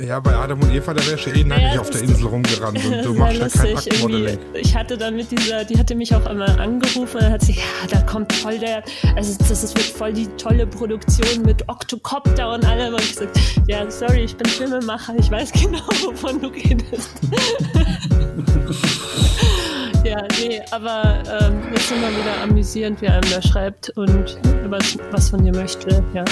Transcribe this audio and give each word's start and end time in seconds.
Ja, 0.00 0.20
bei 0.20 0.32
Adam 0.32 0.62
und 0.62 0.72
Eva, 0.72 0.94
da 0.94 1.04
wärst 1.08 1.26
du 1.26 1.30
eh 1.30 1.42
nackig 1.42 1.74
ja, 1.74 1.80
auf 1.80 1.90
der 1.90 2.02
Insel 2.02 2.26
rumgerannt 2.26 2.78
und 2.84 3.04
du 3.04 3.14
machst 3.18 3.40
ja 3.40 3.48
kein 3.48 3.76
Aktmodeling. 3.76 4.38
Ich 4.54 4.76
hatte 4.76 4.96
dann 4.96 5.16
mit 5.16 5.28
dieser, 5.32 5.64
die 5.64 5.76
hatte 5.76 5.96
mich 5.96 6.14
auch 6.14 6.24
einmal 6.24 6.50
angerufen 6.60 7.16
und 7.16 7.28
hat 7.28 7.42
sie, 7.42 7.54
ja, 7.54 7.64
da 7.90 8.00
kommt 8.02 8.32
voll 8.32 8.60
der, 8.60 8.84
also 9.16 9.36
das 9.36 9.64
ist, 9.64 9.76
wird 9.76 9.86
voll 9.86 10.12
die 10.12 10.28
tolle 10.36 10.68
Produktion 10.68 11.42
mit 11.44 11.68
Octocopter 11.68 12.52
und 12.52 12.64
allem. 12.64 12.94
Und 12.94 13.00
ich 13.00 13.16
gesagt, 13.16 13.40
ja, 13.66 13.90
sorry, 13.90 14.22
ich 14.22 14.36
bin 14.36 14.48
Filmemacher, 14.48 15.16
ich 15.18 15.32
weiß 15.32 15.50
genau, 15.60 15.80
wovon 16.04 16.42
du 16.42 16.46
redest. 16.46 17.10
ja, 20.04 20.22
nee, 20.38 20.62
aber 20.70 21.24
ähm, 21.40 21.74
ist 21.74 21.90
immer 21.90 22.12
wieder 22.12 22.40
amüsierend, 22.44 23.02
wie 23.02 23.08
einem 23.08 23.28
da 23.32 23.42
schreibt 23.42 23.90
und 23.96 24.38
was, 24.68 24.96
was 25.10 25.30
von 25.30 25.44
dir 25.44 25.52
möchte, 25.52 26.04
ja. 26.14 26.24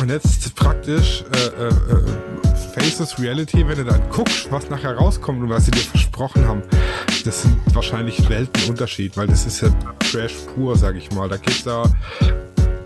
Und 0.00 0.10
jetzt 0.10 0.54
praktisch 0.54 1.24
äh, 1.32 1.64
äh, 1.64 1.68
äh, 1.68 2.74
Faces 2.74 3.18
Reality, 3.18 3.66
wenn 3.66 3.78
du 3.78 3.84
dann 3.84 4.02
guckst, 4.10 4.50
was 4.50 4.68
nachher 4.68 4.94
rauskommt 4.94 5.42
und 5.42 5.48
was 5.48 5.64
sie 5.64 5.70
dir 5.70 5.80
versprochen 5.80 6.46
haben, 6.46 6.62
das 7.24 7.42
sind 7.42 7.56
wahrscheinlich 7.74 8.28
Weltenunterschied, 8.28 9.16
weil 9.16 9.26
das 9.26 9.46
ist 9.46 9.62
ja 9.62 9.68
Trash 10.00 10.34
pur, 10.54 10.76
sag 10.76 10.96
ich 10.96 11.10
mal. 11.12 11.28
Da 11.28 11.38
geht's 11.38 11.64
da 11.64 11.84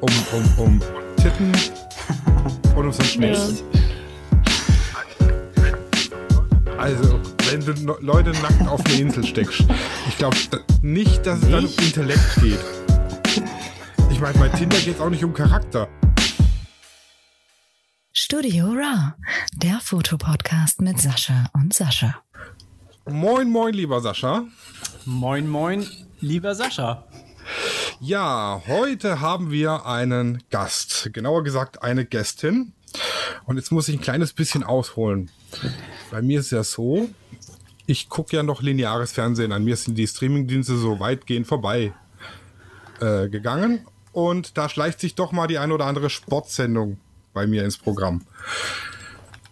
um, 0.01 0.11
um, 0.33 0.59
um 0.59 0.83
Titten 1.16 1.52
und 2.77 2.87
um 2.87 2.93
so 2.93 3.02
Schnee. 3.02 3.33
Ja. 3.33 3.41
Also, 6.79 7.21
wenn 7.51 7.61
du 7.65 7.97
Leute 8.01 8.30
nackt 8.30 8.69
auf 8.69 8.85
eine 8.87 8.95
Insel 8.95 9.27
steckst, 9.27 9.65
ich 10.09 10.16
glaube 10.16 10.37
nicht, 10.80 11.27
dass 11.27 11.43
es 11.43 11.51
dann 11.51 11.65
um 11.65 11.73
Intellekt 11.85 12.37
geht. 12.41 12.61
Ich 14.11 14.21
meine, 14.21 14.38
bei 14.38 14.49
Tinder 14.49 14.79
geht 14.79 14.95
es 14.95 15.01
auch 15.01 15.11
nicht 15.11 15.24
um 15.24 15.35
Charakter. 15.35 15.88
Studio 18.13 18.67
Raw, 18.67 19.15
der 19.55 19.79
Fotopodcast 19.81 20.81
mit 20.81 21.01
Sascha 21.01 21.49
und 21.53 21.73
Sascha. 21.73 22.21
Moin, 23.09 23.49
moin, 23.49 23.73
lieber 23.73 24.01
Sascha. 24.01 24.47
Moin, 25.05 25.49
moin, 25.49 25.87
lieber 26.19 26.57
Sascha. 26.57 27.07
Ja, 28.01 28.63
heute 28.67 29.21
haben 29.21 29.52
wir 29.52 29.87
einen 29.87 30.43
Gast, 30.51 31.11
genauer 31.13 31.45
gesagt 31.45 31.85
eine 31.85 32.05
Gästin. 32.05 32.73
Und 33.47 33.59
jetzt 33.59 33.71
muss 33.71 33.87
ich 33.87 33.95
ein 33.95 34.02
kleines 34.02 34.33
bisschen 34.33 34.65
ausholen. 34.65 35.30
Bei 36.11 36.21
mir 36.21 36.41
ist 36.41 36.47
es 36.47 36.51
ja 36.51 36.65
so, 36.65 37.09
ich 37.87 38.09
gucke 38.09 38.35
ja 38.35 38.43
noch 38.43 38.61
lineares 38.61 39.13
Fernsehen. 39.13 39.52
An 39.52 39.63
mir 39.63 39.77
sind 39.77 39.95
die 39.95 40.09
Streamingdienste 40.09 40.77
so 40.77 40.99
weitgehend 40.99 41.47
vorbei 41.47 41.93
äh, 43.01 43.29
gegangen. 43.29 43.87
Und 44.11 44.59
da 44.59 44.69
schleicht 44.69 44.99
sich 44.99 45.15
doch 45.15 45.30
mal 45.30 45.47
die 45.47 45.59
ein 45.59 45.71
oder 45.71 45.87
andere 45.87 46.11
Sportsendung 46.11 46.99
bei 47.33 47.47
mir 47.47 47.65
ins 47.65 47.79
Programm. 47.79 48.23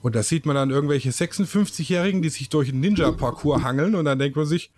Und 0.01 0.15
da 0.15 0.23
sieht 0.23 0.47
man 0.47 0.55
dann 0.55 0.71
irgendwelche 0.71 1.11
56-Jährigen, 1.11 2.23
die 2.23 2.29
sich 2.29 2.49
durch 2.49 2.69
einen 2.69 2.81
Ninja-Parcours 2.81 3.63
hangeln 3.63 3.95
und 3.95 4.05
dann 4.05 4.19
denkt 4.19 4.37
man 4.37 4.47
sich, 4.47 4.71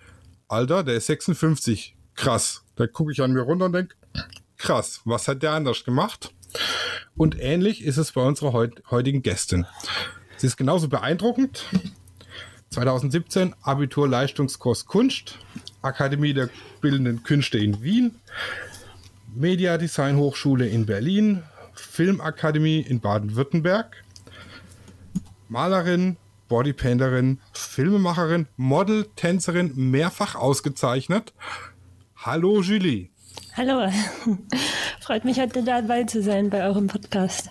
Alter, 0.49 0.83
der 0.83 0.97
ist 0.97 1.07
56. 1.07 1.95
Krass. 2.15 2.65
Da 2.77 2.87
gucke 2.87 3.13
ich 3.13 3.21
an 3.21 3.33
mir 3.33 3.43
runter 3.43 3.67
und 3.67 3.73
denke, 3.73 3.95
krass, 4.57 5.01
was 5.05 5.29
hat 5.29 5.43
der 5.43 5.53
anders 5.53 5.85
gemacht? 5.85 6.33
Und 7.17 7.39
ähnlich 7.39 7.85
ist 7.85 7.99
es 7.99 8.13
bei 8.13 8.23
unserer 8.23 8.53
heut 8.53 8.83
heutigen 8.91 9.23
Gästin. 9.23 9.67
Sie 10.37 10.47
ist 10.47 10.57
genauso 10.57 10.89
beeindruckend. 10.89 11.67
2017 12.71 13.55
Abitur 13.63 14.09
Leistungskurs 14.09 14.87
Kunst, 14.87 15.39
Akademie 15.83 16.33
der 16.33 16.49
Bildenden 16.81 17.23
Künste 17.25 17.59
in 17.59 17.83
Wien, 17.83 18.15
Media 19.35 19.77
Design 19.77 20.17
Hochschule 20.17 20.69
in 20.69 20.87
Berlin, 20.87 21.43
Filmakademie 21.81 22.81
in 22.81 23.01
Baden-Württemberg. 23.01 24.05
Malerin, 25.49 26.17
Bodypainterin, 26.49 27.41
Filmemacherin, 27.53 28.47
Model, 28.57 29.07
Tänzerin, 29.17 29.73
mehrfach 29.75 30.35
ausgezeichnet. 30.35 31.33
Hallo 32.17 32.61
Julie. 32.61 33.11
Hallo. 33.57 33.91
Freut 35.01 35.25
mich 35.25 35.41
heute 35.41 35.63
dabei 35.65 36.05
zu 36.05 36.23
sein 36.23 36.51
bei 36.51 36.65
eurem 36.65 36.87
Podcast. 36.87 37.51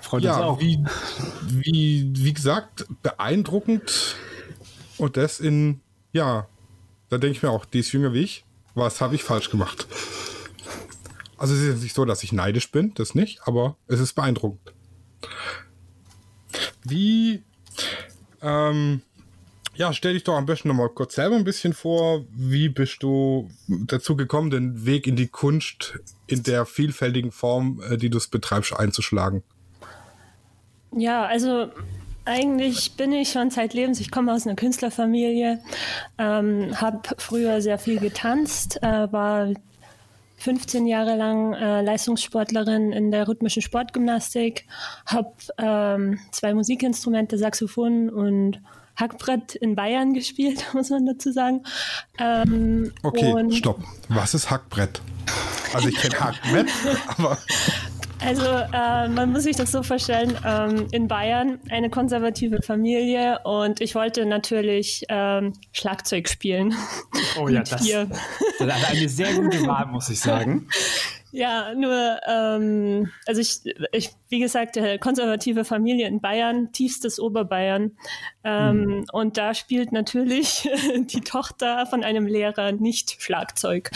Freut 0.00 0.22
ja, 0.22 0.36
uns 0.36 0.42
auch. 0.42 0.60
Wie, 0.60 0.84
wie, 1.48 2.10
wie 2.14 2.32
gesagt, 2.32 2.86
beeindruckend. 3.02 4.16
Und 4.98 5.16
das 5.16 5.40
in, 5.40 5.80
ja, 6.12 6.46
da 7.08 7.18
denke 7.18 7.36
ich 7.36 7.42
mir 7.42 7.50
auch, 7.50 7.64
die 7.64 7.80
ist 7.80 7.92
jünger 7.92 8.12
wie 8.12 8.22
ich. 8.22 8.44
Was 8.74 9.00
habe 9.00 9.14
ich 9.14 9.24
falsch 9.24 9.50
gemacht? 9.50 9.86
Also 11.38 11.54
es 11.54 11.60
ist 11.60 11.82
nicht 11.82 11.94
so, 11.94 12.04
dass 12.04 12.22
ich 12.22 12.32
neidisch 12.32 12.70
bin, 12.70 12.94
das 12.94 13.14
nicht, 13.14 13.40
aber 13.46 13.76
es 13.88 14.00
ist 14.00 14.14
beeindruckend. 14.14 14.72
Wie, 16.82 17.42
ähm, 18.42 19.02
ja, 19.74 19.92
stell 19.92 20.14
dich 20.14 20.24
doch 20.24 20.36
am 20.36 20.46
besten 20.46 20.68
nochmal 20.68 20.88
kurz 20.88 21.16
selber 21.16 21.36
ein 21.36 21.44
bisschen 21.44 21.74
vor. 21.74 22.24
Wie 22.30 22.68
bist 22.68 23.02
du 23.02 23.50
dazu 23.68 24.16
gekommen, 24.16 24.50
den 24.50 24.86
Weg 24.86 25.06
in 25.06 25.16
die 25.16 25.28
Kunst 25.28 25.98
in 26.26 26.42
der 26.42 26.64
vielfältigen 26.64 27.32
Form, 27.32 27.82
äh, 27.90 27.98
die 27.98 28.08
du 28.08 28.16
es 28.16 28.28
betreibst, 28.28 28.72
einzuschlagen? 28.72 29.42
Ja, 30.92 31.26
also 31.26 31.70
eigentlich 32.24 32.92
bin 32.96 33.12
ich 33.12 33.30
schon 33.30 33.50
zeitlebens, 33.50 34.00
ich 34.00 34.10
komme 34.10 34.32
aus 34.32 34.46
einer 34.46 34.56
Künstlerfamilie, 34.56 35.60
ähm, 36.18 36.80
habe 36.80 37.00
früher 37.18 37.60
sehr 37.60 37.78
viel 37.78 38.00
getanzt, 38.00 38.82
äh, 38.82 39.12
war 39.12 39.52
15 40.36 40.86
Jahre 40.86 41.16
lang 41.16 41.54
äh, 41.54 41.82
Leistungssportlerin 41.82 42.92
in 42.92 43.10
der 43.10 43.26
rhythmischen 43.28 43.62
Sportgymnastik, 43.62 44.66
habe 45.06 45.32
ähm, 45.58 46.18
zwei 46.30 46.54
Musikinstrumente, 46.54 47.38
Saxophon 47.38 48.10
und 48.10 48.60
Hackbrett 48.96 49.54
in 49.54 49.74
Bayern 49.74 50.12
gespielt, 50.14 50.64
muss 50.72 50.90
man 50.90 51.06
dazu 51.06 51.32
sagen. 51.32 51.62
Ähm, 52.18 52.92
okay, 53.02 53.50
stopp. 53.52 53.82
Was 54.08 54.34
ist 54.34 54.50
Hackbrett? 54.50 55.00
Also 55.74 55.88
ich 55.88 55.96
kenne 55.96 56.18
Hackbrett, 56.18 56.68
aber 57.18 57.38
also 58.24 58.44
äh, 58.44 59.08
man 59.08 59.32
muss 59.32 59.44
sich 59.44 59.56
das 59.56 59.72
so 59.72 59.82
vorstellen, 59.82 60.36
ähm, 60.44 60.86
in 60.92 61.08
Bayern 61.08 61.58
eine 61.70 61.90
konservative 61.90 62.62
Familie 62.62 63.40
und 63.44 63.80
ich 63.80 63.94
wollte 63.94 64.26
natürlich 64.26 65.04
ähm, 65.08 65.52
Schlagzeug 65.72 66.28
spielen. 66.28 66.74
Oh 67.38 67.48
ja, 67.48 67.60
das, 67.60 67.70
das 67.70 67.82
ist 67.86 68.60
eine 68.60 69.08
sehr 69.08 69.34
gute 69.34 69.66
Wahl, 69.66 69.86
muss 69.86 70.08
ich 70.08 70.20
sagen. 70.20 70.68
Ja, 71.36 71.74
nur, 71.74 72.18
ähm, 72.26 73.12
also 73.26 73.42
ich, 73.42 73.60
ich, 73.92 74.10
wie 74.30 74.38
gesagt, 74.38 74.78
konservative 75.00 75.66
Familie 75.66 76.08
in 76.08 76.22
Bayern, 76.22 76.72
tiefstes 76.72 77.20
Oberbayern. 77.20 77.90
Ähm, 78.42 78.78
mhm. 78.78 79.04
Und 79.12 79.36
da 79.36 79.52
spielt 79.52 79.92
natürlich 79.92 80.66
die 80.96 81.20
Tochter 81.20 81.84
von 81.84 82.02
einem 82.04 82.26
Lehrer 82.26 82.72
nicht 82.72 83.20
Schlagzeug 83.20 83.90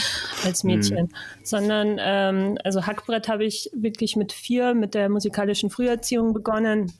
als 0.45 0.65
Mädchen, 0.65 1.05
mhm. 1.05 1.43
sondern, 1.43 1.97
ähm, 1.99 2.59
also 2.63 2.85
Hackbrett 2.85 3.27
habe 3.29 3.47
ich 3.47 3.71
wirklich 3.73 4.17
mit 4.17 4.33
vier 4.33 4.75
mit 4.75 4.93
der 4.93 5.09
musikalischen 5.09 5.71
Früherziehung 5.71 6.35
begonnen. 6.35 6.93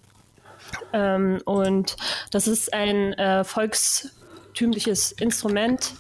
Ähm, 0.95 1.43
und 1.45 1.97
das 2.31 2.49
ist 2.49 2.73
ein 2.73 3.13
äh, 3.13 3.45
volkstümliches 3.45 5.13
Instrument, 5.13 5.93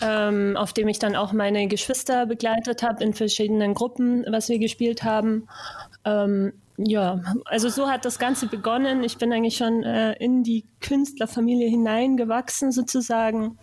ähm, 0.00 0.56
auf 0.56 0.72
dem 0.72 0.88
ich 0.88 0.98
dann 0.98 1.16
auch 1.16 1.32
meine 1.32 1.68
Geschwister 1.68 2.26
begleitet 2.26 2.82
habe 2.82 3.02
in 3.02 3.14
verschiedenen 3.14 3.74
Gruppen, 3.74 4.24
was 4.28 4.48
wir 4.48 4.58
gespielt 4.58 5.02
haben. 5.02 5.48
Ähm, 6.04 6.52
ja, 6.76 7.20
also 7.44 7.68
so 7.68 7.88
hat 7.88 8.04
das 8.04 8.18
Ganze 8.18 8.46
begonnen. 8.46 9.02
Ich 9.02 9.18
bin 9.18 9.32
eigentlich 9.32 9.56
schon 9.56 9.82
äh, 9.82 10.12
in 10.14 10.44
die 10.44 10.64
Künstlerfamilie 10.80 11.68
hineingewachsen 11.68 12.70
sozusagen 12.70 13.58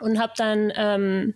und 0.00 0.20
habe 0.20 0.32
dann 0.36 0.72
ähm, 0.76 1.34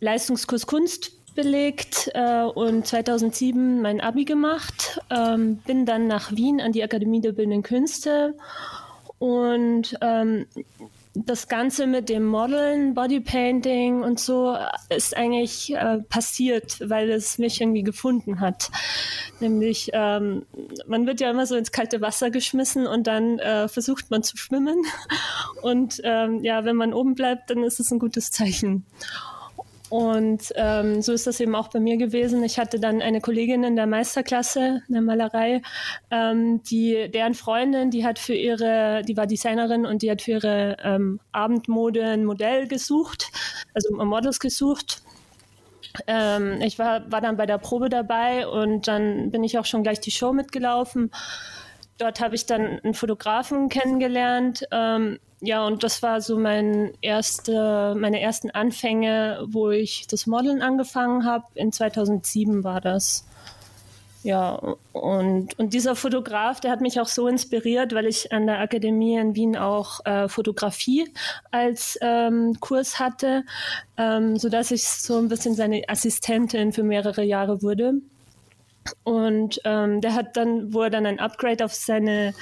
Leistungskurs 0.00 0.66
Kunst 0.66 1.12
belegt 1.34 2.10
äh, 2.14 2.42
und 2.42 2.86
2007 2.86 3.82
mein 3.82 4.00
Abi 4.00 4.24
gemacht. 4.24 5.00
Ähm, 5.10 5.56
bin 5.58 5.84
dann 5.84 6.06
nach 6.06 6.32
Wien 6.32 6.60
an 6.60 6.72
die 6.72 6.82
Akademie 6.82 7.20
der 7.20 7.32
Bildenden 7.32 7.62
Künste 7.62 8.34
und 9.18 9.96
ähm, 10.00 10.46
das 11.26 11.48
Ganze 11.48 11.86
mit 11.86 12.08
dem 12.08 12.24
Modeln, 12.24 12.94
Bodypainting 12.94 14.02
und 14.02 14.20
so 14.20 14.56
ist 14.88 15.16
eigentlich 15.16 15.74
äh, 15.74 15.98
passiert, 16.08 16.78
weil 16.80 17.10
es 17.10 17.38
mich 17.38 17.60
irgendwie 17.60 17.82
gefunden 17.82 18.40
hat. 18.40 18.70
Nämlich, 19.40 19.90
ähm, 19.92 20.46
man 20.86 21.06
wird 21.06 21.20
ja 21.20 21.30
immer 21.30 21.46
so 21.46 21.56
ins 21.56 21.72
kalte 21.72 22.00
Wasser 22.00 22.30
geschmissen 22.30 22.86
und 22.86 23.06
dann 23.06 23.38
äh, 23.38 23.68
versucht 23.68 24.10
man 24.10 24.22
zu 24.22 24.36
schwimmen. 24.36 24.82
Und 25.62 26.00
ähm, 26.04 26.44
ja, 26.44 26.64
wenn 26.64 26.76
man 26.76 26.94
oben 26.94 27.16
bleibt, 27.16 27.50
dann 27.50 27.64
ist 27.64 27.80
es 27.80 27.90
ein 27.90 27.98
gutes 27.98 28.30
Zeichen. 28.30 28.86
Und 29.90 30.52
ähm, 30.56 31.00
so 31.00 31.12
ist 31.12 31.26
das 31.26 31.40
eben 31.40 31.54
auch 31.54 31.68
bei 31.68 31.80
mir 31.80 31.96
gewesen. 31.96 32.44
Ich 32.44 32.58
hatte 32.58 32.78
dann 32.78 33.00
eine 33.00 33.20
Kollegin 33.20 33.64
in 33.64 33.74
der 33.74 33.86
Meisterklasse 33.86 34.82
in 34.86 34.94
der 34.94 35.02
Malerei, 35.02 35.62
ähm, 36.10 36.62
die 36.64 37.10
deren 37.10 37.34
Freundin, 37.34 37.90
die 37.90 38.04
hat 38.04 38.18
für 38.18 38.34
ihre, 38.34 39.02
die 39.06 39.16
war 39.16 39.26
Designerin 39.26 39.86
und 39.86 40.02
die 40.02 40.10
hat 40.10 40.20
für 40.20 40.32
ihre 40.32 40.76
ähm, 40.82 41.20
Abendmode 41.32 42.04
ein 42.04 42.24
Modell 42.24 42.68
gesucht, 42.68 43.30
also 43.72 43.94
Models 43.94 44.40
gesucht. 44.40 45.02
ähm, 46.06 46.60
ich 46.60 46.78
war, 46.78 47.10
war 47.10 47.22
dann 47.22 47.38
bei 47.38 47.46
der 47.46 47.58
Probe 47.58 47.88
dabei 47.88 48.46
und 48.46 48.88
dann 48.88 49.30
bin 49.30 49.42
ich 49.42 49.58
auch 49.58 49.64
schon 49.64 49.82
gleich 49.82 50.00
die 50.00 50.10
Show 50.10 50.34
mitgelaufen. 50.34 51.10
Dort 51.96 52.20
habe 52.20 52.34
ich 52.34 52.44
dann 52.44 52.78
einen 52.80 52.94
Fotografen 52.94 53.70
kennengelernt. 53.70 54.64
Ähm, 54.70 55.18
ja, 55.40 55.64
und 55.64 55.84
das 55.84 56.02
war 56.02 56.20
so 56.20 56.36
mein 56.36 56.92
erste, 57.00 57.94
meine 57.96 58.20
ersten 58.20 58.50
Anfänge, 58.50 59.44
wo 59.46 59.70
ich 59.70 60.06
das 60.08 60.26
Modeln 60.26 60.62
angefangen 60.62 61.24
habe. 61.24 61.44
In 61.54 61.70
2007 61.72 62.64
war 62.64 62.80
das. 62.80 63.24
Ja, 64.24 64.60
und, 64.92 65.56
und 65.58 65.74
dieser 65.74 65.94
Fotograf, 65.94 66.58
der 66.60 66.72
hat 66.72 66.80
mich 66.80 67.00
auch 67.00 67.06
so 67.06 67.28
inspiriert, 67.28 67.94
weil 67.94 68.06
ich 68.06 68.32
an 68.32 68.46
der 68.46 68.58
Akademie 68.58 69.16
in 69.16 69.36
Wien 69.36 69.56
auch 69.56 70.04
äh, 70.04 70.28
Fotografie 70.28 71.08
als 71.52 71.96
ähm, 72.02 72.56
Kurs 72.58 72.98
hatte, 72.98 73.44
ähm, 73.96 74.36
sodass 74.36 74.72
ich 74.72 74.88
so 74.88 75.18
ein 75.18 75.28
bisschen 75.28 75.54
seine 75.54 75.88
Assistentin 75.88 76.72
für 76.72 76.82
mehrere 76.82 77.22
Jahre 77.22 77.62
wurde. 77.62 77.94
Und 79.04 79.60
ähm, 79.64 80.00
der 80.00 80.14
hat 80.14 80.36
dann, 80.36 80.72
wo 80.72 80.82
er 80.82 80.90
dann 80.90 81.06
ein 81.06 81.20
Upgrade 81.20 81.64
auf 81.64 81.74
seine 81.74 82.34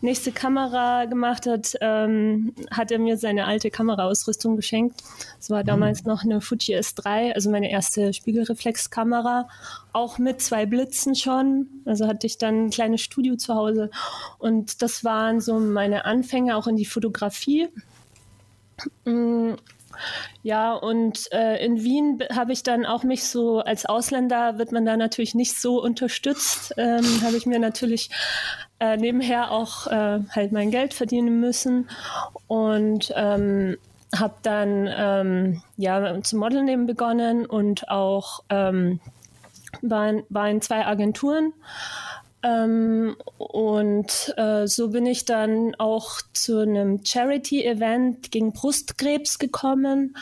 nächste 0.00 0.32
Kamera 0.32 1.04
gemacht 1.06 1.46
hat, 1.46 1.74
ähm, 1.80 2.54
hat 2.70 2.90
er 2.90 2.98
mir 2.98 3.16
seine 3.16 3.46
alte 3.46 3.70
Kameraausrüstung 3.70 4.56
geschenkt. 4.56 5.02
Es 5.40 5.50
war 5.50 5.64
damals 5.64 6.04
mhm. 6.04 6.10
noch 6.10 6.24
eine 6.24 6.40
Fuji 6.40 6.76
S3, 6.76 7.32
also 7.32 7.50
meine 7.50 7.70
erste 7.70 8.12
Spiegelreflexkamera, 8.12 9.48
auch 9.92 10.18
mit 10.18 10.40
zwei 10.40 10.66
Blitzen 10.66 11.14
schon. 11.14 11.68
Also 11.84 12.06
hatte 12.06 12.26
ich 12.26 12.38
dann 12.38 12.66
ein 12.66 12.70
kleines 12.70 13.00
Studio 13.00 13.36
zu 13.36 13.54
Hause. 13.54 13.90
Und 14.38 14.82
das 14.82 15.04
waren 15.04 15.40
so 15.40 15.58
meine 15.58 16.04
Anfänge 16.04 16.56
auch 16.56 16.66
in 16.66 16.76
die 16.76 16.86
Fotografie. 16.86 17.68
Mm, 19.04 19.54
ja, 20.42 20.72
und 20.74 21.30
äh, 21.32 21.64
in 21.64 21.82
Wien 21.82 22.22
habe 22.34 22.52
ich 22.52 22.62
dann 22.62 22.86
auch 22.86 23.04
mich 23.04 23.24
so, 23.24 23.60
als 23.60 23.86
Ausländer 23.86 24.58
wird 24.58 24.72
man 24.72 24.84
da 24.84 24.96
natürlich 24.96 25.34
nicht 25.34 25.60
so 25.60 25.82
unterstützt, 25.82 26.74
ähm, 26.76 27.04
habe 27.22 27.36
ich 27.36 27.46
mir 27.46 27.58
natürlich 27.58 28.10
äh, 28.80 28.96
nebenher 28.96 29.50
auch 29.50 29.86
äh, 29.86 30.20
halt 30.30 30.52
mein 30.52 30.70
Geld 30.70 30.94
verdienen 30.94 31.40
müssen 31.40 31.88
und 32.46 33.12
ähm, 33.16 33.76
habe 34.16 34.34
dann 34.42 34.88
ähm, 34.90 35.62
ja 35.76 36.22
zum 36.22 36.38
Modeln 36.38 36.68
eben 36.68 36.86
begonnen 36.86 37.44
und 37.44 37.88
auch 37.88 38.42
ähm, 38.48 39.00
war 39.82 40.48
in 40.48 40.62
zwei 40.62 40.86
Agenturen 40.86 41.52
ähm, 42.42 43.16
und 43.38 44.34
äh, 44.36 44.66
so 44.66 44.88
bin 44.90 45.06
ich 45.06 45.24
dann 45.24 45.74
auch 45.76 46.20
zu 46.32 46.60
einem 46.60 47.04
Charity-Event 47.04 48.30
gegen 48.30 48.52
Brustkrebs 48.52 49.38
gekommen, 49.38 50.16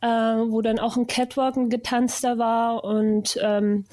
äh, 0.00 0.06
wo 0.06 0.62
dann 0.62 0.78
auch 0.78 0.96
ein 0.96 1.06
Catwalken 1.06 1.70
getanzter 1.70 2.38
war 2.38 2.84
und 2.84 3.38
ähm, 3.40 3.84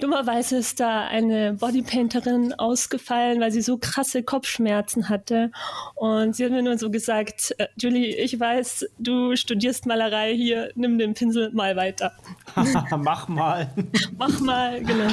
Dummerweise 0.00 0.58
ist 0.58 0.78
da 0.78 1.08
eine 1.08 1.54
Bodypainterin 1.54 2.54
ausgefallen, 2.54 3.40
weil 3.40 3.50
sie 3.50 3.62
so 3.62 3.78
krasse 3.78 4.22
Kopfschmerzen 4.22 5.08
hatte. 5.08 5.50
Und 5.96 6.36
sie 6.36 6.44
hat 6.44 6.52
mir 6.52 6.62
nur 6.62 6.78
so 6.78 6.88
gesagt, 6.88 7.52
äh, 7.58 7.66
Julie, 7.76 8.14
ich 8.14 8.38
weiß, 8.38 8.86
du 9.00 9.34
studierst 9.34 9.86
Malerei 9.86 10.36
hier, 10.36 10.70
nimm 10.76 10.98
den 10.98 11.14
Pinsel 11.14 11.50
mal 11.52 11.74
weiter. 11.74 12.12
Mach 12.96 13.26
mal. 13.26 13.72
Mach 14.16 14.38
mal, 14.38 14.80
genau. 14.84 15.10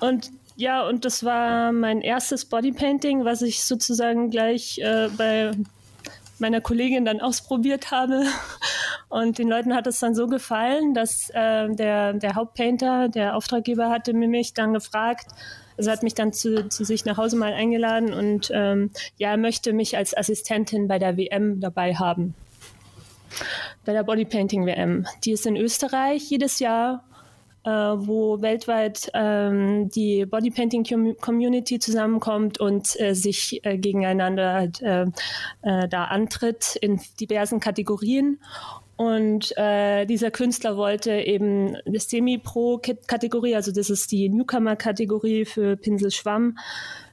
Und 0.00 0.30
ja, 0.56 0.86
und 0.86 1.04
das 1.04 1.24
war 1.24 1.72
mein 1.72 2.00
erstes 2.00 2.44
Bodypainting, 2.44 3.24
was 3.24 3.42
ich 3.42 3.64
sozusagen 3.64 4.30
gleich 4.30 4.78
äh, 4.78 5.08
bei 5.16 5.52
meiner 6.38 6.60
Kollegin 6.60 7.04
dann 7.04 7.20
ausprobiert 7.20 7.90
habe. 7.90 8.24
Und 9.08 9.36
den 9.36 9.48
Leuten 9.48 9.74
hat 9.74 9.86
es 9.86 10.00
dann 10.00 10.14
so 10.14 10.26
gefallen, 10.26 10.94
dass 10.94 11.28
äh, 11.34 11.68
der, 11.68 12.14
der 12.14 12.34
Hauptpainter, 12.34 13.08
der 13.08 13.36
Auftraggeber, 13.36 13.90
hatte 13.90 14.14
mich 14.14 14.54
dann 14.54 14.72
gefragt, 14.72 15.26
also 15.76 15.90
hat 15.90 16.02
mich 16.02 16.14
dann 16.14 16.32
zu, 16.32 16.68
zu 16.68 16.84
sich 16.84 17.04
nach 17.04 17.18
Hause 17.18 17.36
mal 17.36 17.52
eingeladen 17.52 18.12
und 18.12 18.50
ähm, 18.54 18.90
ja, 19.18 19.30
er 19.30 19.36
möchte 19.36 19.72
mich 19.72 19.96
als 19.96 20.16
Assistentin 20.16 20.88
bei 20.88 20.98
der 20.98 21.16
WM 21.16 21.60
dabei 21.60 21.94
haben. 21.94 22.34
Bei 23.84 23.92
der 23.92 24.02
Bodypainting 24.02 24.66
WM. 24.66 25.06
Die 25.24 25.32
ist 25.32 25.46
in 25.46 25.56
Österreich 25.56 26.30
jedes 26.30 26.58
Jahr 26.58 27.04
äh, 27.64 27.70
wo 27.70 28.42
weltweit 28.42 29.10
ähm, 29.14 29.88
die 29.90 30.26
Bodypainting-Community 30.26 31.78
zusammenkommt 31.78 32.58
und 32.58 32.98
äh, 33.00 33.14
sich 33.14 33.64
äh, 33.64 33.78
gegeneinander 33.78 34.52
halt, 34.52 34.82
da 35.62 36.04
antritt 36.04 36.76
in 36.80 37.00
diversen 37.20 37.60
Kategorien. 37.60 38.38
Und 38.96 39.56
äh, 39.56 40.04
dieser 40.06 40.30
Künstler 40.30 40.76
wollte 40.76 41.12
eben 41.12 41.76
die 41.86 41.98
Semi-Pro-Kategorie, 41.98 43.56
also 43.56 43.72
das 43.72 43.90
ist 43.90 44.12
die 44.12 44.28
Newcomer-Kategorie 44.28 45.44
für 45.44 45.76
Pinselschwamm, 45.76 46.58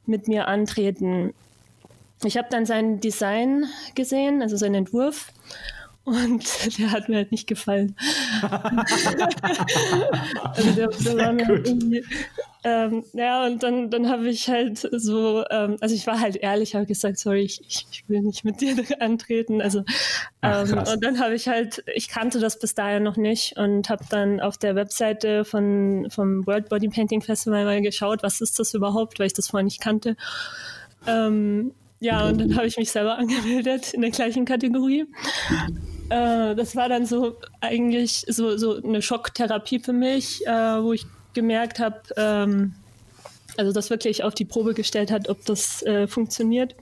mit 0.06 0.28
mir 0.28 0.48
antreten. 0.48 1.34
Ich 2.24 2.38
habe 2.38 2.48
dann 2.52 2.66
sein 2.66 3.00
Design 3.00 3.66
gesehen, 3.96 4.42
also 4.42 4.58
seinen 4.58 4.76
Entwurf 4.76 5.32
und 6.10 6.78
der 6.80 6.92
hat 6.92 7.10
mir 7.10 7.18
halt 7.18 7.32
nicht 7.32 7.48
gefallen. 7.48 7.96
also 10.44 10.72
der, 10.72 10.88
der 10.88 11.18
war 11.18 11.34
mir 11.34 11.50
irgendwie, 11.50 12.04
ähm, 12.66 13.06
ja, 13.14 13.46
und 13.46 13.64
dann, 13.64 13.90
dann 13.90 14.10
habe 14.10 14.28
ich 14.28 14.50
halt 14.50 14.78
so, 14.78 15.46
ähm, 15.50 15.78
also 15.80 15.96
ich 15.96 16.06
war 16.08 16.20
halt 16.20 16.36
ehrlich, 16.36 16.76
habe 16.76 16.86
gesagt, 16.86 17.18
sorry, 17.18 17.44
ich, 17.44 17.62
ich, 17.66 18.04
will 18.10 18.22
nicht 18.22 18.44
mit 18.44 18.60
dir 18.60 18.76
antreten. 19.00 19.62
Also 19.62 19.80
ähm, 19.80 19.86
Ach, 20.76 20.94
und 20.94 21.04
dann 21.04 21.20
habe 21.20 21.36
ich 21.36 21.48
halt, 21.48 21.84
ich 21.96 22.10
kannte 22.10 22.40
das 22.40 22.60
bis 22.60 22.76
dahin 22.76 23.04
noch 23.04 23.16
nicht 23.16 23.56
und 23.58 23.90
habe 23.90 24.04
dann 24.10 24.42
auf 24.42 24.58
der 24.58 24.76
Webseite 24.76 25.46
von 25.46 26.08
vom 26.10 26.46
World 26.46 26.68
Body 26.68 26.90
Painting 26.90 27.22
Festival 27.22 27.64
mal 27.64 27.82
geschaut, 27.82 28.24
was 28.24 28.42
ist 28.42 28.60
das 28.60 28.74
überhaupt, 28.74 29.20
weil 29.20 29.28
ich 29.28 29.34
das 29.34 29.48
vorher 29.48 29.64
nicht 29.64 29.80
kannte. 29.80 30.18
Ähm, 31.08 31.72
ja, 32.00 32.28
und 32.28 32.40
dann 32.40 32.56
habe 32.56 32.68
ich 32.68 32.78
mich 32.78 32.92
selber 32.92 33.18
angemeldet 33.18 33.94
in 33.94 34.02
der 34.02 34.12
gleichen 34.12 34.46
Kategorie. 34.46 35.06
Äh, 36.10 36.56
das 36.56 36.76
war 36.76 36.90
dann 36.90 37.06
so 37.06 37.38
eigentlich 37.62 38.26
so, 38.28 38.58
so 38.58 38.82
eine 38.82 39.02
Schocktherapie 39.02 39.80
für 39.80 39.94
mich, 39.94 40.46
äh, 40.48 40.52
wo 40.82 40.94
ich 40.94 41.06
gemerkt 41.34 41.80
habe, 41.80 42.02
ähm, 42.18 42.74
also 43.58 43.72
das 43.72 43.90
wirklich 43.90 44.24
auf 44.24 44.34
die 44.34 44.46
Probe 44.46 44.74
gestellt 44.74 45.12
hat, 45.12 45.30
ob 45.30 45.46
das 45.46 45.84
äh, 45.84 46.08
funktioniert. 46.08 46.76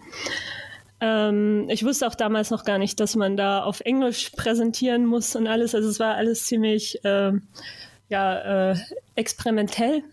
Ähm, 0.99 1.67
ich 1.69 1.83
wusste 1.83 2.07
auch 2.07 2.15
damals 2.15 2.49
noch 2.49 2.63
gar 2.63 2.77
nicht, 2.77 2.99
dass 2.99 3.15
man 3.15 3.37
da 3.37 3.63
auf 3.63 3.81
Englisch 3.81 4.31
präsentieren 4.31 5.05
muss 5.05 5.35
und 5.35 5.47
alles. 5.47 5.75
Also 5.75 5.89
es 5.89 5.99
war 5.99 6.15
alles 6.15 6.45
ziemlich 6.45 7.03
äh, 7.03 7.33
ja, 8.09 8.71
äh, 8.71 8.75
experimentell. 9.15 10.03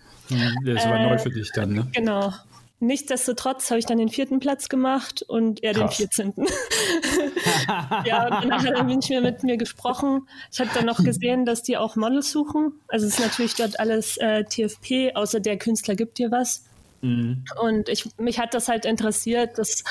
Das 0.64 0.86
war 0.86 0.98
neu 0.98 1.18
für 1.18 1.30
dich 1.30 1.50
dann, 1.52 1.72
ne? 1.72 1.86
Genau. 1.94 2.32
Nichtsdestotrotz 2.80 3.70
habe 3.70 3.78
ich 3.78 3.86
dann 3.86 3.98
den 3.98 4.08
vierten 4.08 4.40
Platz 4.40 4.68
gemacht 4.68 5.22
und 5.22 5.62
er 5.62 5.72
Krass. 5.72 5.96
den 5.96 5.96
vierzehnten. 5.96 6.46
ja, 8.04 8.24
und 8.24 8.50
dann 8.50 8.62
hat 8.62 8.74
er 8.74 8.82
nicht 8.84 9.08
mehr 9.08 9.20
mit 9.20 9.42
mir 9.42 9.56
gesprochen. 9.56 10.28
Ich 10.52 10.60
habe 10.60 10.70
dann 10.74 10.86
noch 10.86 11.02
gesehen, 11.02 11.44
dass 11.46 11.62
die 11.62 11.76
auch 11.76 11.96
Models 11.96 12.30
suchen. 12.30 12.72
Also 12.88 13.06
es 13.06 13.14
ist 13.14 13.20
natürlich 13.20 13.54
dort 13.54 13.80
alles 13.80 14.16
äh, 14.18 14.44
TFP, 14.44 15.14
außer 15.14 15.40
der 15.40 15.58
Künstler 15.58 15.94
gibt 15.94 16.18
dir 16.18 16.30
was. 16.30 16.64
Mhm. 17.04 17.44
Und 17.60 17.90
ich, 17.90 18.08
mich 18.16 18.38
hat 18.38 18.54
das 18.54 18.68
halt 18.68 18.86
interessiert. 18.86 19.58
Das 19.58 19.84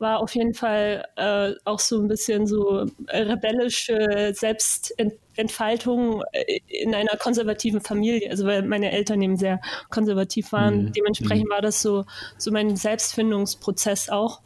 war 0.00 0.18
auf 0.18 0.34
jeden 0.34 0.52
Fall 0.52 1.06
äh, 1.14 1.52
auch 1.64 1.78
so 1.78 2.00
ein 2.00 2.08
bisschen 2.08 2.48
so 2.48 2.86
rebellische 3.08 4.32
Selbstentfaltung 4.34 6.24
äh, 6.32 6.58
in 6.66 6.92
einer 6.92 7.16
konservativen 7.18 7.80
Familie. 7.80 8.28
Also 8.30 8.46
weil 8.46 8.62
meine 8.62 8.90
Eltern 8.90 9.22
eben 9.22 9.36
sehr 9.36 9.60
konservativ 9.90 10.50
waren. 10.50 10.86
Mhm. 10.86 10.92
Dementsprechend 10.92 11.46
mhm. 11.46 11.52
war 11.52 11.62
das 11.62 11.80
so, 11.80 12.04
so 12.36 12.50
mein 12.50 12.74
Selbstfindungsprozess 12.74 14.08
auch. 14.08 14.40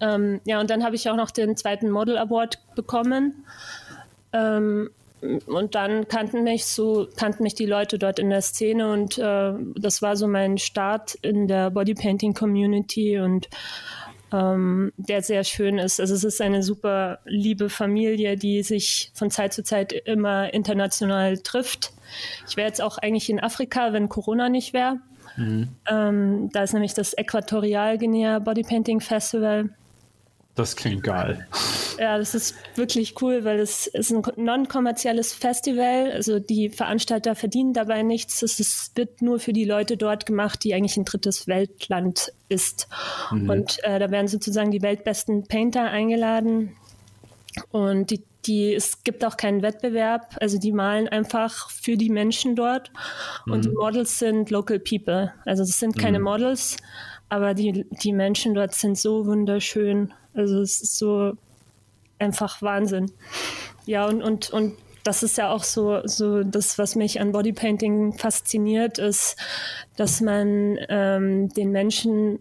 Ähm, 0.00 0.40
ja, 0.44 0.60
und 0.60 0.70
dann 0.70 0.84
habe 0.84 0.94
ich 0.94 1.10
auch 1.10 1.16
noch 1.16 1.32
den 1.32 1.56
zweiten 1.56 1.90
Model 1.90 2.18
Award 2.18 2.60
bekommen. 2.76 3.44
Ähm, 4.32 4.90
und 5.46 5.74
dann 5.74 6.08
kannten 6.08 6.44
mich 6.44 6.66
so, 6.66 7.08
kannten 7.16 7.42
mich 7.42 7.54
die 7.54 7.66
Leute 7.66 7.98
dort 7.98 8.18
in 8.18 8.30
der 8.30 8.42
Szene 8.42 8.90
und 8.90 9.18
äh, 9.18 9.52
das 9.76 10.02
war 10.02 10.16
so 10.16 10.26
mein 10.26 10.58
Start 10.58 11.14
in 11.22 11.48
der 11.48 11.70
Bodypainting 11.70 12.34
Community 12.34 13.18
und 13.18 13.48
ähm, 14.32 14.92
der 14.96 15.22
sehr 15.22 15.44
schön 15.44 15.78
ist. 15.78 16.00
Also 16.00 16.14
es 16.14 16.24
ist 16.24 16.40
eine 16.40 16.62
super 16.62 17.20
liebe 17.24 17.68
Familie, 17.68 18.36
die 18.36 18.62
sich 18.62 19.10
von 19.14 19.30
Zeit 19.30 19.52
zu 19.52 19.62
Zeit 19.62 19.92
immer 19.92 20.52
international 20.52 21.38
trifft. 21.38 21.92
Ich 22.48 22.56
wäre 22.56 22.68
jetzt 22.68 22.82
auch 22.82 22.98
eigentlich 22.98 23.30
in 23.30 23.40
Afrika, 23.40 23.92
wenn 23.92 24.08
Corona 24.08 24.48
nicht 24.48 24.72
wäre. 24.72 25.00
Mhm. 25.36 25.68
Ähm, 25.88 26.50
da 26.52 26.62
ist 26.62 26.72
nämlich 26.72 26.94
das 26.94 27.12
Äquatorial 27.14 27.98
Guinea 27.98 28.38
Bodypainting 28.38 29.00
Festival. 29.00 29.70
Das 30.56 30.74
klingt 30.74 31.02
geil. 31.02 31.46
Ja, 31.98 32.16
das 32.16 32.34
ist 32.34 32.54
wirklich 32.76 33.20
cool, 33.20 33.44
weil 33.44 33.60
es 33.60 33.86
ist 33.88 34.10
ein 34.10 34.22
non-kommerzielles 34.36 35.34
Festival. 35.34 36.10
Also 36.10 36.38
die 36.38 36.70
Veranstalter 36.70 37.34
verdienen 37.34 37.74
dabei 37.74 38.02
nichts. 38.02 38.42
Es 38.42 38.58
ist, 38.58 38.96
wird 38.96 39.20
nur 39.20 39.38
für 39.38 39.52
die 39.52 39.66
Leute 39.66 39.98
dort 39.98 40.24
gemacht, 40.24 40.64
die 40.64 40.72
eigentlich 40.72 40.96
ein 40.96 41.04
drittes 41.04 41.46
Weltland 41.46 42.32
ist. 42.48 42.88
Mhm. 43.30 43.50
Und 43.50 43.84
äh, 43.84 43.98
da 43.98 44.10
werden 44.10 44.28
sozusagen 44.28 44.70
die 44.70 44.80
weltbesten 44.80 45.46
Painter 45.46 45.82
eingeladen. 45.82 46.74
Und 47.70 48.10
die, 48.10 48.22
die, 48.46 48.74
es 48.74 49.04
gibt 49.04 49.26
auch 49.26 49.36
keinen 49.36 49.60
Wettbewerb, 49.60 50.36
also 50.40 50.58
die 50.58 50.72
malen 50.72 51.08
einfach 51.08 51.70
für 51.70 51.98
die 51.98 52.10
Menschen 52.10 52.56
dort. 52.56 52.90
Und 53.44 53.66
die 53.66 53.70
Models 53.70 54.18
sind 54.18 54.50
Local 54.50 54.78
People. 54.78 55.34
Also 55.44 55.64
es 55.64 55.78
sind 55.78 55.98
keine 55.98 56.20
Models, 56.20 56.78
aber 57.28 57.54
die, 57.54 57.86
die 58.02 58.12
Menschen 58.12 58.54
dort 58.54 58.74
sind 58.74 58.98
so 58.98 59.26
wunderschön. 59.26 60.12
Also 60.34 60.60
es 60.60 60.80
ist 60.80 60.98
so 60.98 61.32
einfach 62.18 62.62
Wahnsinn. 62.62 63.10
Ja, 63.84 64.06
und, 64.06 64.22
und, 64.22 64.50
und 64.50 64.74
das 65.02 65.22
ist 65.22 65.38
ja 65.38 65.50
auch 65.50 65.62
so, 65.62 66.00
so 66.04 66.42
das, 66.42 66.78
was 66.78 66.96
mich 66.96 67.20
an 67.20 67.32
Bodypainting 67.32 68.14
fasziniert, 68.14 68.98
ist, 68.98 69.36
dass 69.96 70.20
man 70.20 70.78
ähm, 70.88 71.48
den 71.50 71.70
Menschen 71.70 72.40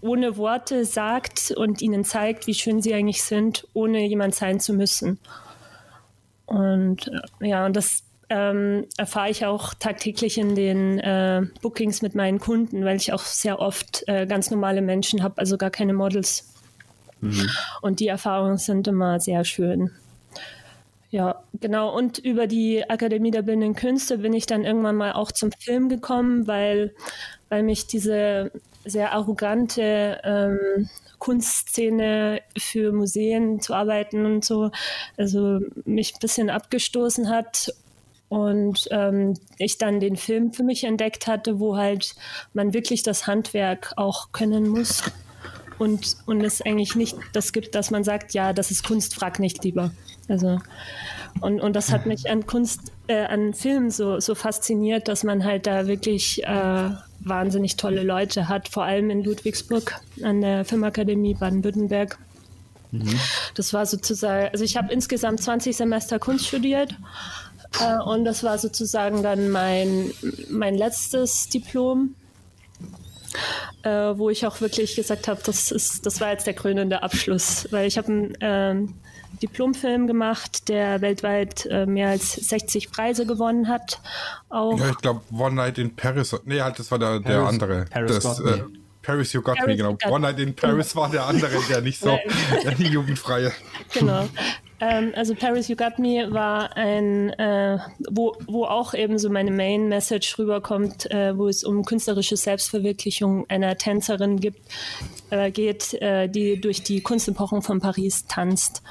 ohne 0.00 0.36
Worte 0.36 0.84
sagt 0.84 1.52
und 1.56 1.82
ihnen 1.82 2.04
zeigt, 2.04 2.46
wie 2.46 2.54
schön 2.54 2.80
sie 2.80 2.94
eigentlich 2.94 3.22
sind, 3.22 3.66
ohne 3.74 4.06
jemand 4.06 4.34
sein 4.34 4.60
zu 4.60 4.72
müssen. 4.72 5.18
Und 6.46 7.08
äh, 7.40 7.48
ja, 7.48 7.66
und 7.66 7.76
das 7.76 8.04
ähm, 8.28 8.86
erfahre 8.96 9.30
ich 9.30 9.46
auch 9.46 9.74
tagtäglich 9.74 10.38
in 10.38 10.54
den 10.54 10.98
äh, 10.98 11.42
Bookings 11.62 12.02
mit 12.02 12.14
meinen 12.14 12.40
Kunden, 12.40 12.84
weil 12.84 12.96
ich 12.96 13.12
auch 13.12 13.20
sehr 13.20 13.60
oft 13.60 14.04
äh, 14.08 14.26
ganz 14.26 14.50
normale 14.50 14.82
Menschen 14.82 15.22
habe, 15.22 15.38
also 15.38 15.56
gar 15.56 15.70
keine 15.70 15.92
Models. 15.92 16.52
Und 17.80 18.00
die 18.00 18.08
Erfahrungen 18.08 18.58
sind 18.58 18.88
immer 18.88 19.20
sehr 19.20 19.44
schön. 19.44 19.90
Ja, 21.10 21.42
genau. 21.60 21.96
Und 21.96 22.18
über 22.18 22.46
die 22.46 22.88
Akademie 22.88 23.30
der 23.30 23.42
Bildenden 23.42 23.74
Künste 23.74 24.18
bin 24.18 24.32
ich 24.32 24.46
dann 24.46 24.64
irgendwann 24.64 24.96
mal 24.96 25.12
auch 25.12 25.32
zum 25.32 25.50
Film 25.52 25.88
gekommen, 25.88 26.46
weil, 26.46 26.94
weil 27.48 27.62
mich 27.62 27.86
diese 27.86 28.50
sehr 28.84 29.12
arrogante 29.12 30.20
ähm, 30.24 30.88
Kunstszene 31.18 32.42
für 32.58 32.92
Museen 32.92 33.60
zu 33.60 33.72
arbeiten 33.72 34.26
und 34.26 34.44
so, 34.44 34.70
also 35.16 35.60
mich 35.84 36.14
ein 36.14 36.20
bisschen 36.20 36.50
abgestoßen 36.50 37.30
hat 37.30 37.72
und 38.28 38.88
ähm, 38.90 39.34
ich 39.58 39.78
dann 39.78 40.00
den 40.00 40.16
Film 40.16 40.52
für 40.52 40.62
mich 40.62 40.84
entdeckt 40.84 41.26
hatte, 41.26 41.60
wo 41.60 41.76
halt 41.76 42.14
man 42.54 42.74
wirklich 42.74 43.02
das 43.02 43.26
Handwerk 43.26 43.92
auch 43.96 44.32
können 44.32 44.68
muss 44.68 45.04
und, 45.78 46.16
und 46.26 46.42
es 46.42 46.62
eigentlich 46.62 46.96
nicht 46.96 47.16
das 47.32 47.52
gibt, 47.52 47.74
dass 47.74 47.90
man 47.90 48.04
sagt, 48.04 48.34
ja, 48.34 48.52
das 48.52 48.70
ist 48.70 48.84
Kunst, 48.84 49.14
frag 49.14 49.38
nicht 49.38 49.62
lieber. 49.64 49.92
Also 50.28 50.58
und, 51.40 51.60
und 51.60 51.76
das 51.76 51.92
hat 51.92 52.06
mich 52.06 52.30
an 52.30 52.46
Kunst, 52.46 52.92
äh, 53.08 53.24
an 53.24 53.52
Filmen 53.52 53.90
so, 53.90 54.20
so 54.20 54.34
fasziniert, 54.34 55.08
dass 55.08 55.22
man 55.22 55.44
halt 55.44 55.66
da 55.66 55.86
wirklich 55.86 56.42
äh, 56.44 56.90
wahnsinnig 57.20 57.76
tolle 57.76 58.02
Leute 58.02 58.48
hat, 58.48 58.68
vor 58.68 58.84
allem 58.84 59.10
in 59.10 59.22
Ludwigsburg 59.22 60.00
an 60.22 60.40
der 60.40 60.64
Filmakademie 60.64 61.34
Baden-Württemberg. 61.34 62.18
Das 63.54 63.74
war 63.74 63.84
sozusagen, 63.84 64.48
also 64.52 64.64
ich 64.64 64.76
habe 64.76 64.92
insgesamt 64.92 65.40
20 65.42 65.76
Semester 65.76 66.18
Kunst 66.18 66.46
studiert 66.46 66.94
äh, 67.80 68.02
und 68.02 68.24
das 68.24 68.42
war 68.42 68.58
sozusagen 68.58 69.22
dann 69.22 69.50
mein, 69.50 70.12
mein 70.50 70.74
letztes 70.76 71.48
Diplom 71.48 72.14
äh, 73.82 73.88
wo 74.16 74.30
ich 74.30 74.46
auch 74.46 74.60
wirklich 74.60 74.96
gesagt 74.96 75.28
habe, 75.28 75.40
das, 75.44 75.70
ist, 75.70 76.06
das 76.06 76.20
war 76.20 76.30
jetzt 76.30 76.46
der 76.46 76.54
krönende 76.54 77.02
Abschluss, 77.02 77.68
weil 77.70 77.86
ich 77.86 77.98
habe 77.98 78.08
einen 78.08 78.36
ähm, 78.40 78.94
Diplomfilm 79.42 80.06
gemacht, 80.06 80.68
der 80.68 81.00
weltweit 81.00 81.66
äh, 81.66 81.86
mehr 81.86 82.08
als 82.08 82.32
60 82.32 82.90
Preise 82.90 83.26
gewonnen 83.26 83.68
hat. 83.68 84.00
Auch 84.48 84.78
Ja, 84.78 84.90
ich 84.90 84.98
glaube, 84.98 85.20
One 85.32 85.54
Night 85.56 85.78
in 85.78 85.94
Paris. 85.94 86.34
Nee, 86.44 86.60
halt, 86.60 86.78
das 86.78 86.90
war 86.90 86.98
der, 86.98 87.20
der 87.20 87.40
Paris- 87.40 87.48
andere. 87.48 87.84
Paris 87.90 88.18
das, 88.18 88.40
äh, 88.40 88.64
Paris 89.02 89.32
You 89.32 89.42
Got 89.42 89.56
Paris 89.56 89.68
Me, 89.68 89.76
genau. 89.76 89.98
One 90.08 90.20
Night 90.20 90.40
in 90.40 90.54
Paris 90.54 90.96
war 90.96 91.10
der 91.10 91.26
andere, 91.26 91.60
der 91.68 91.80
nicht 91.80 92.00
so, 92.00 92.18
der 92.64 92.72
die 92.72 92.88
jugendfreie. 92.88 93.52
Genau. 93.92 94.28
Ähm, 94.80 95.12
also 95.16 95.34
Paris 95.34 95.68
You 95.68 95.76
Got 95.76 95.98
Me 95.98 96.30
war 96.30 96.76
ein, 96.76 97.30
äh, 97.30 97.78
wo, 98.10 98.36
wo 98.46 98.64
auch 98.64 98.94
eben 98.94 99.18
so 99.18 99.30
meine 99.30 99.50
Main 99.50 99.88
Message 99.88 100.38
rüberkommt, 100.38 101.10
äh, 101.10 101.36
wo 101.36 101.48
es 101.48 101.64
um 101.64 101.84
künstlerische 101.84 102.36
Selbstverwirklichung 102.36 103.48
einer 103.48 103.76
Tänzerin 103.78 104.38
gibt, 104.38 104.60
äh, 105.30 105.50
geht, 105.50 105.94
äh, 105.94 106.28
die 106.28 106.60
durch 106.60 106.82
die 106.82 107.00
Kunstepochen 107.00 107.62
von 107.62 107.80
Paris 107.80 108.26
tanzt. 108.26 108.82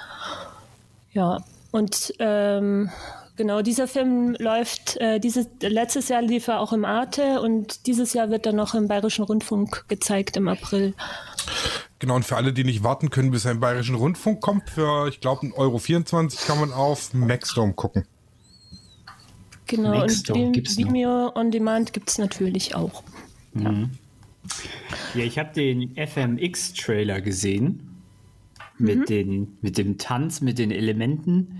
Ja, 1.13 1.37
und 1.71 2.13
ähm, 2.19 2.89
genau 3.35 3.61
dieser 3.61 3.87
Film 3.87 4.35
läuft, 4.39 4.97
äh, 4.97 5.19
dieses, 5.19 5.47
letztes 5.61 6.09
Jahr 6.09 6.21
lief 6.21 6.47
er 6.47 6.61
auch 6.61 6.73
im 6.73 6.85
Arte 6.85 7.41
und 7.41 7.85
dieses 7.85 8.13
Jahr 8.13 8.29
wird 8.31 8.45
er 8.45 8.53
noch 8.53 8.73
im 8.73 8.87
Bayerischen 8.87 9.23
Rundfunk 9.23 9.85
gezeigt 9.87 10.35
im 10.35 10.47
April. 10.47 10.93
Genau, 12.05 12.17
und 12.17 12.23
für 12.23 12.35
alle, 12.35 12.53
die 12.53 12.63
nicht 12.63 12.83
warten 12.83 13.09
können, 13.09 13.31
bis 13.31 13.45
er 13.45 13.51
im 13.53 13.59
Bayerischen 13.59 13.95
Rundfunk 13.95 14.39
kommt, 14.39 14.69
für, 14.69 15.07
ich 15.07 15.21
glaube, 15.21 15.47
1,24 15.47 15.57
Euro 15.57 16.29
kann 16.45 16.59
man 16.59 16.71
auf 16.71 17.15
Maxdome 17.15 17.73
gucken. 17.73 18.05
Genau, 19.65 19.89
Maxdome 19.89 20.45
und 20.45 20.51
gibt's 20.51 20.77
noch. 20.77 20.87
Vimeo 20.87 21.31
On 21.33 21.49
Demand 21.49 21.93
gibt 21.93 22.11
es 22.11 22.19
natürlich 22.19 22.75
auch. 22.75 23.01
Ja, 23.55 25.23
ich 25.23 25.39
habe 25.39 25.51
den 25.51 25.95
FMX-Trailer 25.95 27.21
gesehen. 27.21 28.03
Mit, 28.77 29.09
den, 29.09 29.57
mit 29.61 29.79
dem 29.79 29.97
Tanz, 29.97 30.41
mit 30.41 30.59
den 30.59 30.69
Elementen. 30.69 31.59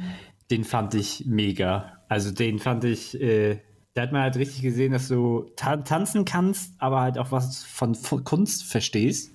Den 0.52 0.64
fand 0.64 0.94
ich 0.94 1.24
mega. 1.26 2.04
Also 2.08 2.30
den 2.30 2.60
fand 2.60 2.84
ich, 2.84 3.20
äh, 3.20 3.62
da 3.96 4.04
hat 4.04 4.12
man 4.12 4.22
halt 4.22 4.36
richtig 4.36 4.62
gesehen, 4.62 4.92
dass 4.92 5.08
du 5.08 5.50
ta 5.56 5.78
tanzen 5.78 6.24
kannst, 6.24 6.76
aber 6.78 7.02
halt 7.02 7.18
auch 7.18 7.32
was 7.32 7.64
von, 7.64 7.96
von 7.96 8.24
Kunst 8.24 8.64
verstehst. 8.66 9.34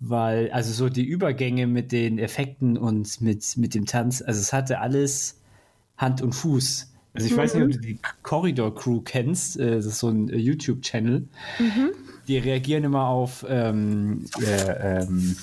Weil, 0.00 0.50
also 0.52 0.72
so 0.72 0.88
die 0.88 1.04
Übergänge 1.04 1.66
mit 1.66 1.90
den 1.90 2.18
Effekten 2.18 2.76
und 2.76 3.20
mit, 3.20 3.56
mit 3.56 3.74
dem 3.74 3.84
Tanz, 3.86 4.22
also 4.22 4.40
es 4.40 4.52
hatte 4.52 4.80
alles 4.80 5.40
Hand 5.96 6.22
und 6.22 6.32
Fuß. 6.34 6.92
Also 7.14 7.26
ich 7.26 7.36
weiß 7.36 7.54
nicht, 7.54 7.64
ob 7.64 7.70
du 7.72 7.78
die 7.78 7.98
Corridor 8.22 8.74
Crew 8.74 9.00
kennst, 9.00 9.58
äh, 9.58 9.76
das 9.76 9.86
ist 9.86 9.98
so 9.98 10.08
ein 10.08 10.28
äh, 10.28 10.36
YouTube-Channel. 10.36 11.26
Die 12.28 12.38
reagieren 12.38 12.84
immer 12.84 13.06
auf, 13.08 13.44
ähm, 13.48 14.26
äh, 14.40 15.00
ähm, 15.02 15.36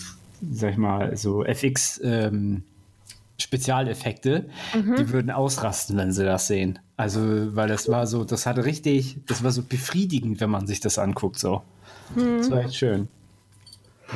sag 0.52 0.72
ich 0.72 0.78
mal, 0.78 1.18
so 1.18 1.44
FX 1.44 2.00
ähm, 2.04 2.64
Spezialeffekte. 3.38 4.46
Die 4.74 5.10
würden 5.10 5.32
ausrasten, 5.32 5.98
wenn 5.98 6.14
sie 6.14 6.24
das 6.24 6.48
sehen. 6.48 6.80
Also, 6.96 7.54
weil 7.56 7.68
das 7.68 7.90
war 7.90 8.08
so, 8.08 8.24
das 8.24 8.46
hatte 8.46 8.64
richtig, 8.64 9.18
das 9.26 9.44
war 9.44 9.52
so 9.52 9.64
befriedigend, 9.64 10.40
wenn 10.40 10.50
man 10.50 10.68
sich 10.68 10.80
das 10.80 10.98
anguckt, 10.98 11.40
so. 11.40 11.62
Das 12.16 12.50
war 12.52 12.64
echt 12.64 12.76
schön. 12.76 13.10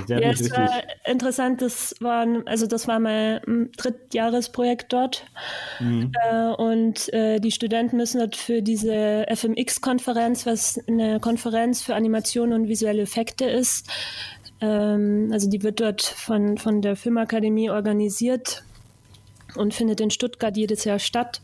Ja, 0.08 0.20
es 0.20 0.52
war 0.52 0.70
interessant, 1.06 1.62
das 1.62 1.96
war, 2.00 2.26
also 2.46 2.68
das 2.68 2.88
war 2.88 3.00
mein 3.00 3.70
Drittjahresprojekt 3.78 4.94
dort. 4.94 5.26
Äh, 5.80 6.46
und 6.62 7.12
äh, 7.14 7.40
die 7.40 7.52
Studenten 7.52 7.98
müssen 7.98 8.20
dort 8.20 8.36
für 8.36 8.62
diese 8.62 9.26
FMX-Konferenz, 9.34 10.46
was 10.46 10.80
eine 10.88 11.20
Konferenz 11.20 11.82
für 11.82 11.96
Animation 11.96 12.54
und 12.54 12.68
visuelle 12.68 13.02
Effekte 13.02 13.46
ist, 13.46 13.90
ähm, 14.62 15.30
also 15.32 15.50
die 15.50 15.64
wird 15.64 15.80
dort 15.80 16.02
von, 16.02 16.58
von 16.58 16.82
der 16.82 16.96
Filmakademie 16.96 17.70
organisiert 17.70 18.64
und 19.56 19.74
findet 19.74 20.02
in 20.02 20.12
Stuttgart 20.12 20.56
jedes 20.56 20.84
Jahr 20.84 21.00
statt. 21.00 21.42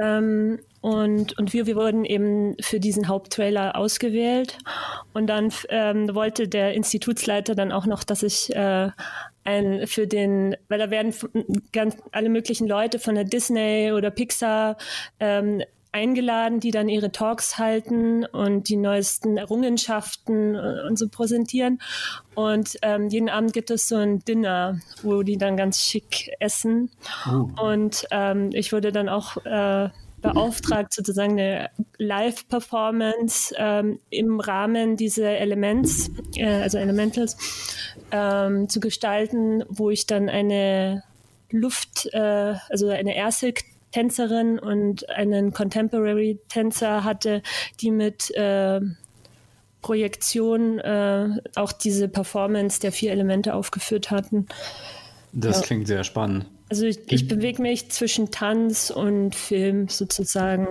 Ähm, 0.00 0.58
und, 0.82 1.38
und 1.38 1.52
wir, 1.52 1.66
wir 1.66 1.76
wurden 1.76 2.04
eben 2.04 2.56
für 2.60 2.80
diesen 2.80 3.06
Haupttrailer 3.06 3.76
ausgewählt. 3.76 4.58
Und 5.14 5.28
dann 5.28 5.52
ähm, 5.68 6.12
wollte 6.12 6.48
der 6.48 6.74
Institutsleiter 6.74 7.54
dann 7.54 7.70
auch 7.70 7.86
noch, 7.86 8.02
dass 8.02 8.24
ich 8.24 8.54
äh, 8.54 8.90
ein 9.44 9.86
für 9.86 10.08
den, 10.08 10.56
weil 10.68 10.80
da 10.80 10.90
werden 10.90 11.14
ganz 11.72 11.96
alle 12.10 12.28
möglichen 12.28 12.66
Leute 12.66 12.98
von 12.98 13.14
der 13.14 13.24
Disney 13.24 13.92
oder 13.92 14.10
Pixar 14.10 14.76
ähm, 15.20 15.62
eingeladen, 15.92 16.58
die 16.58 16.72
dann 16.72 16.88
ihre 16.88 17.12
Talks 17.12 17.58
halten 17.58 18.24
und 18.24 18.68
die 18.68 18.76
neuesten 18.76 19.36
Errungenschaften 19.36 20.56
äh, 20.56 20.86
und 20.88 20.98
so 20.98 21.08
präsentieren. 21.08 21.80
Und 22.34 22.76
ähm, 22.82 23.08
jeden 23.08 23.28
Abend 23.28 23.52
gibt 23.52 23.70
es 23.70 23.86
so 23.86 23.96
ein 23.96 24.18
Dinner, 24.24 24.80
wo 25.02 25.22
die 25.22 25.36
dann 25.36 25.56
ganz 25.56 25.80
schick 25.80 26.32
essen. 26.40 26.90
Und 27.56 28.04
ähm, 28.10 28.50
ich 28.52 28.72
wurde 28.72 28.90
dann 28.90 29.08
auch 29.08 29.36
äh, 29.44 29.90
beauftragt, 30.22 30.94
sozusagen 30.94 31.32
eine 31.32 31.70
Live-Performance 31.98 33.54
ähm, 33.58 33.98
im 34.10 34.40
Rahmen 34.40 34.96
dieser 34.96 35.38
Elements, 35.38 36.10
äh, 36.36 36.46
also 36.46 36.78
Elementals, 36.78 37.36
ähm, 38.10 38.68
zu 38.68 38.80
gestalten, 38.80 39.64
wo 39.68 39.90
ich 39.90 40.06
dann 40.06 40.28
eine 40.28 41.02
Luft, 41.50 42.08
äh, 42.12 42.54
also 42.70 42.88
eine 42.88 43.14
Airsig-Tänzerin 43.16 44.58
und 44.58 45.08
einen 45.10 45.52
Contemporary-Tänzer 45.52 47.04
hatte, 47.04 47.42
die 47.80 47.90
mit 47.90 48.30
äh, 48.34 48.80
Projektion 49.82 50.78
äh, 50.78 51.28
auch 51.56 51.72
diese 51.72 52.08
Performance 52.08 52.80
der 52.80 52.92
vier 52.92 53.10
Elemente 53.10 53.52
aufgeführt 53.54 54.10
hatten. 54.10 54.46
Das 55.32 55.60
Ja. 55.60 55.66
klingt 55.66 55.86
sehr 55.88 56.04
spannend. 56.04 56.46
Also 56.72 56.86
ich, 56.86 57.00
ich 57.12 57.28
bewege 57.28 57.60
mich 57.60 57.90
zwischen 57.90 58.30
Tanz 58.30 58.88
und 58.88 59.34
Film 59.34 59.88
sozusagen. 59.88 60.68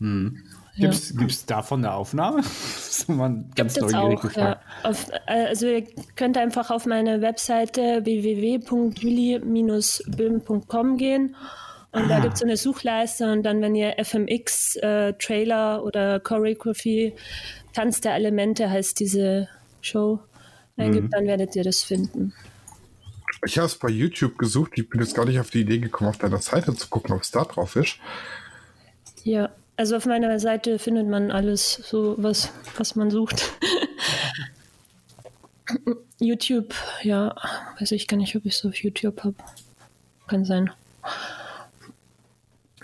Ja. 0.00 0.90
Gibt 0.90 1.30
es 1.30 1.46
davon 1.46 1.84
eine 1.84 1.94
Aufnahme? 1.94 2.38
das 2.42 3.06
mal 3.06 3.44
ganz 3.54 3.74
Gibt 3.74 3.92
neugierig 3.92 4.32
auch, 4.32 4.36
ja. 4.36 4.60
Auf, 4.82 5.08
äh, 5.28 5.46
also 5.46 5.68
ihr 5.68 5.86
könnt 6.16 6.36
einfach 6.36 6.72
auf 6.72 6.84
meine 6.84 7.20
Webseite 7.20 8.04
www.juli-böhm.com 8.04 10.96
gehen 10.96 11.36
und 11.92 12.08
da 12.08 12.18
gibt 12.18 12.34
es 12.34 12.40
so 12.40 12.44
eine 12.44 12.56
Suchleiste 12.56 13.30
und 13.30 13.44
dann, 13.44 13.62
wenn 13.62 13.76
ihr 13.76 14.04
FMX, 14.04 14.74
äh, 14.82 15.12
Trailer 15.12 15.84
oder 15.84 16.18
Choreography, 16.18 17.14
Tanz 17.72 18.00
der 18.00 18.16
Elemente 18.16 18.68
heißt 18.68 18.98
diese 18.98 19.48
Show, 19.80 20.18
eingibt, 20.76 21.14
dann 21.14 21.28
werdet 21.28 21.54
ihr 21.54 21.62
das 21.62 21.84
finden. 21.84 22.32
Ich 23.44 23.58
habe 23.58 23.66
es 23.66 23.76
bei 23.76 23.88
YouTube 23.88 24.38
gesucht. 24.38 24.72
Ich 24.74 24.88
bin 24.88 25.00
jetzt 25.00 25.14
gar 25.14 25.24
nicht 25.24 25.38
auf 25.38 25.50
die 25.50 25.60
Idee 25.60 25.78
gekommen, 25.78 26.10
auf 26.10 26.18
deiner 26.18 26.40
Seite 26.40 26.74
zu 26.74 26.88
gucken, 26.88 27.14
ob 27.14 27.22
es 27.22 27.30
da 27.30 27.44
drauf 27.44 27.76
ist. 27.76 27.98
Ja, 29.24 29.50
also 29.76 29.96
auf 29.96 30.06
meiner 30.06 30.38
Seite 30.38 30.78
findet 30.78 31.08
man 31.08 31.30
alles, 31.30 31.72
so 31.72 32.14
was, 32.18 32.50
was 32.76 32.96
man 32.96 33.10
sucht. 33.10 33.52
YouTube, 36.18 36.74
ja, 37.02 37.34
weiß 37.78 37.92
ich 37.92 38.08
gar 38.08 38.16
nicht, 38.16 38.36
ob 38.36 38.46
ich 38.46 38.54
es 38.54 38.64
auf 38.64 38.76
YouTube 38.76 39.24
habe. 39.24 39.34
Kann 40.28 40.44
sein. 40.44 40.70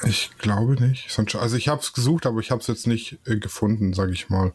Ich 0.05 0.31
glaube 0.39 0.83
nicht. 0.83 1.09
Also 1.37 1.57
ich 1.57 1.69
habe 1.69 1.81
es 1.81 1.93
gesucht, 1.93 2.27
aber 2.27 2.41
ich 2.41 2.51
habe 2.51 2.61
es 2.61 2.67
jetzt 2.67 2.87
nicht 2.87 3.19
äh, 3.27 3.37
gefunden, 3.37 3.95
sage 3.95 4.13
ich 4.13 4.29
mal. 4.29 4.53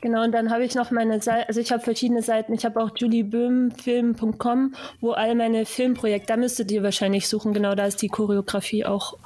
Genau, 0.00 0.24
und 0.24 0.32
dann 0.32 0.50
habe 0.50 0.64
ich 0.64 0.74
noch 0.74 0.90
meine 0.90 1.20
Seite, 1.20 1.48
also 1.48 1.60
ich 1.60 1.72
habe 1.72 1.82
verschiedene 1.82 2.22
Seiten. 2.22 2.52
Ich 2.52 2.64
habe 2.64 2.80
auch 2.80 2.90
julieböhmfilm.com, 2.96 4.74
wo 5.00 5.12
all 5.12 5.34
meine 5.34 5.66
Filmprojekte, 5.66 6.28
da 6.28 6.36
müsstet 6.36 6.70
ihr 6.70 6.82
wahrscheinlich 6.82 7.28
suchen, 7.28 7.52
genau, 7.52 7.74
da 7.74 7.86
ist 7.86 8.00
die 8.02 8.08
Choreografie 8.08 8.84
auch. 8.84 9.18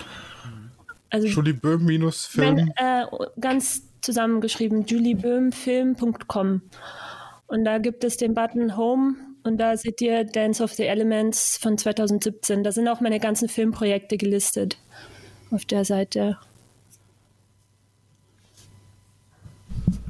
Also 1.10 1.26
Julie 1.26 1.54
Böhm 1.54 1.84
minus 1.84 2.26
Film. 2.26 2.54
Nein, 2.54 2.72
äh, 2.76 3.04
ganz 3.38 3.82
zusammengeschrieben, 4.00 4.86
julieböhmfilm.com. 4.86 6.62
Und 7.46 7.64
da 7.64 7.78
gibt 7.78 8.02
es 8.04 8.16
den 8.16 8.34
Button 8.34 8.76
Home 8.78 9.16
und 9.42 9.58
da 9.58 9.76
seht 9.76 10.00
ihr 10.00 10.24
Dance 10.24 10.62
of 10.62 10.72
the 10.72 10.84
Elements 10.84 11.58
von 11.58 11.76
2017. 11.76 12.64
Da 12.64 12.72
sind 12.72 12.88
auch 12.88 13.00
meine 13.00 13.20
ganzen 13.20 13.48
Filmprojekte 13.48 14.16
gelistet 14.16 14.78
auf 15.50 15.66
der 15.66 15.84
Seite. 15.84 16.38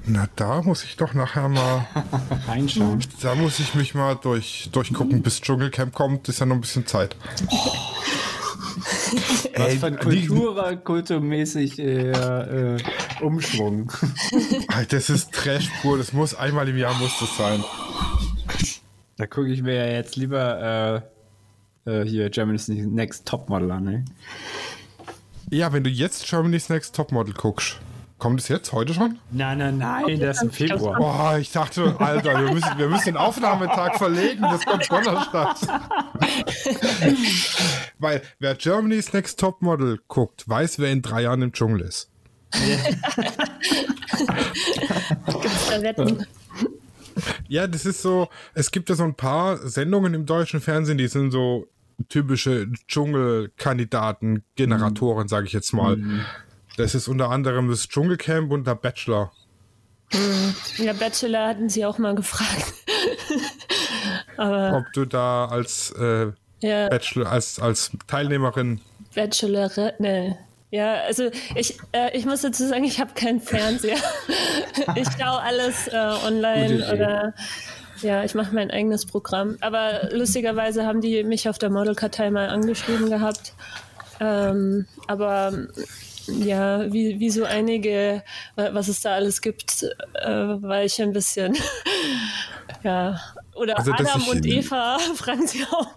Na, 0.04 0.28
da 0.36 0.62
muss 0.62 0.82
ich 0.84 0.96
doch 0.96 1.14
nachher 1.14 1.48
mal, 1.48 1.86
Reinschauen. 2.48 2.98
da 3.22 3.34
muss 3.36 3.60
ich 3.60 3.74
mich 3.74 3.94
mal 3.94 4.16
durch, 4.16 4.68
durchgucken, 4.72 5.22
bis 5.22 5.40
Dschungelcamp 5.40 5.94
kommt, 5.94 6.28
ist 6.28 6.40
ja 6.40 6.46
noch 6.46 6.56
ein 6.56 6.60
bisschen 6.60 6.86
Zeit. 6.86 7.16
Was 9.56 9.74
für 9.74 9.86
ein 9.86 9.98
die- 10.10 10.26
Kultur 10.26 10.56
war 10.56 10.74
kulturmäßig 10.76 11.78
äh, 11.78 12.10
äh, 12.10 12.78
Umschwung. 13.20 13.92
Alter, 14.68 14.96
Das 14.96 15.08
ist 15.10 15.30
Trash 15.32 15.68
pur, 15.82 15.98
das 15.98 16.12
muss 16.12 16.34
einmal 16.34 16.68
im 16.68 16.76
Jahr 16.78 16.94
muss 16.94 17.12
das 17.20 17.36
sein. 17.36 17.62
Da 19.18 19.26
gucke 19.26 19.48
ich 19.52 19.62
mir 19.62 19.74
ja 19.74 19.86
jetzt 19.92 20.16
lieber 20.16 21.02
äh, 21.86 21.90
äh, 21.90 22.04
hier 22.08 22.28
Germany's 22.30 22.66
Next 22.68 23.26
Topmodel 23.28 23.70
an. 23.70 23.84
Ne? 23.84 24.04
Ja, 25.50 25.72
wenn 25.72 25.84
du 25.84 25.90
jetzt 25.90 26.26
Germany's 26.28 26.68
Next 26.70 26.96
Topmodel 26.96 27.34
guckst, 27.34 27.78
kommt 28.22 28.38
es 28.38 28.46
jetzt, 28.46 28.72
heute 28.72 28.94
schon? 28.94 29.18
Nein, 29.32 29.58
nein, 29.58 29.78
nein, 29.78 30.20
das 30.20 30.36
ist 30.36 30.42
im 30.44 30.50
Februar. 30.52 30.96
Boah, 30.96 31.38
ich 31.38 31.50
dachte, 31.50 31.96
Alter, 31.98 32.40
wir 32.40 32.52
müssen, 32.52 32.78
wir 32.78 32.88
müssen 32.88 33.06
den 33.06 33.16
Aufnahmetag 33.16 33.98
verlegen, 33.98 34.42
das 34.42 34.64
kommt 34.64 34.88
Donnerstag. 34.88 35.56
Weil 37.98 38.22
wer 38.38 38.54
Germany's 38.54 39.12
Next 39.12 39.40
Topmodel 39.40 39.98
guckt, 40.06 40.48
weiß, 40.48 40.78
wer 40.78 40.92
in 40.92 41.02
drei 41.02 41.22
Jahren 41.22 41.42
im 41.42 41.52
Dschungel 41.52 41.80
ist. 41.80 42.10
Ja, 47.46 47.66
das 47.66 47.84
ist 47.84 48.00
so, 48.00 48.30
es 48.54 48.70
gibt 48.70 48.88
ja 48.88 48.94
so 48.94 49.04
ein 49.04 49.14
paar 49.14 49.58
Sendungen 49.58 50.14
im 50.14 50.24
deutschen 50.24 50.62
Fernsehen, 50.62 50.96
die 50.96 51.08
sind 51.08 51.30
so 51.30 51.66
typische 52.08 52.68
Dschungelkandidaten, 52.88 54.44
Generatoren, 54.56 55.28
sage 55.28 55.46
ich 55.46 55.52
jetzt 55.52 55.74
mal. 55.74 55.98
Das 56.82 56.96
ist 56.96 57.06
unter 57.06 57.30
anderem 57.30 57.68
das 57.68 57.88
Dschungelcamp 57.88 58.50
und 58.50 58.66
der 58.66 58.74
Bachelor. 58.74 59.30
Ja, 60.78 60.92
Bachelor 60.92 61.46
hatten 61.46 61.68
sie 61.68 61.86
auch 61.86 61.96
mal 61.98 62.16
gefragt. 62.16 62.74
Aber 64.36 64.78
Ob 64.78 64.92
du 64.92 65.04
da 65.04 65.46
als 65.46 65.92
äh, 65.92 66.32
ja, 66.60 66.88
Bachelor, 66.88 67.30
als, 67.30 67.60
als 67.60 67.92
Teilnehmerin 68.08 68.80
Bachelorette, 69.14 69.94
ne. 70.00 70.36
Ja, 70.72 71.02
also 71.06 71.30
ich, 71.54 71.78
äh, 71.92 72.16
ich 72.16 72.26
muss 72.26 72.40
dazu 72.40 72.66
sagen, 72.66 72.82
ich 72.82 72.98
habe 72.98 73.14
keinen 73.14 73.40
Fernseher. 73.40 73.98
ich 74.96 75.06
schaue 75.16 75.40
alles 75.40 75.86
äh, 75.86 75.96
online 76.26 76.92
oder 76.92 77.34
ja, 78.00 78.24
ich 78.24 78.34
mache 78.34 78.52
mein 78.52 78.72
eigenes 78.72 79.06
Programm. 79.06 79.56
Aber 79.60 80.08
lustigerweise 80.10 80.84
haben 80.84 81.00
die 81.00 81.22
mich 81.22 81.48
auf 81.48 81.58
der 81.58 81.70
Modelkartei 81.70 82.32
mal 82.32 82.48
angeschrieben 82.48 83.08
gehabt. 83.08 83.54
Ähm, 84.18 84.86
aber 85.06 85.52
ja, 86.26 86.92
wie, 86.92 87.18
wie 87.20 87.30
so 87.30 87.44
einige, 87.44 88.22
was 88.56 88.88
es 88.88 89.00
da 89.00 89.14
alles 89.14 89.40
gibt, 89.40 89.82
äh, 90.14 90.28
war 90.28 90.84
ich 90.84 91.00
ein 91.00 91.12
bisschen, 91.12 91.56
ja, 92.82 93.20
oder 93.54 93.78
Also, 93.78 93.92
Adam 93.92 94.28
und 94.28 94.46
Eva 94.46 94.98
fragen 95.14 95.46
sie 95.46 95.64
auch. 95.64 95.88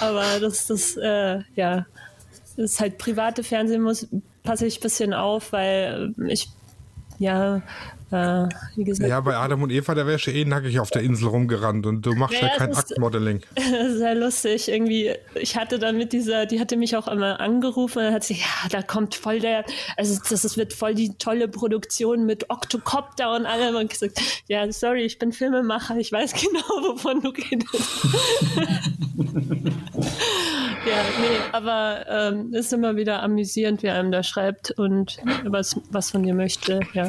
Aber 0.00 0.40
das, 0.40 0.66
das, 0.66 0.96
äh, 0.96 1.40
ja, 1.54 1.86
das 2.56 2.72
ist 2.72 2.80
halt 2.80 2.98
private 2.98 3.42
Fernsehen, 3.42 3.82
muss, 3.82 4.08
passe 4.42 4.66
ich 4.66 4.78
ein 4.78 4.82
bisschen 4.82 5.12
auf, 5.12 5.52
weil 5.52 6.14
ich, 6.26 6.48
ja, 7.18 7.62
äh, 8.10 8.48
wie 8.76 8.84
gesagt, 8.84 9.08
Ja, 9.08 9.20
bei 9.20 9.36
Adam 9.36 9.62
und 9.62 9.70
Eva, 9.70 9.94
da 9.94 10.06
wärst 10.06 10.26
du 10.26 10.30
eh 10.32 10.44
nackig 10.44 10.80
auf 10.80 10.90
der 10.90 11.02
Insel 11.02 11.28
rumgerannt 11.28 11.86
und 11.86 12.04
du 12.06 12.14
machst 12.14 12.40
Ja, 12.40 12.48
ja, 12.48 12.56
kein 12.56 12.70
ist- 12.70 12.78
Aktmodeling. 12.78 13.40
sehr 13.96 14.14
lustig. 14.14 14.68
Irgendwie, 14.68 15.14
ich 15.34 15.56
hatte 15.56 15.78
dann 15.78 15.96
mit 15.96 16.12
dieser, 16.12 16.46
die 16.46 16.60
hatte 16.60 16.76
mich 16.76 16.96
auch 16.96 17.06
einmal 17.08 17.36
angerufen 17.38 17.98
und 17.98 18.04
dann 18.04 18.14
hat 18.14 18.24
sie, 18.24 18.34
ja, 18.34 18.68
da 18.70 18.82
kommt 18.82 19.14
voll 19.14 19.40
der, 19.40 19.64
also 19.96 20.18
das, 20.28 20.42
das 20.42 20.56
wird 20.56 20.72
voll 20.72 20.94
die 20.94 21.14
tolle 21.18 21.48
Produktion 21.48 22.24
mit 22.26 22.48
Octocopter 22.50 23.34
und 23.34 23.46
allem. 23.46 23.76
Und 23.76 23.90
gesagt, 23.90 24.20
ja, 24.48 24.70
sorry, 24.72 25.02
ich 25.04 25.18
bin 25.18 25.32
Filmemacher, 25.32 25.96
ich 25.96 26.10
weiß 26.12 26.32
genau, 26.40 26.60
wovon 26.92 27.20
du 27.20 27.28
redest. 27.28 28.06
ja, 29.98 31.02
nee, 31.20 31.38
aber 31.52 32.04
ähm, 32.08 32.52
ist 32.54 32.72
immer 32.72 32.96
wieder 32.96 33.22
amüsierend, 33.22 33.82
wie 33.82 33.90
einem 33.90 34.10
da 34.12 34.22
schreibt 34.22 34.70
und 34.72 35.18
was, 35.44 35.76
was 35.90 36.10
von 36.10 36.22
dir 36.22 36.34
möchte, 36.34 36.80
ja. 36.94 37.08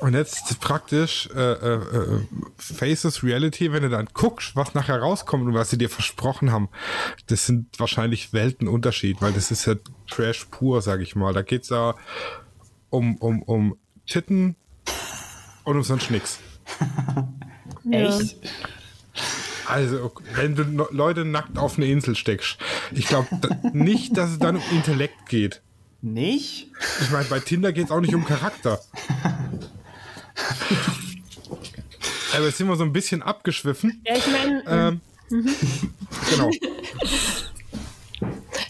Und 0.00 0.14
jetzt 0.14 0.60
praktisch 0.60 1.28
äh, 1.34 1.52
äh, 1.52 1.74
äh, 1.74 2.20
Faces 2.56 3.22
Reality, 3.22 3.72
wenn 3.72 3.82
du 3.82 3.90
dann 3.90 4.08
guckst, 4.12 4.56
was 4.56 4.74
nachher 4.74 5.00
rauskommt 5.00 5.46
und 5.46 5.54
was 5.54 5.70
sie 5.70 5.78
dir 5.78 5.90
versprochen 5.90 6.50
haben, 6.52 6.70
das 7.26 7.46
sind 7.46 7.78
wahrscheinlich 7.78 8.32
Weltenunterschied, 8.32 9.20
weil 9.20 9.32
das 9.32 9.50
ist 9.50 9.66
ja 9.66 9.74
Trash 10.08 10.46
pur, 10.50 10.80
sag 10.80 11.00
ich 11.00 11.16
mal. 11.16 11.34
Da 11.34 11.42
geht's 11.42 11.68
ja 11.68 11.94
um, 12.88 13.16
um, 13.16 13.42
um 13.42 13.76
Titten 14.06 14.56
und 15.64 15.76
um 15.76 15.82
sonst 15.82 16.10
nix. 16.10 16.38
Echt? 17.90 18.36
Also, 19.66 20.12
wenn 20.34 20.56
du 20.56 20.64
Leute 20.90 21.24
nackt 21.24 21.58
auf 21.58 21.76
eine 21.76 21.86
Insel 21.86 22.16
steckst, 22.16 22.58
ich 22.92 23.06
glaube 23.06 23.28
nicht, 23.72 24.16
dass 24.16 24.30
es 24.30 24.38
dann 24.38 24.56
um 24.56 24.62
Intellekt 24.72 25.28
geht. 25.28 25.62
Nicht? 26.02 26.68
Ich 27.02 27.10
meine, 27.10 27.26
bei 27.26 27.40
Tinder 27.40 27.72
geht's 27.72 27.90
auch 27.90 28.00
nicht 28.00 28.14
um 28.14 28.24
Charakter. 28.24 28.80
Aber 32.34 32.46
jetzt 32.46 32.58
sind 32.58 32.68
wir 32.68 32.76
so 32.76 32.84
ein 32.84 32.92
bisschen 32.92 33.22
abgeschwiffen. 33.22 34.02
Ja, 34.06 34.16
ich 34.16 34.26
meine, 34.26 34.62
Ähm, 34.66 35.00
Genau. 36.30 36.50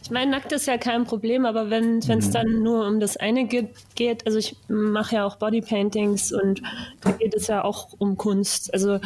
Ich 0.03 0.11
meine, 0.13 0.33
nackt 0.33 0.51
ist 0.51 0.67
ja 0.67 0.77
kein 0.77 1.05
Problem, 1.05 1.47
aber 1.47 1.71
wenn 1.71 1.99
es 1.99 2.09
Mhm. 2.09 2.33
dann 2.33 2.63
nur 2.65 2.85
um 2.87 2.99
das 2.99 3.17
eine 3.17 3.47
ge- 3.47 3.69
geht, 3.95 4.27
also 4.27 4.39
ich 4.39 4.57
mache 4.69 5.15
ja 5.17 5.25
auch 5.25 5.37
Bodypaintings 5.37 6.33
und 6.33 6.61
da 7.01 7.13
geht 7.13 7.33
es 7.35 7.47
ja 7.47 7.63
auch 7.63 7.91
um 7.99 8.17
Kunst. 8.17 8.75
Also 8.75 8.99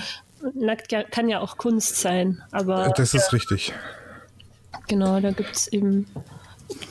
nackt 0.55 0.93
ja- 0.93 1.03
kann 1.05 1.29
ja 1.29 1.41
auch 1.41 1.59
Kunst 1.59 1.97
sein, 1.97 2.43
aber 2.53 2.91
Das 2.97 3.13
ist 3.13 3.33
richtig. 3.35 3.75
genau, 4.89 5.21
da 5.21 5.31
gibt 5.33 5.55
es 5.55 5.69
eben, 5.69 6.07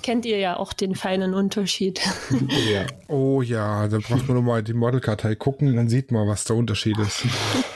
kennt 0.01 0.25
ihr 0.25 0.37
ja 0.37 0.57
auch 0.57 0.73
den 0.73 0.95
feinen 0.95 1.33
Unterschied. 1.33 2.01
Ja. 2.71 2.85
Oh 3.07 3.41
ja, 3.41 3.87
da 3.87 3.97
braucht 3.99 4.27
man 4.27 4.33
nur 4.35 4.43
mal 4.43 4.63
die 4.63 4.73
Modelkartei 4.73 5.35
gucken, 5.35 5.75
dann 5.75 5.89
sieht 5.89 6.11
man, 6.11 6.27
was 6.27 6.43
der 6.45 6.55
Unterschied 6.55 6.97
ist. 6.97 7.23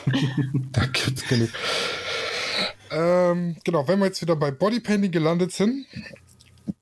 da 0.71 0.85
gibt's 0.85 1.27
genug. 1.27 1.49
Ähm, 2.89 3.57
genau, 3.63 3.87
wenn 3.87 3.99
wir 3.99 4.05
jetzt 4.05 4.21
wieder 4.21 4.35
bei 4.35 4.49
Bodypainting 4.51 5.11
gelandet 5.11 5.51
sind, 5.51 5.85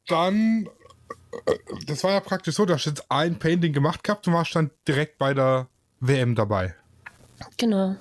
dann, 0.08 0.69
äh, 1.47 1.56
das 1.88 2.04
war 2.04 2.12
ja 2.12 2.19
praktisch 2.19 2.56
so, 2.56 2.65
du 2.65 2.73
hast 2.73 2.86
jetzt 2.86 3.10
ein 3.10 3.39
Painting 3.39 3.73
gemacht 3.73 4.04
gehabt 4.04 4.28
und 4.28 4.34
warst 4.34 4.56
dann 4.56 4.71
direkt 4.88 5.17
bei 5.17 5.34
der 5.34 5.67
WM 5.99 6.36
dabei. 6.36 6.75
genau. 7.58 7.95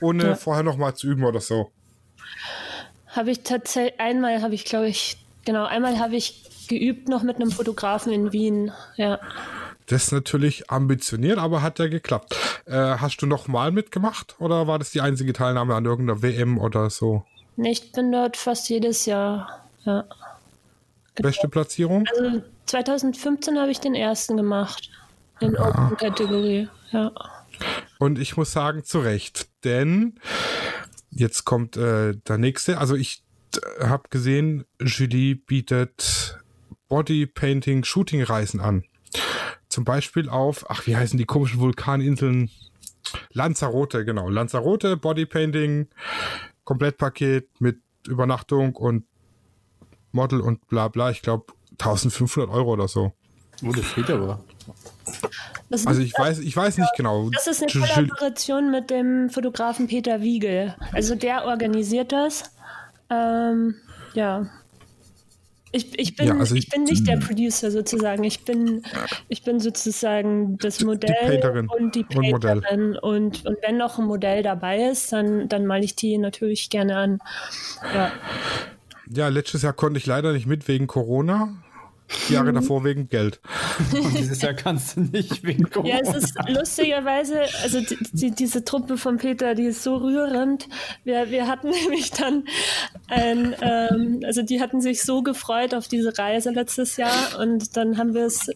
Ohne 0.00 0.24
Ja. 0.24 0.34
vorher 0.34 0.62
noch 0.62 0.76
mal 0.76 0.94
zu 0.94 1.06
üben 1.06 1.24
oder 1.24 1.40
so. 1.40 1.70
Habe 3.06 3.30
ich 3.30 3.42
tatsächlich, 3.42 3.98
einmal 4.00 4.42
habe 4.42 4.54
ich, 4.54 4.64
glaube 4.64 4.88
ich, 4.88 5.21
genau, 5.44 5.64
einmal 5.64 5.98
habe 5.98 6.16
ich 6.16 6.68
geübt 6.68 7.08
noch 7.08 7.22
mit 7.22 7.36
einem 7.36 7.50
Fotografen 7.50 8.12
in 8.12 8.32
Wien, 8.32 8.72
ja. 8.96 9.18
Das 9.86 10.04
ist 10.04 10.12
natürlich 10.12 10.70
ambitioniert, 10.70 11.38
aber 11.38 11.60
hat 11.60 11.78
ja 11.78 11.88
geklappt. 11.88 12.36
Äh, 12.66 12.72
hast 12.76 13.20
du 13.20 13.26
noch 13.26 13.48
mal 13.48 13.72
mitgemacht 13.72 14.36
oder 14.38 14.66
war 14.66 14.78
das 14.78 14.90
die 14.90 15.00
einzige 15.00 15.32
Teilnahme 15.32 15.74
an 15.74 15.84
irgendeiner 15.84 16.22
WM 16.22 16.58
oder 16.58 16.88
so? 16.88 17.24
Nee, 17.56 17.72
ich 17.72 17.92
bin 17.92 18.12
dort 18.12 18.36
fast 18.36 18.68
jedes 18.70 19.06
Jahr. 19.06 19.66
Ja. 19.84 20.04
Beste 21.16 21.48
Platzierung? 21.48 22.06
Also 22.16 22.42
2015 22.66 23.58
habe 23.58 23.70
ich 23.70 23.80
den 23.80 23.94
ersten 23.94 24.36
gemacht. 24.36 24.90
In 25.40 25.52
Ja. 25.52 25.68
Open-Kategorie. 25.68 26.68
Ja. 26.92 27.10
Und 27.98 28.18
ich 28.18 28.36
muss 28.36 28.52
sagen, 28.52 28.84
zu 28.84 29.00
Recht. 29.00 29.48
Denn 29.64 30.18
jetzt 31.10 31.44
kommt 31.44 31.76
äh, 31.76 32.14
der 32.16 32.38
nächste. 32.38 32.78
Also 32.78 32.94
ich 32.94 33.22
habe 33.80 34.08
gesehen, 34.10 34.64
Julie 34.80 35.34
bietet 35.34 36.38
Bodypainting 36.88 37.84
Shooting 37.84 38.22
Reisen 38.22 38.60
an. 38.60 38.84
Zum 39.68 39.84
Beispiel 39.84 40.28
auf, 40.28 40.68
ach, 40.70 40.86
wie 40.86 40.96
heißen 40.96 41.18
die 41.18 41.24
komischen 41.24 41.60
Vulkaninseln? 41.60 42.50
Lanzarote, 43.32 44.04
genau. 44.04 44.28
Lanzarote, 44.28 44.96
Bodypainting, 44.96 45.88
Komplettpaket 46.64 47.48
mit 47.60 47.80
Übernachtung 48.06 48.76
und 48.76 49.04
Model 50.12 50.40
und 50.40 50.66
bla 50.68 50.88
bla. 50.88 51.10
Ich 51.10 51.22
glaube 51.22 51.46
1500 51.72 52.50
Euro 52.50 52.72
oder 52.72 52.88
so. 52.88 53.12
Oh, 53.64 53.72
das 53.72 53.94
geht 53.94 54.10
aber. 54.10 54.42
Das, 55.70 55.86
Also 55.86 56.02
ich 56.02 56.12
weiß, 56.16 56.40
ich 56.40 56.56
weiß 56.56 56.78
nicht 56.78 56.90
genau. 56.96 57.30
das 57.30 57.46
ist 57.46 57.62
eine 57.62 57.86
Kollaboration 57.86 58.70
mit 58.70 58.90
dem 58.90 59.30
Fotografen 59.30 59.86
Peter 59.86 60.20
Wiegel. 60.20 60.76
Also 60.92 61.14
der 61.14 61.44
organisiert 61.46 62.12
das. 62.12 62.52
Ähm, 63.12 63.74
ja. 64.14 64.46
Ich, 65.74 65.98
ich, 65.98 66.16
bin, 66.16 66.26
Ja, 66.26 66.36
also 66.36 66.54
ich 66.54 66.64
ich- 66.64 66.70
bin 66.70 66.84
nicht 66.84 67.06
der 67.06 67.16
Producer 67.16 67.70
sozusagen. 67.70 68.24
Ich 68.24 68.44
bin, 68.44 68.82
ich 69.28 69.42
bin 69.42 69.58
sozusagen 69.58 70.58
das 70.58 70.82
Modell 70.84 71.40
und 71.78 71.94
die 71.94 72.04
und 72.14 72.28
Modell. 72.30 72.60
Painterin. 72.60 72.96
Und, 72.98 73.46
und 73.46 73.56
wenn 73.66 73.78
noch 73.78 73.98
ein 73.98 74.04
Modell 74.04 74.42
dabei 74.42 74.84
ist, 74.90 75.12
dann, 75.12 75.48
dann 75.48 75.64
male 75.64 75.84
ich 75.84 75.96
die 75.96 76.18
natürlich 76.18 76.68
gerne 76.68 76.96
an. 76.96 77.18
Ja. 77.94 78.12
Ja, 79.14 79.28
letztes 79.28 79.62
Jahr 79.62 79.72
konnte 79.72 79.98
ich 79.98 80.06
leider 80.06 80.32
nicht 80.32 80.46
mit 80.46 80.68
wegen 80.68 80.86
Corona. 80.86 81.54
Jahre 82.28 82.52
davor 82.52 82.84
wegen 82.84 83.08
Geld. 83.08 83.40
Und 83.92 84.18
dieses 84.18 84.42
Jahr 84.42 84.54
kannst 84.54 84.96
du 84.96 85.00
nicht 85.00 85.42
wegen 85.44 85.68
Corona. 85.68 85.94
Ja, 85.94 86.00
es 86.00 86.14
ist 86.14 86.34
lustigerweise, 86.48 87.42
also 87.62 87.80
die, 87.80 87.98
die, 88.12 88.30
diese 88.30 88.64
Truppe 88.64 88.96
von 88.96 89.18
Peter, 89.18 89.54
die 89.54 89.64
ist 89.64 89.82
so 89.82 89.96
rührend. 89.96 90.68
Wir, 91.04 91.30
wir 91.30 91.46
hatten 91.46 91.70
nämlich 91.82 92.10
dann 92.10 92.44
ein, 93.08 93.54
ähm, 93.60 94.20
also 94.24 94.42
die 94.42 94.60
hatten 94.60 94.80
sich 94.80 95.02
so 95.02 95.22
gefreut 95.22 95.74
auf 95.74 95.88
diese 95.88 96.16
Reise 96.16 96.50
letztes 96.50 96.96
Jahr 96.96 97.38
und 97.40 97.76
dann 97.76 97.98
haben 97.98 98.14
wir 98.14 98.26
es 98.26 98.50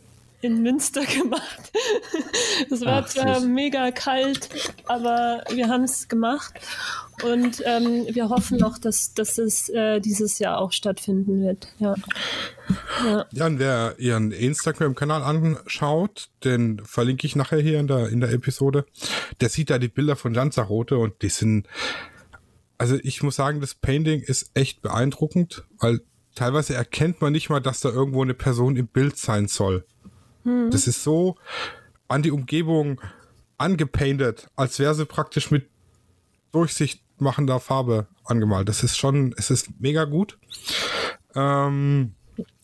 in 0.46 0.62
Münster 0.62 1.04
gemacht. 1.20 1.72
Es 2.70 2.80
war 2.82 3.02
Ach, 3.04 3.08
zwar 3.08 3.40
süß. 3.40 3.48
mega 3.48 3.90
kalt, 3.90 4.48
aber 4.86 5.42
wir 5.52 5.68
haben 5.68 5.84
es 5.84 6.08
gemacht 6.08 6.54
und 7.22 7.62
ähm, 7.64 8.06
wir 8.10 8.28
hoffen 8.28 8.58
noch, 8.58 8.78
dass, 8.78 9.14
dass 9.14 9.38
es 9.38 9.68
äh, 9.68 10.00
dieses 10.00 10.38
Jahr 10.38 10.58
auch 10.58 10.72
stattfinden 10.72 11.42
wird. 11.42 11.68
Ja. 11.78 11.94
Ja. 13.04 13.26
Ja, 13.32 13.46
und 13.46 13.58
wer 13.58 13.94
ihren 13.98 14.32
Instagram-Kanal 14.32 15.22
anschaut, 15.22 16.28
den 16.44 16.80
verlinke 16.84 17.26
ich 17.26 17.36
nachher 17.36 17.60
hier 17.60 17.78
in 17.78 17.86
der, 17.86 18.08
in 18.08 18.20
der 18.20 18.32
Episode, 18.32 18.86
der 19.40 19.48
sieht 19.48 19.70
da 19.70 19.78
die 19.78 19.88
Bilder 19.88 20.16
von 20.16 20.34
Lanzarote 20.34 20.98
und 20.98 21.22
die 21.22 21.28
sind, 21.28 21.66
also 22.78 22.96
ich 23.02 23.22
muss 23.22 23.36
sagen, 23.36 23.60
das 23.60 23.74
Painting 23.74 24.20
ist 24.20 24.50
echt 24.54 24.82
beeindruckend, 24.82 25.64
weil 25.78 26.00
teilweise 26.34 26.74
erkennt 26.74 27.20
man 27.20 27.32
nicht 27.32 27.48
mal, 27.50 27.60
dass 27.60 27.80
da 27.80 27.88
irgendwo 27.88 28.22
eine 28.22 28.34
Person 28.34 28.76
im 28.76 28.86
Bild 28.88 29.16
sein 29.16 29.48
soll. 29.48 29.84
Das 30.70 30.86
ist 30.86 31.02
so 31.02 31.36
an 32.08 32.22
die 32.22 32.30
Umgebung 32.30 33.00
angepaintet, 33.58 34.48
als 34.54 34.78
wäre 34.78 34.94
sie 34.94 35.04
praktisch 35.04 35.50
mit 35.50 35.68
durchsichtmachender 36.52 37.58
Farbe 37.58 38.06
angemalt. 38.24 38.68
Das 38.68 38.82
ist 38.82 38.96
schon, 38.96 39.34
es 39.36 39.50
ist 39.50 39.80
mega 39.80 40.04
gut. 40.04 40.38
Ähm, 41.34 42.14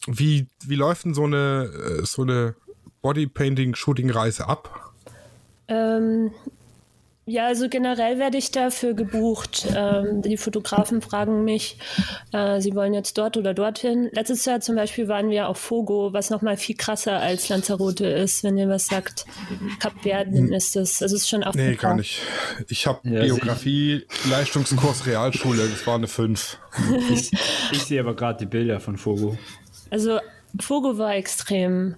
wie, 0.06 0.46
wie 0.64 0.74
läuft 0.76 1.04
denn 1.04 1.14
so 1.14 1.24
eine, 1.24 1.70
äh, 2.02 2.06
so 2.06 2.22
eine 2.22 2.54
Bodypainting-Shooting-Reise 3.02 4.48
ab? 4.48 4.92
Ähm, 5.68 6.30
ja, 7.24 7.46
also 7.46 7.68
generell 7.68 8.18
werde 8.18 8.36
ich 8.36 8.50
dafür 8.50 8.94
gebucht. 8.94 9.66
Ähm, 9.76 10.22
die 10.22 10.36
Fotografen 10.36 11.00
fragen 11.02 11.44
mich, 11.44 11.78
äh, 12.32 12.60
sie 12.60 12.74
wollen 12.74 12.94
jetzt 12.94 13.16
dort 13.16 13.36
oder 13.36 13.54
dorthin. 13.54 14.10
Letztes 14.12 14.44
Jahr 14.44 14.60
zum 14.60 14.74
Beispiel 14.74 15.06
waren 15.06 15.30
wir 15.30 15.48
auf 15.48 15.58
Fogo, 15.58 16.12
was 16.12 16.30
nochmal 16.30 16.56
viel 16.56 16.76
krasser 16.76 17.20
als 17.20 17.48
Lanzarote 17.48 18.06
ist, 18.06 18.42
wenn 18.42 18.58
ihr 18.58 18.68
was 18.68 18.86
sagt. 18.86 19.24
Kapverden 19.78 20.52
ist 20.52 20.74
das. 20.74 21.00
Also 21.00 21.14
es 21.14 21.22
ist 21.22 21.28
schon 21.28 21.44
Afrika. 21.44 21.70
Nee, 21.70 21.76
gar 21.76 21.94
nicht. 21.94 22.20
Ich 22.68 22.86
habe 22.88 23.08
Ja, 23.08 23.22
Geografie, 23.24 24.04
Leistungskurs 24.28 25.06
Realschule, 25.06 25.68
das 25.68 25.86
war 25.86 25.94
eine 25.94 26.08
5. 26.08 26.58
Ich, 27.10 27.30
ich 27.70 27.82
sehe 27.84 28.00
aber 28.00 28.16
gerade 28.16 28.40
die 28.40 28.46
Bilder 28.46 28.80
von 28.80 28.96
Fogo. 28.96 29.38
Also 29.90 30.18
Fogo 30.58 30.98
war 30.98 31.14
extrem. 31.14 31.94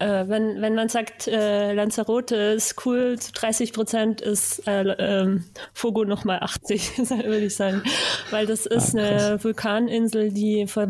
Äh, 0.00 0.28
wenn, 0.28 0.60
wenn 0.62 0.74
man 0.74 0.88
sagt, 0.88 1.28
äh, 1.28 1.72
Lanzarote 1.72 2.34
ist 2.34 2.86
cool, 2.86 3.18
zu 3.18 3.32
30 3.32 3.72
Prozent 3.72 4.20
ist 4.20 4.66
äh, 4.66 4.82
ähm, 4.82 5.44
Fogo 5.74 6.04
nochmal 6.04 6.40
80, 6.40 6.98
würde 6.98 7.44
ich 7.44 7.54
sagen. 7.54 7.82
Weil 8.30 8.46
das 8.46 8.66
ist 8.66 8.96
Ah, 8.96 8.98
eine 8.98 9.44
Vulkaninsel, 9.44 10.32
die 10.32 10.66
vor 10.66 10.88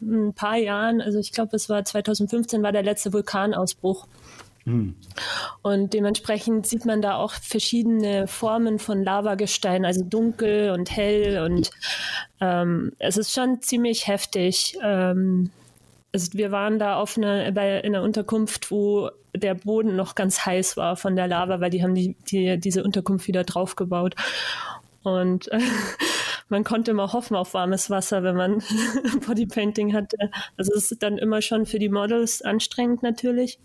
ein 0.00 0.32
paar 0.34 0.56
Jahren, 0.56 1.00
also 1.00 1.18
ich 1.18 1.32
glaube, 1.32 1.54
es 1.54 1.68
war 1.68 1.84
2015, 1.84 2.62
war 2.62 2.72
der 2.72 2.82
letzte 2.82 3.12
Vulkanausbruch. 3.12 4.06
Und 5.60 5.92
dementsprechend 5.92 6.66
sieht 6.66 6.86
man 6.86 7.02
da 7.02 7.16
auch 7.16 7.32
verschiedene 7.32 8.26
Formen 8.26 8.78
von 8.78 9.04
Lavagestein, 9.04 9.84
also 9.84 10.02
dunkel 10.02 10.70
und 10.70 10.90
hell. 10.90 11.44
Und 11.44 11.70
ähm, 12.40 12.92
es 12.98 13.18
ist 13.18 13.32
schon 13.32 13.60
ziemlich 13.60 14.06
heftig. 14.06 14.78
Ähm, 14.82 15.50
also 16.14 16.32
wir 16.34 16.52
waren 16.52 16.78
da 16.78 16.96
auf 16.96 17.18
einer, 17.18 17.50
bei, 17.50 17.80
in 17.80 17.94
einer 17.94 18.04
Unterkunft, 18.04 18.70
wo 18.70 19.10
der 19.34 19.54
Boden 19.56 19.96
noch 19.96 20.14
ganz 20.14 20.46
heiß 20.46 20.76
war 20.76 20.96
von 20.96 21.16
der 21.16 21.26
Lava, 21.26 21.60
weil 21.60 21.70
die 21.70 21.82
haben 21.82 21.96
die, 21.96 22.14
die, 22.30 22.56
diese 22.56 22.84
Unterkunft 22.84 23.26
wieder 23.26 23.42
draufgebaut. 23.42 24.14
Und 25.02 25.50
äh, 25.50 25.58
man 26.48 26.62
konnte 26.62 26.92
immer 26.92 27.12
hoffen 27.12 27.34
auf 27.36 27.52
warmes 27.52 27.90
Wasser, 27.90 28.22
wenn 28.22 28.36
man 28.36 28.62
Bodypainting 29.26 29.92
hatte. 29.92 30.30
Also 30.56 30.72
es 30.76 30.92
ist 30.92 31.02
dann 31.02 31.18
immer 31.18 31.42
schon 31.42 31.66
für 31.66 31.80
die 31.80 31.88
Models 31.88 32.42
anstrengend 32.42 33.02
natürlich. 33.02 33.58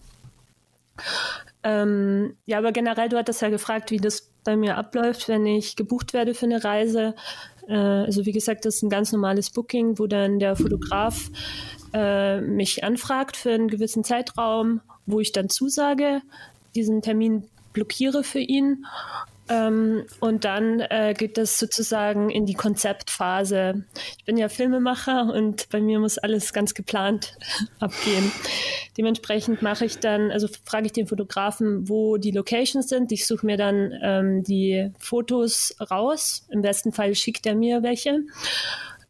Ähm, 1.61 2.35
ja, 2.47 2.57
aber 2.57 2.71
generell, 2.71 3.09
du 3.09 3.17
hattest 3.17 3.43
ja 3.43 3.49
gefragt, 3.49 3.91
wie 3.91 3.97
das 3.97 4.31
bei 4.43 4.57
mir 4.57 4.75
abläuft, 4.75 5.27
wenn 5.27 5.45
ich 5.45 5.75
gebucht 5.75 6.13
werde 6.13 6.33
für 6.33 6.47
eine 6.47 6.63
Reise. 6.63 7.13
Äh, 7.67 7.75
also 7.75 8.25
wie 8.25 8.31
gesagt, 8.31 8.65
das 8.65 8.77
ist 8.77 8.81
ein 8.81 8.89
ganz 8.89 9.11
normales 9.11 9.51
Booking, 9.51 9.99
wo 9.99 10.07
dann 10.07 10.39
der 10.39 10.55
Fotograf 10.55 11.29
äh, 11.93 12.41
mich 12.41 12.83
anfragt 12.83 13.37
für 13.37 13.51
einen 13.51 13.67
gewissen 13.67 14.03
Zeitraum, 14.03 14.81
wo 15.05 15.19
ich 15.19 15.31
dann 15.31 15.49
zusage, 15.49 16.21
diesen 16.75 17.01
Termin 17.01 17.45
blockiere 17.73 18.23
für 18.23 18.39
ihn. 18.39 18.85
Ähm, 19.49 20.05
und 20.19 20.45
dann 20.45 20.79
äh, 20.79 21.15
geht 21.17 21.37
das 21.37 21.57
sozusagen 21.57 22.29
in 22.29 22.45
die 22.45 22.53
Konzeptphase. 22.53 23.83
Ich 24.19 24.25
bin 24.25 24.37
ja 24.37 24.47
Filmemacher 24.47 25.33
und 25.33 25.69
bei 25.69 25.81
mir 25.81 25.99
muss 25.99 26.19
alles 26.19 26.53
ganz 26.53 26.75
geplant 26.75 27.35
abgehen. 27.79 28.31
Dementsprechend 28.95 29.63
mache 29.63 29.85
ich 29.85 29.97
dann, 29.97 30.29
also 30.29 30.47
frage 30.65 30.85
ich 30.85 30.93
den 30.93 31.07
Fotografen, 31.07 31.89
wo 31.89 32.17
die 32.17 32.31
Locations 32.31 32.87
sind. 32.87 33.11
Ich 33.11 33.25
suche 33.25 33.45
mir 33.45 33.57
dann 33.57 33.91
ähm, 34.03 34.43
die 34.43 34.91
Fotos 34.99 35.75
raus. 35.89 36.45
Im 36.49 36.61
besten 36.61 36.91
Fall 36.91 37.15
schickt 37.15 37.47
er 37.47 37.55
mir 37.55 37.81
welche. 37.81 38.19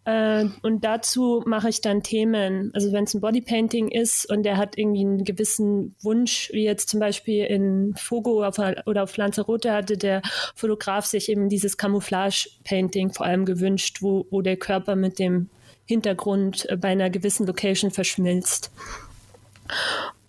Äh, 0.06 0.46
und 0.62 0.84
dazu 0.84 1.44
mache 1.46 1.70
ich 1.70 1.82
dann 1.82 2.04
Themen. 2.04 2.72
Also 2.74 2.92
wenn 2.92 3.04
es 3.04 3.14
ein 3.14 3.22
Bodypainting 3.22 3.90
ist 3.90 4.30
und 4.30 4.44
der 4.44 4.58
hat 4.58 4.78
irgendwie 4.78 5.02
einen 5.02 5.24
gewissen 5.24 5.96
Wunsch, 6.02 6.50
wie 6.54 6.64
jetzt 6.64 6.90
zum 6.90 7.00
Beispiel 7.00 7.46
in 7.46 7.94
Fogo 7.98 8.44
auf, 8.44 8.58
oder 8.86 9.04
auf 9.04 9.18
Lanzarote 9.18 9.72
hatte 9.72 9.98
der 9.98 10.22
Fotograf 10.56 11.06
sich 11.06 11.30
eben 11.30 11.50
dieses 11.50 11.78
Camouflage-Painting 11.78 13.14
vor 13.14 13.26
allem 13.26 13.46
gewünscht, 13.46 13.98
wo, 14.02 14.26
wo 14.30 14.42
der 14.42 14.58
Körper 14.58 14.96
mit 14.96 15.20
dem 15.20 15.50
Hintergrund 15.86 16.70
äh, 16.70 16.78
bei 16.78 16.90
einer 16.90 17.10
gewissen 17.10 17.46
Location 17.46 17.92
verschmilzt. 17.92 18.72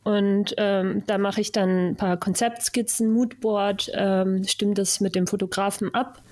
Und 0.03 0.55
ähm, 0.57 1.05
da 1.07 1.19
mache 1.19 1.41
ich 1.41 1.53
dann 1.53 1.91
ein 1.91 1.97
paar 1.97 2.17
Konzeptskizzen, 2.17 3.13
Moodboard, 3.13 3.91
ähm, 3.95 4.45
stimmt 4.45 4.79
das 4.79 5.01
mit 5.01 5.15
dem 5.15 5.27
Fotografen 5.27 5.95
ab. 5.95 6.23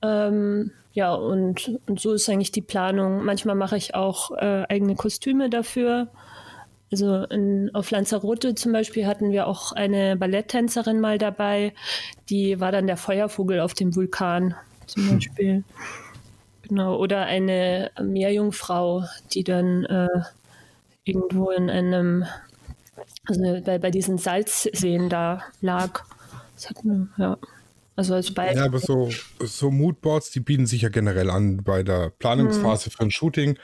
Ähm, 0.00 0.70
ja, 0.98 1.14
und, 1.14 1.78
und 1.86 2.00
so 2.00 2.12
ist 2.12 2.28
eigentlich 2.28 2.50
die 2.50 2.60
Planung. 2.60 3.24
Manchmal 3.24 3.54
mache 3.54 3.76
ich 3.76 3.94
auch 3.94 4.32
äh, 4.32 4.64
eigene 4.68 4.96
Kostüme 4.96 5.48
dafür. 5.48 6.08
Also 6.90 7.22
in, 7.26 7.70
auf 7.72 7.92
Lanzarote 7.92 8.56
zum 8.56 8.72
Beispiel 8.72 9.06
hatten 9.06 9.30
wir 9.30 9.46
auch 9.46 9.70
eine 9.70 10.16
Balletttänzerin 10.16 10.98
mal 10.98 11.16
dabei, 11.16 11.72
die 12.30 12.58
war 12.58 12.72
dann 12.72 12.88
der 12.88 12.96
Feuervogel 12.96 13.60
auf 13.60 13.74
dem 13.74 13.94
Vulkan 13.94 14.56
zum 14.86 15.08
Beispiel. 15.08 15.62
Genau, 16.62 16.96
oder 16.96 17.26
eine 17.26 17.92
Meerjungfrau, 18.02 19.04
die 19.32 19.44
dann 19.44 19.84
äh, 19.84 20.08
irgendwo 21.04 21.50
in 21.50 21.70
einem 21.70 22.24
Also 23.28 23.60
bei, 23.64 23.78
bei 23.78 23.92
diesen 23.92 24.18
Salzseen 24.18 25.08
da 25.08 25.44
lag. 25.60 26.02
Das 26.56 26.70
hat 26.70 26.78
ja. 27.18 27.38
Also 27.98 28.14
als 28.14 28.32
Beispiel. 28.32 28.58
Ja, 28.58 28.66
aber 28.66 28.78
so, 28.78 29.10
so 29.40 29.72
Moodboards, 29.72 30.30
die 30.30 30.38
bieten 30.38 30.66
sich 30.66 30.82
ja 30.82 30.88
generell 30.88 31.30
an 31.30 31.64
bei 31.64 31.82
der 31.82 32.10
Planungsphase 32.10 32.90
für 32.90 33.00
ein 33.00 33.10
Shooting. 33.10 33.58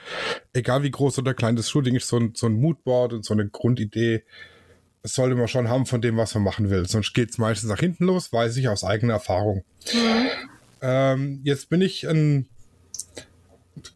Egal 0.51 0.83
wie 0.83 0.91
groß 0.91 1.19
oder 1.19 1.33
klein 1.33 1.55
das 1.55 1.69
Shooting 1.69 1.95
ist, 1.95 2.09
so 2.09 2.17
ein, 2.17 2.33
so 2.35 2.47
ein 2.47 2.51
Moodboard 2.51 3.13
und 3.13 3.23
so 3.23 3.33
eine 3.33 3.47
Grundidee 3.47 4.25
sollte 5.03 5.35
man 5.35 5.47
schon 5.47 5.69
haben 5.69 5.85
von 5.85 6.01
dem, 6.01 6.17
was 6.17 6.33
man 6.33 6.43
machen 6.43 6.69
will. 6.69 6.85
Sonst 6.85 7.13
geht 7.13 7.29
es 7.29 7.37
meistens 7.37 7.69
nach 7.69 7.79
hinten 7.79 8.03
los, 8.03 8.33
weiß 8.33 8.57
ich 8.57 8.67
aus 8.67 8.83
eigener 8.83 9.13
Erfahrung. 9.13 9.63
Ähm, 10.81 11.39
jetzt 11.45 11.69
bin 11.69 11.79
ich 11.79 12.05
ein 12.05 12.49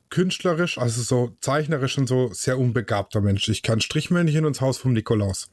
künstlerisch, 0.09 0.77
also 0.77 1.01
so 1.01 1.35
zeichnerisch 1.41 1.97
und 1.97 2.07
so 2.07 2.31
sehr 2.31 2.57
unbegabter 2.57 3.19
Mensch. 3.19 3.49
Ich 3.49 3.61
kann 3.61 3.81
Strichmännchen 3.81 4.45
ins 4.45 4.61
Haus 4.61 4.77
vom 4.77 4.93
Nikolaus. 4.93 5.51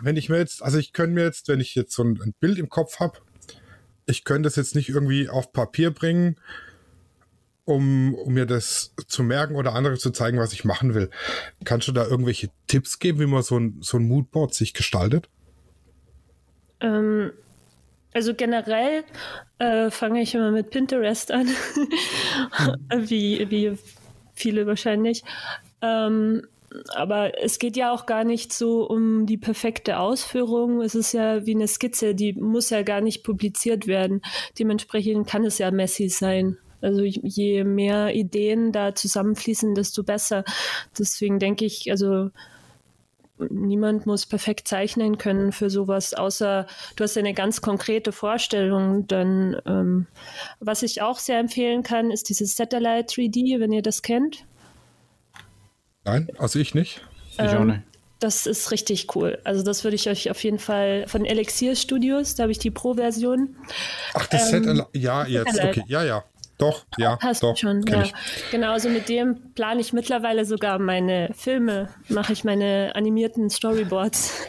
Wenn 0.00 0.16
ich 0.16 0.30
mir 0.30 0.38
jetzt, 0.38 0.62
also 0.62 0.78
ich 0.78 0.94
könnte 0.94 1.16
mir 1.16 1.24
jetzt, 1.24 1.48
wenn 1.48 1.60
ich 1.60 1.74
jetzt 1.74 1.92
so 1.92 2.02
ein 2.02 2.34
Bild 2.40 2.58
im 2.58 2.70
Kopf 2.70 2.98
habe, 2.98 3.18
ich 4.06 4.24
könnte 4.24 4.46
das 4.46 4.56
jetzt 4.56 4.74
nicht 4.74 4.88
irgendwie 4.88 5.28
auf 5.28 5.52
Papier 5.52 5.90
bringen, 5.90 6.36
um, 7.64 8.14
um 8.14 8.34
mir 8.34 8.46
das 8.46 8.94
zu 9.06 9.22
merken 9.22 9.56
oder 9.56 9.74
andere 9.74 9.96
zu 9.96 10.10
zeigen, 10.10 10.38
was 10.38 10.52
ich 10.52 10.64
machen 10.64 10.94
will. 10.94 11.10
Kannst 11.64 11.88
du 11.88 11.92
da 11.92 12.06
irgendwelche 12.06 12.50
Tipps 12.66 12.98
geben, 12.98 13.20
wie 13.20 13.26
man 13.26 13.42
so 13.42 13.58
ein, 13.58 13.78
so 13.80 13.96
ein 13.98 14.06
Moodboard 14.06 14.54
sich 14.54 14.74
gestaltet? 14.74 15.28
Ähm, 16.80 17.32
also 18.12 18.34
generell 18.34 19.04
äh, 19.58 19.90
fange 19.90 20.22
ich 20.22 20.34
immer 20.34 20.50
mit 20.50 20.70
Pinterest 20.70 21.32
an, 21.32 21.46
wie, 22.96 23.50
wie 23.50 23.78
viele 24.34 24.66
wahrscheinlich. 24.66 25.24
Ähm, 25.80 26.46
aber 26.94 27.42
es 27.42 27.58
geht 27.58 27.76
ja 27.76 27.92
auch 27.92 28.06
gar 28.06 28.24
nicht 28.24 28.52
so 28.52 28.86
um 28.86 29.26
die 29.26 29.36
perfekte 29.36 29.98
Ausführung. 29.98 30.80
Es 30.80 30.94
ist 30.94 31.12
ja 31.12 31.46
wie 31.46 31.54
eine 31.54 31.68
Skizze, 31.68 32.14
die 32.14 32.32
muss 32.32 32.70
ja 32.70 32.82
gar 32.82 33.00
nicht 33.00 33.22
publiziert 33.22 33.86
werden. 33.86 34.22
Dementsprechend 34.58 35.26
kann 35.26 35.44
es 35.44 35.58
ja 35.58 35.70
messy 35.70 36.08
sein. 36.08 36.58
Also 36.80 37.02
je 37.02 37.64
mehr 37.64 38.14
Ideen 38.14 38.72
da 38.72 38.94
zusammenfließen, 38.94 39.74
desto 39.74 40.02
besser. 40.02 40.44
Deswegen 40.98 41.38
denke 41.38 41.64
ich, 41.64 41.90
also 41.90 42.30
niemand 43.38 44.06
muss 44.06 44.26
perfekt 44.26 44.68
zeichnen 44.68 45.18
können 45.18 45.52
für 45.52 45.70
sowas, 45.70 46.14
außer 46.14 46.66
du 46.94 47.04
hast 47.04 47.16
eine 47.16 47.34
ganz 47.34 47.60
konkrete 47.62 48.12
Vorstellung. 48.12 49.06
Dann, 49.06 49.56
ähm, 49.66 50.06
was 50.60 50.82
ich 50.82 51.02
auch 51.02 51.18
sehr 51.18 51.38
empfehlen 51.38 51.82
kann, 51.82 52.10
ist 52.10 52.28
dieses 52.28 52.54
Satellite 52.54 53.14
3D, 53.14 53.60
wenn 53.60 53.72
ihr 53.72 53.82
das 53.82 54.02
kennt. 54.02 54.44
Nein, 56.04 56.28
also 56.38 56.58
ich 56.58 56.74
nicht. 56.74 57.00
Ich 57.32 57.40
auch 57.40 57.52
Ähm, 57.60 57.66
nicht. 57.68 57.80
Das 58.20 58.46
ist 58.46 58.70
richtig 58.70 59.14
cool. 59.16 59.38
Also 59.44 59.62
das 59.62 59.84
würde 59.84 59.96
ich 59.96 60.08
euch 60.08 60.30
auf 60.30 60.42
jeden 60.44 60.58
Fall 60.58 61.04
von 61.08 61.24
Elixir 61.26 61.76
Studios, 61.76 62.34
da 62.36 62.44
habe 62.44 62.52
ich 62.52 62.58
die 62.58 62.70
Pro-Version. 62.70 63.56
Ach, 64.14 64.26
das 64.28 64.52
Ähm, 64.52 64.76
Set, 64.76 64.86
ja, 64.94 65.26
jetzt, 65.26 65.62
okay, 65.62 65.82
ja, 65.88 66.02
ja. 66.04 66.24
Doch, 66.56 66.84
ja, 66.98 67.18
Hast 67.20 67.42
doch, 67.42 67.54
du 67.54 67.60
schon, 67.60 67.84
ja. 67.88 68.02
ich. 68.02 68.14
Genau, 68.52 68.70
also 68.70 68.88
mit 68.88 69.08
dem 69.08 69.52
plane 69.54 69.80
ich 69.80 69.92
mittlerweile 69.92 70.44
sogar 70.44 70.78
meine 70.78 71.30
Filme, 71.34 71.88
mache 72.08 72.32
ich 72.32 72.44
meine 72.44 72.92
animierten 72.94 73.50
Storyboards. 73.50 74.46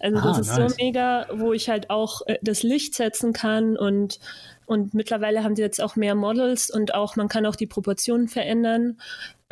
Also 0.00 0.20
das 0.20 0.36
Ah, 0.36 0.40
ist 0.40 0.58
nice. 0.58 0.72
so 0.72 0.76
mega, 0.84 1.26
wo 1.32 1.54
ich 1.54 1.70
halt 1.70 1.88
auch 1.88 2.20
äh, 2.26 2.36
das 2.42 2.62
Licht 2.62 2.94
setzen 2.94 3.32
kann 3.32 3.74
und 3.78 4.18
und 4.66 4.92
mittlerweile 4.92 5.44
haben 5.44 5.54
die 5.54 5.62
jetzt 5.62 5.80
auch 5.80 5.96
mehr 5.96 6.14
Models 6.14 6.68
und 6.68 6.92
auch 6.94 7.16
man 7.16 7.28
kann 7.28 7.46
auch 7.46 7.56
die 7.56 7.66
Proportionen 7.66 8.28
verändern. 8.28 8.98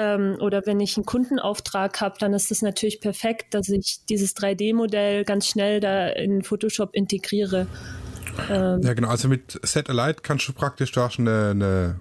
Ähm, 0.03 0.37
oder 0.41 0.63
wenn 0.67 0.81
ich 0.81 0.97
einen 0.97 1.07
Kundenauftrag 1.07 2.01
habe, 2.01 2.17
dann 2.19 2.33
ist 2.35 2.51
das 2.51 2.63
natürlich 2.63 3.01
perfekt, 3.01 3.55
dass 3.55 3.69
ich 3.69 4.01
dieses 4.09 4.37
3D-Modell 4.37 5.25
ganz 5.25 5.47
schnell 5.47 5.81
da 5.81 6.09
in 6.09 6.43
Photoshop 6.43 6.95
integriere. 6.95 7.67
Ja, 8.49 8.95
genau. 8.95 9.09
Also 9.09 9.29
mit 9.29 9.61
Satellite 9.63 10.23
kannst 10.23 10.49
du 10.49 10.55
praktisch, 10.55 10.91
du 10.93 11.03
hast 11.03 11.19
eine, 11.19 11.51
eine 11.51 12.01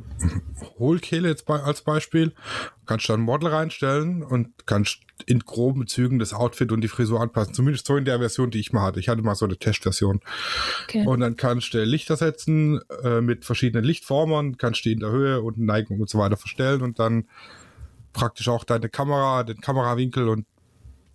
Hohlkehle 0.80 1.28
jetzt 1.28 1.46
bei, 1.46 1.60
als 1.60 1.82
Beispiel, 1.82 2.34
kannst 2.86 3.10
da 3.10 3.16
ein 3.16 3.22
Model 3.22 3.50
reinstellen 3.50 4.24
und 4.24 4.66
kannst 4.66 5.00
in 5.26 5.40
groben 5.40 5.88
Zügen 5.88 6.20
das 6.20 6.34
Outfit 6.34 6.72
und 6.72 6.82
die 6.82 6.88
Frisur 6.88 7.20
anpassen. 7.20 7.54
Zumindest 7.54 7.86
so 7.86 7.98
in 7.98 8.06
der 8.06 8.20
Version, 8.20 8.50
die 8.50 8.60
ich 8.60 8.72
mal 8.72 8.82
hatte. 8.82 9.00
Ich 9.00 9.10
hatte 9.10 9.22
mal 9.22 9.36
so 9.36 9.46
eine 9.46 9.58
Testversion. 9.58 10.22
Okay. 10.86 11.06
Und 11.06 11.20
dann 11.20 11.36
kannst 11.36 11.74
du 11.74 11.84
Lichter 11.84 12.16
setzen 12.16 12.80
äh, 13.04 13.22
mit 13.22 13.46
verschiedenen 13.46 13.84
Lichtformern, 13.84 14.58
kannst 14.58 14.86
die 14.86 14.94
in 14.94 15.00
der 15.02 15.12
Höhe 15.12 15.42
und 15.42 15.60
Neigung 15.60 16.00
und 16.00 16.10
so 16.10 16.18
weiter 16.18 16.38
verstellen 16.38 16.82
und 16.82 16.98
dann 16.98 17.26
praktisch 18.14 18.48
auch 18.50 18.64
deine 18.64 18.90
Kamera, 18.90 19.44
den 19.44 19.62
Kamerawinkel 19.62 20.30
und 20.30 20.46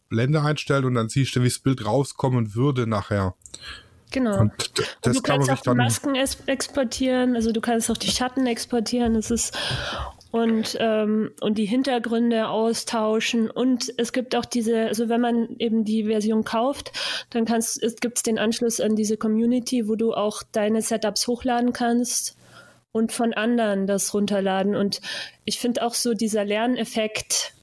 Blende 0.08 0.42
einstellen 0.42 0.84
und 0.84 0.94
dann 0.94 1.08
siehst 1.08 1.34
du, 1.36 1.42
wie 1.42 1.48
das 1.48 1.58
Bild 1.58 1.84
rauskommen 1.84 2.54
würde 2.54 2.86
nachher. 2.86 3.34
Genau. 4.12 4.38
Und 4.38 4.52
Und 5.04 5.16
du 5.16 5.20
kann 5.20 5.44
kannst 5.44 5.46
sich 5.48 5.58
auch 5.58 5.62
die. 5.62 5.76
Masken 5.76 6.14
exportieren, 6.46 7.34
also 7.34 7.52
du 7.52 7.60
kannst 7.60 7.90
auch 7.90 7.96
die 7.96 8.10
Schatten 8.10 8.46
exportieren. 8.46 9.16
Es 9.16 9.30
ist 9.30 9.58
und 10.30 10.76
ähm, 10.80 11.32
und 11.40 11.58
die 11.58 11.64
Hintergründe 11.64 12.48
austauschen 12.48 13.50
und 13.50 13.92
es 13.96 14.12
gibt 14.12 14.36
auch 14.36 14.44
diese, 14.44 14.86
also 14.86 15.08
wenn 15.08 15.20
man 15.20 15.56
eben 15.58 15.84
die 15.84 16.04
Version 16.04 16.44
kauft, 16.44 16.92
dann 17.30 17.44
kannst 17.46 17.82
es 17.82 17.96
den 17.96 18.38
Anschluss 18.38 18.80
an 18.80 18.96
diese 18.96 19.16
Community, 19.16 19.88
wo 19.88 19.96
du 19.96 20.12
auch 20.12 20.42
deine 20.52 20.82
Setups 20.82 21.26
hochladen 21.26 21.72
kannst 21.72 22.36
und 22.92 23.12
von 23.12 23.34
anderen 23.34 23.86
das 23.86 24.14
runterladen 24.14 24.74
und 24.74 25.00
ich 25.44 25.58
finde 25.58 25.82
auch 25.82 25.94
so 25.94 26.14
dieser 26.14 26.44
Lerneffekt 26.44 27.56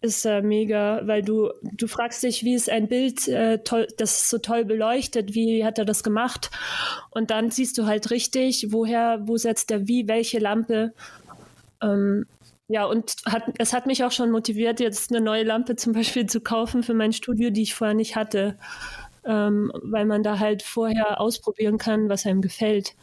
ist 0.00 0.24
äh, 0.24 0.42
mega, 0.42 1.02
weil 1.04 1.22
du, 1.22 1.50
du 1.62 1.86
fragst 1.86 2.22
dich, 2.22 2.44
wie 2.44 2.54
ist 2.54 2.70
ein 2.70 2.88
Bild 2.88 3.28
äh, 3.28 3.58
toll, 3.58 3.88
das 3.98 4.30
so 4.30 4.38
toll 4.38 4.64
beleuchtet, 4.64 5.34
wie 5.34 5.64
hat 5.64 5.78
er 5.78 5.84
das 5.84 6.02
gemacht? 6.02 6.50
Und 7.10 7.30
dann 7.30 7.50
siehst 7.50 7.78
du 7.78 7.86
halt 7.86 8.10
richtig, 8.10 8.68
woher, 8.70 9.20
wo 9.22 9.36
setzt 9.36 9.70
er 9.70 9.88
wie, 9.88 10.06
welche 10.08 10.38
Lampe. 10.38 10.92
Ähm, 11.82 12.26
ja, 12.68 12.84
und 12.84 13.14
hat, 13.26 13.44
es 13.58 13.72
hat 13.72 13.86
mich 13.86 14.04
auch 14.04 14.12
schon 14.12 14.30
motiviert, 14.30 14.80
jetzt 14.80 15.10
eine 15.10 15.20
neue 15.20 15.44
Lampe 15.44 15.76
zum 15.76 15.92
Beispiel 15.92 16.26
zu 16.26 16.40
kaufen 16.40 16.82
für 16.82 16.94
mein 16.94 17.12
Studio, 17.12 17.50
die 17.50 17.62
ich 17.62 17.74
vorher 17.74 17.94
nicht 17.94 18.16
hatte. 18.16 18.58
Ähm, 19.24 19.72
weil 19.82 20.04
man 20.04 20.22
da 20.22 20.38
halt 20.38 20.62
vorher 20.62 21.20
ausprobieren 21.20 21.78
kann, 21.78 22.08
was 22.08 22.26
einem 22.26 22.42
gefällt. 22.42 22.94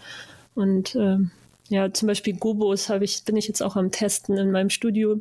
Und 0.56 0.96
ähm, 0.96 1.32
ja, 1.70 1.92
zum 1.94 2.08
Beispiel 2.08 2.36
Gobos 2.36 2.90
habe 2.90 3.06
ich, 3.06 3.24
bin 3.24 3.36
ich 3.38 3.48
jetzt 3.48 3.62
auch 3.64 3.76
am 3.76 3.92
Testen 3.92 4.38
in 4.38 4.52
meinem 4.52 4.70
Studio, 4.70 5.20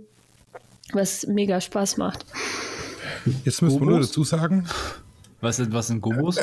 was 0.92 1.26
mega 1.26 1.61
Spaß 1.61 1.96
macht. 1.96 2.24
Jetzt 3.44 3.62
müssen 3.62 3.81
wir 3.81 3.87
nur 3.87 4.00
dazu 4.00 4.24
sagen, 4.24 4.66
Was 5.40 5.57
sind, 5.57 5.72
was 5.72 5.88
sind 5.88 6.00
Gobos? 6.00 6.38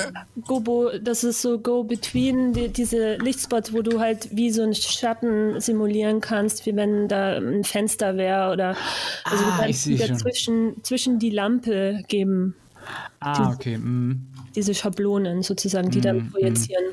Gobo, 0.46 0.90
das 1.02 1.24
ist 1.24 1.42
so 1.42 1.58
Go-Between, 1.58 2.52
die, 2.52 2.68
diese 2.68 3.16
Lichtspots, 3.16 3.72
wo 3.72 3.82
du 3.82 4.00
halt 4.02 4.28
wie 4.36 4.52
so 4.52 4.62
einen 4.62 4.76
Schatten 4.76 5.60
simulieren 5.62 6.20
kannst, 6.20 6.66
wie 6.66 6.76
wenn 6.76 7.08
da 7.08 7.38
ein 7.38 7.64
Fenster 7.64 8.18
wäre 8.18 8.52
oder 8.52 8.76
also 9.24 9.44
Ah, 9.46 9.62
du 9.64 9.70
ich 9.70 9.78
kannst 9.78 9.88
wieder 9.88 10.18
zwischen, 10.18 10.84
zwischen 10.84 11.18
die 11.18 11.30
Lampe 11.30 12.04
geben, 12.10 12.56
Ah, 13.22 13.54
okay. 13.54 13.78
Mm. 13.78 14.26
diese 14.56 14.74
Schablonen 14.74 15.44
sozusagen, 15.44 15.90
die 15.92 16.02
dann 16.02 16.32
projizieren. 16.32 16.84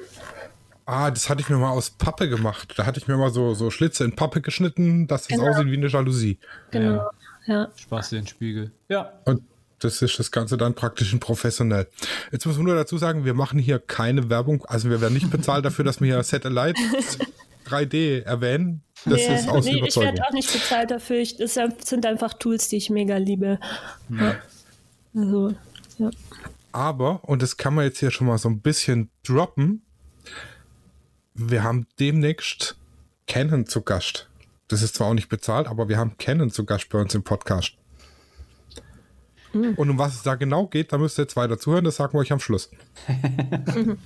Ah, 0.87 1.11
das 1.11 1.29
hatte 1.29 1.41
ich 1.43 1.49
mir 1.51 1.57
mal 1.57 1.71
aus 1.71 1.91
Pappe 1.91 2.29
gemacht. 2.29 2.75
Da 2.77 2.87
hatte 2.87 2.99
ich 2.99 3.07
mir 3.09 3.17
mal 3.17 3.31
so, 3.31 3.55
so 3.55 3.71
Schlitze 3.71 4.05
in 4.05 4.15
Pappe 4.17 4.41
geschnitten, 4.41 5.07
dass 5.07 5.23
es 5.23 5.29
Genau. 5.29 5.49
aussieht 5.49 5.67
wie 5.67 5.77
eine 5.77 5.89
Jalousie. 5.89 6.39
Genau. 6.71 6.97
Ja. 6.97 7.11
Ja. 7.47 7.69
Spaß 7.77 8.11
den 8.11 8.27
Spiegel. 8.27 8.73
Ja. 8.89 9.13
Und 9.25 9.43
das 9.79 10.01
ist 10.03 10.19
das 10.19 10.31
Ganze 10.33 10.57
dann 10.57 10.75
praktisch 10.75 11.13
in 11.13 11.21
professionell. 11.21 11.87
Jetzt 12.33 12.47
muss 12.47 12.57
man 12.57 12.65
nur 12.67 12.75
dazu 12.75 12.97
sagen, 12.99 13.25
wir 13.25 13.35
machen 13.35 13.59
hier 13.59 13.79
keine 13.79 14.31
Werbung. 14.31 14.65
Also 14.65 14.89
wir 14.91 15.01
werden 15.01 15.15
nicht 15.15 15.31
bezahlt 15.31 15.65
dafür, 15.65 15.85
dass 15.85 16.01
wir 16.01 16.07
hier 16.07 16.23
Satellite 16.25 16.81
3D 17.69 18.23
erwähnen. 18.25 18.83
Das 19.05 19.15
Nee, 19.15 19.35
ist 19.37 19.49
aus 19.49 19.65
nee, 19.65 19.83
ich 19.87 19.97
werde 19.97 20.23
auch 20.27 20.33
nicht 20.33 20.53
bezahlt 20.53 20.91
dafür. 20.91 21.19
Ich, 21.19 21.37
das 21.37 21.55
sind 21.85 22.07
einfach 22.07 22.33
Tools, 22.35 22.69
die 22.69 22.77
ich 22.77 22.91
mega 22.91 23.17
liebe. 23.19 23.59
Ja. 24.09 24.37
Also, 25.15 25.55
ja. 25.99 26.11
Aber, 26.73 27.23
und 27.25 27.43
das 27.43 27.57
kann 27.57 27.75
man 27.75 27.85
jetzt 27.85 27.99
hier 28.01 28.11
schon 28.11 28.27
mal 28.27 28.39
so 28.39 28.49
ein 28.49 28.61
bisschen 28.61 29.11
droppen, 29.25 29.83
wir 31.37 31.63
haben 31.63 31.87
demnächst 32.01 32.77
Canon 33.27 33.67
zu 33.67 33.83
Gast. 33.83 34.29
Das 34.69 34.83
ist 34.83 34.95
zwar 34.97 35.09
auch 35.09 35.15
nicht 35.15 35.29
bezahlt, 35.29 35.69
aber 35.69 35.89
wir 35.89 35.99
haben 35.99 36.17
Canon 36.19 36.51
zu 36.51 36.65
Gast 36.65 36.89
bei 36.89 36.99
uns 36.99 37.15
im 37.15 37.23
Podcast. 37.23 37.77
Und 39.53 39.91
um 39.91 39.99
was 39.99 40.15
es 40.15 40.23
da 40.23 40.35
genau 40.35 40.67
geht, 40.67 40.93
da 40.93 40.99
müsst 40.99 41.19
ihr 41.19 41.23
jetzt 41.23 41.37
weiter 41.37 41.59
zuhören, 41.59 41.85
das 41.85 41.97
sagen 41.97 42.13
wir 42.15 42.19
euch 42.19 42.33
am 42.33 42.41
Schluss. 42.41 42.71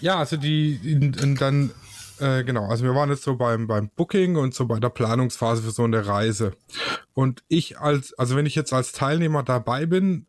ja, 0.00 0.18
also 0.18 0.36
die, 0.36 0.74
in, 0.84 1.14
in 1.14 1.34
dann, 1.34 1.70
äh, 2.20 2.44
genau, 2.44 2.66
also 2.66 2.84
wir 2.84 2.94
waren 2.94 3.10
jetzt 3.10 3.24
so 3.24 3.34
beim, 3.36 3.66
beim 3.66 3.90
Booking 3.96 4.36
und 4.36 4.54
so 4.54 4.66
bei 4.66 4.78
der 4.78 4.90
Planungsphase 4.90 5.62
für 5.62 5.72
so 5.72 5.82
eine 5.82 6.06
Reise. 6.06 6.52
Und 7.12 7.42
ich 7.48 7.78
als, 7.78 8.14
also 8.14 8.36
wenn 8.36 8.46
ich 8.46 8.54
jetzt 8.54 8.72
als 8.72 8.92
Teilnehmer 8.92 9.42
dabei 9.42 9.86
bin, 9.86 10.26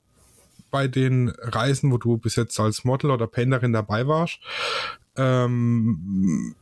bei 0.75 0.89
den 0.89 1.29
Reisen, 1.29 1.89
wo 1.89 1.97
du 1.97 2.17
bis 2.17 2.35
jetzt 2.35 2.59
als 2.59 2.83
Model 2.83 3.09
oder 3.09 3.27
Painterin 3.27 3.71
dabei 3.71 4.07
warst, 4.07 4.39
ähm, 5.15 6.53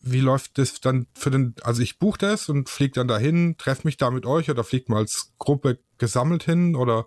wie 0.00 0.20
läuft 0.20 0.56
das 0.56 0.80
dann 0.80 1.06
für 1.12 1.30
den, 1.30 1.54
also 1.62 1.82
ich 1.82 1.98
buche 1.98 2.16
das 2.16 2.48
und 2.48 2.70
fliege 2.70 2.94
dann 2.94 3.06
dahin, 3.06 3.56
treffe 3.58 3.86
mich 3.86 3.98
da 3.98 4.10
mit 4.10 4.24
euch 4.24 4.50
oder 4.50 4.64
fliegt 4.64 4.88
mal 4.88 4.96
als 4.96 5.34
Gruppe 5.38 5.78
gesammelt 5.98 6.42
hin 6.42 6.74
oder 6.74 7.06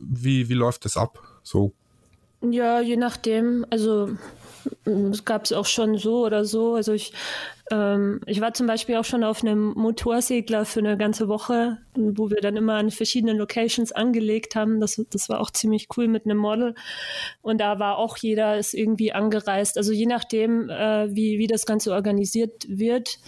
wie, 0.00 0.48
wie 0.48 0.54
läuft 0.54 0.84
das 0.84 0.96
ab? 0.96 1.20
So. 1.42 1.72
Ja, 2.40 2.80
je 2.80 2.96
nachdem. 2.96 3.66
Also 3.70 4.10
es 4.84 5.24
gab 5.24 5.44
es 5.44 5.52
auch 5.52 5.66
schon 5.66 5.98
so 5.98 6.24
oder 6.24 6.44
so. 6.44 6.74
Also 6.74 6.92
ich, 6.92 7.12
ähm, 7.70 8.20
ich 8.26 8.40
war 8.40 8.54
zum 8.54 8.66
Beispiel 8.66 8.96
auch 8.96 9.04
schon 9.04 9.24
auf 9.24 9.42
einem 9.42 9.72
Motorsegler 9.74 10.64
für 10.64 10.80
eine 10.80 10.96
ganze 10.96 11.28
Woche, 11.28 11.78
wo 11.94 12.30
wir 12.30 12.40
dann 12.40 12.56
immer 12.56 12.74
an 12.74 12.90
verschiedenen 12.90 13.36
Locations 13.36 13.92
angelegt 13.92 14.54
haben. 14.54 14.80
Das, 14.80 15.02
das 15.10 15.28
war 15.28 15.40
auch 15.40 15.50
ziemlich 15.50 15.88
cool 15.96 16.08
mit 16.08 16.24
einem 16.24 16.38
Model. 16.38 16.74
Und 17.42 17.60
da 17.60 17.78
war 17.78 17.98
auch 17.98 18.16
jeder 18.16 18.58
ist 18.58 18.74
irgendwie 18.74 19.12
angereist. 19.12 19.76
Also 19.76 19.92
je 19.92 20.06
nachdem, 20.06 20.70
äh, 20.70 21.14
wie, 21.14 21.38
wie 21.38 21.46
das 21.46 21.66
Ganze 21.66 21.92
organisiert 21.92 22.66
wird. 22.68 23.18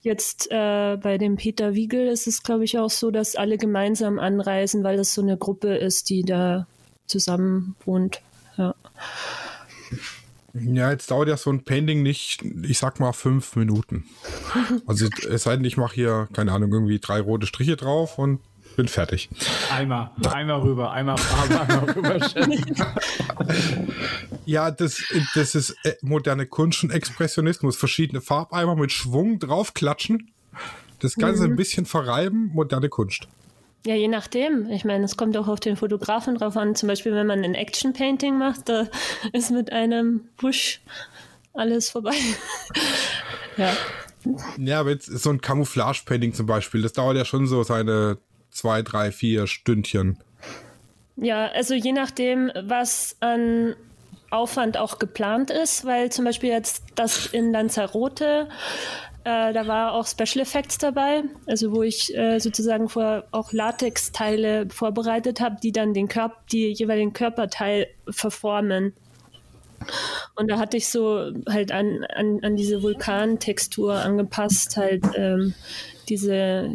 Jetzt 0.00 0.48
äh, 0.50 0.96
bei 0.96 1.18
dem 1.18 1.36
Peter 1.36 1.74
Wiegel 1.74 2.06
ist 2.06 2.28
es, 2.28 2.44
glaube 2.44 2.64
ich, 2.64 2.78
auch 2.78 2.90
so, 2.90 3.10
dass 3.10 3.34
alle 3.34 3.58
gemeinsam 3.58 4.18
anreisen, 4.20 4.84
weil 4.84 4.96
das 4.96 5.12
so 5.12 5.22
eine 5.22 5.36
Gruppe 5.36 5.76
ist, 5.76 6.08
die 6.08 6.22
da 6.22 6.68
zusammen 7.06 7.74
wohnt. 7.84 8.20
Ja. 8.56 8.74
Ja, 10.54 10.90
jetzt 10.90 11.10
dauert 11.10 11.28
ja 11.28 11.36
so 11.36 11.50
ein 11.50 11.64
Painting 11.64 12.02
nicht, 12.02 12.42
ich 12.62 12.78
sag 12.78 13.00
mal, 13.00 13.12
fünf 13.12 13.54
Minuten. 13.56 14.04
Also 14.86 15.08
es 15.28 15.42
sei 15.42 15.56
denn, 15.56 15.64
ich 15.64 15.76
mache 15.76 15.94
hier, 15.94 16.28
keine 16.32 16.52
Ahnung, 16.52 16.72
irgendwie 16.72 16.98
drei 16.98 17.20
rote 17.20 17.46
Striche 17.46 17.76
drauf 17.76 18.18
und 18.18 18.40
bin 18.76 18.88
fertig. 18.88 19.28
Einmal, 19.72 20.10
einmal 20.30 20.60
rüber, 20.60 20.92
einmal 20.92 21.18
Farbe, 21.18 21.60
einmal 21.60 21.90
rüber. 21.90 22.20
ja, 24.46 24.70
das, 24.70 25.02
das 25.34 25.54
ist 25.54 25.76
äh, 25.82 25.94
moderne 26.00 26.46
Kunst 26.46 26.84
und 26.84 26.92
Expressionismus. 26.92 27.76
Verschiedene 27.76 28.20
Farbeimer 28.20 28.76
mit 28.76 28.92
Schwung 28.92 29.40
draufklatschen. 29.40 30.30
Das 31.00 31.16
Ganze 31.16 31.44
mhm. 31.44 31.52
ein 31.52 31.56
bisschen 31.56 31.86
verreiben, 31.86 32.50
moderne 32.54 32.88
Kunst. 32.88 33.26
Ja, 33.86 33.94
je 33.94 34.08
nachdem. 34.08 34.68
Ich 34.70 34.84
meine, 34.84 35.04
es 35.04 35.16
kommt 35.16 35.36
auch 35.36 35.48
auf 35.48 35.60
den 35.60 35.76
Fotografen 35.76 36.36
drauf 36.36 36.56
an. 36.56 36.74
Zum 36.74 36.88
Beispiel, 36.88 37.12
wenn 37.12 37.26
man 37.26 37.44
ein 37.44 37.54
Action-Painting 37.54 38.36
macht, 38.36 38.68
da 38.68 38.88
ist 39.32 39.50
mit 39.50 39.72
einem 39.72 40.28
Busch 40.36 40.80
alles 41.54 41.90
vorbei. 41.90 42.14
ja. 43.56 43.72
Ja, 44.58 44.80
aber 44.80 44.90
jetzt 44.90 45.06
so 45.06 45.30
ein 45.30 45.40
Camouflage-Painting 45.40 46.34
zum 46.34 46.46
Beispiel, 46.46 46.82
das 46.82 46.92
dauert 46.92 47.16
ja 47.16 47.24
schon 47.24 47.46
so 47.46 47.62
seine 47.62 48.18
zwei, 48.50 48.82
drei, 48.82 49.12
vier 49.12 49.46
Stündchen. 49.46 50.18
Ja, 51.16 51.46
also 51.46 51.74
je 51.74 51.92
nachdem, 51.92 52.50
was 52.54 53.16
an 53.20 53.74
Aufwand 54.30 54.76
auch 54.76 54.98
geplant 54.98 55.50
ist, 55.50 55.84
weil 55.84 56.10
zum 56.12 56.24
Beispiel 56.24 56.50
jetzt 56.50 56.84
das 56.94 57.26
in 57.26 57.52
Lanzarote 57.52 58.48
äh, 59.28 59.52
da 59.52 59.66
war 59.66 59.92
auch 59.92 60.06
Special 60.06 60.40
Effects 60.40 60.78
dabei, 60.78 61.22
also 61.46 61.72
wo 61.72 61.82
ich 61.82 62.16
äh, 62.16 62.38
sozusagen 62.38 62.88
vor 62.88 63.24
auch 63.30 63.52
Latex-Teile 63.52 64.68
vorbereitet 64.70 65.40
habe, 65.40 65.56
die 65.62 65.70
dann 65.70 65.92
den 65.92 66.08
Körper, 66.08 66.36
die 66.50 66.72
jeweiligen 66.72 67.12
Körperteil 67.12 67.88
verformen. 68.08 68.94
Und 70.34 70.50
da 70.50 70.58
hatte 70.58 70.78
ich 70.78 70.88
so 70.88 71.30
halt 71.46 71.72
an, 71.72 72.06
an, 72.14 72.40
an 72.42 72.56
diese 72.56 72.82
Vulkantextur 72.82 73.96
angepasst, 73.96 74.78
halt 74.78 75.04
ähm, 75.14 75.54
diese, 76.08 76.70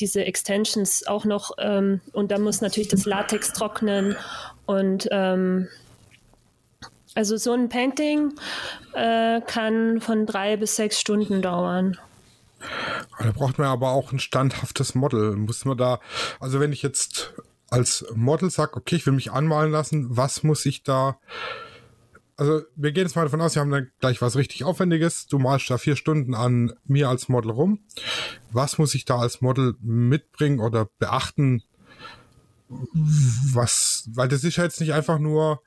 diese 0.00 0.24
Extensions 0.24 1.06
auch 1.06 1.26
noch. 1.26 1.52
Ähm, 1.58 2.00
und 2.12 2.30
da 2.30 2.38
muss 2.38 2.62
natürlich 2.62 2.88
das 2.88 3.04
Latex 3.04 3.52
trocknen 3.52 4.16
und 4.64 5.08
ähm, 5.10 5.68
also 7.14 7.36
so 7.36 7.52
ein 7.52 7.68
Painting 7.68 8.34
äh, 8.94 9.40
kann 9.40 10.00
von 10.00 10.26
drei 10.26 10.56
bis 10.56 10.76
sechs 10.76 11.00
Stunden 11.00 11.42
dauern. 11.42 11.98
Da 13.18 13.30
braucht 13.32 13.58
man 13.58 13.68
aber 13.68 13.90
auch 13.90 14.12
ein 14.12 14.18
standhaftes 14.18 14.94
Model. 14.94 15.36
Muss 15.36 15.64
man 15.64 15.78
da, 15.78 16.00
also 16.40 16.60
wenn 16.60 16.72
ich 16.72 16.82
jetzt 16.82 17.34
als 17.70 18.04
Model 18.14 18.50
sage, 18.50 18.76
okay, 18.76 18.96
ich 18.96 19.06
will 19.06 19.12
mich 19.12 19.30
anmalen 19.30 19.70
lassen, 19.70 20.16
was 20.16 20.42
muss 20.42 20.66
ich 20.66 20.82
da 20.82 21.18
also 22.38 22.62
wir 22.76 22.92
gehen 22.92 23.02
jetzt 23.02 23.16
mal 23.16 23.24
davon 23.24 23.40
aus, 23.40 23.56
wir 23.56 23.60
haben 23.60 23.70
dann 23.72 23.90
gleich 23.98 24.22
was 24.22 24.36
richtig 24.36 24.62
Aufwendiges. 24.62 25.26
Du 25.26 25.40
malst 25.40 25.68
da 25.70 25.76
vier 25.76 25.96
Stunden 25.96 26.34
an 26.34 26.72
mir 26.84 27.08
als 27.08 27.28
Model 27.28 27.50
rum. 27.50 27.80
Was 28.52 28.78
muss 28.78 28.94
ich 28.94 29.04
da 29.04 29.18
als 29.18 29.40
Model 29.40 29.74
mitbringen 29.80 30.60
oder 30.60 30.88
beachten? 31.00 31.64
Was, 32.68 34.08
weil 34.14 34.28
das 34.28 34.44
ist 34.44 34.56
ja 34.56 34.62
jetzt 34.62 34.80
nicht 34.80 34.92
einfach 34.92 35.18
nur 35.18 35.62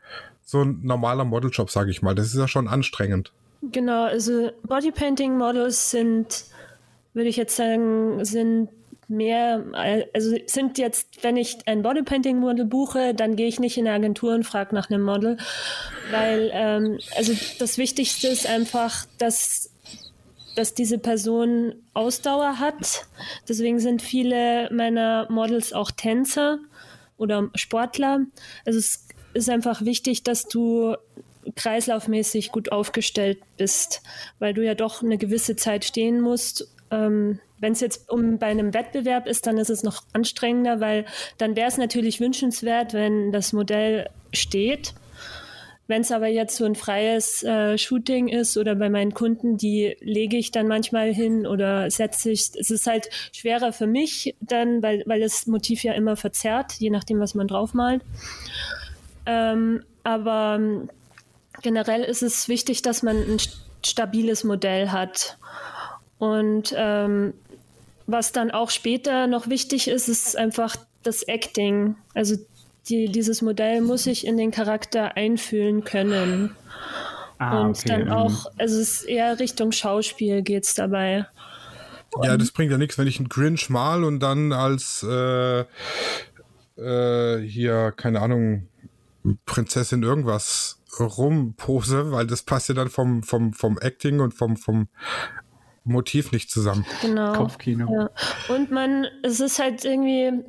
so 0.51 0.63
ein 0.63 0.81
normaler 0.83 1.23
Modeljob, 1.23 1.71
sage 1.71 1.91
ich 1.91 2.01
mal. 2.01 2.13
Das 2.13 2.27
ist 2.27 2.35
ja 2.37 2.47
schon 2.47 2.67
anstrengend. 2.67 3.31
Genau, 3.61 4.03
also 4.03 4.51
Bodypainting-Models 4.63 5.91
sind, 5.91 6.43
würde 7.13 7.29
ich 7.29 7.37
jetzt 7.37 7.55
sagen, 7.55 8.25
sind 8.25 8.69
mehr, 9.07 9.63
also 10.13 10.35
sind 10.47 10.77
jetzt, 10.77 11.23
wenn 11.23 11.37
ich 11.37 11.59
ein 11.67 11.83
Bodypainting-Model 11.83 12.65
buche, 12.65 13.13
dann 13.13 13.37
gehe 13.37 13.47
ich 13.47 13.61
nicht 13.61 13.77
in 13.77 13.87
eine 13.87 13.95
Agentur 13.95 14.33
und 14.33 14.43
frage 14.43 14.75
nach 14.75 14.89
einem 14.89 15.03
Model, 15.03 15.37
weil 16.11 16.51
ähm, 16.53 16.99
also 17.15 17.33
das 17.59 17.77
Wichtigste 17.77 18.27
ist 18.27 18.45
einfach, 18.45 19.05
dass 19.19 19.69
dass 20.57 20.73
diese 20.73 20.97
Person 20.97 21.75
Ausdauer 21.93 22.59
hat. 22.59 23.05
Deswegen 23.47 23.79
sind 23.79 24.01
viele 24.01 24.69
meiner 24.73 25.25
Models 25.31 25.71
auch 25.71 25.91
Tänzer 25.91 26.59
oder 27.15 27.49
Sportler. 27.55 28.25
Also 28.65 28.79
es 28.79 29.07
ist 29.33 29.49
einfach 29.49 29.83
wichtig, 29.83 30.23
dass 30.23 30.47
du 30.47 30.95
kreislaufmäßig 31.55 32.51
gut 32.51 32.71
aufgestellt 32.71 33.39
bist, 33.57 34.01
weil 34.39 34.53
du 34.53 34.63
ja 34.63 34.75
doch 34.75 35.01
eine 35.01 35.17
gewisse 35.17 35.55
Zeit 35.55 35.85
stehen 35.85 36.21
musst. 36.21 36.67
Ähm, 36.91 37.39
Wenn 37.59 37.73
es 37.73 37.79
jetzt 37.79 38.09
um 38.11 38.37
bei 38.37 38.47
einem 38.47 38.73
Wettbewerb 38.73 39.27
ist, 39.27 39.47
dann 39.47 39.57
ist 39.57 39.69
es 39.69 39.83
noch 39.83 40.03
anstrengender, 40.13 40.79
weil 40.79 41.05
dann 41.37 41.55
wäre 41.55 41.67
es 41.67 41.77
natürlich 41.77 42.19
wünschenswert, 42.19 42.93
wenn 42.93 43.31
das 43.31 43.53
Modell 43.53 44.09
steht. 44.33 44.93
Wenn 45.87 46.03
es 46.03 46.11
aber 46.11 46.27
jetzt 46.27 46.55
so 46.55 46.63
ein 46.63 46.75
freies 46.75 47.43
äh, 47.43 47.77
Shooting 47.77 48.29
ist 48.29 48.55
oder 48.55 48.75
bei 48.75 48.89
meinen 48.89 49.13
Kunden, 49.13 49.57
die 49.57 49.97
lege 49.99 50.37
ich 50.37 50.51
dann 50.51 50.67
manchmal 50.67 51.13
hin 51.13 51.45
oder 51.45 51.89
setze 51.91 52.31
ich. 52.31 52.51
Es 52.57 52.69
ist 52.69 52.87
halt 52.87 53.09
schwerer 53.33 53.73
für 53.73 53.87
mich 53.87 54.35
dann, 54.39 54.81
weil, 54.81 55.03
weil 55.05 55.19
das 55.19 55.47
Motiv 55.47 55.83
ja 55.83 55.93
immer 55.93 56.15
verzerrt, 56.15 56.73
je 56.73 56.91
nachdem, 56.91 57.19
was 57.19 57.35
man 57.35 57.47
draufmalt. 57.47 58.03
Ähm, 59.25 59.83
aber 60.03 60.57
ähm, 60.59 60.89
generell 61.61 62.03
ist 62.03 62.23
es 62.23 62.47
wichtig, 62.47 62.81
dass 62.81 63.03
man 63.03 63.17
ein 63.17 63.37
stabiles 63.85 64.43
Modell 64.43 64.89
hat. 64.89 65.37
Und 66.17 66.73
ähm, 66.75 67.33
was 68.07 68.31
dann 68.31 68.51
auch 68.51 68.69
später 68.69 69.27
noch 69.27 69.47
wichtig 69.49 69.87
ist, 69.87 70.07
ist 70.07 70.37
einfach 70.37 70.75
das 71.03 71.23
Acting. 71.23 71.95
Also 72.13 72.35
die, 72.89 73.07
dieses 73.07 73.41
Modell 73.41 73.81
muss 73.81 74.03
sich 74.03 74.25
in 74.25 74.37
den 74.37 74.51
Charakter 74.51 75.15
einfühlen 75.17 75.83
können. 75.83 76.55
Ah, 77.37 77.61
und 77.61 77.77
okay. 77.79 77.87
dann 77.87 78.05
mhm. 78.05 78.11
auch, 78.11 78.45
also 78.57 78.79
es 78.79 79.01
ist 79.01 79.03
eher 79.03 79.39
Richtung 79.39 79.71
Schauspiel 79.71 80.43
geht 80.43 80.63
es 80.65 80.75
dabei. 80.75 81.25
Ja, 82.21 82.37
das 82.37 82.51
bringt 82.51 82.71
ja 82.71 82.77
nichts, 82.77 82.97
wenn 82.97 83.07
ich 83.07 83.17
einen 83.17 83.29
Grinch 83.29 83.69
mal 83.69 84.03
und 84.03 84.19
dann 84.19 84.51
als 84.51 85.03
äh, 85.07 85.61
äh, 86.77 87.39
hier, 87.41 87.93
keine 87.95 88.21
Ahnung, 88.21 88.67
Prinzessin 89.45 90.03
irgendwas 90.03 90.79
rumpose, 90.99 92.11
weil 92.11 92.27
das 92.27 92.43
passt 92.43 92.69
ja 92.69 92.75
dann 92.75 92.89
vom, 92.89 93.23
vom, 93.23 93.53
vom 93.53 93.77
Acting 93.79 94.19
und 94.19 94.33
vom, 94.33 94.57
vom 94.57 94.87
Motiv 95.83 96.31
nicht 96.31 96.51
zusammen. 96.51 96.85
Genau. 97.01 97.33
Kopfkino. 97.33 97.91
Ja. 97.91 98.09
Und 98.53 98.71
man, 98.71 99.07
es 99.23 99.39
ist 99.39 99.59
halt 99.59 99.85
irgendwie 99.85 100.43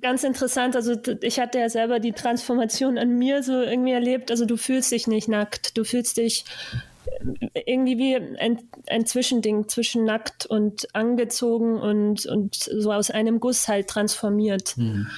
ganz 0.00 0.24
interessant. 0.24 0.74
Also 0.74 0.96
ich 1.20 1.38
hatte 1.38 1.58
ja 1.58 1.68
selber 1.68 2.00
die 2.00 2.12
Transformation 2.12 2.98
an 2.98 3.18
mir 3.18 3.42
so 3.42 3.60
irgendwie 3.60 3.92
erlebt. 3.92 4.30
Also 4.30 4.46
du 4.46 4.56
fühlst 4.56 4.90
dich 4.90 5.06
nicht 5.06 5.28
nackt. 5.28 5.76
Du 5.76 5.84
fühlst 5.84 6.16
dich 6.16 6.44
irgendwie 7.66 7.98
wie 7.98 8.16
ein, 8.16 8.58
ein 8.88 9.06
Zwischending 9.06 9.68
zwischen 9.68 10.04
nackt 10.04 10.46
und 10.46 10.94
angezogen 10.94 11.78
und, 11.78 12.26
und 12.26 12.54
so 12.54 12.92
aus 12.92 13.10
einem 13.10 13.38
Guss 13.38 13.68
halt 13.68 13.88
transformiert. 13.88 14.76
Mhm. 14.76 15.08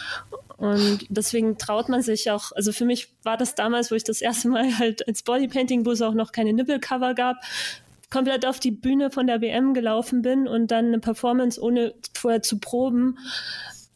Und 0.56 1.06
deswegen 1.08 1.58
traut 1.58 1.88
man 1.88 2.02
sich 2.02 2.30
auch, 2.30 2.52
also 2.52 2.72
für 2.72 2.84
mich 2.84 3.12
war 3.22 3.36
das 3.36 3.54
damals, 3.54 3.90
wo 3.90 3.96
ich 3.96 4.04
das 4.04 4.20
erste 4.20 4.48
Mal 4.48 4.78
halt 4.78 5.06
als 5.08 5.22
Bodypainting, 5.22 5.84
wo 5.84 5.90
es 5.90 6.02
auch 6.02 6.14
noch 6.14 6.32
keine 6.32 6.52
Nippelcover 6.52 7.14
gab, 7.14 7.36
komplett 8.10 8.46
auf 8.46 8.60
die 8.60 8.70
Bühne 8.70 9.10
von 9.10 9.26
der 9.26 9.40
WM 9.40 9.74
gelaufen 9.74 10.22
bin 10.22 10.46
und 10.46 10.70
dann 10.70 10.86
eine 10.86 11.00
Performance 11.00 11.60
ohne 11.60 11.94
vorher 12.16 12.42
zu 12.42 12.58
proben. 12.60 13.18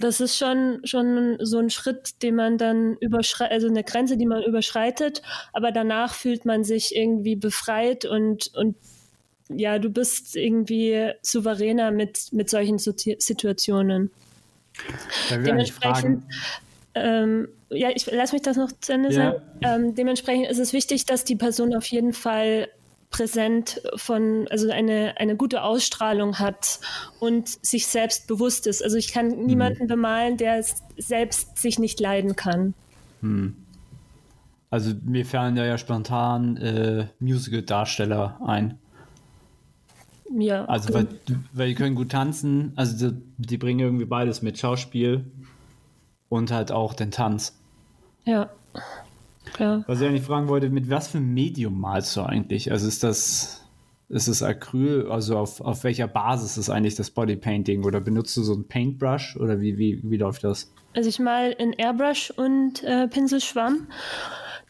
Das 0.00 0.20
ist 0.20 0.36
schon, 0.36 0.80
schon 0.84 1.36
so 1.40 1.58
ein 1.58 1.70
Schritt, 1.70 2.22
den 2.22 2.34
man 2.34 2.58
dann 2.58 2.96
überschreitet, 3.00 3.52
also 3.52 3.68
eine 3.68 3.84
Grenze, 3.84 4.16
die 4.16 4.26
man 4.26 4.42
überschreitet, 4.42 5.22
aber 5.52 5.72
danach 5.72 6.14
fühlt 6.14 6.44
man 6.44 6.64
sich 6.64 6.94
irgendwie 6.94 7.36
befreit 7.36 8.04
und, 8.04 8.52
und 8.56 8.76
ja, 9.48 9.78
du 9.78 9.90
bist 9.90 10.36
irgendwie 10.36 11.12
souveräner 11.22 11.90
mit, 11.90 12.32
mit 12.32 12.50
solchen 12.50 12.78
Situationen. 12.78 14.10
Dementsprechend, 15.30 16.24
ähm, 16.94 17.48
ja, 17.70 17.90
ich 17.94 18.06
lass 18.10 18.32
mich 18.32 18.42
das 18.42 18.56
noch 18.56 18.70
zu 18.80 18.92
Ende 18.92 19.10
ja. 19.10 19.14
sagen. 19.14 19.42
Ähm, 19.62 19.94
dementsprechend 19.94 20.46
ist 20.46 20.58
es 20.58 20.72
wichtig, 20.72 21.06
dass 21.06 21.24
die 21.24 21.36
Person 21.36 21.74
auf 21.74 21.86
jeden 21.86 22.12
Fall 22.12 22.68
präsent 23.10 23.80
von, 23.96 24.46
also 24.50 24.70
eine, 24.70 25.14
eine 25.18 25.36
gute 25.36 25.62
Ausstrahlung 25.62 26.38
hat 26.38 26.80
und 27.20 27.48
sich 27.64 27.86
selbst 27.86 28.26
bewusst 28.26 28.66
ist. 28.66 28.82
Also 28.82 28.96
ich 28.96 29.12
kann 29.12 29.28
niemanden 29.28 29.86
bemalen, 29.86 30.36
der 30.36 30.62
selbst 30.98 31.58
sich 31.58 31.78
nicht 31.78 32.00
leiden 32.00 32.36
kann. 32.36 32.74
Hm. 33.20 33.56
Also 34.70 34.92
mir 35.02 35.24
fallen 35.24 35.56
ja, 35.56 35.64
ja 35.64 35.78
spontan 35.78 36.58
äh, 36.58 37.06
Musical-Darsteller 37.20 38.38
ein. 38.46 38.78
Ja. 40.30 40.64
Also 40.66 40.92
weil, 40.92 41.06
weil 41.52 41.68
die 41.68 41.74
können 41.74 41.94
gut 41.94 42.10
tanzen, 42.10 42.72
also 42.76 43.10
die, 43.10 43.16
die 43.38 43.58
bringen 43.58 43.80
irgendwie 43.80 44.04
beides 44.04 44.42
mit 44.42 44.58
Schauspiel 44.58 45.24
und 46.28 46.50
halt 46.50 46.72
auch 46.72 46.94
den 46.94 47.10
Tanz. 47.10 47.58
Ja. 48.24 48.50
Ja. 49.58 49.82
Was 49.86 50.00
ich 50.00 50.06
eigentlich 50.06 50.24
fragen 50.24 50.48
wollte, 50.48 50.68
mit 50.68 50.90
was 50.90 51.08
für 51.08 51.20
Medium 51.20 51.80
malst 51.80 52.14
du 52.16 52.22
eigentlich? 52.22 52.70
Also 52.70 52.86
ist 52.86 53.02
das, 53.02 53.66
ist 54.08 54.28
es 54.28 54.42
Acryl, 54.42 55.10
also 55.10 55.38
auf, 55.38 55.60
auf 55.60 55.84
welcher 55.84 56.06
Basis 56.06 56.58
ist 56.58 56.68
eigentlich 56.70 56.94
das 56.94 57.10
Bodypainting? 57.10 57.84
Oder 57.84 58.00
benutzt 58.00 58.36
du 58.36 58.42
so 58.42 58.54
ein 58.54 58.68
Paintbrush 58.68 59.36
oder 59.36 59.60
wie, 59.60 59.78
wie, 59.78 60.00
wie 60.02 60.16
läuft 60.16 60.44
das? 60.44 60.70
Also 60.94 61.08
ich 61.08 61.18
mal 61.18 61.52
in 61.52 61.72
Airbrush 61.72 62.30
und 62.30 62.82
äh, 62.84 63.08
Pinselschwamm. 63.08 63.86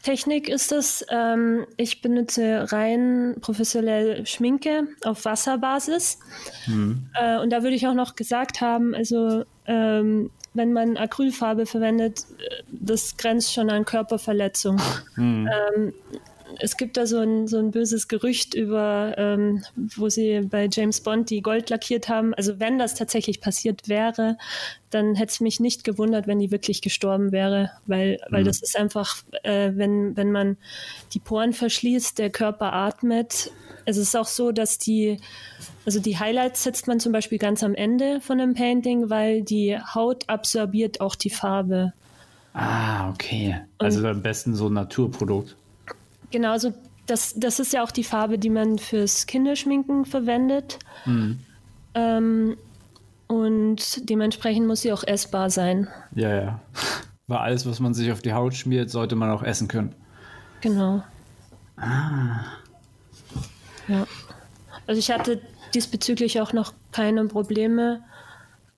Technik 0.03 0.47
ist 0.47 0.71
es, 0.71 1.05
ähm, 1.09 1.65
ich 1.77 2.01
benutze 2.01 2.71
rein 2.71 3.35
professionell 3.41 4.25
Schminke 4.25 4.87
auf 5.03 5.25
Wasserbasis. 5.25 6.19
Mhm. 6.67 7.09
Äh, 7.13 7.39
und 7.39 7.49
da 7.49 7.63
würde 7.63 7.75
ich 7.75 7.87
auch 7.87 7.93
noch 7.93 8.15
gesagt 8.15 8.61
haben, 8.61 8.95
also 8.95 9.43
ähm, 9.65 10.31
wenn 10.53 10.73
man 10.73 10.97
Acrylfarbe 10.97 11.65
verwendet, 11.65 12.25
äh, 12.39 12.63
das 12.71 13.17
grenzt 13.17 13.53
schon 13.53 13.69
an 13.69 13.85
Körperverletzung. 13.85 14.81
Mhm. 15.15 15.49
Ähm, 15.75 15.93
es 16.59 16.77
gibt 16.77 16.97
da 16.97 17.05
so 17.05 17.19
ein, 17.19 17.47
so 17.47 17.57
ein 17.57 17.71
böses 17.71 18.07
Gerücht 18.07 18.53
über, 18.53 19.13
ähm, 19.17 19.63
wo 19.95 20.09
sie 20.09 20.41
bei 20.41 20.67
James 20.71 21.01
Bond 21.01 21.29
die 21.29 21.41
Gold 21.41 21.69
lackiert 21.69 22.09
haben. 22.09 22.33
Also 22.33 22.59
wenn 22.59 22.79
das 22.79 22.95
tatsächlich 22.95 23.41
passiert 23.41 23.87
wäre, 23.87 24.37
dann 24.89 25.15
hätte 25.15 25.31
es 25.31 25.39
mich 25.39 25.59
nicht 25.59 25.83
gewundert, 25.83 26.27
wenn 26.27 26.39
die 26.39 26.51
wirklich 26.51 26.81
gestorben 26.81 27.31
wäre, 27.31 27.71
weil, 27.85 28.19
weil 28.29 28.41
mhm. 28.41 28.47
das 28.47 28.61
ist 28.61 28.77
einfach, 28.77 29.17
äh, 29.43 29.71
wenn, 29.75 30.17
wenn 30.17 30.31
man 30.31 30.57
die 31.13 31.19
Poren 31.19 31.53
verschließt, 31.53 32.17
der 32.17 32.29
Körper 32.29 32.73
atmet. 32.73 33.51
Es 33.85 33.97
ist 33.97 34.15
auch 34.15 34.27
so, 34.27 34.51
dass 34.51 34.77
die, 34.77 35.19
also 35.85 35.99
die 35.99 36.17
Highlights 36.17 36.63
setzt 36.63 36.87
man 36.87 36.99
zum 36.99 37.11
Beispiel 37.11 37.37
ganz 37.37 37.63
am 37.63 37.75
Ende 37.75 38.21
von 38.21 38.39
einem 38.39 38.53
Painting, 38.53 39.09
weil 39.09 39.43
die 39.43 39.77
Haut 39.77 40.27
absorbiert 40.27 41.01
auch 41.01 41.15
die 41.15 41.29
Farbe. 41.29 41.93
Ah, 42.53 43.09
okay. 43.09 43.61
Also 43.77 43.99
Und, 43.99 44.05
am 44.05 44.21
besten 44.21 44.55
so 44.55 44.67
ein 44.67 44.73
Naturprodukt. 44.73 45.55
Genau, 46.31 46.51
also 46.51 46.73
das, 47.05 47.33
das 47.37 47.59
ist 47.59 47.73
ja 47.73 47.83
auch 47.83 47.91
die 47.91 48.03
Farbe, 48.03 48.37
die 48.37 48.49
man 48.49 48.77
fürs 48.77 49.25
Kinderschminken 49.25 50.05
verwendet. 50.05 50.79
Mhm. 51.05 51.39
Ähm, 51.95 52.57
und 53.27 54.09
dementsprechend 54.09 54.67
muss 54.67 54.81
sie 54.81 54.93
auch 54.93 55.03
essbar 55.03 55.49
sein. 55.49 55.87
Ja, 56.15 56.33
ja. 56.33 56.59
Weil 57.27 57.37
alles, 57.37 57.65
was 57.65 57.79
man 57.79 57.93
sich 57.93 58.11
auf 58.11 58.21
die 58.21 58.33
Haut 58.33 58.55
schmiert, 58.55 58.89
sollte 58.89 59.15
man 59.15 59.29
auch 59.29 59.43
essen 59.43 59.67
können. 59.67 59.93
Genau. 60.61 61.03
Ah. 61.77 62.41
Ja. 63.87 64.05
Also 64.87 64.99
ich 64.99 65.11
hatte 65.11 65.41
diesbezüglich 65.73 66.41
auch 66.41 66.53
noch 66.53 66.73
keine 66.91 67.25
Probleme. 67.25 68.03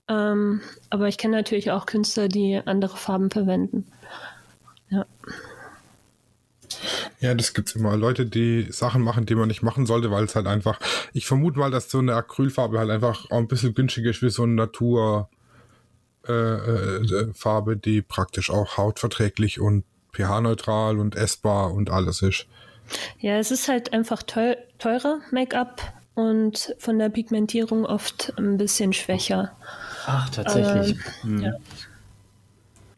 Ähm, 0.08 0.60
aber 0.90 1.08
ich 1.08 1.16
kenne 1.16 1.36
natürlich 1.36 1.70
auch 1.70 1.86
Künstler, 1.86 2.28
die 2.28 2.60
andere 2.64 2.96
Farben 2.96 3.30
verwenden. 3.30 3.86
Ja. 4.90 5.06
Ja, 7.20 7.34
das 7.34 7.54
gibt's 7.54 7.74
immer. 7.74 7.96
Leute, 7.96 8.26
die 8.26 8.66
Sachen 8.70 9.02
machen, 9.02 9.26
die 9.26 9.34
man 9.34 9.48
nicht 9.48 9.62
machen 9.62 9.86
sollte, 9.86 10.10
weil 10.10 10.24
es 10.24 10.34
halt 10.34 10.46
einfach, 10.46 10.78
ich 11.12 11.26
vermute 11.26 11.58
mal, 11.58 11.70
dass 11.70 11.90
so 11.90 11.98
eine 11.98 12.14
Acrylfarbe 12.14 12.78
halt 12.78 12.90
einfach 12.90 13.30
auch 13.30 13.38
ein 13.38 13.48
bisschen 13.48 13.74
günstiger 13.74 14.10
ist 14.10 14.22
wie 14.22 14.30
so 14.30 14.42
eine 14.42 14.54
Naturfarbe, 14.54 15.28
äh, 16.28 17.72
äh, 17.72 17.76
die 17.76 18.02
praktisch 18.02 18.50
auch 18.50 18.76
hautverträglich 18.76 19.60
und 19.60 19.84
pH-neutral 20.12 20.98
und 20.98 21.16
essbar 21.16 21.72
und 21.72 21.90
alles 21.90 22.22
ist. 22.22 22.46
Ja, 23.18 23.38
es 23.38 23.50
ist 23.50 23.68
halt 23.68 23.92
einfach 23.92 24.22
teuer, 24.22 24.56
teurer 24.78 25.20
Make-up 25.30 25.80
und 26.14 26.74
von 26.78 26.98
der 26.98 27.08
Pigmentierung 27.08 27.86
oft 27.86 28.32
ein 28.36 28.58
bisschen 28.58 28.92
schwächer. 28.92 29.52
Ach, 30.06 30.28
tatsächlich. 30.30 30.98
Ähm, 31.24 31.30
hm. 31.30 31.42
ja. 31.42 31.52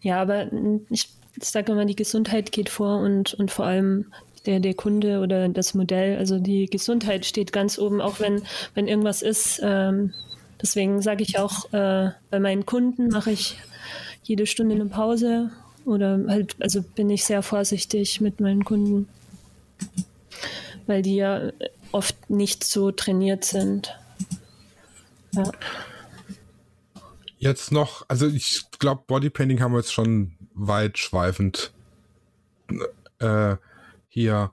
ja, 0.01 0.23
aber 0.23 0.47
ich 0.91 1.11
ich 1.37 1.49
sage 1.49 1.73
immer, 1.73 1.85
die 1.85 1.97
Gesundheit 1.97 2.53
geht 2.53 2.69
vor 2.69 2.99
und, 2.99 3.35
und 3.35 3.51
vor 3.51 3.67
allem 3.67 4.13
der, 4.47 4.61
der 4.61 4.75
Kunde 4.75 5.21
oder 5.21 5.49
das 5.49 5.75
Modell. 5.75 6.19
Also 6.19 6.39
die 6.39 6.67
Gesundheit 6.67 7.25
steht 7.25 7.53
ganz 7.53 7.79
oben, 7.79 8.01
auch 8.01 8.21
wenn, 8.21 8.43
wenn 8.75 8.89
irgendwas 8.89 9.23
ist. 9.23 9.61
Ähm, 9.63 10.13
deswegen 10.61 11.03
sage 11.03 11.23
ich 11.23 11.39
auch, 11.39 11.73
äh, 11.73 12.11
bei 12.31 12.41
meinen 12.41 12.67
Kunden 12.67 13.09
mache 13.09 13.31
ich 13.31 13.59
jede 14.23 14.47
Stunde 14.47 14.75
eine 14.75 14.87
Pause 14.87 15.51
oder 15.85 16.21
halt, 16.29 16.57
also 16.61 16.83
bin 16.83 17.11
ich 17.11 17.25
sehr 17.25 17.43
vorsichtig 17.43 18.21
mit 18.21 18.41
meinen 18.41 18.65
Kunden, 18.65 19.09
weil 20.87 21.03
die 21.03 21.17
ja 21.17 21.51
oft 21.93 22.31
nicht 22.31 22.65
so 22.65 22.91
trainiert 22.91 23.45
sind. 23.45 23.95
Ja. 25.33 25.51
Jetzt 27.39 27.73
noch, 27.73 28.07
also 28.09 28.27
ich 28.27 28.65
glaube, 28.79 29.03
Bodypainting 29.07 29.61
haben 29.61 29.73
wir 29.73 29.79
jetzt 29.79 29.93
schon 29.93 30.34
weitschweifend 30.55 31.73
äh, 33.19 33.57
hier 34.09 34.53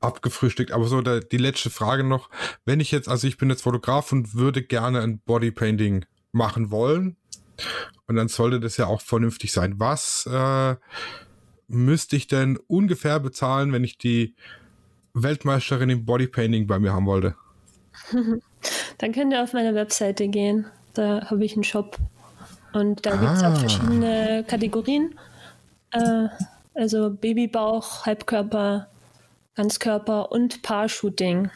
abgefrühstückt. 0.00 0.72
Aber 0.72 0.84
so 0.84 1.00
der, 1.00 1.20
die 1.20 1.36
letzte 1.36 1.70
Frage 1.70 2.04
noch. 2.04 2.30
Wenn 2.64 2.80
ich 2.80 2.90
jetzt, 2.90 3.08
also 3.08 3.26
ich 3.26 3.36
bin 3.36 3.50
jetzt 3.50 3.62
Fotograf 3.62 4.12
und 4.12 4.34
würde 4.34 4.62
gerne 4.62 5.00
ein 5.02 5.20
Bodypainting 5.20 6.04
machen 6.32 6.70
wollen. 6.70 7.16
Und 8.06 8.16
dann 8.16 8.28
sollte 8.28 8.60
das 8.60 8.76
ja 8.76 8.86
auch 8.86 9.00
vernünftig 9.00 9.52
sein. 9.52 9.74
Was 9.78 10.26
äh, 10.26 10.76
müsste 11.66 12.16
ich 12.16 12.26
denn 12.26 12.58
ungefähr 12.66 13.20
bezahlen, 13.20 13.72
wenn 13.72 13.84
ich 13.84 13.98
die 13.98 14.34
Weltmeisterin 15.14 15.90
im 15.90 16.04
Bodypainting 16.04 16.66
bei 16.66 16.78
mir 16.78 16.92
haben 16.92 17.06
wollte? 17.06 17.34
Dann 18.98 19.12
könnt 19.12 19.32
ihr 19.32 19.42
auf 19.42 19.52
meine 19.52 19.74
Webseite 19.74 20.28
gehen. 20.28 20.66
Da 20.94 21.26
habe 21.30 21.44
ich 21.44 21.54
einen 21.54 21.64
Shop 21.64 21.98
und 22.72 23.04
da 23.06 23.16
gibt 23.16 23.32
es 23.32 23.42
auch 23.42 23.52
ah. 23.52 23.56
verschiedene 23.56 24.44
Kategorien. 24.46 25.18
Äh, 25.92 26.28
also 26.74 27.10
Babybauch, 27.10 28.06
Halbkörper, 28.06 28.88
Ganzkörper 29.54 30.30
und 30.30 30.62
Paar-Shooting. 30.62 31.50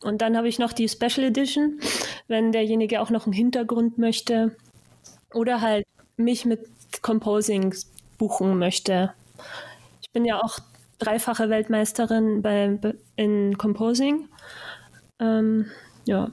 Und 0.00 0.22
dann 0.22 0.36
habe 0.36 0.48
ich 0.48 0.58
noch 0.58 0.72
die 0.72 0.88
Special 0.88 1.26
Edition, 1.26 1.78
wenn 2.28 2.52
derjenige 2.52 3.00
auch 3.00 3.10
noch 3.10 3.26
einen 3.26 3.34
Hintergrund 3.34 3.98
möchte 3.98 4.56
oder 5.32 5.60
halt 5.60 5.86
mich 6.16 6.44
mit 6.44 6.66
Composing 7.02 7.74
buchen 8.18 8.58
möchte. 8.58 9.12
Ich 10.00 10.10
bin 10.10 10.24
ja 10.24 10.40
auch 10.42 10.58
dreifache 10.98 11.50
Weltmeisterin 11.50 12.42
bei, 12.42 12.78
in 13.16 13.58
Composing. 13.58 14.28
Ähm, 15.18 15.66
ja, 16.06 16.30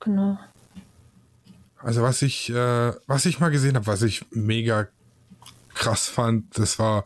genau. 0.00 0.38
Also 1.82 2.02
was 2.02 2.22
ich, 2.22 2.50
äh, 2.50 2.92
was 3.06 3.26
ich 3.26 3.40
mal 3.40 3.50
gesehen 3.50 3.74
habe, 3.74 3.86
was 3.86 4.02
ich 4.02 4.24
mega 4.30 4.88
krass 5.74 6.08
fand, 6.08 6.58
das 6.58 6.78
war, 6.78 7.04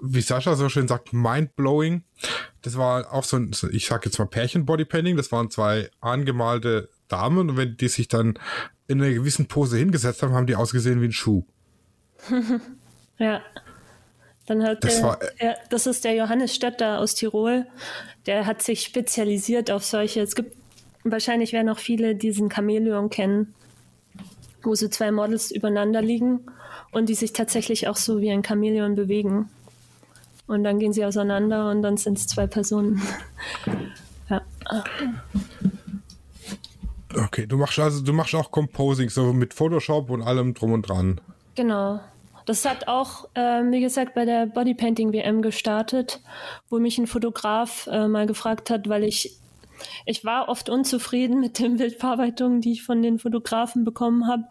wie 0.00 0.20
Sascha 0.20 0.54
so 0.56 0.68
schön 0.68 0.88
sagt, 0.88 1.12
mindblowing. 1.12 2.02
Das 2.62 2.76
war 2.76 3.12
auch 3.12 3.24
so 3.24 3.36
ein, 3.36 3.52
ich 3.72 3.86
sag 3.86 4.04
jetzt 4.04 4.18
mal 4.18 4.26
Pärchen-Bodypainting. 4.26 5.16
Das 5.16 5.30
waren 5.30 5.50
zwei 5.50 5.90
angemalte 6.00 6.88
Damen 7.08 7.38
und 7.38 7.56
wenn 7.56 7.76
die 7.76 7.88
sich 7.88 8.08
dann 8.08 8.38
in 8.88 9.02
einer 9.02 9.12
gewissen 9.12 9.46
Pose 9.46 9.76
hingesetzt 9.76 10.22
haben, 10.22 10.32
haben 10.32 10.46
die 10.46 10.56
ausgesehen 10.56 11.00
wie 11.00 11.06
ein 11.06 11.12
Schuh. 11.12 11.44
ja. 13.18 13.42
Dann 14.46 14.62
hat 14.62 14.84
das, 14.84 14.96
der, 14.96 15.02
war, 15.02 15.18
der, 15.40 15.58
das 15.70 15.86
ist 15.86 16.04
der 16.04 16.14
Johannes 16.14 16.54
Stötter 16.54 17.00
aus 17.00 17.14
Tirol. 17.14 17.66
Der 18.26 18.46
hat 18.46 18.62
sich 18.62 18.82
spezialisiert 18.82 19.70
auf 19.70 19.84
solche. 19.84 20.20
Es 20.20 20.36
gibt 20.36 20.56
wahrscheinlich 21.02 21.52
werden 21.52 21.68
auch 21.68 21.78
viele 21.78 22.14
diesen 22.14 22.50
Chamäleon 22.50 23.10
kennen 23.10 23.54
wo 24.66 24.74
so 24.74 24.88
zwei 24.88 25.10
Models 25.10 25.50
übereinander 25.50 26.02
liegen 26.02 26.40
und 26.92 27.08
die 27.08 27.14
sich 27.14 27.32
tatsächlich 27.32 27.88
auch 27.88 27.96
so 27.96 28.20
wie 28.20 28.30
ein 28.30 28.44
Chamäleon 28.44 28.94
bewegen. 28.94 29.48
Und 30.46 30.64
dann 30.64 30.78
gehen 30.78 30.92
sie 30.92 31.04
auseinander 31.04 31.70
und 31.70 31.82
dann 31.82 31.96
sind 31.96 32.18
es 32.18 32.26
zwei 32.26 32.46
Personen. 32.46 33.00
ja. 34.28 34.42
Okay, 37.14 37.46
du 37.46 37.56
machst 37.56 37.78
also 37.78 38.02
du 38.02 38.12
machst 38.12 38.34
auch 38.34 38.50
Composing, 38.50 39.08
so 39.08 39.32
mit 39.32 39.54
Photoshop 39.54 40.10
und 40.10 40.22
allem 40.22 40.54
drum 40.54 40.72
und 40.72 40.82
dran. 40.82 41.20
Genau. 41.54 42.00
Das 42.44 42.64
hat 42.64 42.86
auch, 42.86 43.28
äh, 43.34 43.62
wie 43.72 43.80
gesagt, 43.80 44.14
bei 44.14 44.24
der 44.24 44.46
Bodypainting 44.46 45.12
WM 45.12 45.42
gestartet, 45.42 46.20
wo 46.68 46.78
mich 46.78 46.96
ein 46.96 47.08
Fotograf 47.08 47.88
äh, 47.90 48.06
mal 48.06 48.26
gefragt 48.26 48.70
hat, 48.70 48.88
weil 48.88 49.02
ich 49.02 49.36
ich 50.04 50.24
war 50.24 50.48
oft 50.48 50.68
unzufrieden 50.68 51.40
mit 51.40 51.58
den 51.58 51.76
Bildverarbeitungen, 51.78 52.60
die 52.60 52.72
ich 52.72 52.82
von 52.82 53.02
den 53.02 53.18
Fotografen 53.18 53.84
bekommen 53.84 54.26
habe. 54.26 54.44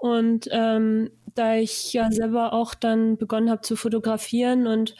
Und 0.00 0.48
ähm, 0.50 1.10
da 1.34 1.56
ich 1.56 1.92
ja 1.92 2.10
selber 2.10 2.52
auch 2.52 2.74
dann 2.74 3.16
begonnen 3.16 3.50
habe 3.50 3.62
zu 3.62 3.76
fotografieren 3.76 4.66
und, 4.66 4.96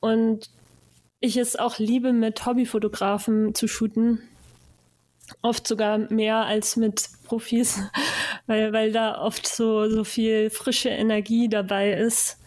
und 0.00 0.50
ich 1.20 1.36
es 1.36 1.56
auch 1.56 1.78
liebe, 1.78 2.12
mit 2.12 2.46
Hobbyfotografen 2.46 3.54
zu 3.54 3.66
shooten. 3.66 4.22
Oft 5.42 5.66
sogar 5.66 5.98
mehr 5.98 6.46
als 6.46 6.76
mit 6.76 7.08
Profis, 7.24 7.80
weil, 8.46 8.72
weil 8.72 8.92
da 8.92 9.20
oft 9.20 9.46
so, 9.46 9.88
so 9.90 10.04
viel 10.04 10.50
frische 10.50 10.88
Energie 10.88 11.48
dabei 11.48 11.92
ist. 11.92 12.38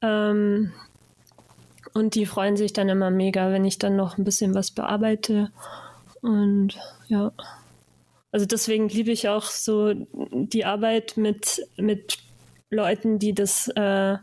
Ähm, 0.00 0.72
und 1.92 2.14
die 2.14 2.26
freuen 2.26 2.56
sich 2.56 2.72
dann 2.72 2.88
immer 2.88 3.10
mega, 3.10 3.52
wenn 3.52 3.64
ich 3.64 3.78
dann 3.78 3.96
noch 3.96 4.18
ein 4.18 4.24
bisschen 4.24 4.54
was 4.54 4.70
bearbeite. 4.70 5.50
Und 6.24 6.78
ja. 7.08 7.32
Also 8.32 8.46
deswegen 8.46 8.88
liebe 8.88 9.10
ich 9.10 9.28
auch 9.28 9.44
so 9.44 9.92
die 9.94 10.64
Arbeit 10.64 11.18
mit, 11.18 11.68
mit 11.76 12.16
Leuten, 12.70 13.18
die 13.18 13.34
das 13.34 13.68
äh, 13.68 14.16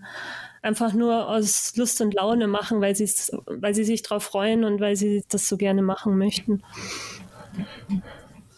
einfach 0.63 0.93
nur 0.93 1.29
aus 1.29 1.75
Lust 1.75 2.01
und 2.01 2.15
Laune 2.15 2.47
machen, 2.47 2.81
weil, 2.81 2.95
weil 2.97 3.75
sie 3.75 3.83
sich 3.83 4.01
darauf 4.01 4.23
freuen 4.23 4.63
und 4.63 4.81
weil 4.81 4.95
sie 4.95 5.23
das 5.29 5.47
so 5.47 5.57
gerne 5.57 5.83
machen 5.83 6.17
möchten. 6.17 6.63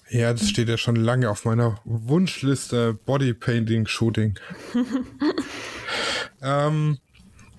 Ja, 0.09 0.31
das 0.31 0.47
steht 0.47 0.69
ja 0.69 0.77
schon 0.77 0.95
lange 0.95 1.29
auf 1.29 1.43
meiner 1.43 1.81
Wunschliste 1.83 2.93
Bodypainting-Shooting. 3.05 4.39
ähm, 6.41 6.97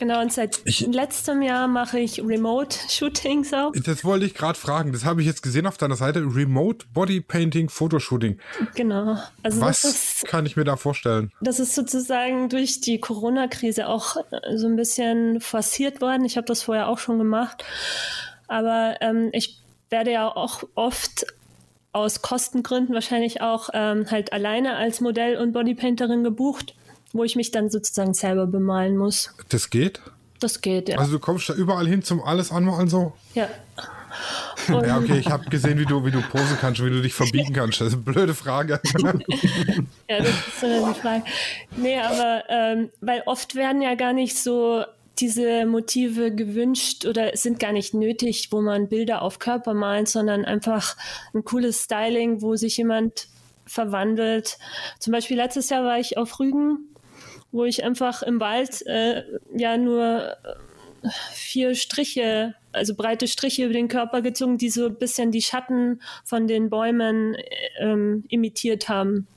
Genau, 0.04 0.20
und 0.20 0.34
seit 0.34 0.60
ich, 0.66 0.80
letztem 0.80 1.40
Jahr 1.40 1.66
mache 1.66 1.98
ich 1.98 2.22
Remote-Shootings 2.22 3.54
auch. 3.54 3.72
Das 3.72 4.04
wollte 4.04 4.26
ich 4.26 4.34
gerade 4.34 4.58
fragen. 4.58 4.92
Das 4.92 5.06
habe 5.06 5.22
ich 5.22 5.26
jetzt 5.26 5.42
gesehen 5.42 5.66
auf 5.66 5.78
deiner 5.78 5.96
Seite. 5.96 6.20
Remote 6.20 6.84
Body 6.92 7.22
Painting 7.22 7.70
Fotoshooting. 7.70 8.38
Genau. 8.74 9.16
Also 9.42 9.62
Was 9.62 9.82
ist, 9.82 10.26
kann 10.26 10.44
ich 10.44 10.56
mir 10.56 10.64
da 10.64 10.76
vorstellen? 10.76 11.32
Das 11.40 11.58
ist 11.58 11.74
sozusagen 11.74 12.50
durch 12.50 12.82
die 12.82 13.00
Corona-Krise 13.00 13.88
auch 13.88 14.16
äh, 14.16 14.58
so 14.58 14.66
ein 14.66 14.76
bisschen 14.76 15.40
forciert 15.40 16.02
worden. 16.02 16.26
Ich 16.26 16.36
habe 16.36 16.46
das 16.46 16.60
vorher 16.60 16.88
auch 16.88 16.98
schon 16.98 17.16
gemacht. 17.16 17.64
Aber 18.46 18.96
ähm, 19.00 19.30
ich 19.32 19.58
werde 19.88 20.12
ja 20.12 20.28
auch 20.28 20.64
oft 20.74 21.24
aus 21.92 22.20
Kostengründen 22.20 22.94
wahrscheinlich 22.94 23.40
auch 23.40 23.70
ähm, 23.72 24.10
halt 24.10 24.34
alleine 24.34 24.76
als 24.76 25.00
Modell 25.00 25.38
und 25.38 25.52
Bodypainterin 25.52 26.24
gebucht 26.24 26.74
wo 27.14 27.24
ich 27.24 27.36
mich 27.36 27.50
dann 27.52 27.70
sozusagen 27.70 28.12
selber 28.12 28.46
bemalen 28.46 28.98
muss. 28.98 29.30
Das 29.48 29.70
geht? 29.70 30.02
Das 30.40 30.60
geht, 30.60 30.90
ja. 30.90 30.98
Also 30.98 31.12
du 31.12 31.18
kommst 31.20 31.48
da 31.48 31.54
überall 31.54 31.86
hin 31.86 32.02
zum 32.02 32.22
alles 32.22 32.52
anmalen 32.52 32.88
so? 32.88 33.14
Ja. 33.34 33.48
Und 34.68 34.86
ja, 34.86 34.98
okay, 34.98 35.18
ich 35.18 35.30
habe 35.30 35.48
gesehen, 35.48 35.78
wie 35.78 35.86
du, 35.86 36.04
wie 36.04 36.10
du 36.10 36.20
posen 36.20 36.58
kannst, 36.60 36.84
wie 36.84 36.90
du 36.90 37.00
dich 37.00 37.14
verbiegen 37.14 37.52
kannst. 37.54 37.80
Das 37.80 37.88
ist 37.88 37.94
eine 37.94 38.02
blöde 38.02 38.34
Frage. 38.34 38.80
ja, 40.08 40.18
das 40.18 40.28
ist 40.28 40.60
so 40.60 40.66
eine 40.66 40.94
Frage. 40.94 41.24
Nee, 41.76 41.98
aber 41.98 42.44
ähm, 42.48 42.90
weil 43.00 43.22
oft 43.26 43.54
werden 43.54 43.80
ja 43.80 43.94
gar 43.94 44.12
nicht 44.12 44.36
so 44.36 44.84
diese 45.20 45.64
Motive 45.66 46.34
gewünscht 46.34 47.06
oder 47.06 47.36
sind 47.36 47.60
gar 47.60 47.70
nicht 47.70 47.94
nötig, 47.94 48.48
wo 48.50 48.60
man 48.60 48.88
Bilder 48.88 49.22
auf 49.22 49.38
Körper 49.38 49.72
malt, 49.72 50.08
sondern 50.08 50.44
einfach 50.44 50.96
ein 51.32 51.44
cooles 51.44 51.84
Styling, 51.84 52.42
wo 52.42 52.56
sich 52.56 52.76
jemand 52.76 53.28
verwandelt. 53.64 54.58
Zum 54.98 55.12
Beispiel 55.12 55.36
letztes 55.36 55.70
Jahr 55.70 55.84
war 55.84 56.00
ich 56.00 56.18
auf 56.18 56.40
Rügen 56.40 56.88
wo 57.54 57.64
ich 57.64 57.84
einfach 57.84 58.22
im 58.22 58.40
Wald 58.40 58.84
äh, 58.86 59.22
ja 59.56 59.76
nur 59.76 60.36
äh, 60.44 61.08
vier 61.30 61.76
Striche, 61.76 62.56
also 62.72 62.96
breite 62.96 63.28
Striche 63.28 63.64
über 63.64 63.72
den 63.72 63.86
Körper 63.86 64.22
gezogen, 64.22 64.58
die 64.58 64.70
so 64.70 64.86
ein 64.86 64.96
bisschen 64.96 65.30
die 65.30 65.40
Schatten 65.40 66.02
von 66.24 66.48
den 66.48 66.68
Bäumen 66.68 67.36
ähm, 67.78 68.24
imitiert 68.28 68.88
haben. 68.88 69.28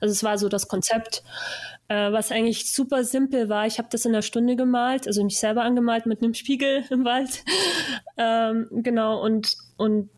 Also 0.00 0.10
es 0.10 0.24
war 0.24 0.38
so 0.38 0.48
das 0.48 0.66
Konzept, 0.66 1.22
äh, 1.86 2.10
was 2.10 2.32
eigentlich 2.32 2.72
super 2.72 3.04
simpel 3.04 3.48
war. 3.48 3.66
Ich 3.66 3.78
habe 3.78 3.88
das 3.92 4.04
in 4.04 4.12
einer 4.12 4.22
Stunde 4.22 4.56
gemalt, 4.56 5.06
also 5.06 5.22
mich 5.22 5.38
selber 5.38 5.62
angemalt 5.62 6.06
mit 6.06 6.20
einem 6.20 6.34
Spiegel 6.34 6.84
im 6.90 7.04
Wald. 7.04 7.44
ähm, 8.18 8.66
genau, 8.72 9.22
und, 9.22 9.54
und 9.76 10.10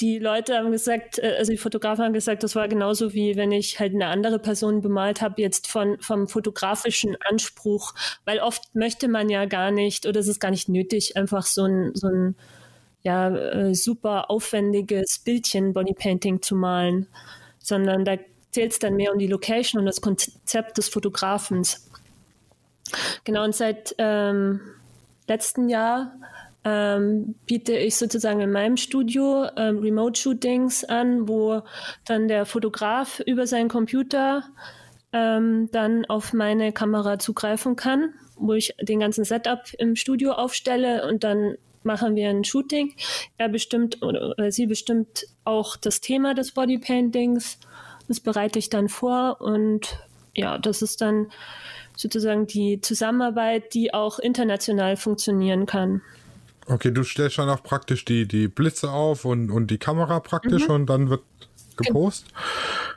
die 0.00 0.18
Leute 0.18 0.56
haben 0.56 0.72
gesagt, 0.72 1.18
äh, 1.18 1.36
also 1.38 1.52
die 1.52 1.58
Fotografen 1.58 2.04
haben 2.04 2.12
gesagt, 2.12 2.42
das 2.42 2.54
war 2.54 2.68
genauso 2.68 3.12
wie 3.14 3.36
wenn 3.36 3.52
ich 3.52 3.78
halt 3.80 3.94
eine 3.94 4.06
andere 4.06 4.38
Person 4.38 4.80
bemalt 4.80 5.22
habe, 5.22 5.40
jetzt 5.40 5.66
von, 5.66 5.98
vom 6.00 6.28
fotografischen 6.28 7.16
Anspruch, 7.20 7.94
weil 8.24 8.40
oft 8.40 8.74
möchte 8.74 9.08
man 9.08 9.28
ja 9.28 9.44
gar 9.44 9.70
nicht 9.70 10.06
oder 10.06 10.20
es 10.20 10.28
ist 10.28 10.40
gar 10.40 10.50
nicht 10.50 10.68
nötig, 10.68 11.16
einfach 11.16 11.44
so 11.44 11.64
ein, 11.64 11.92
so 11.94 12.08
ein 12.08 12.36
ja, 13.02 13.28
äh, 13.30 13.74
super 13.74 14.30
aufwendiges 14.30 15.18
Bildchen 15.18 15.72
Bodypainting 15.72 16.40
zu 16.40 16.54
malen, 16.54 17.08
sondern 17.58 18.04
da 18.04 18.16
zählt 18.52 18.72
es 18.72 18.78
dann 18.78 18.94
mehr 18.94 19.12
um 19.12 19.18
die 19.18 19.26
Location 19.26 19.80
und 19.80 19.86
das 19.86 20.00
Konzept 20.00 20.78
des 20.78 20.88
Fotografens. 20.88 21.88
Genau, 23.24 23.44
und 23.44 23.54
seit 23.54 23.94
ähm, 23.98 24.60
letzten 25.26 25.68
Jahr 25.68 26.12
ähm, 26.64 27.34
biete 27.46 27.76
ich 27.76 27.96
sozusagen 27.96 28.40
in 28.40 28.52
meinem 28.52 28.76
Studio 28.76 29.46
ähm, 29.56 29.78
Remote-Shootings 29.78 30.84
an, 30.84 31.28
wo 31.28 31.62
dann 32.04 32.28
der 32.28 32.46
Fotograf 32.46 33.20
über 33.26 33.46
seinen 33.46 33.68
Computer 33.68 34.44
ähm, 35.12 35.68
dann 35.72 36.04
auf 36.06 36.32
meine 36.32 36.72
Kamera 36.72 37.18
zugreifen 37.18 37.76
kann, 37.76 38.14
wo 38.36 38.54
ich 38.54 38.74
den 38.80 39.00
ganzen 39.00 39.24
Setup 39.24 39.60
im 39.78 39.96
Studio 39.96 40.32
aufstelle 40.32 41.06
und 41.08 41.24
dann 41.24 41.56
machen 41.82 42.14
wir 42.14 42.30
ein 42.30 42.44
Shooting. 42.44 42.94
Er 43.38 43.48
bestimmt 43.48 44.02
oder 44.02 44.50
sie 44.52 44.66
bestimmt 44.66 45.26
auch 45.44 45.76
das 45.76 46.00
Thema 46.00 46.34
des 46.34 46.52
Bodypaintings. 46.52 47.58
Das 48.08 48.20
bereite 48.20 48.58
ich 48.58 48.70
dann 48.70 48.88
vor 48.88 49.40
und 49.40 49.98
ja, 50.34 50.58
das 50.58 50.80
ist 50.82 51.00
dann 51.00 51.30
sozusagen 51.96 52.46
die 52.46 52.80
Zusammenarbeit, 52.80 53.74
die 53.74 53.92
auch 53.92 54.18
international 54.18 54.96
funktionieren 54.96 55.66
kann. 55.66 56.02
Okay, 56.66 56.92
du 56.92 57.02
stellst 57.02 57.38
dann 57.38 57.48
auch 57.48 57.62
praktisch 57.62 58.04
die, 58.04 58.26
die 58.26 58.48
Blitze 58.48 58.90
auf 58.90 59.24
und, 59.24 59.50
und 59.50 59.70
die 59.70 59.78
Kamera 59.78 60.20
praktisch 60.20 60.68
mhm. 60.68 60.74
und 60.74 60.86
dann 60.86 61.10
wird 61.10 61.22
gepostet. 61.76 62.32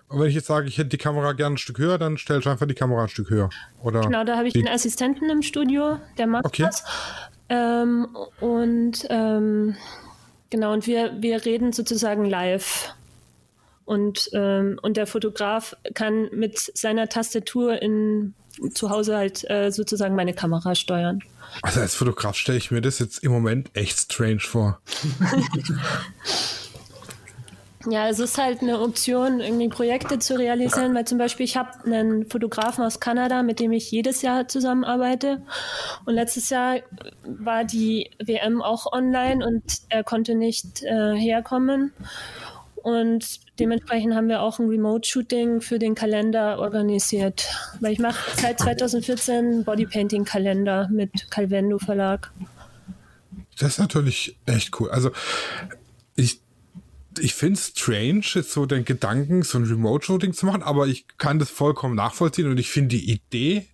Und 0.07 0.20
wenn 0.20 0.28
ich 0.28 0.36
jetzt 0.36 0.47
sage, 0.47 0.68
ich 0.68 0.78
hätte 0.78 0.89
die 0.89 0.97
Kamera 0.97 1.34
gerne 1.34 1.55
ein 1.55 1.57
Stück 1.57 1.80
höher, 1.80 1.97
dann 1.97 2.18
stellst 2.18 2.45
du 2.45 2.49
einfach 2.49 2.68
die 2.68 2.76
Kamera 2.76 3.03
ein 3.03 3.09
Stück 3.09 3.30
höher. 3.30 3.49
Oder 3.82 4.01
genau, 4.01 4.24
da 4.24 4.38
habe 4.38 4.47
ich 4.47 4.55
einen 4.55 4.68
Assistenten 4.68 5.30
im 5.30 5.41
Studio, 5.41 5.99
der 6.18 6.28
macht 6.28 6.45
okay. 6.45 6.63
das. 6.63 6.84
Ähm, 7.49 8.07
und 8.39 9.05
ähm, 9.09 9.76
genau, 10.49 10.74
und 10.74 10.88
wir, 10.88 11.13
wir 11.20 11.45
reden 11.45 11.74
sozusagen 11.74 12.26
live. 12.26 12.93
Und, 13.86 14.30
ähm, 14.34 14.80
und 14.82 14.97
der 14.97 15.05
Fotograf 15.05 15.76
kann 15.93 16.30
mit 16.32 16.57
seiner 16.57 17.07
Tastatur 17.07 17.82
in, 17.82 18.34
zu 18.74 18.89
Hause 18.89 19.18
halt 19.18 19.49
äh, 19.49 19.72
sozusagen 19.72 20.16
meine 20.16 20.34
Kamera 20.34 20.76
steuern. 20.76 21.22
Also 21.62 21.82
als 21.82 21.95
Fotograf 21.95 22.36
stelle 22.36 22.58
ich 22.58 22.72
mir 22.72 22.82
das 22.82 22.99
jetzt 22.99 23.24
im 23.24 23.32
Moment 23.32 23.70
echt 23.74 23.97
strange 23.97 24.39
vor. 24.39 24.80
Ja, 27.88 28.10
es 28.10 28.20
ist 28.20 28.38
halt 28.38 28.62
eine 28.62 28.80
Option, 28.80 29.39
irgendwie 29.39 29.70
Projekte 29.70 30.18
zu 30.18 30.38
realisieren, 30.38 30.95
weil 30.95 31.06
zum 31.06 31.18
Beispiel 31.18 31.45
ich 31.45 31.56
habe 31.56 31.70
einen 31.86 32.28
Fotografen 32.28 32.84
aus 32.84 32.99
Kanada, 32.99 33.43
mit 33.43 33.60
dem 33.60 33.72
ich 33.72 33.91
jedes 33.91 34.22
Jahr 34.24 34.47
zusammenarbeite. 34.47 35.43
Und 36.06 36.16
letztes 36.16 36.49
Jahr 36.49 36.78
war 37.24 37.64
die 37.64 38.10
WM 38.24 38.62
auch 38.62 38.91
online 38.91 39.45
und 39.45 39.64
er 39.89 40.03
konnte 40.03 40.34
nicht 40.34 40.82
äh, 40.84 41.16
herkommen. 41.16 41.93
Und 42.86 43.40
dementsprechend 43.60 44.14
haben 44.14 44.30
wir 44.30 44.42
auch 44.42 44.60
ein 44.60 44.70
Remote-Shooting 44.70 45.62
für 45.62 45.80
den 45.80 45.96
Kalender 45.96 46.60
organisiert. 46.60 47.50
Weil 47.80 47.94
ich 47.94 47.98
mache 47.98 48.20
seit 48.40 48.60
2014 48.60 49.64
Bodypainting-Kalender 49.64 50.90
mit 50.92 51.32
Calvendo 51.32 51.80
Verlag. 51.80 52.32
Das 53.58 53.70
ist 53.72 53.80
natürlich 53.80 54.38
echt 54.46 54.80
cool. 54.80 54.92
Also 54.92 55.10
ich, 56.16 56.42
ich 57.18 57.34
finde 57.34 57.56
es 57.56 57.74
strange, 57.76 58.22
jetzt 58.36 58.52
so 58.52 58.68
den 58.68 58.86
Gedanken, 58.86 59.42
so 59.42 59.58
ein 59.58 59.64
Remote-Shooting 59.64 60.34
zu 60.34 60.46
machen, 60.46 60.62
aber 60.62 60.86
ich 60.86 61.08
kann 61.18 61.40
das 61.40 61.50
vollkommen 61.50 61.96
nachvollziehen 61.96 62.52
und 62.52 62.60
ich 62.60 62.70
finde 62.70 62.98
die 62.98 63.12
Idee 63.12 63.66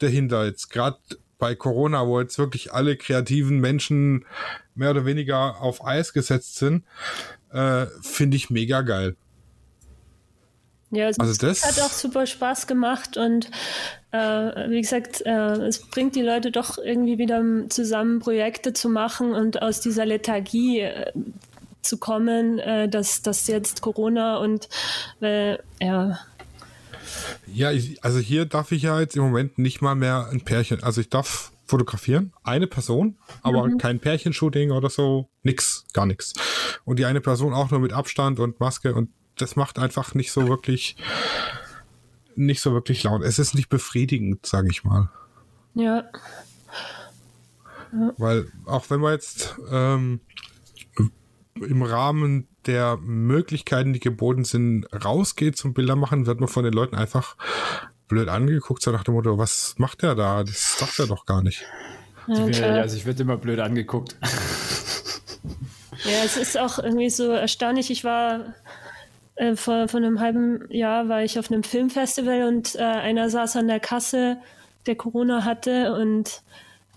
dahinter 0.00 0.44
jetzt 0.44 0.68
gerade 0.68 0.98
bei 1.38 1.54
Corona, 1.54 2.06
wo 2.06 2.20
jetzt 2.20 2.38
wirklich 2.38 2.74
alle 2.74 2.98
kreativen 2.98 3.58
Menschen 3.58 4.26
mehr 4.74 4.90
oder 4.90 5.06
weniger 5.06 5.62
auf 5.62 5.82
Eis 5.82 6.12
gesetzt 6.12 6.56
sind, 6.56 6.84
äh, 7.52 7.86
finde 8.02 8.36
ich 8.36 8.50
mega 8.50 8.82
geil. 8.82 9.16
Ja, 10.92 11.06
also, 11.06 11.22
also 11.22 11.46
das 11.46 11.64
hat 11.64 11.80
auch 11.82 11.92
super 11.92 12.26
Spaß 12.26 12.66
gemacht 12.66 13.16
und 13.16 13.48
äh, 14.10 14.18
wie 14.70 14.80
gesagt, 14.80 15.24
äh, 15.24 15.52
es 15.66 15.78
bringt 15.78 16.16
die 16.16 16.22
Leute 16.22 16.50
doch 16.50 16.78
irgendwie 16.78 17.18
wieder 17.18 17.44
zusammen, 17.68 18.18
Projekte 18.18 18.72
zu 18.72 18.88
machen 18.88 19.32
und 19.32 19.62
aus 19.62 19.80
dieser 19.80 20.04
Lethargie 20.04 20.80
äh, 20.80 21.12
zu 21.82 21.98
kommen, 21.98 22.58
äh, 22.58 22.88
dass, 22.88 23.22
dass 23.22 23.46
jetzt 23.46 23.82
Corona 23.82 24.38
und 24.38 24.68
äh, 25.20 25.58
ja. 25.80 26.18
Ja, 27.46 27.72
ich, 27.72 28.02
also 28.04 28.18
hier 28.18 28.44
darf 28.44 28.72
ich 28.72 28.82
ja 28.82 29.00
jetzt 29.00 29.16
im 29.16 29.22
Moment 29.22 29.58
nicht 29.58 29.80
mal 29.80 29.94
mehr 29.94 30.28
ein 30.30 30.42
Pärchen. 30.42 30.82
Also 30.82 31.00
ich 31.00 31.08
darf 31.08 31.52
fotografieren, 31.66 32.32
eine 32.42 32.66
Person, 32.66 33.16
aber 33.42 33.66
mhm. 33.66 33.78
kein 33.78 34.00
Pärchenshooting 34.00 34.72
oder 34.72 34.90
so, 34.90 35.28
nix, 35.44 35.84
gar 35.92 36.04
nichts. 36.04 36.34
Und 36.84 36.98
die 36.98 37.04
eine 37.04 37.20
Person 37.20 37.54
auch 37.54 37.70
nur 37.70 37.80
mit 37.80 37.92
Abstand 37.92 38.40
und 38.40 38.58
Maske 38.58 38.94
und 38.94 39.10
das 39.36 39.56
macht 39.56 39.78
einfach 39.78 40.14
nicht 40.14 40.32
so 40.32 40.48
wirklich, 40.48 40.96
nicht 42.34 42.60
so 42.60 42.72
wirklich 42.72 43.02
laut. 43.04 43.22
Es 43.22 43.38
ist 43.38 43.54
nicht 43.54 43.68
befriedigend, 43.68 44.44
sage 44.44 44.68
ich 44.70 44.84
mal. 44.84 45.10
Ja. 45.74 46.04
Ja. 47.92 48.12
Weil 48.18 48.50
auch 48.66 48.90
wenn 48.90 49.00
man 49.00 49.12
jetzt 49.12 49.56
ähm, 49.70 50.20
im 51.54 51.82
Rahmen 51.82 52.48
der 52.66 52.96
Möglichkeiten, 52.98 53.92
die 53.92 54.00
geboten 54.00 54.44
sind, 54.44 54.86
rausgeht 55.04 55.56
zum 55.56 55.74
Bilder 55.74 55.96
machen, 55.96 56.26
wird 56.26 56.40
man 56.40 56.48
von 56.48 56.64
den 56.64 56.72
Leuten 56.72 56.96
einfach 56.96 57.36
blöd 58.08 58.28
angeguckt, 58.28 58.82
so 58.82 58.90
nach 58.90 59.04
dem 59.04 59.14
Motto, 59.14 59.38
was 59.38 59.74
macht 59.78 60.02
der 60.02 60.14
da? 60.14 60.42
Das 60.42 60.78
sagt 60.78 60.98
er 60.98 61.06
doch 61.06 61.26
gar 61.26 61.42
nicht. 61.42 61.64
Ja, 62.26 62.74
also 62.74 62.96
ich 62.96 63.06
werde 63.06 63.22
immer 63.22 63.36
blöd 63.36 63.60
angeguckt. 63.60 64.16
Ja, 66.04 66.24
es 66.24 66.36
ist 66.36 66.58
auch 66.58 66.78
irgendwie 66.78 67.10
so 67.10 67.30
erstaunlich. 67.30 67.90
Ich 67.90 68.04
war 68.04 68.54
äh, 69.34 69.56
vor, 69.56 69.88
vor 69.88 69.98
einem 69.98 70.20
halben 70.20 70.64
Jahr 70.70 71.08
war 71.08 71.22
ich 71.22 71.38
auf 71.38 71.50
einem 71.50 71.62
Filmfestival 71.62 72.48
und 72.48 72.74
äh, 72.76 72.82
einer 72.82 73.28
saß 73.28 73.56
an 73.56 73.68
der 73.68 73.80
Kasse, 73.80 74.38
der 74.86 74.96
Corona 74.96 75.44
hatte 75.44 75.92
und 75.94 76.42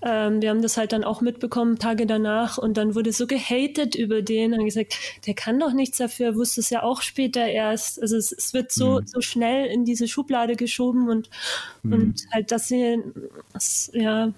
ähm, 0.06 0.42
wir 0.42 0.50
haben 0.50 0.62
das 0.62 0.78
halt 0.78 0.92
dann 0.92 1.04
auch 1.04 1.22
mitbekommen, 1.22 1.80
Tage 1.80 2.06
danach, 2.06 2.58
und 2.58 2.76
dann 2.76 2.94
wurde 2.94 3.14
so 3.14 3.26
gehatet 3.26 3.96
über 3.96 4.22
den 4.22 4.54
und 4.54 4.66
gesagt, 4.66 4.96
der 5.26 5.34
kann 5.34 5.60
doch 5.60 5.72
nichts 5.72 5.98
dafür, 5.98 6.36
wusste 6.36 6.62
es 6.62 6.70
ja 6.70 6.84
auch 6.84 7.02
später 7.02 7.46
erst. 7.46 8.02
Also 8.02 8.18
es, 8.18 8.32
es 8.32 8.54
wird 8.54 8.72
so, 8.72 9.00
mhm. 9.00 9.08
so 9.08 9.22
schnell 9.22 9.68
in 9.68 9.86
diese 9.86 10.08
Schublade 10.08 10.56
geschoben 10.56 11.10
und, 11.10 11.30
mhm. 11.84 11.94
und 11.94 12.22
halt, 12.32 12.52
dass 12.52 12.68
sie, 12.68 13.02
das, 13.54 13.92
ja, 13.94 14.34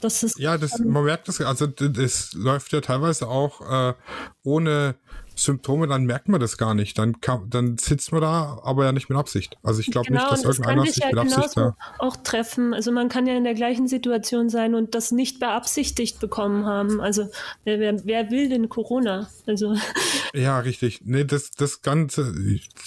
das 0.00 0.22
ist. 0.22 0.38
Ja, 0.38 0.58
das, 0.58 0.78
man 0.78 1.04
merkt 1.04 1.28
das, 1.28 1.40
also 1.40 1.66
das 1.66 2.32
läuft 2.32 2.72
ja 2.72 2.80
teilweise 2.80 3.28
auch 3.28 3.90
äh, 3.90 3.94
ohne 4.42 4.96
Symptome, 5.36 5.86
dann 5.86 6.04
merkt 6.04 6.28
man 6.28 6.40
das 6.40 6.56
gar 6.56 6.74
nicht. 6.74 6.98
Dann, 6.98 7.20
kann, 7.20 7.48
dann 7.48 7.78
sitzt 7.78 8.12
man 8.12 8.20
da, 8.20 8.60
aber 8.62 8.84
ja 8.84 8.92
nicht 8.92 9.08
mit 9.08 9.18
Absicht. 9.18 9.56
Also 9.62 9.80
ich 9.80 9.90
glaube 9.90 10.08
genau, 10.08 10.20
nicht, 10.20 10.32
dass 10.32 10.44
irgendeiner 10.44 10.84
sich 10.86 10.96
ja 10.96 11.08
mit 11.08 11.18
Absicht 11.18 11.56
da 11.56 11.76
auch 11.98 12.16
treffen. 12.16 12.74
Also 12.74 12.92
man 12.92 13.08
kann 13.08 13.26
ja 13.26 13.36
in 13.36 13.44
der 13.44 13.54
gleichen 13.54 13.88
Situation 13.88 14.48
sein 14.48 14.74
und 14.74 14.94
das 14.94 15.12
nicht 15.12 15.40
beabsichtigt 15.40 16.20
bekommen 16.20 16.66
haben. 16.66 17.00
Also 17.00 17.28
wer, 17.64 17.78
wer, 17.78 18.04
wer 18.04 18.30
will 18.30 18.48
denn 18.48 18.68
Corona? 18.68 19.28
Also 19.46 19.76
ja, 20.34 20.58
richtig. 20.60 21.00
Nee, 21.04 21.24
das, 21.24 21.50
das 21.50 21.82
Ganze, 21.82 22.34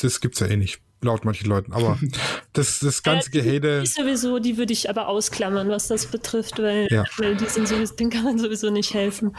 das 0.02 0.22
gibt's 0.22 0.40
ja 0.40 0.48
eh 0.48 0.58
nicht 0.58 0.82
laut 1.06 1.24
manchen 1.24 1.48
Leuten. 1.48 1.72
Aber 1.72 1.98
das, 2.54 2.80
das 2.80 3.04
ganze 3.04 3.30
äh, 3.30 3.32
Gehede. 3.32 3.82
Die 3.82 3.88
sowieso, 3.88 4.40
die 4.40 4.58
würde 4.58 4.74
ich 4.74 4.90
aber 4.90 5.08
ausklammern, 5.08 5.70
was 5.70 5.88
das 5.88 6.08
betrifft, 6.08 6.60
weil, 6.60 6.88
ja. 6.92 7.06
weil 7.18 7.36
die 7.38 7.46
sind 7.46 7.68
sowieso, 7.68 7.96
denen 7.96 8.10
kann 8.10 8.24
man 8.24 8.38
sowieso 8.38 8.70
nicht 8.70 8.94
helfen. 8.94 9.36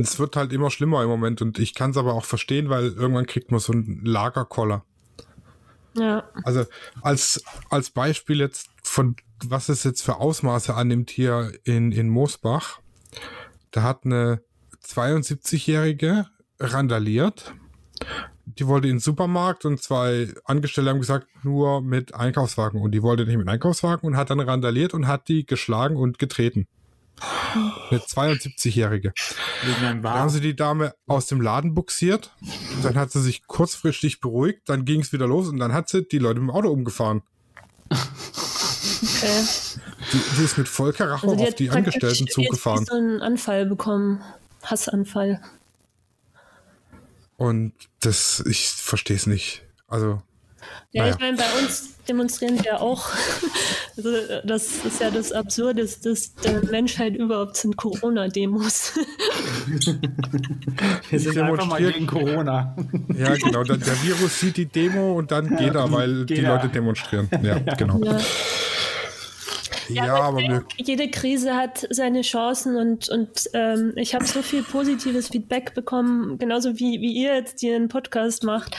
Es 0.00 0.18
wird 0.18 0.36
halt 0.36 0.52
immer 0.52 0.70
schlimmer 0.70 1.02
im 1.02 1.08
Moment 1.08 1.42
und 1.42 1.58
ich 1.58 1.74
kann 1.74 1.90
es 1.90 1.96
aber 1.96 2.14
auch 2.14 2.24
verstehen, 2.24 2.68
weil 2.68 2.92
irgendwann 2.92 3.26
kriegt 3.26 3.50
man 3.50 3.60
so 3.60 3.72
einen 3.72 4.04
Lagerkoller. 4.04 4.84
Ja. 5.96 6.24
Also 6.42 6.64
als, 7.02 7.42
als 7.70 7.90
Beispiel 7.90 8.40
jetzt 8.40 8.68
von 8.82 9.16
was 9.46 9.68
es 9.68 9.84
jetzt 9.84 10.02
für 10.02 10.16
Ausmaße 10.16 10.74
annimmt 10.74 11.10
hier 11.10 11.52
in, 11.64 11.92
in 11.92 12.08
Moosbach. 12.08 12.80
Da 13.72 13.82
hat 13.82 14.04
eine 14.04 14.42
72-Jährige 14.82 16.26
randaliert 16.58 17.54
die 18.46 18.66
wollte 18.66 18.88
in 18.88 18.94
den 18.94 19.00
Supermarkt 19.00 19.64
und 19.64 19.82
zwei 19.82 20.28
Angestellte 20.44 20.90
haben 20.90 21.00
gesagt, 21.00 21.26
nur 21.42 21.80
mit 21.80 22.14
Einkaufswagen. 22.14 22.80
Und 22.80 22.92
die 22.92 23.02
wollte 23.02 23.26
nicht 23.26 23.36
mit 23.36 23.48
Einkaufswagen 23.48 24.06
und 24.06 24.16
hat 24.16 24.30
dann 24.30 24.40
randaliert 24.40 24.94
und 24.94 25.06
hat 25.06 25.28
die 25.28 25.46
geschlagen 25.46 25.96
und 25.96 26.18
getreten. 26.18 26.66
Eine 27.90 28.00
72-Jährige. 28.00 29.12
Dann 29.80 30.02
haben 30.02 30.30
sie 30.30 30.40
die 30.40 30.56
Dame 30.56 30.94
aus 31.06 31.26
dem 31.26 31.40
Laden 31.40 31.74
buxiert. 31.74 32.34
Dann 32.82 32.96
hat 32.96 33.12
sie 33.12 33.22
sich 33.22 33.46
kurzfristig 33.46 34.20
beruhigt. 34.20 34.68
Dann 34.68 34.84
ging 34.84 35.00
es 35.00 35.12
wieder 35.12 35.26
los 35.26 35.48
und 35.48 35.58
dann 35.58 35.72
hat 35.72 35.88
sie 35.88 36.06
die 36.06 36.18
Leute 36.18 36.40
mit 36.40 36.50
dem 36.50 36.54
Auto 36.54 36.68
umgefahren. 36.70 37.22
Okay. 37.90 39.44
Die, 40.12 40.20
die 40.38 40.44
ist 40.44 40.58
mit 40.58 40.68
voller 40.68 40.98
Rache 40.98 41.28
also 41.28 41.42
auf 41.44 41.54
die 41.54 41.70
Angestellten 41.70 42.26
zugefahren. 42.26 42.84
so 42.84 42.94
einen 42.94 43.22
Anfall 43.22 43.66
bekommen. 43.66 44.22
Hassanfall. 44.62 45.40
Und 47.36 47.72
das, 48.00 48.42
ich 48.46 48.68
verstehe 48.68 49.16
es 49.16 49.26
nicht. 49.26 49.62
Also. 49.88 50.22
Ja, 50.92 51.02
naja. 51.02 51.14
ich 51.14 51.20
meine, 51.20 51.36
bei 51.36 51.60
uns 51.60 51.94
demonstrieren 52.08 52.62
wir 52.62 52.80
auch. 52.80 53.08
Also, 53.96 54.10
das 54.42 54.84
ist 54.84 55.00
ja 55.00 55.08
das 55.12 55.30
Absurdeste 55.30 56.16
der 56.42 56.64
Menschheit 56.64 57.14
überhaupt 57.14 57.56
sind 57.56 57.76
Corona-Demos. 57.76 58.94
wir 61.10 61.20
sind 61.20 61.38
einfach 61.38 61.66
mal 61.66 61.80
gegen 61.80 62.04
Corona. 62.04 62.76
Ja, 63.16 63.36
genau. 63.36 63.62
Der, 63.62 63.76
der 63.76 64.02
Virus 64.02 64.40
sieht 64.40 64.56
die 64.56 64.66
Demo 64.66 65.16
und 65.16 65.30
dann 65.30 65.56
geht 65.56 65.76
er, 65.76 65.92
weil 65.92 66.24
geht 66.26 66.38
die 66.38 66.42
er. 66.42 66.56
Leute 66.56 66.70
demonstrieren. 66.70 67.28
Ja, 67.40 67.60
genau. 67.76 68.00
Ja. 68.02 68.18
Ja, 69.88 70.06
ja 70.06 70.14
aber 70.16 70.38
denke, 70.40 70.64
jede 70.76 71.10
Krise 71.10 71.54
hat 71.54 71.86
seine 71.90 72.22
Chancen 72.22 72.76
und, 72.76 73.08
und 73.08 73.50
ähm, 73.52 73.92
ich 73.96 74.14
habe 74.14 74.24
so 74.24 74.42
viel 74.42 74.62
positives 74.62 75.28
Feedback 75.28 75.74
bekommen, 75.74 76.38
genauso 76.38 76.78
wie, 76.78 77.00
wie 77.00 77.12
ihr 77.12 77.34
jetzt 77.34 77.60
hier 77.60 77.76
einen 77.76 77.88
Podcast 77.88 78.44
macht. 78.44 78.76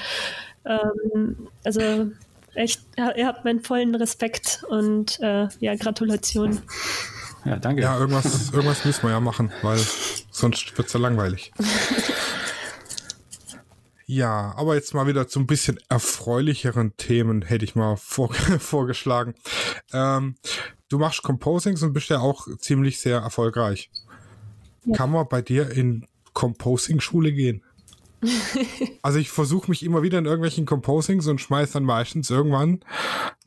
Ähm, 0.65 1.47
also 1.63 2.11
echt, 2.53 2.81
ihr 2.97 3.27
habt 3.27 3.45
meinen 3.45 3.63
vollen 3.63 3.95
Respekt 3.95 4.63
und 4.69 5.19
äh, 5.21 5.47
ja, 5.59 5.75
Gratulation. 5.75 6.61
Ja, 7.45 7.57
danke. 7.57 7.81
Ja, 7.81 7.99
irgendwas, 7.99 8.51
irgendwas 8.51 8.85
müssen 8.85 9.03
wir 9.03 9.11
ja 9.11 9.19
machen, 9.19 9.51
weil 9.61 9.79
sonst 10.31 10.75
wird 10.77 10.87
es 10.87 10.93
ja 10.93 10.99
langweilig. 10.99 11.51
Ja, 14.07 14.53
aber 14.55 14.75
jetzt 14.75 14.93
mal 14.93 15.07
wieder 15.07 15.27
zu 15.27 15.39
ein 15.39 15.47
bisschen 15.47 15.79
erfreulicheren 15.89 16.95
Themen 16.95 17.41
hätte 17.41 17.65
ich 17.65 17.75
mal 17.75 17.97
vor, 17.97 18.33
vorgeschlagen. 18.59 19.33
Ähm, 19.93 20.35
du 20.89 20.99
machst 20.99 21.23
Composings 21.23 21.81
und 21.81 21.93
bist 21.93 22.09
ja 22.09 22.19
auch 22.19 22.47
ziemlich 22.59 22.99
sehr 22.99 23.19
erfolgreich. 23.19 23.89
Ja. 24.85 24.95
Kann 24.95 25.11
man 25.11 25.27
bei 25.27 25.41
dir 25.41 25.71
in 25.71 26.07
Composing-Schule 26.33 27.31
gehen? 27.31 27.63
also 29.01 29.19
ich 29.19 29.29
versuche 29.29 29.69
mich 29.69 29.83
immer 29.83 30.03
wieder 30.03 30.19
in 30.19 30.25
irgendwelchen 30.25 30.65
Composings 30.65 31.27
und 31.27 31.41
schmeiß 31.41 31.71
dann 31.71 31.83
meistens 31.83 32.29
irgendwann 32.29 32.81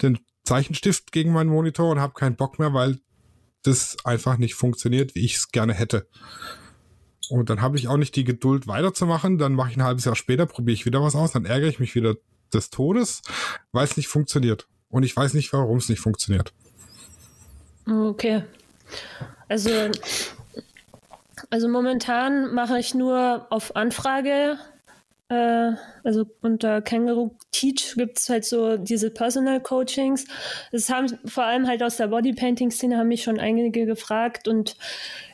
den 0.02 0.18
Zeichenstift 0.44 1.12
gegen 1.12 1.32
meinen 1.32 1.50
Monitor 1.50 1.90
und 1.90 2.00
habe 2.00 2.14
keinen 2.14 2.36
Bock 2.36 2.58
mehr, 2.58 2.72
weil 2.72 2.98
das 3.62 3.96
einfach 4.04 4.38
nicht 4.38 4.54
funktioniert, 4.54 5.14
wie 5.14 5.24
ich 5.24 5.36
es 5.36 5.50
gerne 5.50 5.74
hätte. 5.74 6.08
Und 7.28 7.50
dann 7.50 7.60
habe 7.60 7.76
ich 7.76 7.88
auch 7.88 7.96
nicht 7.96 8.16
die 8.16 8.24
Geduld 8.24 8.66
weiterzumachen. 8.66 9.38
Dann 9.38 9.54
mache 9.54 9.70
ich 9.70 9.76
ein 9.76 9.82
halbes 9.82 10.04
Jahr 10.04 10.16
später, 10.16 10.46
probiere 10.46 10.74
ich 10.74 10.86
wieder 10.86 11.02
was 11.02 11.14
aus, 11.14 11.32
dann 11.32 11.44
ärgere 11.44 11.68
ich 11.68 11.78
mich 11.78 11.94
wieder 11.94 12.16
des 12.52 12.70
Todes, 12.70 13.22
weil 13.72 13.84
es 13.84 13.96
nicht 13.96 14.08
funktioniert. 14.08 14.66
Und 14.88 15.02
ich 15.02 15.14
weiß 15.14 15.34
nicht, 15.34 15.52
warum 15.52 15.76
es 15.76 15.88
nicht 15.88 16.00
funktioniert. 16.00 16.54
Okay. 17.86 18.44
Also, 19.48 19.70
also 21.51 21.68
momentan 21.68 22.53
mache 22.55 22.78
ich 22.78 22.95
nur 22.95 23.47
auf 23.51 23.76
Anfrage. 23.76 24.59
Äh, 25.28 25.72
also 26.05 26.26
unter 26.41 26.80
Kangaroo 26.80 27.36
Teach 27.53 27.95
gibt 27.97 28.18
es 28.18 28.28
halt 28.28 28.45
so 28.45 28.76
diese 28.76 29.11
Personal 29.11 29.61
Coachings. 29.61 30.26
Das 30.72 30.91
haben 30.91 31.18
vor 31.24 31.45
allem 31.45 31.66
halt 31.66 31.82
aus 31.82 31.97
der 31.97 32.09
Bodypainting-Szene 32.09 32.97
haben 32.97 33.09
mich 33.09 33.22
schon 33.22 33.39
einige 33.41 33.86
gefragt 33.86 34.49
und 34.49 34.76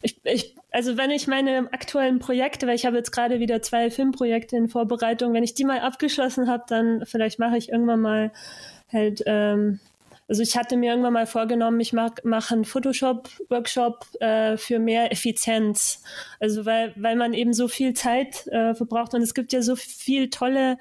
ich, 0.03 0.21
ich 0.25 0.57
also 0.75 0.97
wenn 0.97 1.13
ich 1.13 1.29
meine 1.29 1.69
aktuellen 1.73 2.19
Projekte, 2.19 2.67
weil 2.67 2.75
ich 2.75 2.85
habe 2.85 2.97
jetzt 2.97 3.13
gerade 3.13 3.39
wieder 3.39 3.63
zwei 3.63 3.91
Filmprojekte 3.91 4.57
in 4.57 4.69
Vorbereitung, 4.69 5.33
wenn 5.33 5.45
ich 5.45 5.55
die 5.55 5.65
mal 5.65 5.79
abgeschlossen 5.79 6.49
habe, 6.49 6.65
dann 6.67 7.07
vielleicht 7.07 7.39
mache 7.39 7.57
ich 7.57 7.69
irgendwann 7.69 8.01
mal 8.01 8.33
halt 8.93 9.23
ähm, 9.27 9.79
also 10.29 10.43
ich 10.43 10.57
hatte 10.57 10.77
mir 10.77 10.91
irgendwann 10.91 11.13
mal 11.13 11.27
vorgenommen, 11.27 11.81
ich 11.81 11.93
mache 11.93 12.23
einen 12.25 12.65
Photoshop-Workshop 12.65 14.07
äh, 14.21 14.57
für 14.57 14.79
mehr 14.79 15.13
Effizienz. 15.13 16.03
Also 16.41 16.65
weil, 16.65 16.93
weil 16.97 17.17
man 17.17 17.35
eben 17.35 17.53
so 17.53 17.69
viel 17.69 17.93
Zeit 17.95 18.47
äh, 18.47 18.75
verbraucht 18.75 19.15
und 19.15 19.23
es 19.23 19.35
gibt 19.35 19.53
ja 19.53 19.61
so 19.61 19.77
viel 19.77 20.31
tolle 20.31 20.79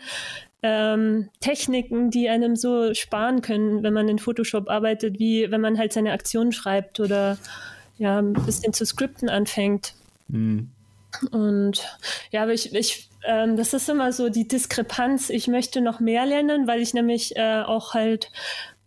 ähm, 0.62 1.30
Techniken, 1.42 2.10
die 2.10 2.30
einem 2.30 2.56
so 2.56 2.94
sparen 2.94 3.42
können, 3.42 3.84
wenn 3.84 3.94
man 3.94 4.08
in 4.08 4.18
Photoshop 4.18 4.70
arbeitet, 4.70 5.20
wie 5.20 5.52
wenn 5.52 5.60
man 5.60 5.78
halt 5.78 5.92
seine 5.92 6.14
Aktionen 6.14 6.54
schreibt 6.54 7.02
oder 7.02 7.38
ja, 7.98 8.20
ein 8.20 8.34
bisschen 8.34 8.72
zu 8.72 8.86
skripten 8.86 9.30
anfängt. 9.30 9.94
Mhm. 10.30 10.70
Und 11.32 11.86
ja, 12.32 12.44
aber 12.44 12.54
ich, 12.54 12.74
ich 12.74 13.10
ähm, 13.26 13.56
das 13.56 13.74
ist 13.74 13.90
immer 13.90 14.12
so 14.12 14.30
die 14.30 14.48
Diskrepanz. 14.48 15.30
Ich 15.30 15.48
möchte 15.48 15.82
noch 15.82 16.00
mehr 16.00 16.26
lernen, 16.26 16.68
weil 16.68 16.82
ich 16.82 16.94
nämlich 16.94 17.36
äh, 17.36 17.62
auch 17.62 17.94
halt 17.94 18.32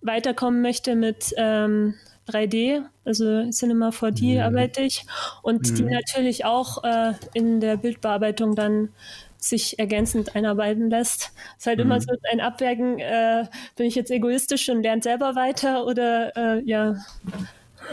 weiterkommen 0.06 0.62
möchte 0.62 0.94
mit 0.94 1.34
ähm, 1.36 1.94
3D, 2.28 2.82
also 3.04 3.50
Cinema 3.50 3.90
4D 3.90 4.34
mhm. 4.34 4.40
arbeite 4.40 4.82
ich 4.82 5.04
und 5.42 5.70
mhm. 5.70 5.74
die 5.74 5.82
natürlich 5.84 6.44
auch 6.44 6.82
äh, 6.84 7.12
in 7.34 7.60
der 7.60 7.76
Bildbearbeitung 7.76 8.54
dann 8.54 8.90
sich 9.38 9.78
ergänzend 9.78 10.34
einarbeiten 10.34 10.90
lässt. 10.90 11.32
Es 11.56 11.58
ist 11.58 11.66
halt 11.66 11.78
mhm. 11.78 11.84
immer 11.84 12.00
so 12.00 12.12
ein 12.32 12.40
Abwägen, 12.40 12.98
äh, 12.98 13.46
bin 13.76 13.86
ich 13.86 13.94
jetzt 13.94 14.10
egoistisch 14.10 14.68
und 14.68 14.82
lerne 14.82 15.02
selber 15.02 15.36
weiter 15.36 15.86
oder 15.86 16.36
äh, 16.36 16.62
ja. 16.64 16.96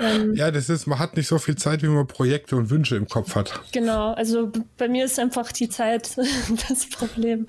Ähm, 0.02 0.34
ja, 0.34 0.50
das 0.50 0.70
ist, 0.70 0.88
man 0.88 0.98
hat 0.98 1.16
nicht 1.16 1.28
so 1.28 1.38
viel 1.38 1.56
Zeit, 1.56 1.84
wie 1.84 1.88
man 1.88 2.08
Projekte 2.08 2.56
und 2.56 2.72
Wünsche 2.72 2.96
im 2.96 3.08
Kopf 3.08 3.36
hat. 3.36 3.62
Genau, 3.72 4.14
also 4.14 4.52
bei 4.78 4.88
mir 4.88 5.06
ist 5.06 5.20
einfach 5.20 5.52
die 5.52 5.70
Zeit 5.70 6.18
das 6.70 6.90
Problem. 6.90 7.46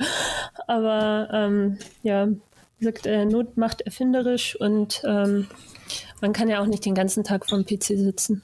Aber 0.67 1.29
ähm, 1.33 1.79
ja, 2.03 2.29
gesagt, 2.85 3.07
äh, 3.07 3.25
Not 3.25 3.57
macht 3.57 3.81
erfinderisch 3.81 4.57
und 4.57 5.03
ähm, 5.07 5.47
man 6.21 6.33
kann 6.33 6.49
ja 6.49 6.61
auch 6.61 6.67
nicht 6.67 6.85
den 6.85 6.95
ganzen 6.95 7.25
Tag 7.25 7.49
vom 7.49 7.65
PC 7.65 7.85
sitzen. 7.85 8.43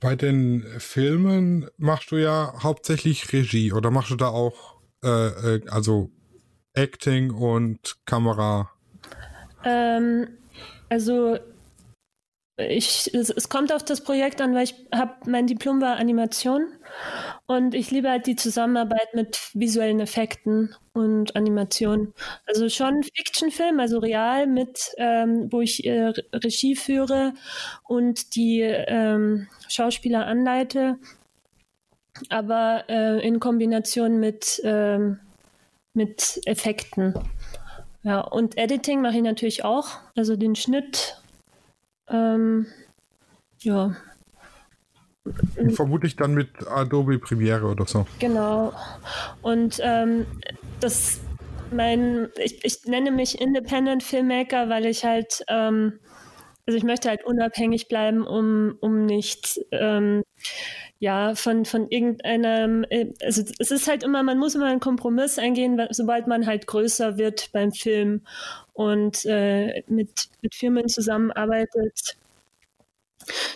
Bei 0.00 0.16
den 0.16 0.64
Filmen 0.78 1.68
machst 1.76 2.10
du 2.10 2.16
ja 2.16 2.54
hauptsächlich 2.62 3.32
Regie 3.32 3.72
oder 3.72 3.90
machst 3.90 4.10
du 4.10 4.16
da 4.16 4.28
auch 4.28 4.76
äh, 5.04 5.08
äh, 5.08 5.68
also 5.68 6.10
Acting 6.74 7.30
und 7.30 7.98
Kamera? 8.04 8.70
Ähm, 9.64 10.28
also 10.88 11.38
ich, 12.56 13.12
es, 13.14 13.30
es, 13.30 13.48
kommt 13.48 13.72
auf 13.72 13.82
das 13.82 14.04
Projekt 14.04 14.40
an, 14.40 14.54
weil 14.54 14.64
ich 14.64 14.74
habe 14.94 15.14
mein 15.26 15.46
Diplom 15.46 15.80
war 15.80 15.96
Animation 15.96 16.66
und 17.46 17.74
ich 17.74 17.90
liebe 17.90 18.10
halt 18.10 18.26
die 18.26 18.36
Zusammenarbeit 18.36 19.14
mit 19.14 19.50
visuellen 19.54 20.00
Effekten 20.00 20.74
und 20.92 21.34
Animation. 21.34 22.12
Also 22.46 22.68
schon 22.68 23.02
Fiction-Film, 23.02 23.80
also 23.80 23.98
real 23.98 24.46
mit, 24.46 24.92
ähm, 24.98 25.50
wo 25.50 25.62
ich 25.62 25.86
äh, 25.86 26.12
Regie 26.34 26.76
führe 26.76 27.32
und 27.84 28.34
die 28.36 28.60
ähm, 28.60 29.48
Schauspieler 29.68 30.26
anleite, 30.26 30.98
aber 32.28 32.84
äh, 32.88 33.26
in 33.26 33.40
Kombination 33.40 34.20
mit, 34.20 34.60
ähm, 34.64 35.18
mit 35.94 36.40
Effekten. 36.44 37.14
Ja, 38.02 38.20
und 38.20 38.58
Editing 38.58 39.00
mache 39.00 39.16
ich 39.16 39.22
natürlich 39.22 39.64
auch, 39.64 40.00
also 40.16 40.36
den 40.36 40.54
Schnitt 40.54 41.21
ähm, 42.12 42.66
ja. 43.60 43.96
Vermutlich 45.74 46.16
dann 46.16 46.34
mit 46.34 46.66
Adobe 46.66 47.18
Premiere 47.18 47.66
oder 47.66 47.86
so. 47.86 48.06
Genau. 48.18 48.72
Und 49.40 49.78
ähm, 49.80 50.26
das, 50.80 51.20
mein, 51.70 52.28
ich, 52.42 52.64
ich 52.64 52.84
nenne 52.86 53.12
mich 53.12 53.40
Independent 53.40 54.02
Filmmaker, 54.02 54.68
weil 54.68 54.86
ich 54.86 55.04
halt, 55.04 55.44
ähm, 55.48 56.00
also 56.66 56.76
ich 56.76 56.82
möchte 56.82 57.08
halt 57.08 57.24
unabhängig 57.24 57.88
bleiben, 57.88 58.26
um, 58.26 58.76
um 58.80 59.06
nicht 59.06 59.60
ähm, 59.70 60.22
ja, 61.02 61.34
von, 61.34 61.64
von 61.64 61.88
irgendeinem, 61.88 62.84
äh, 62.88 63.12
also 63.24 63.42
es 63.58 63.70
ist 63.72 63.88
halt 63.88 64.04
immer, 64.04 64.22
man 64.22 64.38
muss 64.38 64.54
immer 64.54 64.66
einen 64.66 64.78
Kompromiss 64.78 65.36
eingehen, 65.36 65.80
sobald 65.90 66.28
man 66.28 66.46
halt 66.46 66.68
größer 66.68 67.18
wird 67.18 67.50
beim 67.52 67.72
Film 67.72 68.22
und 68.72 69.24
äh, 69.26 69.82
mit, 69.86 70.28
mit 70.40 70.54
Firmen 70.54 70.88
zusammenarbeitet. 70.88 72.16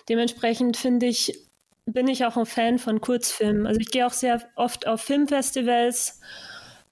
Dementsprechend 0.08 0.76
finde 0.76 1.06
ich, 1.06 1.38
bin 1.86 2.08
ich 2.08 2.24
auch 2.24 2.36
ein 2.36 2.46
Fan 2.46 2.78
von 2.78 3.00
Kurzfilmen. 3.00 3.66
Also 3.66 3.80
ich 3.80 3.90
gehe 3.90 4.06
auch 4.06 4.12
sehr 4.12 4.42
oft 4.56 4.86
auf 4.86 5.00
Filmfestivals, 5.00 6.20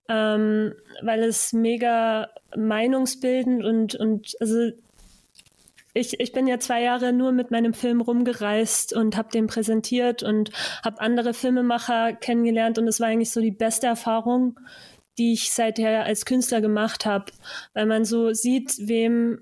ähm, 0.09 0.75
weil 1.03 1.23
es 1.23 1.53
mega 1.53 2.29
meinungsbildend 2.57 3.65
und, 3.65 3.95
und 3.95 4.37
also 4.41 4.71
ich, 5.97 6.19
ich 6.19 6.33
bin 6.33 6.49
ja 6.49 6.59
zwei 6.59 6.83
Jahre 6.83 7.13
nur 7.13 7.31
mit 7.31 7.53
meinem 7.53 7.73
Film 7.73 8.01
rumgereist 8.01 8.93
und 8.93 9.17
habe 9.17 9.31
den 9.31 9.47
präsentiert 9.47 10.25
und 10.25 10.51
habe 10.85 11.01
andere 11.01 11.35
Filmemacher 11.35 12.13
kennengelernt 12.15 12.79
und 12.79 12.89
es 12.89 12.99
war 12.99 13.07
eigentlich 13.07 13.31
so 13.31 13.41
die 13.41 13.53
beste 13.53 13.87
Erfahrung, 13.87 14.59
die 15.19 15.33
ich 15.33 15.51
seither 15.53 16.05
als 16.05 16.25
Künstler 16.25 16.61
gemacht 16.61 17.07
habe, 17.07 17.33
weil 17.73 17.87
man 17.87 18.05
so 18.05 18.33
sieht, 18.33 18.75
wem 18.79 19.41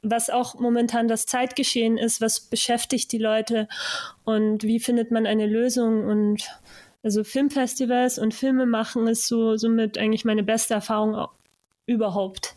was 0.00 0.30
auch 0.30 0.54
momentan 0.54 1.08
das 1.08 1.26
Zeitgeschehen 1.26 1.98
ist, 1.98 2.20
was 2.20 2.40
beschäftigt 2.40 3.12
die 3.12 3.18
Leute 3.18 3.68
und 4.24 4.62
wie 4.62 4.80
findet 4.80 5.10
man 5.10 5.26
eine 5.26 5.46
Lösung 5.46 6.06
und 6.06 6.48
also 7.02 7.24
Filmfestivals 7.24 8.18
und 8.18 8.32
Filme 8.32 8.64
machen 8.64 9.08
ist 9.08 9.26
so 9.26 9.56
somit 9.56 9.98
eigentlich 9.98 10.24
meine 10.24 10.44
beste 10.44 10.74
Erfahrung 10.74 11.28
überhaupt. 11.86 12.54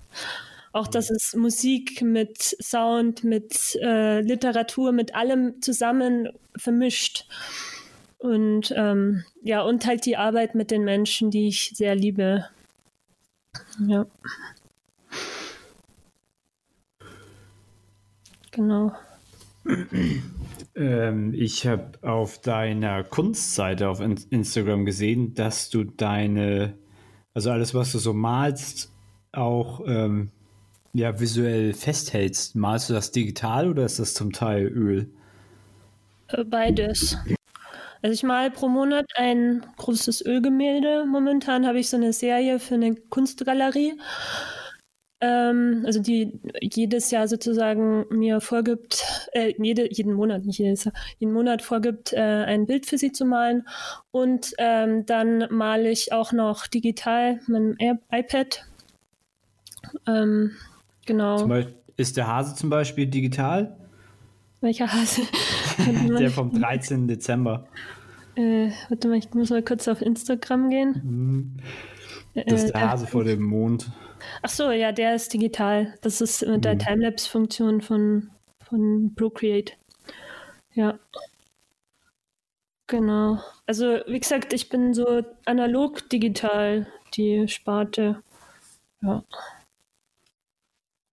Auch 0.72 0.88
dass 0.88 1.10
es 1.10 1.34
Musik 1.36 2.02
mit 2.02 2.38
Sound, 2.62 3.24
mit 3.24 3.76
äh, 3.82 4.22
Literatur, 4.22 4.92
mit 4.92 5.16
allem 5.16 5.62
zusammen 5.62 6.30
vermischt. 6.56 7.28
Und 8.18 8.74
ähm, 8.76 9.24
ja, 9.44 9.62
und 9.62 9.86
halt 9.86 10.06
die 10.06 10.18
Arbeit 10.18 10.56
mit 10.56 10.72
den 10.72 10.84
Menschen, 10.84 11.32
die 11.32 11.48
ich 11.48 11.74
sehr 11.76 11.96
liebe. 11.96 12.46
Ja. 13.80 14.06
Genau. 18.52 18.94
Ähm, 20.76 21.34
ich 21.34 21.66
habe 21.68 21.92
auf 22.02 22.40
deiner 22.42 23.04
Kunstseite 23.04 23.90
auf 23.90 24.00
Instagram 24.02 24.86
gesehen, 24.86 25.34
dass 25.34 25.70
du 25.70 25.84
deine, 25.84 26.74
also 27.34 27.52
alles, 27.52 27.74
was 27.74 27.92
du 27.92 28.00
so 28.00 28.14
malst, 28.14 28.92
auch 29.32 29.82
ähm, 29.86 30.32
ja, 30.94 31.20
visuell 31.20 31.74
festhältst, 31.74 32.56
malst 32.56 32.90
du 32.90 32.94
das 32.94 33.12
digital 33.12 33.70
oder 33.70 33.86
ist 33.86 34.00
das 34.00 34.14
zum 34.14 34.32
Teil 34.32 34.68
Öl? 34.68 35.10
Äh, 36.30 36.44
beides. 36.44 37.18
Also 38.06 38.14
ich 38.14 38.22
male 38.22 38.52
pro 38.52 38.68
Monat 38.68 39.06
ein 39.16 39.66
großes 39.78 40.24
Ölgemälde. 40.24 41.06
Momentan 41.08 41.66
habe 41.66 41.80
ich 41.80 41.90
so 41.90 41.98
eine 41.98 42.14
Serie 42.14 42.60
für 42.60 42.76
eine 42.76 42.94
Kunstgalerie, 42.94 44.00
ähm, 45.22 45.82
also 45.88 46.00
die 46.02 46.40
jedes 46.62 47.10
Jahr 47.10 47.28
sozusagen 47.28 48.06
mir 48.12 48.42
vorgibt, 48.42 49.04
äh, 49.32 49.56
jede, 49.58 49.92
jeden 49.92 50.14
Monat, 50.14 50.46
nicht 50.46 50.60
jedes 50.60 50.84
Jahr, 50.84 50.94
jeden 51.18 51.34
Monat 51.34 51.64
vorgibt, 51.64 52.14
äh, 52.14 52.20
ein 52.20 52.68
Bild 52.68 52.86
für 52.86 53.00
sie 53.00 53.12
zu 53.12 53.26
malen. 53.26 53.68
Und 54.12 54.54
ähm, 54.60 55.08
dann 55.08 55.48
male 55.50 55.90
ich 55.90 56.14
auch 56.14 56.32
noch 56.32 56.68
digital 56.68 57.40
mit 57.48 57.82
dem 57.82 58.00
iPad. 58.12 58.66
Ähm, 60.08 60.52
Genau. 61.06 61.48
Beispiel, 61.48 61.76
ist 61.98 62.18
der 62.18 62.28
Hase 62.28 62.56
zum 62.56 62.70
Beispiel 62.70 63.08
digital? 63.08 63.78
Welcher 64.62 64.92
Hase? 64.92 65.22
der 66.20 66.32
vom 66.32 66.52
13. 66.52 67.08
Dezember. 67.08 67.68
Äh, 68.36 68.72
warte 68.90 69.08
mal, 69.08 69.18
ich 69.18 69.34
muss 69.34 69.50
mal 69.50 69.64
kurz 69.64 69.88
auf 69.88 70.02
Instagram 70.02 70.70
gehen. 70.70 71.02
Mhm. 71.04 71.58
Das 72.48 72.64
ist 72.64 72.74
der 72.74 72.82
äh, 72.82 72.88
Hase 72.88 73.06
äh, 73.06 73.08
vor 73.08 73.24
dem 73.24 73.42
Mond. 73.44 73.90
Ach 74.42 74.50
so, 74.50 74.72
ja, 74.72 74.92
der 74.92 75.16
ist 75.16 75.34
digital. 75.34 75.98
Das 76.02 76.22
ist 76.22 76.46
mit 76.46 76.66
der 76.66 76.76
mhm. 76.76 76.80
Timelapse-Funktion 76.80 77.82
von, 77.82 78.32
von 78.64 79.14
Procreate. 79.16 79.74
Ja. 80.74 81.00
Genau. 82.88 83.40
Also, 83.66 84.00
wie 84.08 84.20
gesagt, 84.20 84.54
ich 84.54 84.70
bin 84.70 84.94
so 84.94 85.24
analog 85.46 86.08
digital, 86.10 86.88
die 87.16 87.48
Sparte. 87.48 88.22
Ja. 89.02 89.24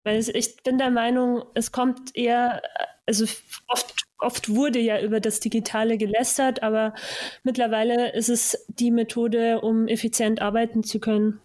Weil 0.03 0.20
ich 0.34 0.63
bin 0.63 0.78
der 0.78 0.89
Meinung, 0.89 1.43
es 1.53 1.72
kommt 1.72 2.15
eher, 2.15 2.61
also 3.05 3.26
oft, 3.67 3.99
oft 4.20 4.49
wurde 4.49 4.80
ja 4.80 5.01
über 5.01 5.20
das 5.20 5.39
Digitale 5.39 5.97
gelästert, 5.97 6.61
aber 6.61 6.93
mittlerweile 7.43 8.13
ist 8.13 8.30
es 8.30 8.65
die 8.67 8.91
Methode, 8.91 9.61
um 9.61 9.88
effizient 9.88 10.41
arbeiten 10.41 10.84
zu 10.84 10.99
können. 10.99 11.39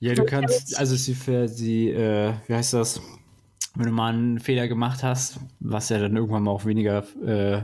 Ja, 0.00 0.14
du 0.14 0.24
kannst, 0.24 0.78
also 0.78 0.96
sie 0.96 1.14
für 1.14 1.46
die, 1.46 1.90
äh, 1.90 2.32
wie 2.46 2.54
heißt 2.54 2.72
das, 2.72 3.00
wenn 3.74 3.86
du 3.86 3.92
mal 3.92 4.12
einen 4.12 4.40
Fehler 4.40 4.66
gemacht 4.66 5.02
hast, 5.02 5.38
was 5.60 5.90
ja 5.90 5.98
dann 5.98 6.16
irgendwann 6.16 6.42
mal 6.42 6.50
auch 6.50 6.64
weniger 6.64 7.04
äh, 7.24 7.62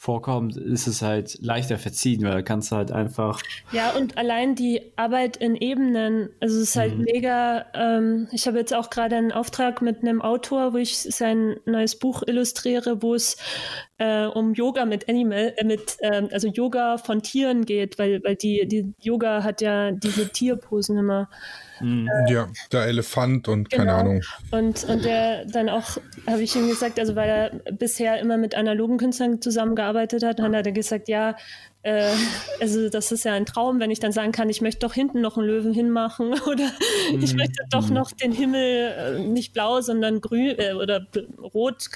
vorkommt, 0.00 0.56
ist 0.56 0.86
es 0.86 1.02
halt 1.02 1.36
leichter 1.42 1.76
verziehen, 1.76 2.22
weil 2.22 2.30
da 2.30 2.40
kannst 2.40 2.72
du 2.72 2.76
halt 2.76 2.90
einfach. 2.90 3.42
Ja, 3.70 3.90
und 3.90 4.16
allein 4.16 4.54
die 4.54 4.80
Arbeit 4.96 5.36
in 5.36 5.54
Ebenen, 5.56 6.30
also 6.40 6.56
es 6.56 6.70
ist 6.70 6.76
halt 6.76 6.96
mhm. 6.96 7.04
mega. 7.04 7.66
Ähm, 7.74 8.26
ich 8.32 8.46
habe 8.46 8.56
jetzt 8.56 8.72
auch 8.72 8.88
gerade 8.88 9.16
einen 9.16 9.30
Auftrag 9.30 9.82
mit 9.82 10.00
einem 10.00 10.22
Autor, 10.22 10.72
wo 10.72 10.78
ich 10.78 10.96
sein 10.96 11.56
neues 11.66 11.98
Buch 11.98 12.22
illustriere, 12.26 13.02
wo 13.02 13.14
es 13.14 13.36
äh, 13.98 14.24
um 14.24 14.54
Yoga 14.54 14.86
mit 14.86 15.06
Animal, 15.06 15.52
äh, 15.58 15.64
mit 15.66 15.98
äh, 15.98 16.26
also 16.32 16.48
Yoga 16.48 16.96
von 16.96 17.20
Tieren 17.20 17.66
geht, 17.66 17.98
weil, 17.98 18.24
weil 18.24 18.36
die, 18.36 18.66
die 18.66 18.94
Yoga 19.02 19.44
hat 19.44 19.60
ja 19.60 19.90
diese 19.90 20.30
Tierposen 20.30 20.96
immer. 20.96 21.28
Mhm. 21.80 22.08
ja, 22.28 22.48
der 22.72 22.86
Elefant 22.86 23.48
und 23.48 23.70
genau. 23.70 23.84
keine 23.84 23.94
Ahnung. 23.96 24.22
Und, 24.50 24.84
und 24.84 25.04
der 25.04 25.44
dann 25.46 25.68
auch, 25.68 25.98
habe 26.26 26.42
ich 26.42 26.54
ihm 26.56 26.68
gesagt, 26.68 26.98
also 26.98 27.16
weil 27.16 27.28
er 27.28 27.72
bisher 27.72 28.20
immer 28.20 28.36
mit 28.36 28.54
analogen 28.54 28.98
Künstlern 28.98 29.40
zusammengearbeitet 29.40 30.22
hat, 30.22 30.38
dann 30.38 30.54
hat 30.54 30.66
er 30.66 30.72
gesagt, 30.72 31.08
ja, 31.08 31.36
äh, 31.82 32.12
also 32.60 32.90
das 32.90 33.10
ist 33.10 33.24
ja 33.24 33.32
ein 33.32 33.46
Traum, 33.46 33.80
wenn 33.80 33.90
ich 33.90 34.00
dann 34.00 34.12
sagen 34.12 34.32
kann, 34.32 34.50
ich 34.50 34.60
möchte 34.60 34.80
doch 34.80 34.92
hinten 34.92 35.22
noch 35.22 35.38
einen 35.38 35.46
Löwen 35.46 35.72
hinmachen 35.72 36.38
oder 36.46 36.70
ich 37.18 37.34
möchte 37.34 37.64
doch 37.70 37.88
mm. 37.88 37.94
noch 37.94 38.12
den 38.12 38.32
Himmel 38.32 38.60
äh, 38.60 39.18
nicht 39.20 39.54
blau, 39.54 39.80
sondern 39.80 40.20
grün 40.20 40.58
äh, 40.58 40.74
oder 40.74 41.06
rot. 41.54 41.88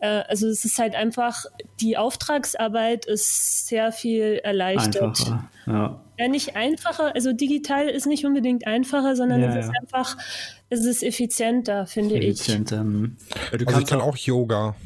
Äh, 0.00 0.06
also 0.28 0.48
es 0.48 0.64
ist 0.64 0.78
halt 0.78 0.96
einfach, 0.96 1.44
die 1.80 1.96
Auftragsarbeit 1.96 3.06
ist 3.06 3.68
sehr 3.68 3.92
viel 3.92 4.40
erleichtert. 4.42 5.02
Einfacher, 5.02 5.50
ja. 5.66 6.00
ja. 6.18 6.28
nicht 6.28 6.56
einfacher, 6.56 7.14
also 7.14 7.32
digital 7.32 7.88
ist 7.88 8.06
nicht 8.06 8.26
unbedingt 8.26 8.66
einfacher, 8.66 9.14
sondern 9.14 9.42
ja, 9.42 9.48
es 9.50 9.66
ist 9.66 9.72
ja. 9.72 9.80
einfach, 9.80 10.16
es 10.74 10.84
ist 10.84 11.02
effizienter, 11.02 11.86
finde 11.86 12.16
effizienter. 12.16 12.76
ich. 12.76 12.82
Ähm, 12.82 13.16
du 13.58 13.66
also 13.66 13.80
ich 13.80 13.86
kann 13.86 14.00
auch 14.00 14.16
Yoga. 14.16 14.76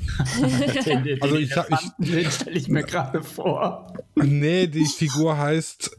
den, 0.85 1.05
den, 1.05 1.19
also 1.23 1.37
ich, 1.37 1.51
ich, 1.51 1.91
den 1.99 2.31
stelle 2.31 2.57
ich 2.57 2.69
mir 2.69 2.83
gerade 2.83 3.23
vor. 3.23 3.93
Nee, 4.15 4.67
die 4.67 4.87
Figur 4.87 5.37
heißt 5.37 5.97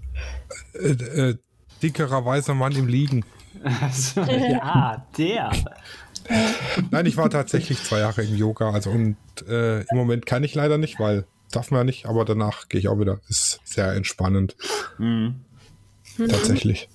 äh, 0.73 0.87
äh, 0.89 1.37
dickerer 1.81 2.25
weißer 2.25 2.53
Mann 2.53 2.75
im 2.75 2.87
Liegen. 2.87 3.25
Also, 3.81 4.21
ja, 4.21 5.05
der. 5.17 5.51
Nein, 6.91 7.05
ich 7.05 7.17
war 7.17 7.29
tatsächlich 7.29 7.83
zwei 7.83 7.99
Jahre 7.99 8.23
im 8.23 8.35
Yoga, 8.35 8.71
also 8.71 8.89
und 8.91 9.17
äh, 9.47 9.81
im 9.81 9.97
Moment 9.97 10.25
kann 10.25 10.43
ich 10.43 10.55
leider 10.55 10.77
nicht, 10.77 10.99
weil 10.99 11.25
darf 11.51 11.71
man 11.71 11.79
ja 11.79 11.83
nicht, 11.83 12.05
aber 12.05 12.25
danach 12.25 12.69
gehe 12.69 12.79
ich 12.79 12.87
auch 12.87 12.99
wieder. 12.99 13.19
Ist 13.27 13.59
sehr 13.63 13.93
entspannend. 13.93 14.55
Mhm. 14.97 15.41
Tatsächlich. 16.17 16.89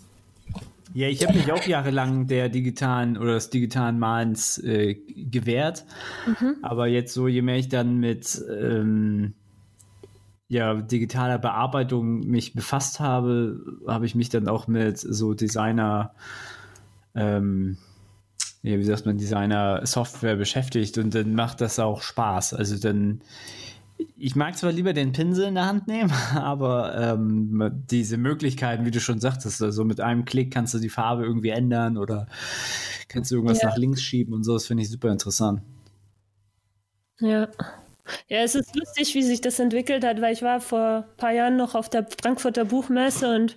Ja, 0.95 1.09
ich 1.09 1.26
habe 1.26 1.36
mich 1.36 1.51
auch 1.51 1.64
jahrelang 1.64 2.28
der 2.28 2.49
digitalen 2.49 3.18
oder 3.18 3.34
des 3.34 3.51
digitalen 3.51 3.99
Malens 3.99 4.59
äh, 4.59 4.95
gewehrt. 4.95 5.84
Aber 6.62 6.86
jetzt 6.86 7.12
so, 7.12 7.26
je 7.26 7.42
mehr 7.42 7.57
ich 7.57 7.68
dann 7.68 7.99
mit 7.99 8.40
ähm, 8.49 9.34
ja, 10.47 10.74
digitaler 10.74 11.38
Bearbeitung 11.38 12.20
mich 12.20 12.55
befasst 12.55 13.01
habe, 13.01 13.61
habe 13.88 14.07
ich 14.07 14.14
mich 14.14 14.28
dann 14.28 14.47
auch 14.47 14.68
mit 14.68 14.99
so 14.99 15.34
Designer, 15.34 16.14
ähm, 17.16 17.76
ja, 18.62 18.78
wie 18.78 18.84
sagt 18.84 19.05
man, 19.05 19.18
Designer-Software 19.18 20.36
beschäftigt 20.36 20.97
und 20.97 21.12
dann 21.12 21.34
macht 21.34 21.61
das 21.61 21.80
auch 21.80 22.03
Spaß. 22.03 22.55
Also 22.55 22.78
dann 22.78 23.20
ich 24.16 24.34
mag 24.36 24.57
zwar 24.57 24.72
lieber 24.72 24.92
den 24.92 25.12
Pinsel 25.12 25.47
in 25.47 25.55
der 25.55 25.66
Hand 25.66 25.86
nehmen, 25.86 26.11
aber 26.34 26.95
ähm, 26.99 27.84
diese 27.90 28.16
Möglichkeiten, 28.16 28.84
wie 28.86 28.90
du 28.90 29.01
schon 29.01 29.20
sagtest, 29.20 29.62
also 29.62 29.84
mit 29.84 30.01
einem 30.01 30.24
Klick 30.24 30.53
kannst 30.53 30.74
du 30.74 30.78
die 30.78 30.88
Farbe 30.88 31.24
irgendwie 31.24 31.51
ändern 31.51 31.97
oder 31.97 32.26
kannst 33.09 33.30
du 33.30 33.36
irgendwas 33.36 33.62
Ja. 33.62 33.68
nach 33.68 33.76
links 33.76 34.03
schieben 34.03 34.34
und 34.34 34.45
so, 34.45 34.55
das 34.55 34.66
finde 34.66 34.82
ich 34.82 34.90
super 34.90 35.11
interessant. 35.12 35.62
Ja. 37.20 37.49
Ja, 38.28 38.40
es 38.42 38.55
ist 38.55 38.76
lustig, 38.76 39.14
wie 39.14 39.22
sich 39.22 39.40
das 39.40 39.59
entwickelt 39.59 40.05
hat, 40.05 40.20
weil 40.20 40.34
ich 40.34 40.42
war 40.42 40.61
vor 40.61 41.07
ein 41.09 41.16
paar 41.16 41.32
Jahren 41.32 41.57
noch 41.57 41.74
auf 41.74 41.88
der 41.88 42.07
Frankfurter 42.20 42.66
Buchmesse 42.66 43.34
und, 43.34 43.57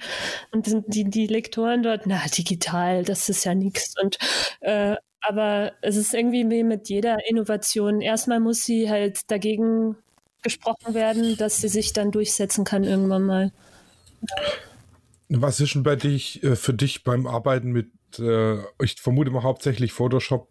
und 0.51 0.67
die, 0.87 1.03
die 1.03 1.27
Lektoren 1.27 1.83
dort, 1.83 2.03
na, 2.05 2.21
digital, 2.27 3.03
das 3.03 3.27
ist 3.27 3.43
ja 3.43 3.55
nichts. 3.55 3.93
Und 4.01 4.17
äh, 4.61 4.95
aber 5.19 5.73
es 5.81 5.97
ist 5.97 6.13
irgendwie 6.13 6.49
wie 6.49 6.63
mit 6.63 6.87
jeder 6.87 7.17
Innovation. 7.29 7.99
Erstmal 7.99 8.39
muss 8.39 8.63
sie 8.63 8.89
halt 8.89 9.29
dagegen 9.29 9.97
gesprochen 10.47 10.93
werden, 10.93 11.35
dass 11.37 11.59
sie 11.61 11.67
sich 11.67 11.91
dann 11.93 12.11
durchsetzen 12.11 12.63
kann 12.63 12.83
irgendwann 12.83 13.23
mal. 13.23 13.51
Was 15.29 15.59
ist 15.59 15.75
denn 15.75 15.83
bei 15.83 15.95
dich, 15.97 16.41
äh, 16.43 16.55
für 16.55 16.73
dich 16.73 17.03
beim 17.03 17.27
Arbeiten 17.27 17.71
mit, 17.71 17.87
äh, 18.17 18.57
ich 18.81 18.95
vermute 19.01 19.29
mal 19.29 19.43
hauptsächlich 19.43 19.91
Photoshop, 19.91 20.47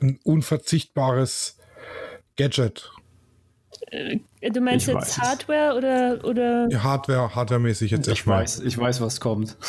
ein 0.00 0.18
unverzichtbares 0.24 1.56
Gadget? 2.36 2.90
Du 4.42 4.60
meinst 4.60 4.88
Ich 4.88 4.94
jetzt. 4.94 5.18
Hardware 5.18 5.74
oder, 5.76 6.24
oder 6.24 6.68
Ja, 6.70 6.82
Hardware, 6.82 7.34
Hardware-mäßig 7.34 7.90
jetzt 7.90 8.06
Ich 8.06 8.10
erstmal. 8.16 8.42
weiß, 8.42 8.60
ich 8.60 8.76
weiß, 8.76 9.00
was 9.00 9.20
kommt. 9.20 9.56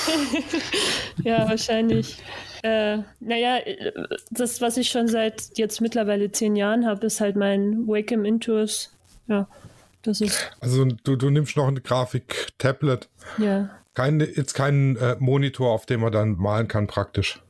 Ja, 1.25 1.49
wahrscheinlich. 1.49 2.17
Äh, 2.63 2.99
naja, 3.19 3.57
äh, 3.57 3.91
das, 4.31 4.61
was 4.61 4.77
ich 4.77 4.89
schon 4.89 5.09
seit 5.09 5.57
jetzt 5.57 5.81
mittlerweile 5.81 6.31
zehn 6.31 6.55
Jahren 6.55 6.85
habe, 6.85 7.07
ist 7.07 7.19
halt 7.19 7.35
mein 7.35 7.87
Wacom 7.87 8.23
Intuos. 8.23 8.95
Ja, 9.29 9.47
das 10.01 10.21
ist, 10.21 10.51
Also 10.59 10.85
du, 10.85 11.15
du 11.15 11.29
nimmst 11.29 11.55
noch 11.55 11.67
eine 11.67 11.81
Grafik-Tablet, 11.81 13.07
ja. 13.37 13.69
kein, 13.93 14.19
jetzt 14.19 14.53
keinen 14.53 14.97
äh, 14.97 15.15
Monitor, 15.19 15.71
auf 15.71 15.85
dem 15.85 16.01
man 16.01 16.11
dann 16.11 16.35
malen 16.35 16.67
kann 16.67 16.87
praktisch. 16.87 17.41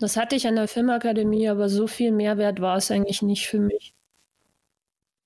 Das 0.00 0.16
hatte 0.16 0.36
ich 0.36 0.46
an 0.46 0.56
der 0.56 0.68
Filmakademie, 0.68 1.48
aber 1.48 1.68
so 1.68 1.86
viel 1.86 2.12
Mehrwert 2.12 2.60
war 2.60 2.76
es 2.76 2.90
eigentlich 2.90 3.22
nicht 3.22 3.46
für 3.46 3.60
mich. 3.60 3.94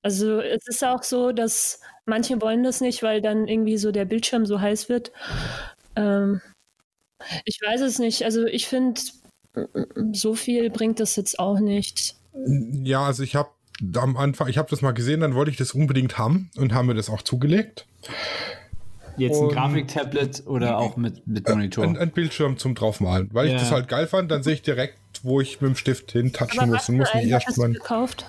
Also 0.03 0.41
es 0.41 0.67
ist 0.67 0.85
auch 0.85 1.03
so, 1.03 1.33
dass 1.33 1.81
manche 2.05 2.41
wollen 2.43 2.63
das 2.63 2.81
nicht, 2.81 3.03
weil 3.03 3.23
dann 3.23 3.49
irgendwie 3.49 3.79
so 3.79 3.91
der 3.91 4.05
Bildschirm 4.05 4.45
so 4.45 4.61
heiß 4.61 4.89
wird. 4.89 5.13
Ähm, 5.97 6.41
ich 7.45 7.59
weiß 7.65 7.81
es 7.81 7.99
nicht. 7.99 8.25
Also 8.25 8.45
ich 8.45 8.67
finde, 8.67 9.01
so 10.13 10.35
viel 10.35 10.71
bringt 10.71 11.01
das 11.01 11.17
jetzt 11.17 11.39
auch 11.39 11.59
nicht. 11.59 12.17
Ja, 12.35 13.07
also 13.07 13.23
ich 13.23 13.37
habe 13.37 13.51
am 13.97 14.17
Anfang, 14.17 14.49
ich 14.49 14.59
habe 14.59 14.69
das 14.71 14.83
mal 14.83 14.93
gesehen, 14.93 15.21
dann 15.21 15.35
wollte 15.35 15.51
ich 15.51 15.57
das 15.57 15.73
unbedingt 15.73 16.19
haben 16.19 16.51
und 16.57 16.73
haben 16.75 16.87
mir 16.87 16.95
das 16.95 17.11
auch 17.11 17.23
zugelegt. 17.23 17.87
Jetzt 19.17 19.41
ein 19.41 19.49
Grafiktablet 19.49 20.43
oder 20.47 20.79
auch 20.79 20.97
mit, 20.97 21.27
mit 21.27 21.49
Monitor? 21.49 21.85
Ein, 21.85 21.97
ein 21.97 22.11
Bildschirm 22.11 22.59
zum 22.59 22.75
draufmalen, 22.75 23.31
weil 23.33 23.49
Ja. 23.49 23.55
ich 23.55 23.61
das 23.63 23.71
halt 23.71 23.87
geil 23.89 24.07
fand, 24.09 24.31
dann 24.31 24.43
sehe 24.43 24.55
ich 24.55 24.63
direkt, 24.63 24.99
wo 25.23 25.41
ich 25.41 25.61
mit 25.61 25.69
dem 25.71 25.77
Stift 25.77 26.11
hintatschen 26.13 26.61
Aber 26.61 26.67
muss 26.73 26.81
was 26.81 26.89
und 26.89 26.97
muss 26.97 27.07
nicht 27.15 27.23
einen 27.23 27.31
erst 27.31 27.47
hattest 27.47 27.59
du 27.59 27.63
mal. 27.63 27.73
gekauft? 27.73 28.27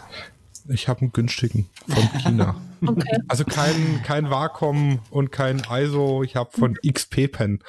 Ich 0.68 0.88
habe 0.88 1.02
einen 1.02 1.12
günstigen 1.14 1.70
von 1.88 2.10
China. 2.22 2.56
Okay. 2.86 3.18
Also 3.30 3.46
kein, 3.46 4.04
kein 4.04 4.30
Wacom 4.30 5.00
und 5.10 5.32
kein 5.32 5.64
ISO, 5.72 6.22
ich 6.22 6.36
habe 6.36 6.52
von 6.52 6.76
XP 6.86 7.32
Pen. 7.32 7.64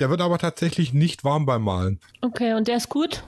Der 0.00 0.08
wird 0.08 0.22
aber 0.22 0.38
tatsächlich 0.38 0.94
nicht 0.94 1.24
warm 1.24 1.44
beim 1.44 1.62
Malen. 1.62 2.00
Okay, 2.22 2.54
und 2.54 2.68
der 2.68 2.76
ist 2.78 2.88
gut? 2.88 3.22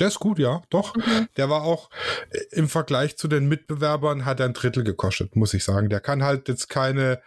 Der 0.00 0.08
ist 0.08 0.18
gut, 0.18 0.38
ja, 0.38 0.62
doch. 0.70 0.94
Der 1.36 1.50
war 1.50 1.62
auch 1.62 1.90
äh, 2.30 2.38
im 2.52 2.68
Vergleich 2.68 3.16
zu 3.16 3.28
den 3.28 3.48
Mitbewerbern 3.48 4.24
hat 4.24 4.40
er 4.40 4.46
ein 4.46 4.54
Drittel 4.54 4.82
gekostet, 4.82 5.36
muss 5.36 5.54
ich 5.54 5.62
sagen. 5.62 5.90
Der 5.90 6.00
kann 6.00 6.24
halt 6.24 6.48
jetzt 6.48 6.68
keine 6.68 7.20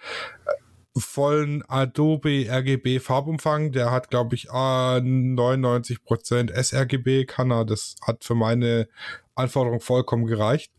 äh, 0.45 0.99
vollen 0.99 1.63
Adobe 1.69 2.47
RGB 2.49 2.99
Farbumfang. 2.99 3.71
Der 3.71 3.91
hat, 3.91 4.09
glaube 4.09 4.35
ich, 4.35 4.47
äh, 4.47 4.51
99% 4.51 6.51
sRGB 6.51 7.25
kann 7.25 7.51
er. 7.51 7.63
Das 7.63 7.95
hat 8.01 8.23
für 8.23 8.35
meine 8.35 8.89
Anforderung 9.35 9.79
vollkommen 9.79 10.25
gereicht. 10.25 10.71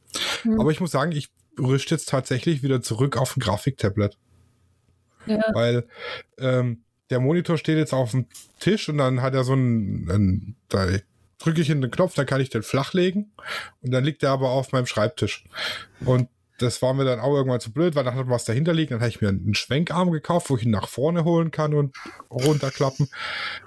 Hm. 0.43 0.61
Aber 0.61 0.71
ich 0.71 0.81
muss 0.81 0.91
sagen, 0.91 1.13
ich 1.13 1.31
rüste 1.59 1.95
jetzt 1.95 2.09
tatsächlich 2.09 2.63
wieder 2.63 2.83
zurück 2.83 3.17
auf 3.17 3.37
ein 3.37 3.41
Grafiktablet. 3.41 4.19
Ja. 5.27 5.43
Weil 5.53 5.87
ähm, 6.39 6.83
der 7.11 7.21
Monitor 7.21 7.59
steht 7.59 7.79
jetzt 7.79 7.93
auf 7.93 8.11
dem 8.11 8.27
Tisch 8.59 8.89
und 8.89 8.99
dann 8.99 9.23
hat 9.23 9.35
er 9.35 9.45
so 9.45 9.53
einen, 9.53 10.11
einen 10.11 10.57
da 10.69 10.87
drücke 11.45 11.61
ich 11.61 11.71
in 11.71 11.81
den 11.81 11.91
Knopf, 11.91 12.15
dann 12.15 12.27
kann 12.27 12.41
ich 12.41 12.51
den 12.51 12.63
flachlegen 12.63 13.33
und 13.83 13.91
dann 13.91 14.05
liegt 14.05 14.23
er 14.23 14.31
aber 14.31 14.51
auf 14.51 14.73
meinem 14.73 14.87
Schreibtisch. 14.87 15.45
Und 16.05 16.29
das 16.59 16.81
war 16.83 16.95
mir 16.95 17.05
dann 17.05 17.21
auch 17.21 17.35
irgendwann 17.35 17.61
zu 17.61 17.73
blöd, 17.73 17.95
weil 17.95 18.05
da 18.05 18.15
hat 18.15 18.29
was 18.29 18.45
dahinter 18.45 18.73
liegt. 18.73 18.93
Dann 18.93 19.01
habe 19.01 19.09
ich 19.09 19.21
mir 19.21 19.29
einen 19.29 19.55
Schwenkarm 19.55 20.13
gekauft, 20.13 20.51
wo 20.51 20.57
ich 20.57 20.63
ihn 20.63 20.71
nach 20.71 20.89
vorne 20.89 21.25
holen 21.25 21.51
kann 21.51 21.75
und 21.75 21.97
runterklappen. 22.31 23.09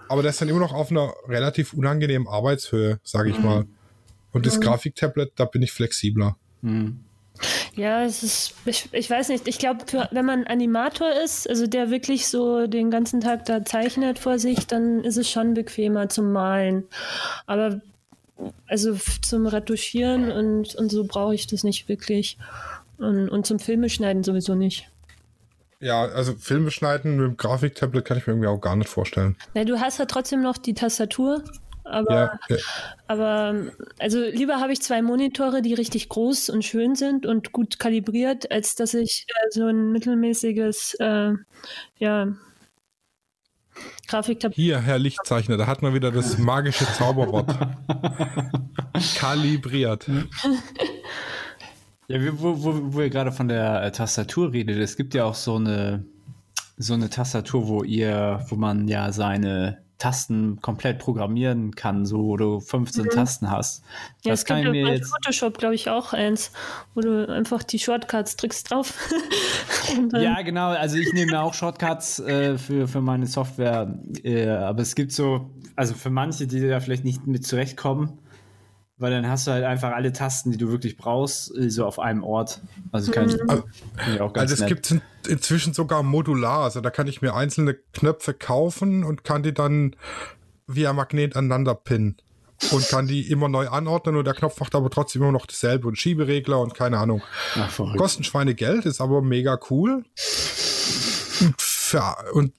Aber 0.07 0.21
der 0.21 0.32
ist 0.32 0.41
dann 0.41 0.49
immer 0.49 0.59
noch 0.59 0.73
auf 0.73 0.89
einer 0.89 1.13
relativ 1.28 1.73
unangenehmen 1.73 2.28
Arbeitshöhe, 2.28 2.99
sage 3.03 3.30
ich 3.30 3.39
mal. 3.39 3.65
Und 4.32 4.45
das 4.45 4.61
Grafiktablet, 4.61 5.34
da 5.36 5.45
bin 5.45 5.61
ich 5.61 5.71
flexibler. 5.71 6.38
Hm. 6.61 7.03
Ja, 7.76 8.04
es 8.04 8.24
ist, 8.24 8.54
ich, 8.66 8.90
ich 8.92 9.10
weiß 9.10 9.30
nicht, 9.30 9.48
ich 9.48 9.60
glaube, 9.60 9.86
wenn 10.12 10.26
man 10.26 10.46
Animator 10.46 11.10
ist, 11.24 11.50
also 11.50 11.68
der 11.68 11.92
wirklich 11.92 12.28
so 12.28 12.68
den 12.68 12.90
ganzen 12.92 13.22
Tag 13.22 13.46
da 13.46 13.64
zeichnet 13.64 14.20
vor 14.20 14.40
sich, 14.40 14.68
dann 14.68 15.04
ist 15.04 15.18
es 15.18 15.30
schon 15.30 15.54
bequemer 15.54 16.10
zum 16.10 16.32
Malen. 16.32 16.86
Aber 17.46 17.82
also 18.68 18.98
zum 19.22 19.48
Retuschieren 19.48 20.32
und, 20.32 20.76
und 20.76 20.92
so 20.92 21.06
brauche 21.06 21.36
ich 21.36 21.48
das 21.48 21.64
nicht 21.64 21.90
wirklich. 21.90 22.38
Und, 22.98 23.30
und 23.30 23.46
zum 23.46 23.60
Filme 23.60 23.90
schneiden 23.90 24.24
sowieso 24.24 24.56
nicht. 24.56 24.90
Ja, 25.80 26.06
also 26.06 26.34
Filme 26.34 26.72
schneiden 26.72 27.18
mit 27.18 27.26
dem 27.26 27.38
Grafiktablet 27.38 28.04
kann 28.04 28.18
ich 28.18 28.26
mir 28.26 28.34
irgendwie 28.34 28.48
auch 28.48 28.60
gar 28.60 28.76
nicht 28.76 28.90
vorstellen. 28.90 29.36
Na, 29.54 29.64
du 29.64 29.80
hast 29.80 30.00
ja 30.00 30.06
trotzdem 30.06 30.42
noch 30.42 30.58
die 30.58 30.74
Tastatur. 30.74 31.44
Aber, 31.90 32.14
Ja, 32.14 32.40
ja, 32.50 32.58
aber 33.08 33.72
also 34.00 34.22
lieber 34.22 34.60
habe 34.60 34.74
ich 34.74 34.82
zwei 34.82 35.02
Monitore, 35.02 35.62
die 35.62 35.74
richtig 35.74 36.10
groß 36.10 36.50
und 36.50 36.64
schön 36.64 36.96
sind 36.96 37.26
und 37.26 37.52
gut 37.52 37.80
kalibriert, 37.80 38.52
als 38.52 38.76
dass 38.76 38.94
ich 38.94 39.26
äh, 39.30 39.52
so 39.52 39.66
ein 39.66 39.92
mittelmäßiges 39.92 40.96
äh, 41.00 41.34
ja, 41.98 42.28
Grafiktablet. 44.08 44.56
Hier, 44.56 44.80
Herr 44.80 45.00
Lichtzeichner, 45.00 45.58
da 45.58 45.68
hat 45.68 45.82
man 45.82 45.94
wieder 45.94 46.12
das 46.12 46.38
magische 46.38 46.86
Zauberwort. 46.94 47.54
Kalibriert. 49.18 50.10
Ja, 52.08 52.20
wo, 52.40 52.64
wo, 52.64 52.94
wo 52.94 53.02
ihr 53.02 53.10
gerade 53.10 53.32
von 53.32 53.50
der 53.50 53.84
äh, 53.84 53.92
Tastatur 53.92 54.54
redet, 54.54 54.78
es 54.78 54.96
gibt 54.96 55.14
ja 55.14 55.26
auch 55.26 55.36
so 55.36 55.56
eine, 55.56 56.06
so 56.78 56.94
eine 56.94 57.10
Tastatur, 57.10 57.68
wo 57.68 57.84
ihr, 57.84 58.46
wo 58.48 58.56
man 58.56 58.88
ja 58.88 59.12
seine 59.12 59.84
Tasten 59.98 60.62
komplett 60.62 61.00
programmieren 61.00 61.74
kann, 61.74 62.06
so 62.06 62.24
wo 62.24 62.38
du 62.38 62.60
15 62.60 63.10
Tasten 63.10 63.50
hast. 63.50 63.84
Ja, 64.24 64.32
das 64.32 64.41
es 64.41 64.45
kann 64.45 64.62
gibt 64.62 64.76
ich 64.76 64.84
mir 64.84 64.93
jetzt. 64.93 65.10
Photoshop, 65.10 65.58
glaube 65.58 65.76
ich, 65.76 65.89
auch 65.89 66.14
eins, 66.14 66.52
wo 66.93 67.02
du 67.02 67.28
einfach 67.28 67.64
die 67.64 67.80
Shortcuts 67.80 68.36
drückst 68.36 68.72
drauf. 68.72 68.93
Ja, 70.12 70.41
genau. 70.41 70.70
Also 70.70 70.98
ich 70.98 71.14
nehme 71.14 71.41
auch 71.41 71.54
Shortcuts 71.54 72.20
äh, 72.20 72.58
für, 72.58 72.88
für 72.88 73.00
meine 73.00 73.26
Software. 73.26 73.98
Äh, 74.24 74.50
aber 74.50 74.82
es 74.82 74.95
gibt 74.95 75.14
so, 75.14 75.50
also 75.76 75.93
für 75.93 76.10
manche, 76.10 76.45
die 76.45 76.68
da 76.68 76.80
vielleicht 76.80 77.06
nicht 77.06 77.26
mit 77.26 77.45
zurechtkommen, 77.45 78.20
weil 78.98 79.12
dann 79.12 79.28
hast 79.28 79.48
du 79.48 79.52
halt 79.52 79.64
einfach 79.64 79.91
alle 79.91 80.12
Tasten, 80.12 80.52
die 80.52 80.58
du 80.58 80.70
wirklich 80.70 80.98
brauchst, 80.98 81.56
äh, 81.56 81.70
so 81.70 81.86
auf 81.86 82.00
einem 82.00 82.24
Ort. 82.24 82.62
Also 82.91 83.12
kann 83.12 83.30
ich, 83.30 83.38
Also, 83.48 83.64
ich 84.12 84.22
auch 84.22 84.34
ganz 84.34 84.52
also 84.52 84.54
es 84.56 84.60
nett. 84.62 84.70
gibt 84.70 84.91
in, 84.91 85.02
inzwischen 85.28 85.74
sogar 85.74 86.04
modular. 86.04 86.64
Also 86.64 86.82
da 86.82 86.89
kann 86.89 87.08
ich 87.08 87.22
mir 87.22 87.36
einzelne 87.36 87.76
Knöpfe 87.93 88.34
kaufen 88.34 89.04
und 89.04 89.24
kann 89.24 89.43
die 89.43 89.54
dann 89.54 89.95
via 90.66 90.93
Magnet 90.93 91.36
aneinander 91.36 91.76
pinnen. 91.76 92.18
Und 92.72 92.89
kann 92.89 93.06
die 93.06 93.30
immer 93.30 93.50
neu 93.50 93.68
anordnen 93.68 94.16
und 94.16 94.26
der 94.26 94.34
Knopf 94.34 94.60
macht 94.60 94.74
aber 94.74 94.89
trotzdem 94.89 95.22
immer 95.22 95.32
noch 95.32 95.45
dasselbe 95.45 95.88
und 95.88 96.00
Schieberegler 96.00 96.60
und 96.60 96.74
keine 96.74 96.98
Ahnung. 96.98 97.22
Ach. 97.54 97.78
Kosten 97.98 98.24
Schweine 98.24 98.56
Geld, 98.56 98.88
ist 98.88 99.00
aber 99.00 99.22
mega 99.22 99.60
cool. 99.70 100.04
für, 101.88 102.16
und 102.34 102.52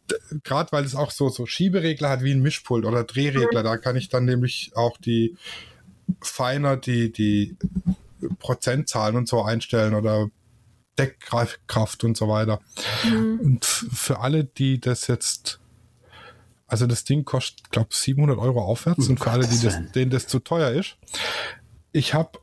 gerade 0.45 0.71
weil 0.71 0.85
es 0.85 0.95
auch 0.95 1.11
so, 1.11 1.29
so 1.31 1.47
Schieberegler 1.47 2.09
hat 2.09 2.23
wie 2.23 2.31
ein 2.31 2.41
Mischpult 2.41 2.85
oder 2.85 3.03
Drehregler, 3.03 3.65
da 3.65 3.77
kann 3.77 3.97
ich 3.97 4.09
dann 4.09 4.25
nämlich 4.25 4.71
auch 4.77 4.97
die 4.99 5.37
feiner 6.21 6.77
die, 6.77 7.13
die 7.13 7.57
Prozentzahlen 8.39 9.17
und 9.17 9.29
so 9.29 9.43
einstellen 9.43 9.95
oder 9.95 10.29
Deckkraft 10.99 12.05
und 12.05 12.17
so 12.17 12.29
weiter. 12.29 12.61
Mhm. 13.05 13.41
Und 13.41 13.65
für 13.65 14.21
alle, 14.21 14.45
die 14.45 14.81
das 14.81 15.07
jetzt, 15.07 15.61
also 16.67 16.87
das 16.87 17.05
Ding 17.05 17.25
kostet, 17.25 17.71
glaube 17.71 17.91
700 17.93 18.39
Euro 18.39 18.63
aufwärts 18.63 19.07
oh 19.07 19.11
und 19.11 19.21
für 19.21 19.31
alle, 19.31 19.47
die 19.47 19.61
das, 19.61 19.79
denen 19.93 20.11
das 20.11 20.27
zu 20.27 20.41
teuer 20.41 20.71
ist, 20.71 20.97
ich 21.93 22.15
habe 22.15 22.39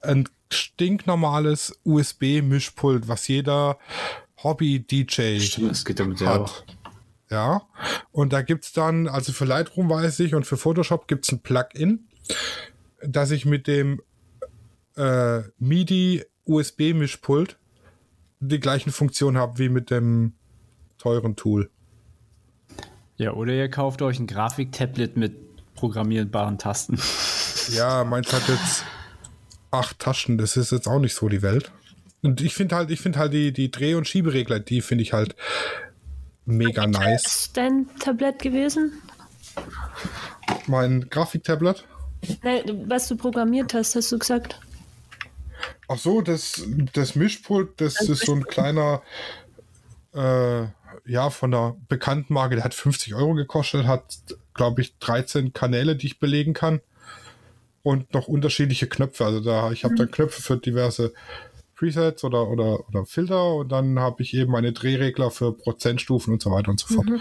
ein 0.00 0.28
stinknormales 0.52 1.78
USB-Mischpult, 1.84 3.08
was 3.08 3.28
jeder 3.28 3.78
Hobby-DJ 4.42 5.40
hat. 6.26 6.64
Ja, 7.30 7.62
und 8.10 8.32
da 8.32 8.40
gibt's 8.40 8.72
dann, 8.72 9.06
also 9.06 9.32
für 9.32 9.44
Lightroom 9.44 9.90
weiß 9.90 10.20
ich 10.20 10.34
und 10.34 10.46
für 10.46 10.56
Photoshop 10.56 11.08
gibt's 11.08 11.30
ein 11.30 11.40
Plugin, 11.40 12.08
dass 13.02 13.30
ich 13.30 13.44
mit 13.44 13.66
dem 13.66 14.00
äh, 14.96 15.42
MIDI-USB-Mischpult 15.58 17.58
die 18.40 18.60
gleichen 18.60 18.92
Funktionen 18.92 19.36
habe 19.36 19.58
wie 19.58 19.68
mit 19.68 19.90
dem 19.90 20.34
teuren 20.98 21.36
Tool. 21.36 21.70
Ja, 23.16 23.32
oder 23.32 23.52
ihr 23.52 23.68
kauft 23.68 24.02
euch 24.02 24.18
ein 24.18 24.26
Grafiktablet 24.26 25.16
mit 25.16 25.34
programmierbaren 25.74 26.58
Tasten. 26.58 26.98
Ja, 27.70 28.02
meins 28.02 28.32
hat 28.32 28.48
jetzt 28.48 28.86
acht 29.70 29.98
Taschen, 29.98 30.38
das 30.38 30.56
ist 30.56 30.72
jetzt 30.72 30.88
auch 30.88 31.00
nicht 31.00 31.14
so 31.14 31.28
die 31.28 31.42
Welt. 31.42 31.70
Und 32.22 32.40
ich 32.40 32.54
finde 32.54 32.76
halt, 32.76 32.90
ich 32.90 32.98
finde 32.98 33.18
halt 33.18 33.34
die, 33.34 33.52
die 33.52 33.70
Dreh- 33.70 33.94
und 33.94 34.08
Schieberegler, 34.08 34.58
die 34.58 34.80
finde 34.80 35.02
ich 35.02 35.12
halt 35.12 35.36
mega 36.46 36.86
nice. 36.86 37.26
Ist 37.26 37.56
dein 37.58 37.90
Tablet 37.98 38.38
gewesen? 38.38 39.02
Mein 40.66 41.10
Grafiktablet? 41.10 41.86
Was 42.86 43.08
du 43.08 43.16
programmiert 43.16 43.74
hast, 43.74 43.94
hast 43.94 44.12
du 44.12 44.18
gesagt. 44.18 44.60
Ach 45.88 45.98
so, 45.98 46.20
das, 46.20 46.62
das 46.92 47.14
Mischpult, 47.14 47.80
das 47.80 47.96
also 47.98 48.12
ist 48.12 48.26
so 48.26 48.34
ein 48.34 48.44
kleiner, 48.44 49.02
äh, 50.14 50.66
ja, 51.06 51.30
von 51.30 51.50
der 51.50 51.76
bekannten 51.88 52.34
Marke, 52.34 52.56
der 52.56 52.64
hat 52.64 52.74
50 52.74 53.14
Euro 53.14 53.34
gekostet, 53.34 53.86
hat, 53.86 54.18
glaube 54.54 54.82
ich, 54.82 54.98
13 54.98 55.52
Kanäle, 55.52 55.96
die 55.96 56.08
ich 56.08 56.18
belegen 56.18 56.52
kann. 56.52 56.80
Und 57.82 58.12
noch 58.12 58.28
unterschiedliche 58.28 58.86
Knöpfe. 58.86 59.24
Also 59.24 59.40
da, 59.40 59.72
ich 59.72 59.84
habe 59.84 59.94
mhm. 59.94 59.98
dann 59.98 60.10
Knöpfe 60.10 60.42
für 60.42 60.58
diverse 60.58 61.14
Presets 61.74 62.24
oder, 62.24 62.48
oder, 62.48 62.86
oder 62.88 63.06
Filter 63.06 63.54
und 63.54 63.70
dann 63.70 63.98
habe 64.00 64.22
ich 64.22 64.34
eben 64.34 64.50
meine 64.50 64.72
Drehregler 64.72 65.30
für 65.30 65.52
Prozentstufen 65.52 66.34
und 66.34 66.42
so 66.42 66.50
weiter 66.50 66.70
und 66.70 66.80
so 66.80 66.92
fort. 66.92 67.06
Mhm. 67.06 67.20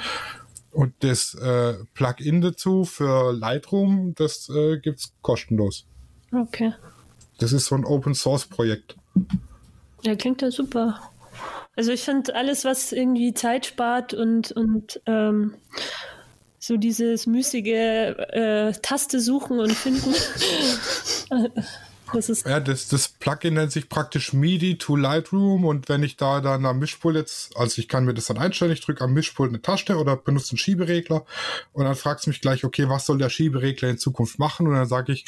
Und 0.72 0.94
das 1.00 1.34
äh, 1.36 1.76
Plugin 1.94 2.42
dazu 2.42 2.84
für 2.86 3.34
Lightroom, 3.34 4.14
das 4.16 4.50
äh, 4.50 4.78
gibt 4.80 5.00
es 5.00 5.14
kostenlos. 5.22 5.86
Okay. 6.32 6.74
Das 7.40 7.54
ist 7.54 7.68
so 7.68 7.76
ein 7.76 7.86
Open 7.86 8.14
Source 8.16 8.46
Projekt. 8.46 8.96
Ja, 10.04 10.16
klingt 10.16 10.42
ja 10.42 10.52
super. 10.52 11.00
Also 11.76 11.92
ich 11.92 12.02
finde 12.02 12.36
alles, 12.36 12.66
was 12.66 12.92
irgendwie 12.92 13.34
Zeit 13.34 13.66
spart 13.66 14.14
und, 14.14 14.52
und 14.52 15.00
ähm, 15.06 15.56
so 16.60 16.78
dieses 16.78 17.28
müßige 17.28 17.68
äh, 17.68 18.72
Taste 18.82 19.20
suchen 19.20 19.60
und 19.60 19.74
finden. 19.74 20.14
Ist 22.14 22.48
ja, 22.48 22.60
das, 22.60 22.88
das 22.88 23.10
Plugin 23.10 23.56
nennt 23.56 23.72
sich 23.72 23.90
praktisch 23.90 24.34
MIDI 24.34 24.78
to 24.78 24.96
Lightroom 24.96 25.66
und 25.66 25.90
wenn 25.90 26.04
ich 26.04 26.18
da 26.18 26.42
dann 26.42 26.66
am 26.66 26.80
Mischpult 26.80 27.16
jetzt, 27.16 27.56
also 27.58 27.80
ich 27.82 27.88
kann 27.88 28.06
mir 28.06 28.14
das 28.14 28.28
dann 28.28 28.38
einstellen, 28.38 28.72
ich 28.72 28.82
drücke 28.82 29.04
am 29.04 29.14
Mischpult 29.14 29.50
eine 29.50 29.62
Taste 29.62 29.98
oder 29.98 30.16
benutze 30.16 30.52
einen 30.52 30.58
Schieberegler 30.58 31.26
und 31.74 31.86
dann 31.86 31.96
fragst 31.96 32.26
du 32.26 32.30
mich 32.30 32.42
gleich, 32.42 32.64
okay, 32.64 32.88
was 32.90 33.06
soll 33.06 33.18
der 33.18 33.30
Schieberegler 33.30 33.90
in 33.90 33.98
Zukunft 33.98 34.40
machen? 34.40 34.68
Und 34.68 34.76
dann 34.76 34.88
sage 34.88 35.12
ich, 35.12 35.26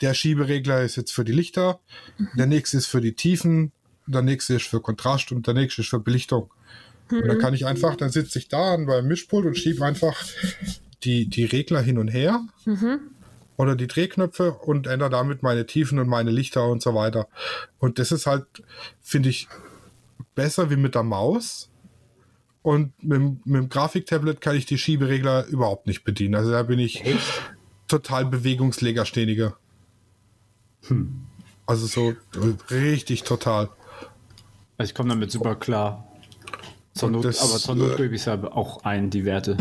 der 0.00 0.14
Schieberegler 0.14 0.82
ist 0.82 0.96
jetzt 0.96 1.12
für 1.12 1.24
die 1.24 1.32
Lichter, 1.32 1.80
mhm. 2.18 2.28
der 2.36 2.46
nächste 2.46 2.76
ist 2.78 2.86
für 2.86 3.00
die 3.00 3.14
Tiefen, 3.14 3.72
der 4.06 4.22
nächste 4.22 4.54
ist 4.54 4.66
für 4.66 4.80
Kontrast 4.80 5.32
und 5.32 5.46
der 5.46 5.54
nächste 5.54 5.82
ist 5.82 5.88
für 5.88 6.00
Belichtung. 6.00 6.50
Mhm. 7.10 7.18
Und 7.18 7.28
dann 7.28 7.36
mhm. 7.38 7.42
kann 7.42 7.54
ich 7.54 7.66
einfach, 7.66 7.96
dann 7.96 8.10
sitze 8.10 8.38
ich 8.38 8.48
da 8.48 8.76
beim 8.76 9.06
Mischpult 9.06 9.46
und 9.46 9.56
schiebe 9.56 9.84
einfach 9.84 10.24
die, 11.04 11.26
die 11.26 11.44
Regler 11.44 11.80
hin 11.80 11.98
und 11.98 12.08
her. 12.08 12.40
Mhm 12.64 13.15
oder 13.56 13.76
die 13.76 13.86
Drehknöpfe 13.86 14.52
und 14.52 14.86
ändere 14.86 15.10
damit 15.10 15.42
meine 15.42 15.66
Tiefen 15.66 15.98
und 15.98 16.08
meine 16.08 16.30
Lichter 16.30 16.68
und 16.68 16.82
so 16.82 16.94
weiter. 16.94 17.28
Und 17.78 17.98
das 17.98 18.12
ist 18.12 18.26
halt, 18.26 18.44
finde 19.00 19.28
ich, 19.30 19.48
besser 20.34 20.70
wie 20.70 20.76
mit 20.76 20.94
der 20.94 21.02
Maus. 21.02 21.70
Und 22.62 22.92
mit, 23.02 23.46
mit 23.46 23.62
dem 23.62 23.68
Grafiktablet 23.68 24.40
kann 24.40 24.56
ich 24.56 24.66
die 24.66 24.78
Schieberegler 24.78 25.46
überhaupt 25.46 25.86
nicht 25.86 26.04
bedienen. 26.04 26.34
Also 26.34 26.50
da 26.50 26.62
bin 26.64 26.78
ich 26.78 27.04
Echt? 27.04 27.42
total 27.86 28.26
bewegungslegerständiger. 28.26 29.56
Hm. 30.88 31.26
Also 31.64 31.86
so 31.86 32.14
richtig 32.70 33.22
total. 33.22 33.70
Also 34.78 34.90
ich 34.90 34.94
komme 34.94 35.10
damit 35.10 35.30
super 35.30 35.56
klar. 35.56 36.06
Zur 36.92 37.10
Not, 37.10 37.24
das, 37.24 37.40
aber 37.40 37.58
zur 37.58 37.74
Not 37.74 37.94
äh, 37.94 37.96
gebe 38.02 38.14
ich 38.14 38.26
es 38.26 38.28
auch 38.28 38.84
ein, 38.84 39.10
die 39.10 39.24
Werte. 39.24 39.56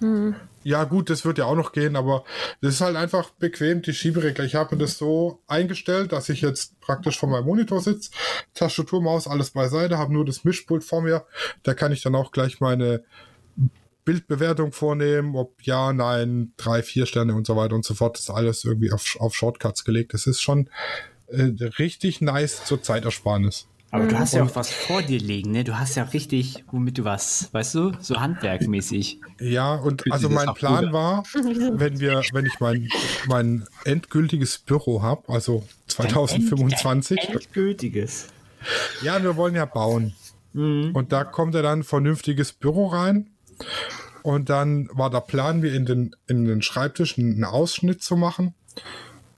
Hm. 0.00 0.34
Ja, 0.66 0.82
gut, 0.82 1.10
das 1.10 1.24
wird 1.24 1.38
ja 1.38 1.44
auch 1.44 1.54
noch 1.54 1.70
gehen, 1.70 1.94
aber 1.94 2.24
das 2.60 2.74
ist 2.74 2.80
halt 2.80 2.96
einfach 2.96 3.30
bequem, 3.30 3.82
die 3.82 3.94
Schieberegler. 3.94 4.44
Ich 4.44 4.56
habe 4.56 4.76
das 4.76 4.98
so 4.98 5.40
eingestellt, 5.46 6.10
dass 6.10 6.28
ich 6.28 6.40
jetzt 6.40 6.80
praktisch 6.80 7.20
vor 7.20 7.28
meinem 7.28 7.44
Monitor 7.44 7.80
sitze, 7.80 8.10
Tastatur, 8.52 9.00
Maus, 9.00 9.28
alles 9.28 9.50
beiseite, 9.50 9.96
habe 9.96 10.12
nur 10.12 10.24
das 10.24 10.42
Mischpult 10.42 10.82
vor 10.82 11.02
mir. 11.02 11.24
Da 11.62 11.72
kann 11.72 11.92
ich 11.92 12.02
dann 12.02 12.16
auch 12.16 12.32
gleich 12.32 12.58
meine 12.58 13.04
Bildbewertung 14.04 14.72
vornehmen, 14.72 15.36
ob 15.36 15.62
ja, 15.62 15.92
nein, 15.92 16.52
drei, 16.56 16.82
vier 16.82 17.06
Sterne 17.06 17.36
und 17.36 17.46
so 17.46 17.54
weiter 17.54 17.76
und 17.76 17.84
so 17.84 17.94
fort. 17.94 18.16
Das 18.16 18.24
ist 18.24 18.30
alles 18.30 18.64
irgendwie 18.64 18.90
auf, 18.90 19.04
auf 19.20 19.36
Shortcuts 19.36 19.84
gelegt. 19.84 20.14
Das 20.14 20.26
ist 20.26 20.42
schon 20.42 20.68
äh, 21.28 21.52
richtig 21.78 22.20
nice 22.20 22.64
zur 22.64 22.82
Zeitersparnis. 22.82 23.68
Aber 23.96 24.06
du 24.06 24.18
hast 24.18 24.34
ja 24.34 24.44
auch 24.44 24.54
was 24.54 24.70
vor 24.70 25.02
dir 25.02 25.18
liegen, 25.18 25.52
ne? 25.52 25.64
Du 25.64 25.78
hast 25.78 25.96
ja 25.96 26.04
richtig, 26.04 26.64
womit 26.70 26.98
du 26.98 27.04
was, 27.04 27.48
weißt 27.52 27.74
du, 27.74 27.92
so 28.00 28.20
handwerkmäßig. 28.20 29.20
Ja, 29.40 29.74
und 29.74 30.04
also 30.10 30.28
mein 30.28 30.52
Plan 30.54 30.92
war, 30.92 31.24
wenn 31.34 31.98
wir, 31.98 32.22
wenn 32.32 32.46
ich 32.46 32.60
mein, 32.60 32.88
mein 33.26 33.66
endgültiges 33.84 34.58
Büro 34.58 35.02
habe, 35.02 35.32
also 35.32 35.64
2025. 35.88 37.18
End, 37.18 37.30
endgültiges. 37.30 38.28
Ja, 39.02 39.22
wir 39.22 39.36
wollen 39.36 39.54
ja 39.54 39.64
bauen. 39.64 40.14
Mhm. 40.52 40.90
Und 40.94 41.12
da 41.12 41.24
kommt 41.24 41.54
ja 41.54 41.62
dann 41.62 41.80
ein 41.80 41.84
vernünftiges 41.84 42.52
Büro 42.52 42.86
rein. 42.88 43.30
Und 44.22 44.50
dann 44.50 44.88
war 44.92 45.08
der 45.08 45.20
Plan, 45.20 45.60
mir 45.60 45.72
in 45.72 45.86
den, 45.86 46.16
in 46.26 46.44
den 46.44 46.60
Schreibtisch 46.60 47.16
einen 47.16 47.44
Ausschnitt 47.44 48.02
zu 48.02 48.16
machen. 48.16 48.54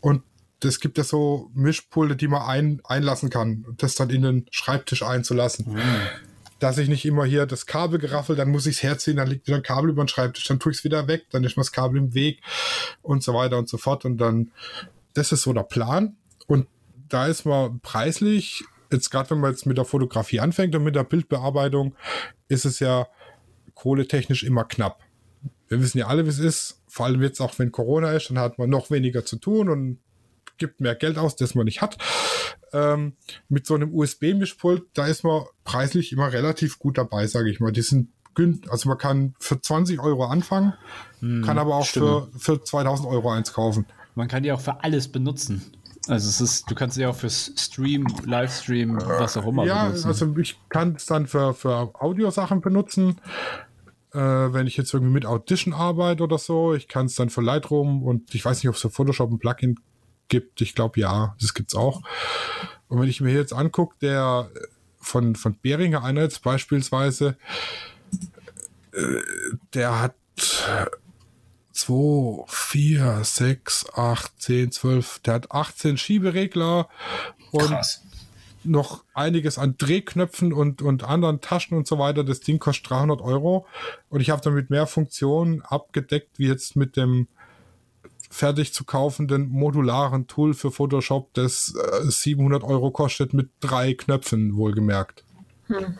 Und 0.00 0.22
das 0.60 0.80
gibt 0.80 0.98
ja 0.98 1.04
so 1.04 1.50
Mischpulte, 1.54 2.16
die 2.16 2.28
man 2.28 2.42
ein, 2.42 2.80
einlassen 2.84 3.30
kann, 3.30 3.64
das 3.76 3.94
dann 3.94 4.10
in 4.10 4.22
den 4.22 4.46
Schreibtisch 4.50 5.02
einzulassen. 5.02 5.72
Mhm. 5.72 5.80
Dass 6.58 6.78
ich 6.78 6.88
nicht 6.88 7.04
immer 7.04 7.24
hier 7.24 7.46
das 7.46 7.66
Kabel 7.66 8.00
geraffel, 8.00 8.34
dann 8.34 8.50
muss 8.50 8.66
ich 8.66 8.76
es 8.76 8.82
herziehen, 8.82 9.16
dann 9.16 9.28
liegt 9.28 9.46
wieder 9.46 9.58
ein 9.58 9.62
Kabel 9.62 9.90
über 9.90 10.02
den 10.02 10.08
Schreibtisch, 10.08 10.44
dann 10.44 10.58
tue 10.58 10.72
ich 10.72 10.78
es 10.78 10.84
wieder 10.84 11.06
weg, 11.06 11.26
dann 11.30 11.44
ist 11.44 11.56
mir 11.56 11.60
das 11.60 11.70
Kabel 11.70 11.98
im 11.98 12.14
Weg 12.14 12.40
und 13.02 13.22
so 13.22 13.32
weiter 13.34 13.58
und 13.58 13.68
so 13.68 13.78
fort. 13.78 14.04
Und 14.04 14.18
dann, 14.18 14.50
das 15.14 15.30
ist 15.30 15.42
so 15.42 15.52
der 15.52 15.62
Plan. 15.62 16.16
Und 16.48 16.66
da 17.08 17.28
ist 17.28 17.44
man 17.44 17.78
preislich, 17.80 18.64
jetzt 18.90 19.10
gerade 19.10 19.30
wenn 19.30 19.38
man 19.38 19.52
jetzt 19.52 19.66
mit 19.66 19.78
der 19.78 19.84
Fotografie 19.84 20.40
anfängt 20.40 20.74
und 20.74 20.82
mit 20.82 20.96
der 20.96 21.04
Bildbearbeitung, 21.04 21.94
ist 22.48 22.64
es 22.64 22.80
ja 22.80 23.06
kohletechnisch 23.74 24.42
immer 24.42 24.64
knapp. 24.64 25.00
Wir 25.68 25.80
wissen 25.80 25.98
ja 25.98 26.08
alle, 26.08 26.24
wie 26.24 26.30
es 26.30 26.40
ist. 26.40 26.82
Vor 26.88 27.06
allem 27.06 27.22
jetzt 27.22 27.40
auch, 27.40 27.56
wenn 27.58 27.70
Corona 27.70 28.12
ist, 28.12 28.30
dann 28.30 28.38
hat 28.38 28.58
man 28.58 28.70
noch 28.70 28.90
weniger 28.90 29.24
zu 29.24 29.36
tun 29.36 29.68
und 29.68 29.98
gibt 30.58 30.80
mehr 30.80 30.94
Geld 30.94 31.18
aus, 31.18 31.36
das 31.36 31.54
man 31.54 31.64
nicht 31.64 31.80
hat. 31.80 31.98
Ähm, 32.72 33.14
mit 33.48 33.66
so 33.66 33.74
einem 33.74 33.94
USB-Mischpult, 33.94 34.84
da 34.94 35.06
ist 35.06 35.24
man 35.24 35.44
preislich 35.64 36.12
immer 36.12 36.32
relativ 36.32 36.78
gut 36.78 36.98
dabei, 36.98 37.26
sage 37.26 37.50
ich 37.50 37.60
mal. 37.60 37.72
Die 37.72 37.82
sind 37.82 38.08
also 38.68 38.88
man 38.88 38.98
kann 38.98 39.34
für 39.40 39.60
20 39.60 40.00
Euro 40.00 40.24
anfangen, 40.26 40.74
hm, 41.18 41.42
kann 41.44 41.58
aber 41.58 41.74
auch 41.74 41.86
für, 41.86 42.28
für 42.38 42.62
2000 42.62 43.08
Euro 43.08 43.32
eins 43.32 43.52
kaufen. 43.52 43.86
Man 44.14 44.28
kann 44.28 44.42
die 44.42 44.52
auch 44.52 44.60
für 44.60 44.84
alles 44.84 45.08
benutzen. 45.08 45.72
Also 46.06 46.28
es 46.28 46.40
ist, 46.40 46.70
du 46.70 46.74
kannst 46.74 46.96
sie 46.96 47.04
auch 47.04 47.14
für 47.14 47.28
Stream, 47.28 48.06
Livestream, 48.24 48.96
was 48.96 49.36
auch 49.36 49.46
immer 49.46 49.64
ja, 49.64 49.86
benutzen. 49.86 50.04
Ja, 50.04 50.08
also 50.08 50.36
ich 50.38 50.58
kann 50.68 50.94
es 50.94 51.06
dann 51.06 51.26
für, 51.26 51.52
für 51.52 51.90
Audiosachen 51.94 52.60
benutzen. 52.60 53.20
Äh, 54.12 54.18
wenn 54.18 54.66
ich 54.66 54.76
jetzt 54.78 54.94
irgendwie 54.94 55.12
mit 55.12 55.26
Audition 55.26 55.74
arbeite 55.74 56.22
oder 56.22 56.38
so, 56.38 56.74
ich 56.74 56.88
kann 56.88 57.06
es 57.06 57.14
dann 57.14 57.28
für 57.28 57.42
Lightroom 57.42 58.02
und 58.02 58.34
ich 58.34 58.42
weiß 58.44 58.62
nicht, 58.62 58.68
ob 58.68 58.76
es 58.76 58.80
für 58.80 58.90
Photoshop 58.90 59.30
ein 59.30 59.38
Plugin 59.38 59.78
gibt. 60.28 60.60
Ich 60.60 60.74
glaube, 60.74 61.00
ja, 61.00 61.34
das 61.40 61.54
gibt's 61.54 61.74
auch. 61.74 62.02
Und 62.88 63.00
wenn 63.00 63.08
ich 63.08 63.20
mir 63.20 63.32
jetzt 63.32 63.52
angucke, 63.52 63.96
der 64.00 64.50
von, 65.00 65.36
von 65.36 65.58
Behringer 65.60 66.04
einer 66.04 66.22
jetzt 66.22 66.42
beispielsweise, 66.42 67.36
äh, 68.92 69.20
der 69.74 70.00
hat 70.00 70.14
2, 71.72 72.44
4, 72.48 73.20
6, 73.22 73.86
8, 73.94 74.32
10, 74.40 74.72
12, 74.72 75.18
der 75.20 75.34
hat 75.34 75.52
18 75.52 75.96
Schieberegler 75.96 76.88
und 77.52 77.68
Krass. 77.68 78.02
noch 78.64 79.04
einiges 79.14 79.58
an 79.58 79.76
Drehknöpfen 79.78 80.52
und, 80.52 80.82
und 80.82 81.04
anderen 81.04 81.40
Taschen 81.40 81.76
und 81.76 81.86
so 81.86 81.98
weiter. 81.98 82.24
Das 82.24 82.40
Ding 82.40 82.58
kostet 82.58 82.90
300 82.90 83.20
Euro 83.20 83.66
und 84.08 84.20
ich 84.20 84.30
habe 84.30 84.42
damit 84.42 84.70
mehr 84.70 84.86
Funktionen 84.86 85.62
abgedeckt, 85.62 86.38
wie 86.38 86.48
jetzt 86.48 86.74
mit 86.74 86.96
dem 86.96 87.28
fertig 88.30 88.74
zu 88.74 88.84
kaufenden 88.84 89.48
modularen 89.48 90.26
Tool 90.26 90.54
für 90.54 90.70
Photoshop, 90.70 91.32
das 91.34 91.74
äh, 91.74 92.10
700 92.10 92.62
Euro 92.62 92.90
kostet 92.90 93.32
mit 93.32 93.50
drei 93.60 93.94
Knöpfen, 93.94 94.56
wohlgemerkt. 94.56 95.24
Hm. 95.66 95.98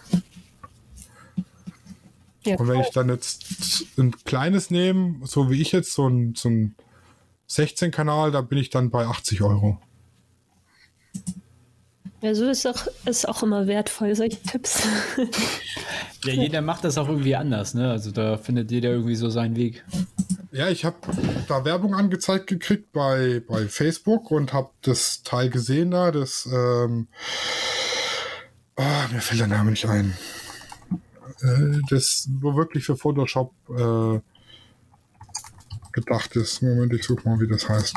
Ja, 2.45 2.57
und 2.57 2.68
wenn 2.68 2.81
ich 2.81 2.91
dann 2.91 3.09
jetzt 3.09 3.45
ein 3.99 4.12
kleines 4.24 4.70
nehme, 4.70 5.26
so 5.26 5.51
wie 5.51 5.61
ich 5.61 5.72
jetzt, 5.72 5.93
so 5.93 6.09
ein, 6.09 6.35
so 6.35 6.49
ein 6.49 6.74
16-Kanal, 7.49 8.31
da 8.31 8.41
bin 8.41 8.59
ich 8.59 8.70
dann 8.70 8.91
bei 8.91 9.07
80 9.07 9.43
Euro. 9.43 9.79
Ja, 12.21 12.35
so 12.35 12.49
ist 12.49 12.66
auch, 12.66 12.87
ist 13.05 13.29
auch 13.29 13.43
immer 13.43 13.66
wertvoll, 13.69 14.14
solche 14.16 14.43
Tipps. 14.43 14.83
ja, 16.25 16.33
jeder 16.33 16.62
macht 16.62 16.85
das 16.85 16.99
auch 16.99 17.09
irgendwie 17.09 17.37
anders, 17.37 17.75
ne? 17.75 17.91
Also 17.91 18.11
da 18.11 18.37
findet 18.37 18.71
jeder 18.73 18.91
irgendwie 18.91 19.14
so 19.14 19.31
seinen 19.31 19.55
Weg. 19.55 19.85
Ja, 20.51 20.69
ich 20.69 20.85
habe 20.85 20.97
da 21.47 21.64
Werbung 21.64 21.95
angezeigt 21.95 22.49
gekriegt 22.49 22.93
bei, 22.93 23.41
bei 23.47 23.69
Facebook 23.69 24.31
und 24.31 24.53
habe 24.53 24.71
das 24.83 25.23
Teil 25.23 25.51
gesehen 25.51 25.93
da, 25.93 26.11
das, 26.11 26.47
ähm, 26.47 27.07
oh, 28.77 29.12
mir 29.12 29.21
fällt 29.21 29.41
der 29.41 29.47
Name 29.47 29.71
nicht 29.71 29.87
ein. 29.87 30.14
Äh, 31.43 31.81
das 31.91 32.29
nur 32.41 32.57
wirklich 32.57 32.85
für 32.85 32.97
Photoshop 32.97 33.53
äh, 33.71 34.21
gedacht 35.93 36.35
ist. 36.35 36.62
Moment, 36.62 36.93
ich 36.95 37.05
suche 37.05 37.29
mal, 37.29 37.39
wie 37.41 37.49
das 37.49 37.69
heißt. 37.69 37.95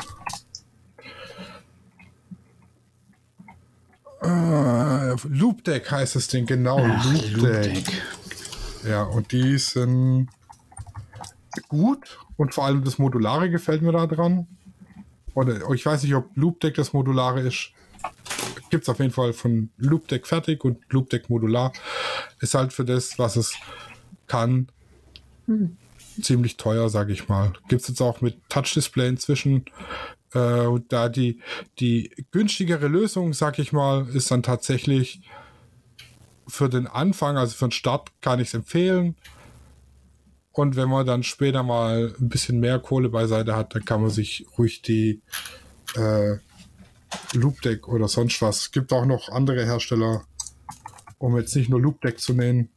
Uh, 4.24 5.16
Loop 5.28 5.64
Deck 5.64 5.90
heißt 5.90 6.14
das 6.14 6.28
Ding, 6.28 6.46
genau. 6.46 6.78
Ach, 6.80 7.04
Loop, 7.04 7.22
Deck. 7.22 7.36
Loop 7.36 7.62
Deck. 7.62 8.02
Ja, 8.88 9.02
und 9.04 9.32
die 9.32 9.58
sind 9.58 10.28
gut 11.68 12.18
und 12.36 12.54
vor 12.54 12.64
allem 12.64 12.84
das 12.84 12.98
Modulare 12.98 13.50
gefällt 13.50 13.82
mir 13.82 13.92
da 13.92 14.06
dran. 14.06 14.46
Oder 15.34 15.70
ich 15.72 15.84
weiß 15.84 16.02
nicht, 16.02 16.14
ob 16.14 16.36
Loop 16.36 16.60
Deck 16.60 16.74
das 16.74 16.92
Modulare 16.92 17.40
ist. 17.40 17.70
Gibt 18.70 18.84
es 18.84 18.88
auf 18.88 18.98
jeden 18.98 19.12
Fall 19.12 19.32
von 19.32 19.70
Loop 19.76 20.08
Deck 20.08 20.26
fertig 20.26 20.64
und 20.64 20.78
Loop 20.90 21.10
Deck 21.10 21.28
Modular. 21.30 21.72
Ist 22.40 22.54
halt 22.54 22.72
für 22.72 22.84
das, 22.84 23.18
was 23.18 23.36
es 23.36 23.54
kann, 24.26 24.68
hm. 25.46 25.76
ziemlich 26.20 26.56
teuer, 26.56 26.88
sage 26.88 27.12
ich 27.12 27.28
mal. 27.28 27.52
Gibt 27.68 27.82
es 27.82 27.88
jetzt 27.88 28.00
auch 28.00 28.20
mit 28.20 28.36
Touch 28.48 28.74
Display 28.74 29.08
inzwischen. 29.08 29.64
Äh, 30.34 30.66
und 30.66 30.92
da 30.92 31.08
die, 31.08 31.40
die 31.78 32.10
günstigere 32.30 32.88
Lösung, 32.88 33.32
sag 33.32 33.58
ich 33.58 33.72
mal, 33.72 34.06
ist 34.08 34.30
dann 34.30 34.42
tatsächlich 34.42 35.22
für 36.46 36.68
den 36.68 36.86
Anfang, 36.86 37.36
also 37.36 37.54
für 37.54 37.66
den 37.66 37.72
Start, 37.72 38.10
kann 38.20 38.40
ich 38.40 38.48
es 38.48 38.54
empfehlen. 38.54 39.16
Und 40.52 40.76
wenn 40.76 40.88
man 40.88 41.06
dann 41.06 41.22
später 41.22 41.62
mal 41.62 42.14
ein 42.20 42.28
bisschen 42.28 42.60
mehr 42.60 42.78
Kohle 42.78 43.08
beiseite 43.08 43.56
hat, 43.56 43.74
dann 43.74 43.84
kann 43.84 44.02
man 44.02 44.10
sich 44.10 44.46
ruhig 44.58 44.82
die 44.82 45.22
äh, 45.96 46.36
Loop 47.32 47.62
Deck 47.62 47.88
oder 47.88 48.08
sonst 48.08 48.40
was. 48.42 48.60
Es 48.60 48.70
gibt 48.70 48.92
auch 48.92 49.06
noch 49.06 49.30
andere 49.30 49.64
Hersteller, 49.64 50.24
um 51.18 51.36
jetzt 51.38 51.56
nicht 51.56 51.70
nur 51.70 51.80
Loop 51.80 52.00
Deck 52.02 52.20
zu 52.20 52.34
nennen. 52.34 52.68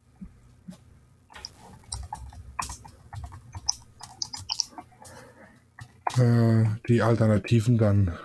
Äh, 6.18 6.64
die 6.88 7.02
Alternativen 7.02 7.78
dann 7.78 8.16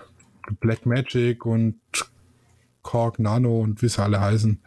Black 0.60 0.86
Magic 0.86 1.46
und 1.46 1.80
Korg 2.82 3.20
Nano 3.20 3.60
und 3.60 3.82
wie 3.82 3.90
sie 3.90 4.02
alle 4.02 4.20
heißen. 4.22 4.60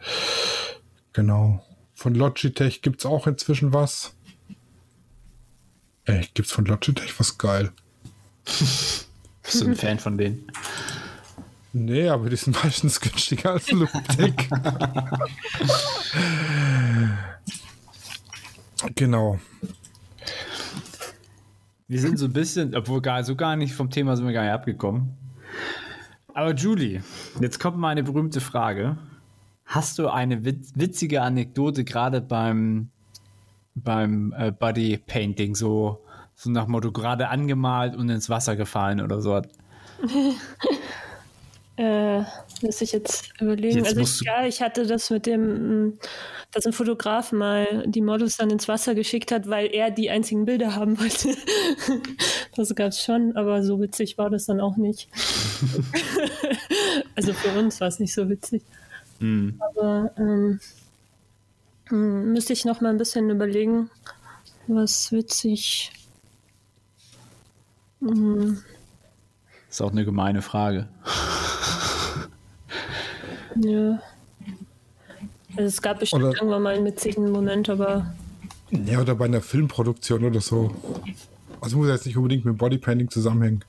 Genau. 1.13 1.65
Von 1.93 2.15
Logitech 2.15 2.81
gibt 2.81 2.99
es 2.99 3.05
auch 3.05 3.27
inzwischen 3.27 3.73
was. 3.73 4.15
Ey, 6.05 6.27
gibt's 6.33 6.51
von 6.51 6.65
Logitech 6.65 7.19
was 7.19 7.37
geil? 7.37 7.71
Bist 8.45 9.07
du 9.61 9.65
ein 9.65 9.75
Fan 9.75 9.99
von 9.99 10.17
denen? 10.17 10.51
Nee, 11.73 12.07
aber 12.09 12.29
die 12.29 12.35
sind 12.35 12.63
meistens 12.63 12.99
günstiger 12.99 13.51
als 13.51 13.71
Logitech. 13.71 14.49
genau. 18.95 19.39
Wir 21.87 21.99
sind 21.99 22.17
so 22.17 22.25
ein 22.25 22.33
bisschen, 22.33 22.75
obwohl 22.75 22.99
gar, 23.01 23.23
so 23.23 23.35
gar 23.35 23.55
nicht 23.55 23.73
vom 23.73 23.91
Thema 23.91 24.17
sind 24.17 24.25
wir 24.25 24.33
gar 24.33 24.43
nicht 24.43 24.53
abgekommen. 24.53 25.15
Aber 26.33 26.53
Julie, 26.53 27.03
jetzt 27.39 27.59
kommt 27.59 27.77
mal 27.77 27.89
eine 27.89 28.01
berühmte 28.01 28.41
Frage. 28.41 28.97
Hast 29.65 29.99
du 29.99 30.09
eine 30.09 30.43
witzige 30.43 31.21
Anekdote 31.21 31.83
gerade 31.83 32.21
beim, 32.21 32.89
beim 33.75 34.33
äh, 34.35 34.51
Body 34.51 34.97
Painting, 34.97 35.53
so, 35.53 36.03
so 36.33 36.49
nach 36.49 36.67
Motto 36.67 36.91
gerade 36.91 37.29
angemalt 37.29 37.95
und 37.95 38.09
ins 38.09 38.29
Wasser 38.29 38.55
gefallen 38.55 38.99
oder 38.99 39.21
so? 39.21 39.37
äh, 41.77 42.23
muss 42.61 42.81
ich 42.81 42.91
jetzt 42.91 43.33
überlegen. 43.39 43.79
Jetzt 43.79 43.97
also 43.97 44.01
ich, 44.01 44.21
ja, 44.21 44.45
ich 44.45 44.61
hatte 44.61 44.85
das 44.85 45.09
mit 45.09 45.25
dem, 45.25 45.97
dass 46.51 46.65
ein 46.65 46.73
Fotograf 46.73 47.31
mal 47.31 47.83
die 47.85 48.01
Models 48.01 48.37
dann 48.37 48.49
ins 48.49 48.67
Wasser 48.67 48.95
geschickt 48.95 49.31
hat, 49.31 49.49
weil 49.49 49.67
er 49.67 49.91
die 49.91 50.09
einzigen 50.09 50.45
Bilder 50.45 50.75
haben 50.75 50.99
wollte. 50.99 51.35
das 52.55 52.73
gab 52.75 52.89
es 52.89 53.01
schon, 53.01 53.35
aber 53.35 53.63
so 53.63 53.79
witzig 53.81 54.17
war 54.17 54.29
das 54.29 54.45
dann 54.45 54.61
auch 54.61 54.77
nicht. 54.77 55.09
also 57.15 57.33
für 57.33 57.57
uns 57.57 57.79
war 57.81 57.87
es 57.87 57.99
nicht 57.99 58.13
so 58.13 58.29
witzig. 58.29 58.61
Mhm. 59.19 59.59
Aber 59.59 60.11
ähm, 60.17 60.59
hm, 61.89 62.33
müsste 62.33 62.53
ich 62.53 62.65
noch 62.65 62.81
mal 62.81 62.89
ein 62.89 62.97
bisschen 62.97 63.29
überlegen, 63.29 63.89
was 64.67 65.11
witzig. 65.11 65.91
Mhm. 67.99 68.63
Ist 69.69 69.81
auch 69.81 69.91
eine 69.91 70.05
gemeine 70.05 70.41
Frage. 70.41 70.87
Ja. 73.55 74.01
Also 75.51 75.67
es 75.67 75.81
gab 75.81 75.99
bestimmt 75.99 76.23
oder, 76.23 76.33
irgendwann 76.35 76.61
mal 76.61 76.75
einen 76.75 76.85
witzigen 76.85 77.31
Moment, 77.31 77.69
aber. 77.69 78.13
Ja, 78.71 78.99
oder 78.99 79.15
bei 79.15 79.25
einer 79.25 79.41
Filmproduktion 79.41 80.25
oder 80.25 80.41
so. 80.41 80.75
Also 81.61 81.77
muss 81.77 81.87
jetzt 81.87 82.05
nicht 82.05 82.17
unbedingt 82.17 82.45
mit 82.45 82.57
Bodypainting 82.57 83.09
zusammenhängen. 83.09 83.63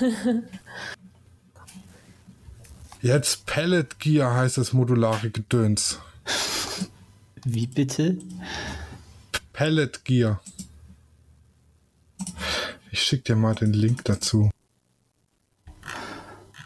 jetzt 3.02 3.46
Pellet 3.46 3.98
Gear 3.98 4.34
heißt 4.34 4.58
das 4.58 4.72
modulare 4.72 5.30
Gedöns. 5.30 5.98
Wie 7.44 7.66
bitte? 7.66 8.18
Pellet 9.52 10.04
Gear. 10.04 10.40
Ich 12.90 13.02
schicke 13.02 13.24
dir 13.24 13.36
mal 13.36 13.54
den 13.54 13.72
Link 13.72 14.04
dazu. 14.04 14.50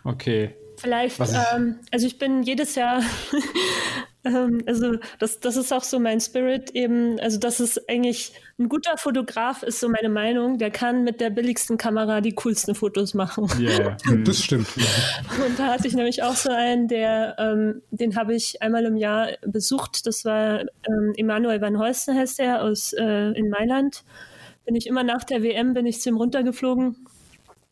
Okay. 0.04 0.54
Vielleicht, 0.80 1.20
ähm, 1.52 1.78
also 1.90 2.06
ich 2.06 2.18
bin 2.18 2.42
jedes 2.42 2.74
Jahr, 2.74 3.02
ähm, 4.24 4.62
also 4.66 4.96
das, 5.18 5.40
das 5.40 5.56
ist 5.56 5.72
auch 5.72 5.84
so 5.84 6.00
mein 6.00 6.20
Spirit 6.20 6.70
eben, 6.70 7.20
also 7.20 7.38
das 7.38 7.60
ist 7.60 7.88
eigentlich, 7.88 8.32
ein 8.58 8.68
guter 8.68 8.96
Fotograf 8.96 9.62
ist 9.62 9.80
so 9.80 9.90
meine 9.90 10.08
Meinung, 10.08 10.56
der 10.56 10.70
kann 10.70 11.04
mit 11.04 11.20
der 11.20 11.28
billigsten 11.28 11.76
Kamera 11.76 12.22
die 12.22 12.34
coolsten 12.34 12.74
Fotos 12.74 13.12
machen. 13.12 13.46
Ja, 13.58 13.70
yeah. 13.70 13.96
das 14.24 14.42
stimmt. 14.42 14.68
Und 14.76 15.58
da 15.58 15.66
hatte 15.66 15.86
ich 15.86 15.94
nämlich 15.94 16.22
auch 16.22 16.36
so 16.36 16.50
einen, 16.50 16.88
der, 16.88 17.36
ähm, 17.38 17.82
den 17.90 18.16
habe 18.16 18.34
ich 18.34 18.62
einmal 18.62 18.86
im 18.86 18.96
Jahr 18.96 19.28
besucht, 19.42 20.06
das 20.06 20.24
war 20.24 20.60
ähm, 20.60 21.12
Emanuel 21.16 21.60
Van 21.60 21.78
Holsten 21.78 22.16
heißt 22.16 22.38
der 22.38 22.62
aus, 22.62 22.94
äh, 22.94 23.32
in 23.32 23.50
Mailand. 23.50 24.02
Bin 24.64 24.76
ich 24.76 24.86
immer 24.86 25.04
nach 25.04 25.24
der 25.24 25.42
WM, 25.42 25.74
bin 25.74 25.84
ich 25.84 26.00
zu 26.00 26.08
ihm 26.08 26.16
runtergeflogen 26.16 26.96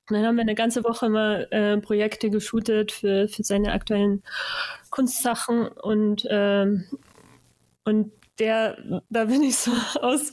und 0.09 0.17
dann 0.17 0.25
haben 0.25 0.37
wir 0.37 0.43
eine 0.43 0.55
ganze 0.55 0.85
Woche 0.85 1.09
mal 1.09 1.49
äh, 1.51 1.77
Projekte 1.79 2.31
geshootet 2.31 2.93
für, 2.93 3.29
für 3.29 3.43
seine 3.43 3.73
aktuellen 3.73 4.23
Kunstsachen 4.91 5.69
und, 5.69 6.27
ähm, 6.31 6.85
und 7.85 8.13
der, 8.39 9.03
da 9.11 9.25
bin 9.25 9.43
ich 9.43 9.57
so 9.57 9.73
aus. 10.01 10.33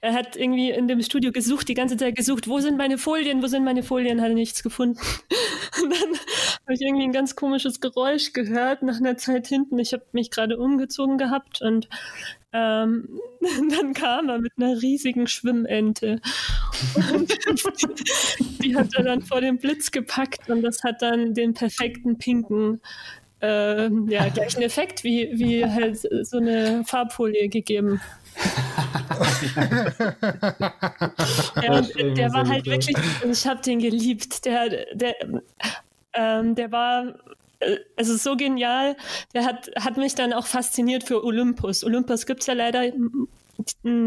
Er 0.00 0.12
hat 0.12 0.36
irgendwie 0.36 0.70
in 0.70 0.88
dem 0.88 1.02
Studio 1.02 1.32
gesucht, 1.32 1.68
die 1.68 1.74
ganze 1.74 1.96
Zeit 1.96 2.16
gesucht, 2.16 2.48
wo 2.48 2.60
sind 2.60 2.76
meine 2.76 2.98
Folien, 2.98 3.42
wo 3.42 3.46
sind 3.46 3.64
meine 3.64 3.82
Folien, 3.82 4.20
hat 4.20 4.28
er 4.28 4.34
nichts 4.34 4.62
gefunden. 4.62 4.98
Und 5.82 5.90
dann 5.90 6.10
habe 6.66 6.74
ich 6.74 6.80
irgendwie 6.80 7.04
ein 7.04 7.12
ganz 7.12 7.36
komisches 7.36 7.80
Geräusch 7.80 8.32
gehört 8.32 8.82
nach 8.82 8.96
einer 8.96 9.16
Zeit 9.16 9.46
hinten. 9.46 9.78
Ich 9.78 9.92
habe 9.92 10.04
mich 10.12 10.30
gerade 10.30 10.58
umgezogen 10.58 11.18
gehabt 11.18 11.60
und 11.60 11.88
ähm, 12.52 13.20
dann 13.70 13.92
kam 13.92 14.28
er 14.28 14.38
mit 14.38 14.52
einer 14.56 14.80
riesigen 14.80 15.26
Schwimmente. 15.26 16.20
Und 17.12 17.32
die 18.62 18.74
hat 18.74 18.94
er 18.94 19.04
dann 19.04 19.22
vor 19.22 19.40
den 19.40 19.58
Blitz 19.58 19.90
gepackt 19.90 20.48
und 20.48 20.62
das 20.62 20.82
hat 20.82 21.02
dann 21.02 21.34
den 21.34 21.54
perfekten 21.54 22.18
pinken 22.18 22.80
äh, 23.40 23.88
ja, 24.08 24.28
gleichen 24.28 24.62
Effekt 24.62 25.04
wie, 25.04 25.30
wie 25.34 25.64
halt 25.64 25.98
so 25.98 26.38
eine 26.38 26.84
Farbfolie 26.84 27.48
gegeben. 27.48 28.00
ja, 31.62 31.80
der 31.80 32.32
war 32.32 32.48
halt 32.48 32.66
wirklich, 32.66 32.96
ich 33.30 33.46
habe 33.46 33.62
den 33.62 33.78
geliebt. 33.78 34.44
Der, 34.44 34.68
der, 34.94 35.14
ähm, 36.14 36.54
der 36.54 36.72
war 36.72 37.14
äh, 37.60 37.76
es 37.96 38.08
ist 38.08 38.22
so 38.22 38.36
genial. 38.36 38.96
Der 39.34 39.44
hat, 39.44 39.70
hat 39.78 39.96
mich 39.96 40.14
dann 40.14 40.32
auch 40.32 40.46
fasziniert 40.46 41.04
für 41.04 41.24
Olympus. 41.24 41.84
Olympus 41.84 42.26
gibt 42.26 42.40
es 42.40 42.46
ja 42.46 42.54
leider 42.54 42.92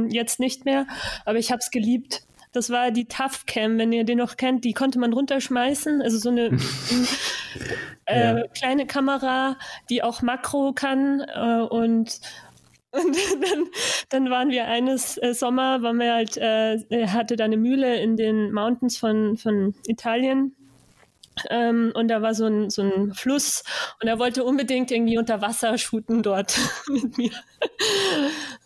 jetzt 0.10 0.40
nicht 0.40 0.66
mehr, 0.66 0.86
aber 1.26 1.40
ich 1.40 1.52
habe 1.52 1.60
es 1.60 1.72
geliebt. 1.72 2.24
Das 2.52 2.72
war 2.72 2.90
die 2.92 3.06
Tough 3.06 3.46
Cam, 3.46 3.78
wenn 3.78 3.92
ihr 3.92 4.04
den 4.04 4.18
noch 4.18 4.36
kennt. 4.36 4.66
Die 4.66 4.74
konnte 4.74 4.98
man 4.98 5.14
runterschmeißen. 5.14 6.02
Also 6.02 6.18
so 6.18 6.30
eine 6.30 6.46
äh, 8.06 8.40
ja. 8.40 8.48
kleine 8.48 8.88
Kamera, 8.88 9.58
die 9.90 10.02
auch 10.02 10.22
Makro 10.22 10.74
kann. 10.74 11.22
Äh, 11.22 11.62
und, 11.62 12.20
und 12.92 13.18
dann, 13.42 13.68
dann 14.10 14.30
waren 14.32 14.50
wir 14.50 14.66
eines 14.66 15.22
äh, 15.22 15.34
Sommer, 15.34 15.84
waren 15.84 16.00
wir 16.00 16.14
halt, 16.14 16.38
äh, 16.38 16.78
er 16.90 17.14
hatte 17.14 17.36
da 17.36 17.46
eine 17.46 17.58
Mühle 17.58 18.02
in 18.02 18.18
den 18.18 18.52
Mountains 18.52 18.98
von, 18.98 19.38
von 19.38 19.76
Italien. 19.86 20.56
Ähm, 21.50 21.92
und 21.94 22.10
da 22.10 22.22
war 22.22 22.34
so 22.34 22.46
ein, 22.46 22.70
so 22.70 22.82
ein 22.82 23.14
Fluss 23.14 23.64
und 24.02 24.08
er 24.08 24.20
wollte 24.20 24.44
unbedingt 24.44 24.92
irgendwie 24.92 25.18
unter 25.18 25.42
Wasser 25.42 25.78
shooten 25.78 26.22
dort 26.22 26.58
mit 26.88 27.18
mir. 27.18 27.32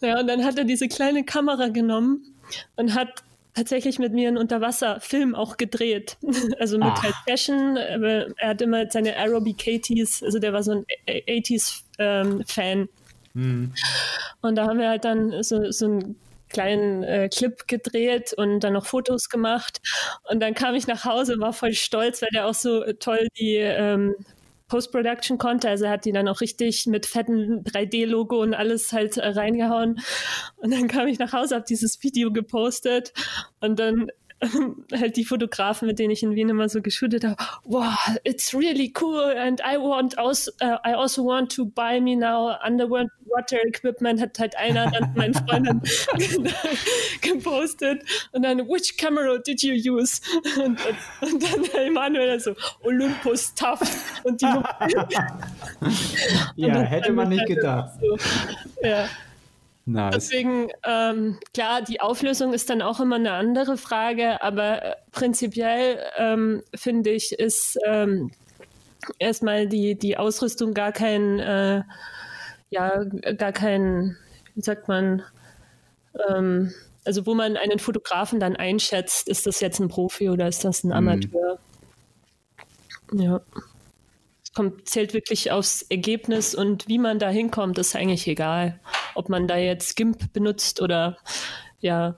ja, 0.01 0.19
und 0.19 0.27
dann 0.27 0.43
hat 0.43 0.57
er 0.57 0.63
diese 0.63 0.87
kleine 0.87 1.23
Kamera 1.23 1.67
genommen 1.67 2.33
und 2.75 2.95
hat 2.95 3.23
tatsächlich 3.53 3.99
mit 3.99 4.13
mir 4.13 4.27
einen 4.27 4.37
Unterwasserfilm 4.37 5.35
auch 5.35 5.57
gedreht. 5.57 6.17
Also 6.59 6.77
mit 6.77 6.87
Ach. 6.91 7.03
halt 7.03 7.15
Fashion. 7.27 7.77
Er 7.77 8.49
hat 8.49 8.61
immer 8.61 8.89
seine 8.89 9.15
Aerobic 9.17 9.61
80s, 9.61 10.23
also 10.23 10.39
der 10.39 10.53
war 10.53 10.63
so 10.63 10.71
ein 10.71 10.85
80s-Fan. 11.07 12.77
Ähm, 12.77 12.89
hm. 13.33 13.73
Und 14.41 14.55
da 14.55 14.67
haben 14.67 14.79
wir 14.79 14.89
halt 14.89 15.05
dann 15.05 15.43
so, 15.43 15.71
so 15.71 15.85
einen 15.85 16.15
kleinen 16.49 17.03
äh, 17.03 17.29
Clip 17.29 17.67
gedreht 17.67 18.33
und 18.33 18.61
dann 18.61 18.73
noch 18.73 18.85
Fotos 18.85 19.29
gemacht. 19.29 19.81
Und 20.29 20.39
dann 20.39 20.53
kam 20.53 20.75
ich 20.75 20.87
nach 20.87 21.03
Hause, 21.03 21.39
war 21.39 21.51
voll 21.51 21.73
stolz, 21.73 22.21
weil 22.21 22.29
der 22.33 22.47
auch 22.47 22.53
so 22.53 22.83
toll 22.93 23.27
die 23.37 23.55
ähm, 23.55 24.15
Post-Production 24.67 25.37
konnte. 25.37 25.69
Also 25.69 25.85
er 25.85 25.91
hat 25.91 26.05
die 26.05 26.11
dann 26.11 26.27
auch 26.27 26.41
richtig 26.41 26.87
mit 26.87 27.05
fetten 27.05 27.63
3D-Logo 27.63 28.41
und 28.41 28.53
alles 28.53 28.91
halt 28.91 29.17
äh, 29.17 29.27
reingehauen. 29.27 29.99
Und 30.57 30.73
dann 30.73 30.87
kam 30.87 31.07
ich 31.07 31.19
nach 31.19 31.33
Hause, 31.33 31.55
habe 31.55 31.65
dieses 31.67 32.01
Video 32.01 32.31
gepostet 32.31 33.13
und 33.59 33.79
dann 33.79 34.07
halt 34.93 35.17
die 35.17 35.25
Fotografen, 35.25 35.87
mit 35.87 35.99
denen 35.99 36.11
ich 36.11 36.23
in 36.23 36.35
Wien 36.35 36.49
immer 36.49 36.69
so 36.69 36.81
geshootet 36.81 37.23
habe, 37.23 37.35
wow, 37.63 37.95
it's 38.23 38.53
really 38.53 38.93
cool 39.01 39.35
and 39.37 39.61
I 39.61 39.77
want 39.77 40.17
also, 40.17 40.51
uh, 40.61 40.77
I 40.85 40.93
also 40.93 41.23
want 41.23 41.51
to 41.55 41.65
buy 41.65 41.99
me 41.99 42.15
now 42.15 42.55
underwater 42.65 43.57
equipment, 43.65 44.21
hat 44.21 44.37
halt 44.39 44.55
einer 44.57 44.89
dann 44.91 45.13
meinen 45.15 45.33
Freunden 45.33 45.81
gepostet 47.21 48.03
und 48.31 48.43
dann, 48.43 48.59
which 48.67 48.97
camera 48.97 49.37
did 49.39 49.61
you 49.61 49.73
use? 49.73 50.21
Und, 50.57 50.79
und, 50.85 51.33
und 51.33 51.43
dann 51.43 51.63
Emanuel 51.85 52.39
so, 52.39 52.55
Olympus 52.83 53.53
Tough 53.55 53.81
und 54.23 54.41
die 54.41 54.45
Ja, 56.55 56.79
hätte 56.79 57.11
man 57.11 57.29
nicht 57.29 57.45
gedacht. 57.45 57.91
So, 57.99 58.17
ja. 58.81 59.07
Nice. 59.85 60.13
Deswegen, 60.13 60.69
ähm, 60.85 61.39
klar, 61.53 61.81
die 61.81 61.99
Auflösung 61.99 62.53
ist 62.53 62.69
dann 62.69 62.81
auch 62.81 63.01
immer 63.01 63.17
eine 63.17 63.33
andere 63.33 63.77
Frage, 63.77 64.41
aber 64.41 64.81
äh, 64.81 64.95
prinzipiell 65.11 65.99
ähm, 66.17 66.63
finde 66.73 67.09
ich, 67.09 67.33
ist 67.33 67.77
ähm, 67.85 68.31
erstmal 69.19 69.67
die, 69.67 69.95
die 69.95 70.17
Ausrüstung 70.17 70.73
gar 70.73 70.93
kein, 70.93 71.39
äh, 71.39 71.83
ja, 72.69 73.03
gar 73.37 73.51
kein, 73.51 74.15
wie 74.55 74.61
sagt 74.61 74.87
man, 74.87 75.21
ähm, 76.29 76.73
also 77.03 77.25
wo 77.25 77.33
man 77.33 77.57
einen 77.57 77.79
Fotografen 77.79 78.39
dann 78.39 78.55
einschätzt, 78.55 79.27
ist 79.27 79.45
das 79.45 79.59
jetzt 79.59 79.79
ein 79.79 79.89
Profi 79.89 80.29
oder 80.29 80.47
ist 80.47 80.63
das 80.63 80.85
ein 80.85 80.87
mhm. 80.87 80.93
Amateur? 80.93 81.59
Mhm. 83.11 83.19
Ja 83.21 83.41
kommt, 84.53 84.87
zählt 84.87 85.13
wirklich 85.13 85.51
aufs 85.51 85.83
Ergebnis 85.83 86.55
und 86.55 86.87
wie 86.87 86.99
man 86.99 87.19
da 87.19 87.29
hinkommt, 87.29 87.77
ist 87.77 87.95
eigentlich 87.95 88.27
egal. 88.27 88.79
Ob 89.15 89.29
man 89.29 89.47
da 89.47 89.57
jetzt 89.57 89.95
GIMP 89.95 90.31
benutzt 90.33 90.81
oder 90.81 91.17
ja. 91.79 92.15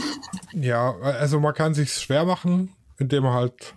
ja, 0.52 0.96
also 0.98 1.40
man 1.40 1.54
kann 1.54 1.74
sich 1.74 1.92
schwer 1.92 2.24
machen, 2.24 2.72
indem 2.98 3.24
man 3.24 3.34
halt 3.34 3.74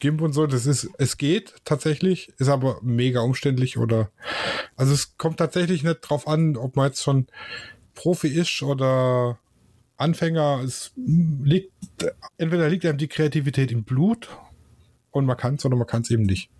GIMP 0.00 0.20
und 0.20 0.32
so, 0.32 0.46
das 0.46 0.66
ist, 0.66 0.88
es 0.98 1.16
geht 1.16 1.54
tatsächlich, 1.64 2.32
ist 2.38 2.48
aber 2.48 2.78
mega 2.82 3.20
umständlich 3.20 3.78
oder, 3.78 4.10
also 4.76 4.92
es 4.92 5.16
kommt 5.16 5.38
tatsächlich 5.38 5.82
nicht 5.82 6.00
drauf 6.02 6.28
an, 6.28 6.56
ob 6.56 6.76
man 6.76 6.86
jetzt 6.86 7.02
schon 7.02 7.26
Profi 7.94 8.28
ist 8.28 8.62
oder 8.62 9.38
Anfänger. 9.96 10.60
Es 10.64 10.92
liegt, 10.96 11.72
entweder 12.38 12.68
liegt 12.68 12.86
einem 12.86 12.98
die 12.98 13.08
Kreativität 13.08 13.70
im 13.72 13.84
Blut 13.84 14.28
und 15.10 15.26
man 15.26 15.36
kann 15.36 15.56
es 15.56 15.64
oder 15.64 15.76
man 15.76 15.86
kann 15.86 16.02
es 16.02 16.10
eben 16.10 16.24
nicht. 16.24 16.50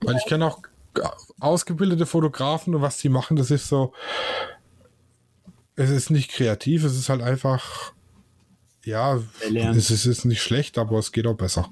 Weil 0.00 0.16
ich 0.16 0.26
kenne 0.26 0.46
auch 0.46 0.60
ausgebildete 1.40 2.06
Fotografen 2.06 2.74
und 2.74 2.82
was 2.82 2.98
die 2.98 3.08
machen, 3.08 3.36
das 3.36 3.50
ist 3.50 3.68
so, 3.68 3.92
es 5.74 5.90
ist 5.90 6.10
nicht 6.10 6.30
kreativ, 6.30 6.84
es 6.84 6.96
ist 6.96 7.08
halt 7.08 7.22
einfach, 7.22 7.92
ja, 8.84 9.20
es 9.50 9.90
ist, 9.90 10.06
ist 10.06 10.24
nicht 10.24 10.42
schlecht, 10.42 10.78
aber 10.78 10.98
es 10.98 11.12
geht 11.12 11.26
auch 11.26 11.36
besser. 11.36 11.68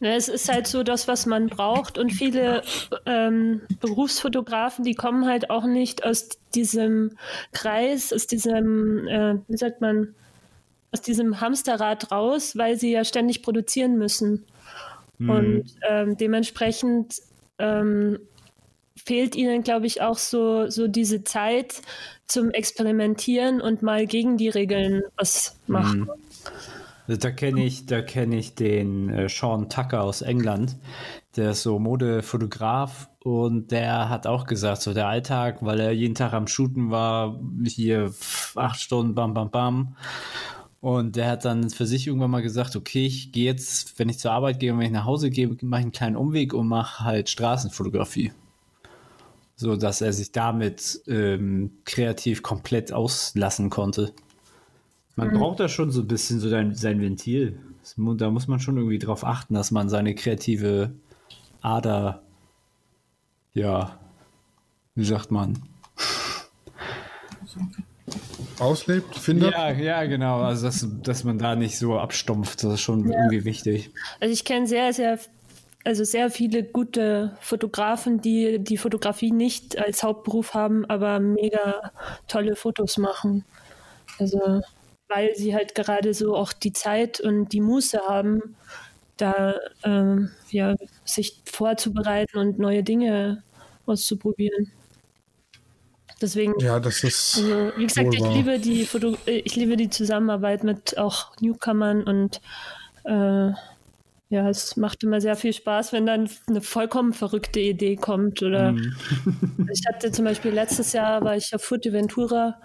Es 0.00 0.28
ist 0.28 0.52
halt 0.52 0.66
so 0.66 0.82
das, 0.82 1.08
was 1.08 1.24
man 1.24 1.46
braucht 1.46 1.96
und 1.96 2.12
viele 2.12 2.62
ähm, 3.06 3.62
Berufsfotografen, 3.80 4.84
die 4.84 4.94
kommen 4.94 5.26
halt 5.26 5.48
auch 5.48 5.64
nicht 5.64 6.04
aus 6.04 6.28
diesem 6.54 7.12
Kreis, 7.52 8.12
aus 8.12 8.26
diesem, 8.26 9.06
äh, 9.08 9.36
wie 9.48 9.56
sagt 9.56 9.80
man, 9.80 10.14
aus 10.92 11.02
diesem 11.02 11.40
Hamsterrad 11.40 12.10
raus, 12.10 12.56
weil 12.56 12.78
sie 12.78 12.92
ja 12.92 13.04
ständig 13.04 13.42
produzieren 13.42 13.96
müssen. 13.96 14.44
Mhm. 15.18 15.30
Und 15.30 15.64
ähm, 15.88 16.16
dementsprechend 16.16 17.22
ähm, 17.58 18.18
fehlt 18.96 19.36
ihnen, 19.36 19.62
glaube 19.62 19.86
ich, 19.86 20.02
auch 20.02 20.18
so, 20.18 20.68
so 20.68 20.88
diese 20.88 21.24
Zeit 21.24 21.82
zum 22.26 22.50
Experimentieren 22.50 23.60
und 23.60 23.82
mal 23.82 24.06
gegen 24.06 24.36
die 24.36 24.48
Regeln 24.48 25.02
was 25.16 25.58
machen. 25.66 26.00
Mhm. 26.00 26.10
Also 27.08 27.20
da 27.20 27.30
kenne 27.30 27.64
ich, 27.64 27.86
da 27.86 27.98
ich 28.00 28.54
den 28.56 29.10
äh, 29.10 29.28
Sean 29.28 29.68
Tucker 29.68 30.02
aus 30.02 30.22
England. 30.22 30.76
Der 31.36 31.50
ist 31.50 31.62
so 31.62 31.78
Modefotograf 31.78 33.08
und 33.22 33.70
der 33.70 34.08
hat 34.08 34.26
auch 34.26 34.46
gesagt, 34.46 34.82
so 34.82 34.94
der 34.94 35.06
Alltag, 35.06 35.58
weil 35.60 35.78
er 35.78 35.92
jeden 35.92 36.14
Tag 36.14 36.32
am 36.32 36.48
Shooten 36.48 36.90
war, 36.90 37.38
hier 37.64 38.12
acht 38.56 38.80
Stunden, 38.80 39.14
bam, 39.14 39.34
bam, 39.34 39.50
bam. 39.50 39.96
Und 40.86 41.16
der 41.16 41.28
hat 41.28 41.44
dann 41.44 41.68
für 41.68 41.84
sich 41.84 42.06
irgendwann 42.06 42.30
mal 42.30 42.42
gesagt, 42.42 42.76
okay, 42.76 43.06
ich 43.06 43.32
gehe 43.32 43.46
jetzt, 43.46 43.98
wenn 43.98 44.08
ich 44.08 44.20
zur 44.20 44.30
Arbeit 44.30 44.60
gehe 44.60 44.72
und 44.72 44.78
wenn 44.78 44.86
ich 44.86 44.92
nach 44.92 45.04
Hause 45.04 45.30
gehe, 45.30 45.48
mache 45.48 45.80
ich 45.80 45.84
einen 45.84 45.90
kleinen 45.90 46.14
Umweg 46.14 46.54
und 46.54 46.68
mache 46.68 47.04
halt 47.04 47.28
Straßenfotografie. 47.28 48.30
So 49.56 49.74
dass 49.74 50.00
er 50.00 50.12
sich 50.12 50.30
damit 50.30 51.02
ähm, 51.08 51.72
kreativ 51.86 52.44
komplett 52.44 52.92
auslassen 52.92 53.68
konnte. 53.68 54.12
Man 55.16 55.30
mhm. 55.30 55.38
braucht 55.38 55.58
da 55.58 55.68
schon 55.68 55.90
so 55.90 56.02
ein 56.02 56.06
bisschen 56.06 56.38
so 56.38 56.48
sein, 56.48 56.76
sein 56.76 57.00
Ventil. 57.00 57.58
Da 57.96 58.30
muss 58.30 58.46
man 58.46 58.60
schon 58.60 58.76
irgendwie 58.76 59.00
drauf 59.00 59.24
achten, 59.26 59.54
dass 59.54 59.72
man 59.72 59.88
seine 59.88 60.14
kreative 60.14 60.92
Ader, 61.62 62.22
ja, 63.54 63.98
wie 64.94 65.04
sagt 65.04 65.32
man, 65.32 65.58
auslebt, 68.60 69.16
findet. 69.16 69.52
Ja, 69.52 69.70
ja, 69.70 70.04
genau. 70.04 70.40
Also, 70.40 70.66
dass, 70.66 70.86
dass 71.02 71.24
man 71.24 71.38
da 71.38 71.56
nicht 71.56 71.78
so 71.78 71.98
abstumpft, 71.98 72.62
das 72.64 72.74
ist 72.74 72.80
schon 72.80 73.08
ja. 73.08 73.18
irgendwie 73.18 73.44
wichtig. 73.44 73.90
Also, 74.20 74.32
ich 74.32 74.44
kenne 74.44 74.66
sehr, 74.66 74.92
sehr, 74.92 75.18
also 75.84 76.04
sehr 76.04 76.30
viele 76.30 76.64
gute 76.64 77.36
Fotografen, 77.40 78.20
die 78.20 78.58
die 78.58 78.76
Fotografie 78.76 79.30
nicht 79.30 79.78
als 79.78 80.02
Hauptberuf 80.02 80.54
haben, 80.54 80.84
aber 80.86 81.20
mega 81.20 81.92
tolle 82.28 82.56
Fotos 82.56 82.98
machen. 82.98 83.44
Also, 84.18 84.62
weil 85.08 85.34
sie 85.36 85.54
halt 85.54 85.74
gerade 85.74 86.14
so 86.14 86.34
auch 86.34 86.52
die 86.52 86.72
Zeit 86.72 87.20
und 87.20 87.52
die 87.52 87.60
Muße 87.60 88.00
haben, 88.08 88.56
da 89.16 89.54
ähm, 89.84 90.30
ja, 90.50 90.74
sich 91.04 91.40
vorzubereiten 91.44 92.38
und 92.38 92.58
neue 92.58 92.82
Dinge 92.82 93.42
auszuprobieren. 93.86 94.72
Deswegen. 96.20 96.58
Ja, 96.60 96.80
das 96.80 97.04
ist. 97.04 97.36
Also, 97.36 97.72
wie 97.76 97.86
gesagt, 97.86 98.14
ich 98.14 98.20
liebe 98.20 98.58
die 98.58 98.86
Foto 98.86 99.18
ich 99.26 99.54
liebe 99.54 99.76
die 99.76 99.90
Zusammenarbeit 99.90 100.64
mit 100.64 100.96
auch 100.96 101.32
Newcomern 101.40 102.04
und 102.04 102.40
äh, 103.04 103.52
ja, 104.28 104.48
es 104.48 104.76
macht 104.76 105.04
immer 105.04 105.20
sehr 105.20 105.36
viel 105.36 105.52
Spaß, 105.52 105.92
wenn 105.92 106.06
dann 106.06 106.28
eine 106.48 106.60
vollkommen 106.60 107.12
verrückte 107.12 107.60
Idee 107.60 107.94
kommt. 107.96 108.42
Oder 108.42 108.72
mm. 108.72 108.96
ich 109.72 109.82
hatte 109.86 110.10
zum 110.10 110.24
Beispiel 110.24 110.50
letztes 110.50 110.92
Jahr 110.92 111.22
war 111.22 111.36
ich 111.36 111.54
auf 111.54 111.62
Fuerteventura 111.62 112.60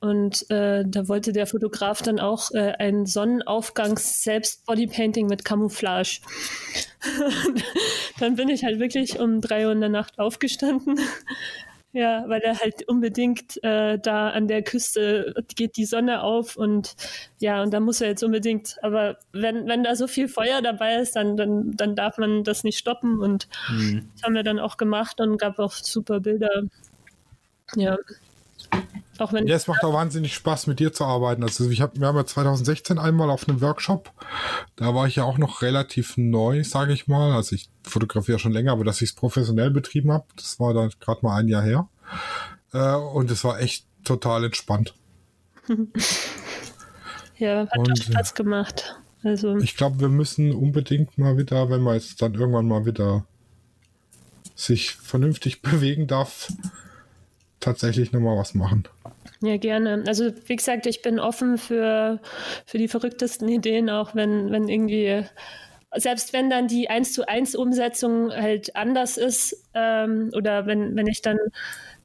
und 0.00 0.50
äh, 0.50 0.82
da 0.86 1.06
wollte 1.08 1.32
der 1.32 1.46
Fotograf 1.46 2.02
dann 2.02 2.18
auch 2.18 2.50
äh, 2.52 2.72
ein 2.78 3.04
Sonnenaufgangs-Selbst-Bodypainting 3.04 5.26
mit 5.26 5.44
Camouflage. 5.44 6.22
dann 8.18 8.36
bin 8.36 8.48
ich 8.48 8.64
halt 8.64 8.80
wirklich 8.80 9.20
um 9.20 9.42
drei 9.42 9.66
Uhr 9.66 9.72
in 9.72 9.80
der 9.80 9.90
Nacht 9.90 10.18
aufgestanden, 10.18 10.98
Ja, 11.92 12.24
weil 12.28 12.40
er 12.42 12.56
halt 12.60 12.86
unbedingt 12.88 13.62
äh, 13.64 13.98
da 13.98 14.30
an 14.30 14.46
der 14.46 14.62
Küste 14.62 15.34
geht 15.56 15.76
die 15.76 15.84
Sonne 15.84 16.22
auf 16.22 16.56
und 16.56 16.94
ja, 17.40 17.62
und 17.64 17.72
da 17.74 17.80
muss 17.80 18.00
er 18.00 18.08
jetzt 18.08 18.22
unbedingt, 18.22 18.76
aber 18.82 19.18
wenn, 19.32 19.66
wenn 19.66 19.82
da 19.82 19.96
so 19.96 20.06
viel 20.06 20.28
Feuer 20.28 20.62
dabei 20.62 20.96
ist, 20.96 21.16
dann, 21.16 21.36
dann, 21.36 21.72
dann 21.76 21.96
darf 21.96 22.16
man 22.16 22.44
das 22.44 22.62
nicht 22.62 22.78
stoppen 22.78 23.18
und 23.18 23.48
Hm. 23.66 24.08
das 24.14 24.22
haben 24.22 24.34
wir 24.34 24.44
dann 24.44 24.60
auch 24.60 24.76
gemacht 24.76 25.20
und 25.20 25.36
gab 25.38 25.58
auch 25.58 25.72
super 25.72 26.20
Bilder. 26.20 26.62
Ja. 27.76 27.96
Auch 29.18 29.32
wenn 29.32 29.46
Ja, 29.46 29.54
es 29.54 29.66
macht 29.66 29.84
auch 29.84 29.92
wahnsinnig 29.92 30.34
Spaß, 30.34 30.66
mit 30.66 30.80
dir 30.80 30.92
zu 30.92 31.04
arbeiten. 31.04 31.42
Also 31.42 31.68
ich 31.68 31.80
hab, 31.82 31.98
wir 31.98 32.06
haben 32.06 32.16
ja 32.16 32.24
2016 32.24 32.98
einmal 32.98 33.28
auf 33.30 33.48
einem 33.48 33.60
Workshop. 33.60 34.10
Da 34.76 34.94
war 34.94 35.06
ich 35.06 35.16
ja 35.16 35.24
auch 35.24 35.36
noch 35.36 35.60
relativ 35.60 36.16
neu, 36.16 36.64
sage 36.64 36.94
ich 36.94 37.06
mal. 37.06 37.32
Also 37.32 37.54
ich 37.54 37.68
fotografiere 37.82 38.38
schon 38.38 38.52
länger, 38.52 38.72
aber 38.72 38.84
dass 38.84 39.02
ich 39.02 39.10
es 39.10 39.14
professionell 39.14 39.70
betrieben 39.70 40.10
habe, 40.10 40.24
das 40.36 40.58
war 40.58 40.72
dann 40.72 40.90
gerade 41.00 41.20
mal 41.22 41.36
ein 41.36 41.48
Jahr 41.48 41.62
her. 41.62 41.88
Äh, 42.72 42.94
und 42.94 43.30
es 43.30 43.44
war 43.44 43.60
echt 43.60 43.86
total 44.04 44.44
entspannt. 44.44 44.94
ja, 47.36 47.66
hat 47.68 47.78
und, 47.78 47.98
Spaß 47.98 48.34
gemacht. 48.34 48.96
Also 49.22 49.58
Ich 49.58 49.76
glaube, 49.76 50.00
wir 50.00 50.08
müssen 50.08 50.52
unbedingt 50.52 51.18
mal 51.18 51.36
wieder, 51.36 51.68
wenn 51.68 51.82
man 51.82 51.94
jetzt 51.94 52.22
dann 52.22 52.34
irgendwann 52.34 52.66
mal 52.66 52.86
wieder 52.86 53.26
sich 54.54 54.94
vernünftig 54.94 55.62
bewegen 55.62 56.06
darf, 56.06 56.48
tatsächlich 57.60 58.12
nochmal 58.12 58.36
was 58.38 58.54
machen. 58.54 58.84
Ja, 59.42 59.56
gerne. 59.56 60.04
Also 60.06 60.30
wie 60.46 60.56
gesagt, 60.56 60.86
ich 60.86 61.02
bin 61.02 61.18
offen 61.18 61.58
für, 61.58 62.20
für 62.66 62.78
die 62.78 62.88
verrücktesten 62.88 63.48
Ideen, 63.48 63.88
auch 63.90 64.14
wenn, 64.14 64.50
wenn 64.50 64.68
irgendwie, 64.68 65.24
selbst 65.94 66.32
wenn 66.32 66.50
dann 66.50 66.68
die 66.68 66.90
1 66.90 67.12
zu 67.12 67.26
1 67.28 67.54
Umsetzung 67.54 68.30
halt 68.32 68.76
anders 68.76 69.16
ist, 69.16 69.64
ähm, 69.74 70.30
oder 70.34 70.66
wenn, 70.66 70.94
wenn 70.96 71.06
ich 71.06 71.22
dann, 71.22 71.38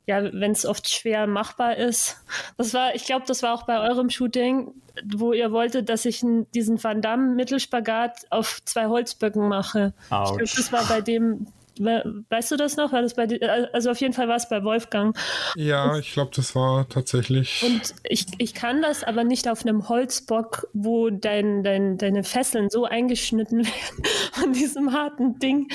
ja, 0.07 0.23
wenn 0.33 0.51
es 0.51 0.65
oft 0.65 0.89
schwer 0.89 1.27
machbar 1.27 1.77
ist. 1.77 2.17
Das 2.57 2.73
war, 2.73 2.95
ich 2.95 3.05
glaube, 3.05 3.25
das 3.27 3.41
war 3.43 3.53
auch 3.53 3.63
bei 3.63 3.79
eurem 3.79 4.09
Shooting, 4.09 4.71
wo 5.13 5.33
ihr 5.33 5.51
wolltet, 5.51 5.89
dass 5.89 6.05
ich 6.05 6.23
n- 6.23 6.45
diesen 6.53 6.81
Van 6.81 7.01
Damme 7.01 7.33
Mittelspagat 7.35 8.25
auf 8.29 8.59
zwei 8.65 8.85
Holzböcken 8.85 9.47
mache. 9.49 9.93
Ich 10.03 10.09
glaube, 10.37 10.51
das 10.55 10.71
war 10.71 10.85
bei 10.87 11.01
dem, 11.01 11.47
weißt 11.79 12.51
du 12.51 12.57
das 12.57 12.77
noch? 12.77 12.91
War 12.93 13.01
das 13.01 13.13
bei, 13.13 13.27
di- 13.27 13.43
also 13.43 13.91
auf 13.91 13.99
jeden 13.99 14.13
Fall 14.13 14.27
war 14.27 14.35
es 14.35 14.47
bei 14.49 14.63
Wolfgang. 14.63 15.17
Ja, 15.55 15.97
ich 15.97 16.13
glaube, 16.13 16.31
das 16.35 16.55
war 16.55 16.87
tatsächlich. 16.89 17.63
Und 17.63 17.95
ich, 18.03 18.25
ich 18.37 18.53
kann 18.53 18.81
das 18.81 19.03
aber 19.03 19.23
nicht 19.23 19.47
auf 19.47 19.65
einem 19.65 19.89
Holzbock, 19.89 20.67
wo 20.73 21.09
dein, 21.09 21.63
dein, 21.63 21.97
deine 21.97 22.23
Fesseln 22.23 22.69
so 22.69 22.85
eingeschnitten 22.85 23.59
werden 23.65 24.03
von 24.31 24.53
diesem 24.53 24.93
harten 24.93 25.39
Ding. 25.39 25.67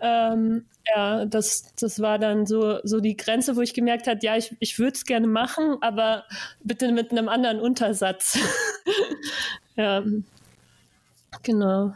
Ähm, 0.00 0.66
ja, 0.94 1.24
das, 1.24 1.72
das 1.80 2.00
war 2.00 2.18
dann 2.18 2.46
so, 2.46 2.78
so 2.82 3.00
die 3.00 3.16
Grenze, 3.16 3.56
wo 3.56 3.60
ich 3.62 3.72
gemerkt 3.72 4.06
habe, 4.06 4.20
ja, 4.22 4.36
ich, 4.36 4.54
ich 4.60 4.78
würde 4.78 4.92
es 4.92 5.04
gerne 5.04 5.26
machen, 5.26 5.76
aber 5.80 6.24
bitte 6.62 6.92
mit 6.92 7.10
einem 7.10 7.28
anderen 7.28 7.58
Untersatz. 7.60 8.38
ja, 9.76 10.02
genau. 11.42 11.94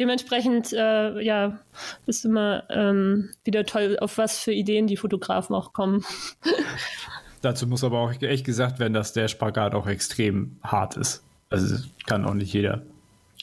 Dementsprechend, 0.00 0.72
äh, 0.72 1.20
ja, 1.20 1.60
ist 2.06 2.24
immer 2.24 2.64
ähm, 2.70 3.28
wieder 3.44 3.66
toll, 3.66 3.98
auf 4.00 4.16
was 4.16 4.38
für 4.38 4.52
Ideen 4.52 4.86
die 4.86 4.96
Fotografen 4.96 5.54
auch 5.54 5.74
kommen. 5.74 6.04
Dazu 7.42 7.66
muss 7.66 7.84
aber 7.84 7.98
auch 7.98 8.12
echt 8.20 8.46
gesagt 8.46 8.78
werden, 8.78 8.94
dass 8.94 9.12
der 9.12 9.28
Spagat 9.28 9.74
auch 9.74 9.86
extrem 9.86 10.56
hart 10.62 10.96
ist. 10.96 11.22
Also 11.50 11.74
das 11.74 11.86
kann 12.06 12.24
auch 12.24 12.32
nicht 12.32 12.52
jeder. 12.52 12.82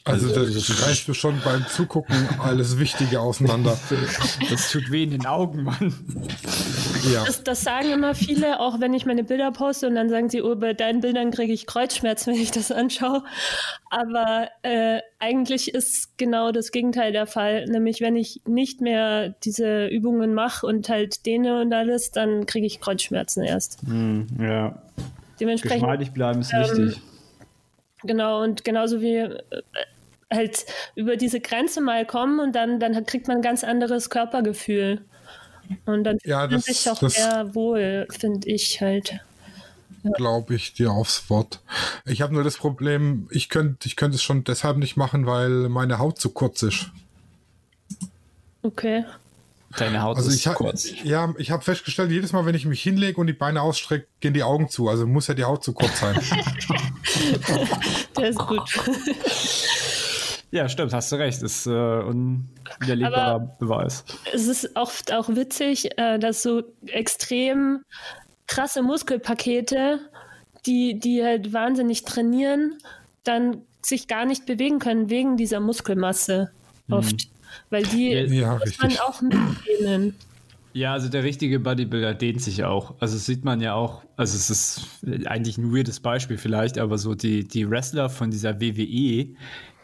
Also, 0.03 0.33
Also, 0.33 0.75
da 0.75 0.85
reißt 0.85 1.07
du 1.07 1.13
schon 1.13 1.39
beim 1.43 1.67
Zugucken 1.67 2.27
alles 2.39 2.79
Wichtige 2.79 3.19
auseinander. 3.19 3.77
Das 4.49 4.71
tut 4.71 4.89
weh 4.89 5.03
in 5.03 5.11
den 5.11 5.25
Augen, 5.25 5.63
Mann. 5.63 5.93
Ja. 7.11 7.25
Das, 7.25 7.43
das 7.43 7.63
sagen 7.63 7.91
immer 7.91 8.15
viele, 8.15 8.59
auch 8.59 8.79
wenn 8.79 8.93
ich 8.93 9.05
meine 9.05 9.23
Bilder 9.23 9.51
poste 9.51 9.87
und 9.87 9.95
dann 9.95 10.09
sagen 10.09 10.29
sie, 10.29 10.41
oh, 10.41 10.55
bei 10.55 10.73
deinen 10.73 11.01
Bildern 11.01 11.31
kriege 11.31 11.53
ich 11.53 11.65
Kreuzschmerzen, 11.65 12.33
wenn 12.33 12.41
ich 12.41 12.51
das 12.51 12.71
anschaue. 12.71 13.23
Aber 13.89 14.49
äh, 14.63 15.01
eigentlich 15.19 15.73
ist 15.73 16.17
genau 16.17 16.51
das 16.51 16.71
Gegenteil 16.71 17.11
der 17.11 17.27
Fall. 17.27 17.65
Nämlich, 17.65 18.01
wenn 18.01 18.15
ich 18.15 18.41
nicht 18.45 18.81
mehr 18.81 19.29
diese 19.43 19.87
Übungen 19.87 20.33
mache 20.33 20.65
und 20.65 20.89
halt 20.89 21.25
dehne 21.25 21.61
und 21.61 21.73
alles, 21.73 22.11
dann 22.11 22.45
kriege 22.45 22.65
ich 22.65 22.79
Kreuzschmerzen 22.79 23.43
erst. 23.43 23.81
Hm, 23.85 24.27
ja. 24.39 24.81
Dementsprechend, 25.39 25.81
Geschmeidig 25.81 26.11
bleiben 26.11 26.41
ist 26.41 26.53
Ähm, 26.53 26.87
wichtig. 26.87 27.01
genau, 28.03 28.41
und 28.41 28.63
genauso 28.63 29.01
wie 29.01 29.17
äh, 29.17 29.41
halt 30.31 30.65
über 30.95 31.15
diese 31.15 31.39
Grenze 31.39 31.81
mal 31.81 32.05
kommen 32.05 32.39
und 32.39 32.55
dann, 32.55 32.79
dann 32.79 33.05
kriegt 33.05 33.27
man 33.27 33.37
ein 33.37 33.41
ganz 33.43 33.63
anderes 33.63 34.09
Körpergefühl. 34.09 35.01
Und 35.85 36.03
dann 36.03 36.19
fühlt 36.19 36.29
Ja, 36.29 36.39
man 36.41 36.49
das- 36.51 36.65
sich 36.65 36.89
auch 36.89 36.99
das- 36.99 37.13
sehr 37.15 37.53
wohl, 37.55 38.07
finde 38.17 38.47
ich 38.49 38.79
halt. 38.81 39.19
glaube 40.15 40.55
ich 40.55 40.73
dir 40.73 40.91
aufs 40.91 41.29
Wort. 41.29 41.59
Ich 42.05 42.21
habe 42.21 42.33
nur 42.33 42.43
das 42.43 42.55
Problem, 42.57 43.27
ich 43.29 43.49
könnte 43.49 43.87
ich 43.87 43.95
könnte 43.97 44.15
es 44.15 44.23
schon 44.23 44.43
deshalb 44.45 44.77
nicht 44.77 44.95
machen, 44.95 45.25
weil 45.25 45.49
meine 45.69 45.99
Haut 45.99 46.19
zu 46.19 46.29
kurz 46.29 46.63
ist. 46.63 46.87
Okay. 48.63 49.03
Deine 49.75 50.01
Haut 50.01 50.15
Also 50.15 50.29
ist 50.29 50.37
ich, 50.37 50.47
ha 50.47 50.53
kurz. 50.53 50.87
ja, 51.03 51.33
ich 51.37 51.51
habe 51.51 51.61
festgestellt, 51.61 52.09
jedes 52.09 52.31
Mal, 52.31 52.45
wenn 52.45 52.55
ich 52.55 52.65
mich 52.65 52.81
hinlege 52.81 53.19
und 53.19 53.27
die 53.27 53.33
Beine 53.33 53.61
ausstrecke, 53.61 54.07
gehen 54.21 54.33
die 54.33 54.43
Augen 54.43 54.69
zu. 54.69 54.87
Also 54.87 55.05
muss 55.05 55.27
ja 55.27 55.33
die 55.33 55.43
Haut 55.43 55.61
zu 55.63 55.73
kurz 55.73 55.99
sein. 55.99 56.15
Der 58.17 58.29
ist 58.29 58.39
gut. 58.39 58.63
Ja, 60.51 60.69
stimmt, 60.69 60.93
hast 60.93 61.11
du 61.11 61.17
recht. 61.17 61.41
Ist 61.43 61.65
äh, 61.67 61.69
unwiderlegbarer 61.71 63.35
Aber- 63.35 63.55
Beweis. 63.59 64.05
es 64.33 64.47
ist 64.47 64.75
oft 64.75 65.11
auch 65.13 65.29
witzig, 65.29 65.89
äh, 65.97 66.17
dass 66.19 66.41
so 66.43 66.63
extrem 66.87 67.83
krasse 68.47 68.81
Muskelpakete, 68.81 69.99
die, 70.65 70.99
die 70.99 71.23
halt 71.23 71.51
wahnsinnig 71.53 72.05
trainieren, 72.05 72.77
dann 73.23 73.61
sich 73.81 74.07
gar 74.07 74.25
nicht 74.25 74.45
bewegen 74.45 74.79
können 74.79 75.09
wegen 75.09 75.37
dieser 75.37 75.59
Muskelmasse 75.59 76.51
oft. 76.89 77.27
Weil 77.69 77.83
die 77.83 78.11
Ja, 78.11 78.23
ja, 78.25 78.55
muss 78.57 78.77
man 78.81 78.97
auch 78.99 79.21
mitnehmen. 79.21 80.15
Ja, 80.73 80.93
also 80.93 81.09
der 81.09 81.23
richtige 81.23 81.59
Bodybuilder 81.59 82.13
dehnt 82.13 82.41
sich 82.41 82.63
auch. 82.63 82.93
Also 82.99 83.15
das 83.15 83.25
sieht 83.25 83.43
man 83.43 83.61
ja 83.61 83.73
auch, 83.73 84.03
also 84.15 84.35
es 84.35 84.49
ist 84.49 84.81
eigentlich 85.25 85.57
ein 85.57 85.73
weirdes 85.75 85.99
Beispiel 85.99 86.37
vielleicht, 86.37 86.77
aber 86.77 86.97
so 86.97 87.15
die, 87.15 87.47
die 87.47 87.69
Wrestler 87.69 88.09
von 88.09 88.29
dieser 88.29 88.59
WWE, 88.61 89.35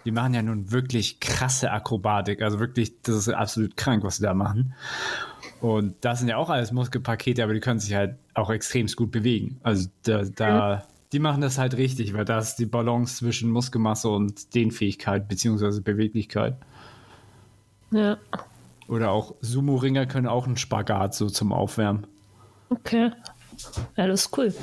die 0.06 0.12
machen 0.12 0.34
ja 0.34 0.42
nun 0.42 0.72
wirklich 0.72 1.20
krasse 1.20 1.72
Akrobatik. 1.72 2.42
Also 2.42 2.60
wirklich, 2.60 3.02
das 3.02 3.16
ist 3.16 3.30
absolut 3.30 3.78
krank, 3.78 4.04
was 4.04 4.18
sie 4.18 4.24
da 4.24 4.34
machen. 4.34 4.74
Und 5.62 5.96
das 6.02 6.20
sind 6.20 6.28
ja 6.28 6.38
auch 6.38 6.50
alles 6.50 6.72
Muskelpakete, 6.72 7.44
aber 7.44 7.54
die 7.54 7.62
können 7.62 7.80
sich 7.80 7.94
halt 7.94 8.18
auch 8.34 8.50
extremst 8.50 8.98
gut 8.98 9.12
bewegen. 9.12 9.60
Also 9.64 9.88
da, 10.04 10.24
da 10.24 10.84
die 11.14 11.20
machen 11.20 11.42
das 11.42 11.58
halt 11.60 11.78
richtig, 11.78 12.14
weil 12.14 12.26
da 12.26 12.40
ist 12.40 12.56
die 12.56 12.66
Balance 12.66 13.18
zwischen 13.18 13.52
Muskelmasse 13.52 14.10
und 14.10 14.56
Dehnfähigkeit 14.56 15.28
beziehungsweise 15.28 15.82
Beweglichkeit. 15.82 16.58
Ja, 17.92 18.18
Oder 18.88 19.12
auch 19.12 19.36
Sumo-Ringer 19.40 20.08
können 20.08 20.28
auch 20.28 20.48
einen 20.48 20.58
Spagat 20.58 21.14
so 21.14 21.30
zum 21.30 21.54
Aufwärmen. 21.54 22.08
okay. 22.70 23.12
Ja, 23.96 24.08
das 24.08 24.26
ist 24.26 24.38
cool. 24.38 24.54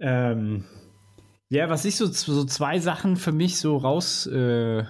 Ähm, 0.00 0.64
ja, 1.48 1.68
was 1.68 1.84
ich 1.84 1.96
so, 1.96 2.06
so 2.06 2.44
zwei 2.44 2.78
Sachen 2.78 3.16
für 3.16 3.32
mich 3.32 3.58
so 3.58 3.76
raus 3.76 4.26
äh, 4.26 4.84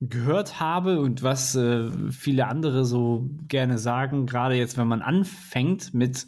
gehört 0.00 0.60
habe 0.60 1.00
und 1.00 1.22
was 1.22 1.54
äh, 1.54 1.90
viele 2.10 2.46
andere 2.46 2.84
so 2.84 3.28
gerne 3.48 3.78
sagen, 3.78 4.26
gerade 4.26 4.54
jetzt, 4.54 4.76
wenn 4.76 4.88
man 4.88 5.02
anfängt 5.02 5.94
mit, 5.94 6.26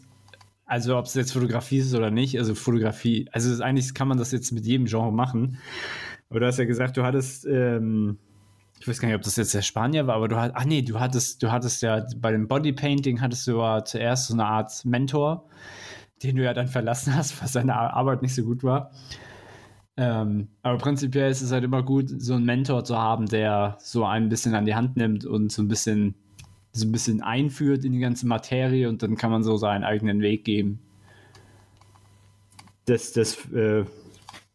also 0.64 0.96
ob 0.96 1.06
es 1.06 1.14
jetzt 1.14 1.32
Fotografie 1.32 1.78
ist 1.78 1.94
oder 1.94 2.10
nicht, 2.10 2.38
also 2.38 2.54
Fotografie, 2.54 3.28
also 3.32 3.62
eigentlich 3.62 3.94
kann 3.94 4.08
man 4.08 4.18
das 4.18 4.32
jetzt 4.32 4.52
mit 4.52 4.64
jedem 4.64 4.86
Genre 4.86 5.12
machen. 5.12 5.58
Aber 6.30 6.40
du 6.40 6.46
hast 6.46 6.58
ja 6.58 6.64
gesagt, 6.64 6.96
du 6.96 7.02
hattest, 7.02 7.46
ähm, 7.46 8.18
ich 8.80 8.88
weiß 8.88 9.00
gar 9.00 9.08
nicht, 9.08 9.16
ob 9.16 9.22
das 9.22 9.36
jetzt 9.36 9.54
der 9.54 9.62
Spanier 9.62 10.06
war, 10.06 10.16
aber 10.16 10.28
du 10.28 10.36
hattest, 10.36 10.56
ach 10.56 10.64
nee, 10.64 10.82
du 10.82 10.98
hattest, 10.98 11.42
du 11.42 11.50
hattest 11.50 11.82
ja 11.82 12.06
bei 12.16 12.32
dem 12.32 12.48
Bodypainting 12.48 13.20
hattest 13.20 13.46
du 13.46 13.58
ja 13.58 13.84
zuerst 13.84 14.28
so 14.28 14.34
eine 14.34 14.46
Art 14.46 14.84
Mentor, 14.84 15.46
den 16.22 16.36
du 16.36 16.44
ja 16.44 16.54
dann 16.54 16.68
verlassen 16.68 17.14
hast, 17.14 17.40
weil 17.40 17.48
seine 17.48 17.76
Ar- 17.76 17.94
Arbeit 17.94 18.22
nicht 18.22 18.34
so 18.34 18.42
gut 18.44 18.62
war. 18.64 18.90
Ähm, 19.96 20.48
aber 20.62 20.78
prinzipiell 20.78 21.30
ist 21.30 21.42
es 21.42 21.50
halt 21.50 21.64
immer 21.64 21.82
gut, 21.82 22.08
so 22.22 22.34
einen 22.34 22.44
Mentor 22.44 22.84
zu 22.84 22.96
haben, 22.96 23.26
der 23.26 23.76
so 23.80 24.04
ein 24.04 24.28
bisschen 24.28 24.54
an 24.54 24.64
die 24.64 24.76
Hand 24.76 24.96
nimmt 24.96 25.24
und 25.24 25.50
so 25.50 25.60
ein 25.62 25.66
bisschen, 25.68 26.14
so 26.72 26.86
ein 26.86 26.92
bisschen 26.92 27.20
einführt 27.20 27.84
in 27.84 27.92
die 27.92 27.98
ganze 27.98 28.26
Materie 28.26 28.88
und 28.88 29.02
dann 29.02 29.16
kann 29.16 29.30
man 29.32 29.42
so 29.42 29.56
seinen 29.56 29.82
eigenen 29.82 30.20
Weg 30.20 30.44
geben. 30.44 30.78
Das, 32.84 33.12
das 33.12 33.36
äh, 33.52 33.84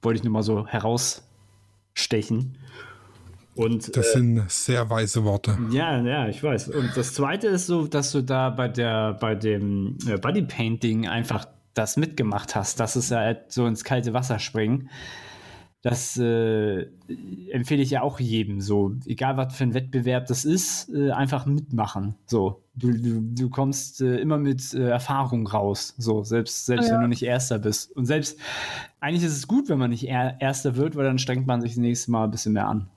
wollte 0.01 0.17
ich 0.19 0.23
nur 0.23 0.31
mal 0.33 0.43
so 0.43 0.65
herausstechen. 0.65 2.57
Und 3.55 3.95
Das 3.95 4.13
sind 4.13 4.49
sehr 4.49 4.89
weise 4.89 5.23
Worte. 5.25 5.57
ja, 5.69 6.01
ja, 6.01 6.27
ich 6.27 6.41
weiß. 6.41 6.69
Und 6.69 6.91
das 6.95 7.13
zweite 7.13 7.47
ist 7.47 7.67
so, 7.67 7.85
dass 7.85 8.11
du 8.11 8.23
da 8.23 8.49
bei 8.49 8.67
der, 8.67 9.13
bei 9.13 9.35
dem 9.35 9.97
äh, 10.07 10.17
Bodypainting 10.17 11.07
einfach 11.07 11.45
das 11.73 11.97
mitgemacht 11.97 12.55
hast. 12.55 12.79
Das 12.79 12.95
ist 12.95 13.11
ja 13.11 13.19
halt 13.19 13.51
so 13.51 13.65
ins 13.67 13.83
kalte 13.83 14.13
Wasser 14.13 14.39
springen. 14.39 14.89
das 15.81 16.15
äh, 16.17 16.85
empfehle 17.51 17.81
ich 17.83 17.89
ja 17.89 18.01
auch 18.03 18.19
jedem 18.21 18.61
so, 18.61 18.93
egal 19.05 19.35
was 19.35 19.53
für 19.53 19.65
ein 19.65 19.73
Wettbewerb 19.73 20.27
das 20.27 20.45
ist, 20.45 20.89
äh, 20.93 21.11
einfach 21.11 21.45
mitmachen. 21.45 22.15
So, 22.25 22.63
du, 22.75 22.91
du, 22.93 23.19
du 23.21 23.49
kommst 23.49 23.99
äh, 23.99 24.15
immer 24.17 24.37
mit 24.37 24.73
äh, 24.73 24.87
Erfahrung 24.87 25.45
raus, 25.45 25.93
so, 25.97 26.23
selbst, 26.23 26.65
selbst 26.67 26.87
Ja. 26.87 26.93
wenn 26.93 27.01
du 27.01 27.07
nicht 27.09 27.23
Erster 27.23 27.59
bist. 27.59 27.91
Und 27.97 28.05
selbst, 28.05 28.39
eigentlich 29.01 29.25
ist 29.25 29.35
es 29.35 29.45
gut, 29.45 29.67
wenn 29.67 29.77
man 29.77 29.89
nicht 29.89 30.07
er 30.07 30.39
Erster 30.39 30.77
wird, 30.77 30.95
weil 30.95 31.03
dann 31.03 31.19
strengt 31.19 31.47
man 31.47 31.59
sich 31.59 31.71
das 31.71 31.79
nächste 31.79 32.11
Mal 32.11 32.23
ein 32.25 32.31
bisschen 32.31 32.53
mehr 32.53 32.67
an. 32.69 32.87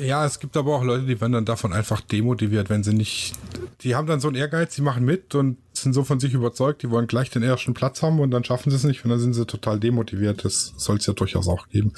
Ja, 0.00 0.24
es 0.26 0.40
gibt 0.40 0.56
aber 0.56 0.74
auch 0.76 0.82
Leute, 0.82 1.06
die 1.06 1.20
werden 1.20 1.32
dann 1.32 1.44
davon 1.44 1.72
einfach 1.72 2.00
demotiviert, 2.00 2.68
wenn 2.68 2.82
sie 2.82 2.94
nicht. 2.94 3.34
Die 3.82 3.94
haben 3.94 4.08
dann 4.08 4.18
so 4.18 4.26
einen 4.26 4.36
Ehrgeiz, 4.36 4.74
die 4.74 4.82
machen 4.82 5.04
mit 5.04 5.36
und 5.36 5.58
sind 5.82 5.92
so 5.92 6.04
von 6.04 6.20
sich 6.20 6.34
überzeugt, 6.34 6.82
die 6.82 6.90
wollen 6.90 7.06
gleich 7.06 7.30
den 7.30 7.42
ersten 7.42 7.74
Platz 7.74 8.02
haben 8.02 8.20
und 8.20 8.30
dann 8.30 8.44
schaffen 8.44 8.70
sie 8.70 8.76
es 8.76 8.84
nicht 8.84 9.04
und 9.04 9.10
dann 9.10 9.18
sind 9.20 9.34
sie 9.34 9.46
total 9.46 9.78
demotiviert. 9.80 10.44
Das 10.44 10.74
soll 10.76 10.96
es 10.98 11.06
ja 11.06 11.12
durchaus 11.12 11.48
auch 11.48 11.68
geben. 11.68 11.92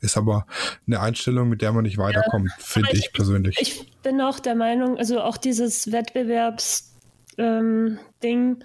Ist 0.00 0.16
aber 0.16 0.46
eine 0.86 1.00
Einstellung, 1.00 1.48
mit 1.48 1.62
der 1.62 1.72
man 1.72 1.84
nicht 1.84 1.98
weiterkommt, 1.98 2.50
finde 2.58 2.90
ich- 2.92 3.06
ich 3.06 3.12
persönlich. 3.12 3.56
Ich 3.60 3.90
bin 4.02 4.20
auch 4.20 4.38
der 4.40 4.54
Meinung, 4.54 4.98
also 4.98 5.20
auch 5.20 5.36
dieses 5.36 5.92
Wettbewerbs 5.92 6.92
ähm, 7.38 7.98
Ding, 8.22 8.64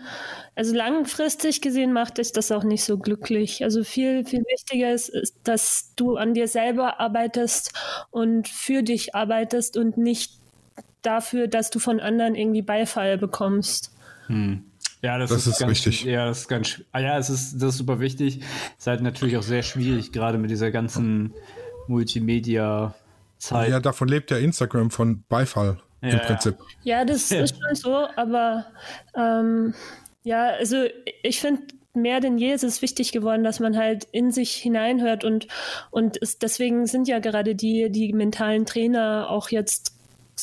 also 0.55 0.73
langfristig 0.73 1.61
gesehen 1.61 1.91
macht 1.91 2.17
dich 2.19 2.31
das 2.31 2.53
auch 2.53 2.63
nicht 2.63 2.85
so 2.85 2.97
glücklich. 2.97 3.63
Also 3.65 3.83
viel, 3.83 4.23
viel 4.25 4.43
wichtiger 4.49 4.93
ist, 4.93 5.09
ist, 5.09 5.35
dass 5.43 5.91
du 5.97 6.15
an 6.15 6.33
dir 6.33 6.47
selber 6.47 6.99
arbeitest 7.01 7.73
und 8.11 8.47
für 8.47 8.81
dich 8.81 9.13
arbeitest 9.13 9.75
und 9.75 9.97
nicht 9.97 10.39
dafür, 11.01 11.47
dass 11.47 11.69
du 11.69 11.79
von 11.79 11.99
anderen 11.99 12.35
irgendwie 12.35 12.61
Beifall 12.61 13.17
bekommst. 13.17 13.91
Ja, 15.03 15.17
das, 15.17 15.31
Das 15.31 15.47
ist 15.47 15.59
ganz, 15.59 15.71
richtig. 15.71 16.03
Ja, 16.03 16.25
das 16.27 16.41
ist 16.41 16.47
ganz. 16.47 16.81
Ah 16.91 16.99
ja, 16.99 17.17
es 17.17 17.29
ist 17.29 17.55
das 17.55 17.69
ist 17.69 17.77
super 17.77 17.99
wichtig. 17.99 18.41
Ist 18.77 18.87
halt 18.87 19.01
natürlich 19.01 19.35
auch 19.37 19.43
sehr 19.43 19.63
schwierig, 19.63 20.11
gerade 20.11 20.37
mit 20.37 20.51
dieser 20.51 20.69
ganzen 20.71 21.33
Multimedia-Zeit. 21.87 23.69
ja, 23.69 23.79
davon 23.79 24.07
lebt 24.07 24.31
ja 24.31 24.37
Instagram 24.37 24.91
von 24.91 25.23
Beifall 25.29 25.79
Ja, 26.01 26.09
im 26.09 26.17
ja. 26.17 26.23
Prinzip. 26.25 26.55
Ja, 26.83 27.05
das 27.05 27.29
Ja. 27.29 27.41
ist 27.41 27.55
schon 27.59 27.75
so, 27.75 28.07
aber 28.15 28.65
ähm, 29.15 29.73
ja, 30.23 30.49
also 30.59 30.83
ich 31.23 31.39
finde, 31.39 31.63
mehr 31.93 32.19
denn 32.19 32.37
je 32.37 32.53
ist 32.53 32.63
es 32.63 32.81
wichtig 32.81 33.11
geworden, 33.11 33.43
dass 33.43 33.59
man 33.59 33.75
halt 33.77 34.05
in 34.11 34.31
sich 34.31 34.53
hineinhört 34.53 35.23
und, 35.23 35.47
und 35.89 36.21
es, 36.21 36.37
deswegen 36.39 36.85
sind 36.87 37.07
ja 37.07 37.19
gerade 37.19 37.55
die, 37.55 37.89
die 37.91 38.13
mentalen 38.13 38.65
Trainer 38.65 39.27
auch 39.29 39.49
jetzt 39.49 39.93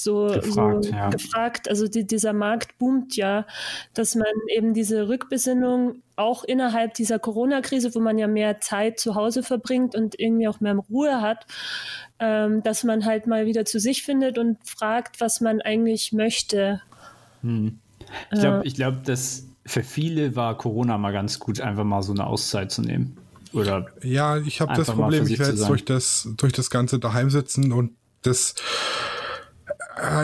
so 0.03 0.27
Gefragt, 0.27 0.85
so 0.85 0.91
ja. 0.91 1.11
gefragt. 1.11 1.69
Also 1.69 1.89
die, 1.89 2.07
dieser 2.07 2.33
Markt 2.33 2.79
boomt 2.79 3.17
ja, 3.17 3.47
dass 3.95 4.15
man 4.15 4.27
eben 4.55 4.75
diese 4.75 5.09
Rückbesinnung 5.09 6.03
auch 6.17 6.45
innerhalb 6.45 6.95
dieser 6.95 7.19
Corona-Krise, 7.19 7.95
wo 7.95 8.01
man 8.01 8.19
ja 8.19 8.27
mehr 8.27 8.61
Zeit 8.61 8.99
zu 8.99 9.15
Hause 9.15 9.43
verbringt 9.43 9.95
und 9.95 10.19
irgendwie 10.19 10.49
auch 10.49 10.61
mehr 10.61 10.75
Ruhe 10.75 11.21
hat, 11.21 11.47
ähm, 12.19 12.63
dass 12.63 12.85
man 12.85 13.05
halt 13.05 13.27
mal 13.27 13.47
wieder 13.47 13.65
zu 13.65 13.79
sich 13.79 14.03
findet 14.03 14.39
und 14.39 14.59
fragt, 14.65 15.21
was 15.21 15.41
man 15.41 15.61
eigentlich 15.61 16.13
möchte. 16.13 16.83
Ich 18.33 18.41
glaube, 18.41 18.67
ich 18.67 18.75
glaub, 18.75 19.05
dass 19.05 19.47
für 19.65 19.83
viele 19.83 20.35
war 20.35 20.57
Corona 20.57 20.99
mal 20.99 21.13
ganz 21.13 21.39
gut, 21.39 21.61
einfach 21.61 21.85
mal 21.85 22.03
so 22.03 22.13
eine 22.13 22.27
Auszeit 22.27 22.73
zu 22.73 22.83
nehmen. 22.83 23.17
Oder 23.53 23.87
Ja, 24.03 24.39
ich 24.39 24.61
habe 24.61 24.75
das 24.75 24.89
Problem, 24.91 25.27
ich 25.27 25.39
werde 25.39 25.53
jetzt 25.53 25.69
durch 25.69 25.85
das, 25.85 26.29
durch 26.37 26.53
das 26.53 26.71
ganze 26.71 26.99
daheim 26.99 27.31
sitzen 27.31 27.73
und 27.73 27.93
das, 28.23 28.53
äh, 28.53 28.63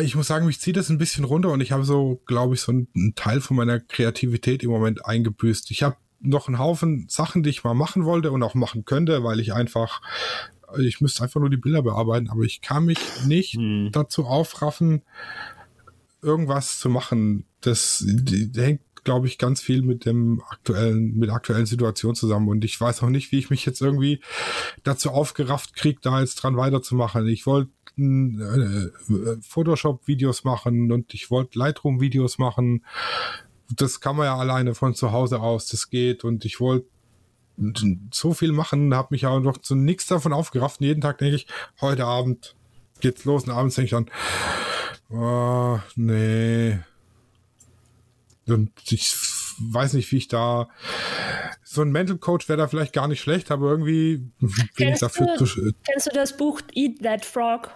ich 0.03 0.15
muss 0.15 0.27
sagen, 0.27 0.47
mich 0.47 0.61
zieht 0.61 0.77
das 0.77 0.89
ein 0.89 0.99
bisschen 0.99 1.25
runter 1.25 1.51
und 1.51 1.61
ich 1.61 1.73
habe 1.73 1.85
so, 1.85 2.21
glaube 2.27 2.55
ich, 2.55 2.61
so 2.61 2.73
einen, 2.73 3.15
Teil 3.15 3.41
von 3.41 3.57
meiner 3.57 3.81
Kreativität 3.81 4.63
im 4.63 4.71
Moment 4.71 5.05
eingebüßt. 5.07 5.71
Ich 5.71 5.83
habe 5.83 5.97
noch 6.21 6.49
einen 6.49 6.59
Haufen 6.59 7.07
Sachen, 7.09 7.43
die 7.43 7.51
ich 7.51 7.65
mal 7.65 7.75
machen 7.75 8.05
wollte 8.05 8.33
und 8.33 8.43
auch 8.43 8.55
machen 8.55 8.85
könnte, 8.85 9.25
weil 9.25 9.41
ich 9.41 9.53
einfach, 9.53 10.01
ich 10.79 11.01
müsste 11.01 11.23
einfach 11.23 11.41
nur 11.41 11.51
die 11.51 11.57
Bilder 11.57 11.83
bearbeiten, 11.83 12.31
aber 12.31 12.43
ich 12.43 12.61
kann 12.61 12.85
mich 12.85 12.99
nicht 13.27 13.55
Hm. 13.55 13.91
dazu 13.93 14.25
aufraffen, 14.25 15.03
irgendwas 16.23 16.79
zu 16.79 16.89
machen. 16.89 17.45
Das 17.61 18.05
die, 18.07 18.51
die 18.51 18.61
hängt, 18.61 18.81
glaube 19.05 19.27
ich, 19.27 19.39
ganz 19.39 19.61
viel 19.61 19.83
mit 19.83 20.07
dem 20.07 20.43
aktuellen, 20.49 21.15
mit 21.17 21.29
der 21.29 21.37
aktuellen 21.37 21.67
Situation 21.67 22.15
zusammen. 22.15 22.49
Und 22.49 22.65
ich 22.65 22.81
weiß 22.81 23.03
auch 23.03 23.11
nicht, 23.11 23.33
wie 23.33 23.39
ich 23.39 23.51
mich 23.51 23.67
jetzt 23.67 23.83
irgendwie 23.83 24.21
dazu 24.83 25.11
aufgerafft 25.11 25.77
kriege, 25.77 26.01
da 26.03 26.21
jetzt 26.21 26.37
dran 26.37 26.57
weiterzumachen. 26.57 27.29
Ich 27.29 27.45
wollte 27.45 27.71
äh, 27.97 28.91
Photoshop-Videos 29.41 30.45
machen 30.45 30.93
und 30.93 31.15
ich 31.15 31.31
wollte 31.31 31.59
Lightroom-Videos 31.59 32.39
machen. 32.39 32.85
Das 33.71 34.01
kann 34.01 34.17
man 34.17 34.27
ja 34.27 34.37
alleine 34.37 34.75
von 34.75 34.95
zu 34.95 35.13
Hause 35.13 35.41
aus, 35.41 35.67
das 35.67 35.91
geht. 35.91 36.25
Und 36.25 36.45
ich 36.45 36.61
wollte 36.61 36.87
so 38.13 38.35
viel 38.35 38.53
machen, 38.53 38.95
habe 38.95 39.09
mich 39.11 39.27
aber 39.27 39.41
noch 39.41 39.59
zu 39.59 39.75
nichts 39.75 40.07
davon 40.07 40.33
aufgerafft. 40.33 40.81
Und 40.81 40.87
jeden 40.87 41.01
Tag 41.01 41.19
denke 41.19 41.37
ich, 41.37 41.47
heute 41.81 42.05
Abend 42.05 42.57
geht's 43.01 43.25
los 43.25 43.45
und 43.45 43.51
abends 43.51 43.77
denke 43.77 43.87
ich 43.87 43.91
dann, 43.91 44.11
oh, 45.11 45.79
nee. 45.97 46.79
Und 48.47 48.71
ich 48.91 49.15
weiß 49.59 49.95
nicht, 49.95 50.11
wie 50.13 50.17
ich 50.19 50.29
da. 50.29 50.69
So 51.63 51.83
ein 51.83 51.91
Mental 51.93 52.19
Coach 52.19 52.49
wäre 52.49 52.59
da 52.59 52.69
vielleicht 52.69 52.93
gar 52.93 53.09
nicht 53.09 53.21
schlecht, 53.21 53.51
aber 53.51 53.71
irgendwie 53.71 54.19
bin 54.41 54.49
ich 54.49 54.75
Kennst 54.77 55.03
dafür 55.03 55.27
du- 55.39 55.45
zu. 55.45 55.73
Kennst 55.89 56.07
du 56.07 56.11
das 56.15 56.37
Buch 56.37 56.61
Eat 56.75 57.03
That 57.03 57.25
Frog? 57.25 57.71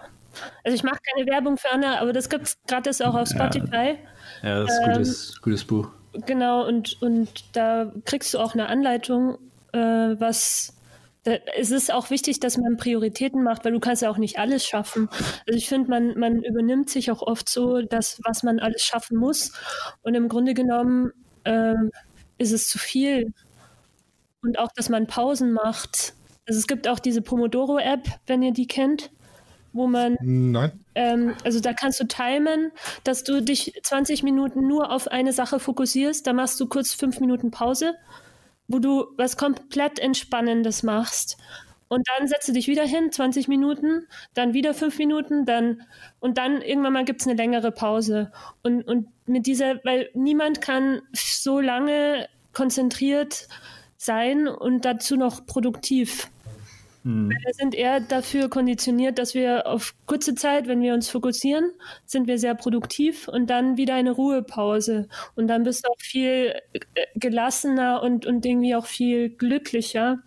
Also 0.63 0.75
ich 0.75 0.83
mache 0.83 0.99
keine 1.13 1.27
Werbung 1.27 1.57
für 1.57 1.71
Anna, 1.71 1.99
aber 1.99 2.13
das 2.13 2.29
gibt 2.29 2.45
es 2.47 2.57
gratis 2.67 3.01
auch 3.01 3.15
auf 3.15 3.27
Spotify. 3.27 3.97
ja, 4.43 4.61
das 4.63 4.71
ist 4.71 4.79
ein 4.79 4.93
gutes, 4.93 5.41
gutes 5.41 5.63
Buch. 5.65 5.89
Genau, 6.25 6.67
und, 6.67 7.01
und 7.01 7.29
da 7.55 7.91
kriegst 8.05 8.33
du 8.33 8.39
auch 8.39 8.53
eine 8.53 8.67
Anleitung, 8.67 9.37
äh, 9.73 9.77
was 9.79 10.75
da, 11.23 11.33
es 11.57 11.71
ist 11.71 11.91
auch 11.93 12.09
wichtig, 12.11 12.39
dass 12.39 12.57
man 12.57 12.77
Prioritäten 12.77 13.43
macht, 13.43 13.65
weil 13.65 13.73
du 13.73 13.79
kannst 13.79 14.01
ja 14.01 14.09
auch 14.09 14.17
nicht 14.17 14.39
alles 14.39 14.65
schaffen. 14.65 15.09
Also 15.45 15.57
ich 15.57 15.67
finde, 15.67 15.89
man, 15.89 16.17
man 16.17 16.41
übernimmt 16.43 16.89
sich 16.89 17.11
auch 17.11 17.21
oft 17.21 17.49
so, 17.49 17.81
dass 17.81 18.21
was 18.23 18.41
man 18.43 18.59
alles 18.59 18.83
schaffen 18.83 19.17
muss. 19.17 19.51
Und 20.01 20.15
im 20.15 20.29
Grunde 20.29 20.53
genommen 20.53 21.11
ähm, 21.45 21.91
ist 22.37 22.51
es 22.51 22.67
zu 22.69 22.77
viel. 22.79 23.33
Und 24.41 24.57
auch, 24.57 24.69
dass 24.75 24.89
man 24.89 25.07
Pausen 25.07 25.51
macht. 25.51 26.13
Also 26.47 26.59
es 26.59 26.67
gibt 26.67 26.87
auch 26.87 26.99
diese 26.99 27.21
Pomodoro-App, 27.21 28.07
wenn 28.25 28.41
ihr 28.41 28.53
die 28.53 28.67
kennt, 28.67 29.11
wo 29.73 29.87
man 29.87 30.17
Nein. 30.21 30.71
ähm, 30.95 31.35
also 31.43 31.59
da 31.59 31.73
kannst 31.73 31.99
du 31.99 32.05
timen, 32.07 32.71
dass 33.03 33.23
du 33.23 33.41
dich 33.41 33.73
20 33.83 34.23
Minuten 34.23 34.67
nur 34.67 34.91
auf 34.91 35.07
eine 35.07 35.33
Sache 35.33 35.59
fokussierst. 35.59 36.25
Da 36.25 36.33
machst 36.33 36.59
du 36.59 36.67
kurz 36.67 36.93
fünf 36.93 37.19
Minuten 37.19 37.51
Pause, 37.51 37.93
wo 38.67 38.79
du 38.79 39.07
was 39.17 39.37
komplett 39.37 39.99
Entspannendes 39.99 40.83
machst. 40.83 41.37
Und 41.89 42.07
dann 42.07 42.27
setzt 42.27 42.47
du 42.47 42.53
dich 42.53 42.67
wieder 42.67 42.85
hin, 42.85 43.11
20 43.11 43.47
Minuten, 43.47 44.07
dann 44.33 44.53
wieder 44.53 44.73
fünf 44.73 44.97
Minuten, 44.97 45.45
dann 45.45 45.81
und 46.19 46.37
dann 46.37 46.61
irgendwann 46.61 46.93
mal 46.93 47.03
gibt 47.03 47.21
es 47.21 47.27
eine 47.27 47.35
längere 47.35 47.71
Pause. 47.71 48.31
Und, 48.63 48.83
und 48.83 49.07
mit 49.25 49.47
dieser, 49.47 49.83
weil 49.83 50.09
niemand 50.13 50.61
kann 50.61 51.01
so 51.13 51.59
lange 51.59 52.29
konzentriert 52.53 53.47
sein 53.97 54.47
und 54.47 54.85
dazu 54.85 55.17
noch 55.17 55.45
produktiv. 55.45 56.29
Wir 57.29 57.53
sind 57.53 57.75
eher 57.75 58.01
dafür 58.01 58.49
konditioniert, 58.49 59.17
dass 59.17 59.33
wir 59.33 59.65
auf 59.67 59.95
kurze 60.05 60.35
Zeit, 60.35 60.67
wenn 60.67 60.81
wir 60.81 60.93
uns 60.93 61.09
fokussieren, 61.09 61.71
sind 62.05 62.27
wir 62.27 62.37
sehr 62.37 62.55
produktiv 62.55 63.27
und 63.27 63.49
dann 63.49 63.77
wieder 63.77 63.95
eine 63.95 64.11
Ruhepause. 64.11 65.07
Und 65.35 65.47
dann 65.47 65.63
bist 65.63 65.85
du 65.85 65.89
auch 65.89 65.99
viel 65.99 66.55
äh, 66.73 66.79
gelassener 67.15 68.03
und, 68.03 68.25
und 68.25 68.45
irgendwie 68.45 68.75
auch 68.75 68.85
viel 68.85 69.29
glücklicher, 69.29 70.19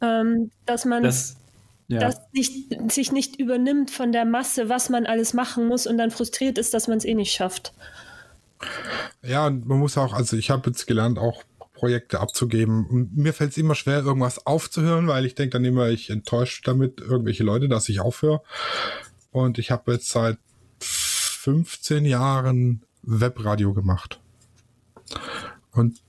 ähm, 0.00 0.50
dass 0.66 0.84
man 0.84 1.02
Das, 1.02 1.36
ja. 1.88 2.00
das 2.00 2.20
nicht, 2.32 2.90
sich 2.90 3.12
nicht 3.12 3.38
übernimmt 3.38 3.90
von 3.90 4.12
der 4.12 4.24
Masse, 4.24 4.68
was 4.68 4.90
man 4.90 5.06
alles 5.06 5.34
machen 5.34 5.66
muss 5.66 5.86
und 5.86 5.98
dann 5.98 6.10
frustriert 6.10 6.58
ist, 6.58 6.74
dass 6.74 6.88
man 6.88 6.98
es 6.98 7.04
eh 7.04 7.14
nicht 7.14 7.32
schafft. 7.32 7.72
Ja, 9.22 9.46
und 9.46 9.66
man 9.66 9.78
muss 9.78 9.96
auch, 9.96 10.12
also 10.12 10.36
ich 10.36 10.50
habe 10.50 10.70
jetzt 10.70 10.86
gelernt, 10.86 11.18
auch 11.18 11.42
Projekte 11.80 12.20
abzugeben. 12.20 12.86
Und 12.86 13.16
mir 13.16 13.32
fällt 13.32 13.52
es 13.52 13.56
immer 13.56 13.74
schwer, 13.74 14.00
irgendwas 14.00 14.44
aufzuhören, 14.46 15.08
weil 15.08 15.24
ich 15.24 15.34
denke 15.34 15.54
dann 15.54 15.64
immer, 15.64 15.88
ich 15.88 16.10
enttäusche 16.10 16.60
damit 16.62 17.00
irgendwelche 17.00 17.42
Leute, 17.42 17.68
dass 17.68 17.88
ich 17.88 18.00
aufhöre. 18.00 18.42
Und 19.30 19.58
ich 19.58 19.70
habe 19.70 19.92
jetzt 19.92 20.10
seit 20.10 20.36
15 20.80 22.04
Jahren 22.04 22.82
Webradio 23.02 23.72
gemacht. 23.72 24.20
Und 25.72 26.02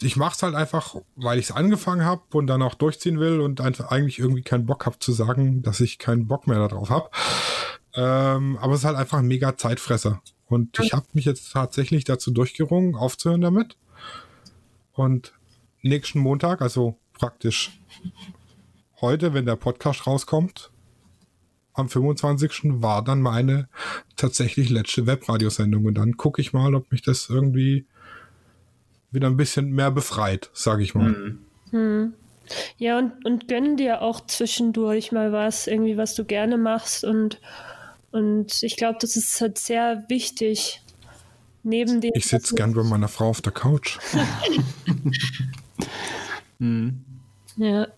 ich 0.00 0.16
mache 0.16 0.34
es 0.34 0.42
halt 0.42 0.54
einfach, 0.54 0.94
weil 1.16 1.38
ich 1.38 1.46
es 1.46 1.52
angefangen 1.56 2.04
habe 2.04 2.22
und 2.32 2.46
dann 2.46 2.62
auch 2.62 2.74
durchziehen 2.74 3.18
will 3.18 3.40
und 3.40 3.60
einfach 3.60 3.90
eigentlich 3.90 4.18
irgendwie 4.18 4.42
keinen 4.42 4.66
Bock 4.66 4.86
habe 4.86 4.98
zu 4.98 5.12
sagen, 5.12 5.62
dass 5.62 5.80
ich 5.80 5.98
keinen 5.98 6.28
Bock 6.28 6.46
mehr 6.46 6.68
darauf 6.68 6.90
habe. 6.90 7.10
Ähm, 7.94 8.58
aber 8.58 8.74
es 8.74 8.80
ist 8.80 8.84
halt 8.84 8.96
einfach 8.96 9.18
ein 9.18 9.26
mega 9.26 9.56
Zeitfresser. 9.56 10.22
Und 10.46 10.78
ich 10.78 10.92
habe 10.92 11.06
mich 11.12 11.24
jetzt 11.24 11.52
tatsächlich 11.52 12.04
dazu 12.04 12.30
durchgerungen, 12.30 12.94
aufzuhören 12.94 13.40
damit. 13.40 13.76
Und 14.92 15.32
nächsten 15.82 16.20
Montag, 16.20 16.62
also 16.62 16.96
praktisch 17.12 17.80
heute, 19.00 19.34
wenn 19.34 19.46
der 19.46 19.56
Podcast 19.56 20.06
rauskommt, 20.06 20.70
am 21.74 21.88
25. 21.88 22.82
war 22.82 23.02
dann 23.02 23.20
meine 23.20 23.68
tatsächlich 24.16 24.70
letzte 24.70 25.06
Webradiosendung. 25.06 25.84
Und 25.84 25.94
dann 25.94 26.16
gucke 26.16 26.40
ich 26.40 26.52
mal, 26.52 26.74
ob 26.74 26.90
mich 26.90 27.02
das 27.02 27.28
irgendwie 27.28 27.86
wieder 29.10 29.28
ein 29.28 29.36
bisschen 29.36 29.72
mehr 29.72 29.90
befreit, 29.90 30.50
sage 30.52 30.82
ich 30.82 30.94
mal. 30.94 31.38
Hm. 31.70 32.14
Ja, 32.78 32.98
und, 32.98 33.24
und 33.24 33.48
gönn 33.48 33.76
dir 33.76 34.02
auch 34.02 34.24
zwischendurch 34.26 35.12
mal 35.12 35.32
was, 35.32 35.66
irgendwie, 35.66 35.96
was 35.96 36.14
du 36.14 36.24
gerne 36.24 36.56
machst. 36.56 37.04
Und, 37.04 37.40
und 38.10 38.62
ich 38.62 38.76
glaube, 38.76 38.98
das 39.00 39.16
ist 39.16 39.40
halt 39.40 39.58
sehr 39.58 40.04
wichtig. 40.08 40.82
Neben 41.62 42.00
dem. 42.00 42.12
Ich 42.14 42.26
sitze 42.26 42.54
gern 42.54 42.72
bei 42.72 42.82
meiner 42.82 43.08
Frau 43.08 43.28
auf 43.28 43.42
der 43.42 43.52
Couch. 43.52 43.98
hm. 46.58 47.04
Ja. 47.56 47.88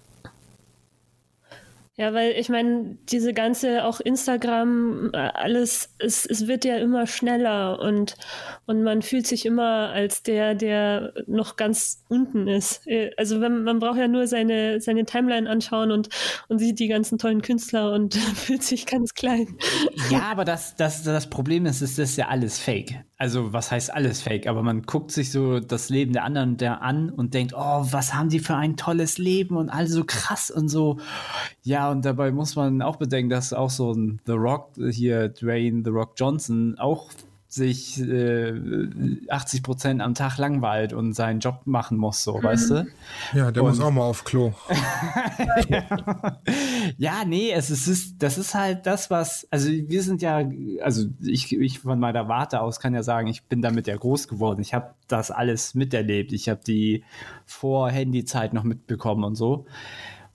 Ja, 2.01 2.15
weil 2.15 2.33
ich 2.33 2.49
meine, 2.49 2.97
diese 3.11 3.35
ganze 3.35 3.85
auch 3.85 4.01
Instagram, 4.01 5.11
alles, 5.13 5.95
es, 5.99 6.25
es 6.25 6.47
wird 6.47 6.65
ja 6.65 6.79
immer 6.79 7.07
schneller 7.07 7.79
und, 7.79 8.17
und 8.65 8.83
man 8.83 9.03
fühlt 9.03 9.27
sich 9.27 9.45
immer 9.45 9.91
als 9.91 10.23
der, 10.23 10.55
der 10.55 11.13
noch 11.27 11.57
ganz 11.57 12.03
unten 12.09 12.49
ist. 12.49 12.87
Äh, 12.87 13.11
also 13.19 13.43
wenn, 13.43 13.65
man 13.65 13.81
braucht 13.81 13.99
ja 13.99 14.09
nur 14.09 14.27
seine, 14.27 14.81
seine 14.81 15.05
Timeline 15.05 15.47
anschauen 15.47 15.91
und, 15.91 16.09
und 16.49 16.59
sieht 16.59 16.79
die 16.79 16.89
ganzen 16.89 17.19
tollen 17.19 17.43
Künstler 17.43 17.93
und 17.93 18.15
fühlt 18.35 18.63
sich 18.63 18.87
ganz 18.87 19.13
klein. 19.13 19.59
Ja, 20.09 20.23
aber 20.23 20.47
das, 20.47 20.77
das, 20.77 21.03
das 21.03 21.29
Problem 21.29 21.67
ist, 21.67 21.83
ist 21.83 21.99
das 21.99 22.17
ja 22.17 22.29
alles 22.29 22.59
fake. 22.59 23.05
Also 23.19 23.53
was 23.53 23.71
heißt 23.71 23.93
alles 23.93 24.23
fake? 24.23 24.47
Aber 24.47 24.63
man 24.63 24.85
guckt 24.85 25.13
sich 25.13 25.31
so 25.31 25.61
das 25.61 25.91
Leben 25.91 26.15
der 26.15 26.25
anderen 26.25 26.57
der 26.57 26.81
an 26.81 27.11
und 27.11 27.35
denkt, 27.35 27.53
oh, 27.55 27.87
was 27.91 28.15
haben 28.15 28.31
die 28.31 28.39
für 28.39 28.57
ein 28.57 28.79
tolles 28.79 29.19
Leben 29.19 29.59
und 29.59 29.69
alles 29.69 29.93
so 29.93 30.05
krass 30.07 30.51
und 30.51 30.71
so. 30.71 30.99
Ja, 31.63 31.91
und 31.91 32.05
dabei 32.05 32.31
muss 32.31 32.57
man 32.57 32.81
auch 32.83 32.97
bedenken, 32.97 33.31
dass 33.31 33.53
auch 33.53 33.71
so 33.71 33.93
ein 33.93 34.21
The 34.27 34.33
Rock 34.33 34.71
hier, 34.91 35.29
Dwayne 35.29 35.83
The 35.85 35.91
Rock 35.91 36.15
Johnson, 36.17 36.77
auch 36.79 37.11
sich 37.51 38.01
äh, 38.01 38.55
80 39.29 39.65
Prozent 39.65 40.01
am 40.01 40.15
Tag 40.15 40.39
langweilt 40.39 40.93
und 40.93 41.15
seinen 41.15 41.41
Job 41.41 41.63
machen 41.65 41.99
muss, 41.99 42.23
so, 42.23 42.39
mhm. 42.39 42.43
weißt 42.45 42.71
du? 42.71 42.87
Ja, 43.35 43.51
der 43.51 43.65
und, 43.65 43.71
muss 43.71 43.81
auch 43.81 43.91
mal 43.91 44.05
auf 44.05 44.23
Klo. 44.23 44.53
ja. 45.69 45.83
ja, 46.97 47.25
nee, 47.27 47.51
es 47.51 47.71
ist, 47.71 48.23
das 48.23 48.39
ist 48.39 48.55
halt 48.55 48.87
das, 48.87 49.11
was, 49.11 49.49
also 49.51 49.69
wir 49.69 50.03
sind 50.05 50.23
ja, 50.23 50.49
also 50.81 51.07
ich, 51.21 51.53
ich 51.53 51.81
von 51.81 51.99
meiner 51.99 52.29
Warte 52.29 52.61
aus 52.61 52.79
kann 52.79 52.95
ja 52.95 53.03
sagen, 53.03 53.27
ich 53.27 53.43
bin 53.43 53.63
damit 53.63 53.89
ja 53.89 53.97
groß 53.97 54.29
geworden. 54.29 54.61
Ich 54.61 54.73
habe 54.73 54.95
das 55.09 55.33
alles 55.33 55.75
miterlebt. 55.75 56.33
Ich 56.33 56.49
habe 56.49 56.61
die 56.65 57.03
Vor-Handy-Zeit 57.47 58.53
noch 58.53 58.63
mitbekommen 58.63 59.25
und 59.25 59.35
so 59.35 59.67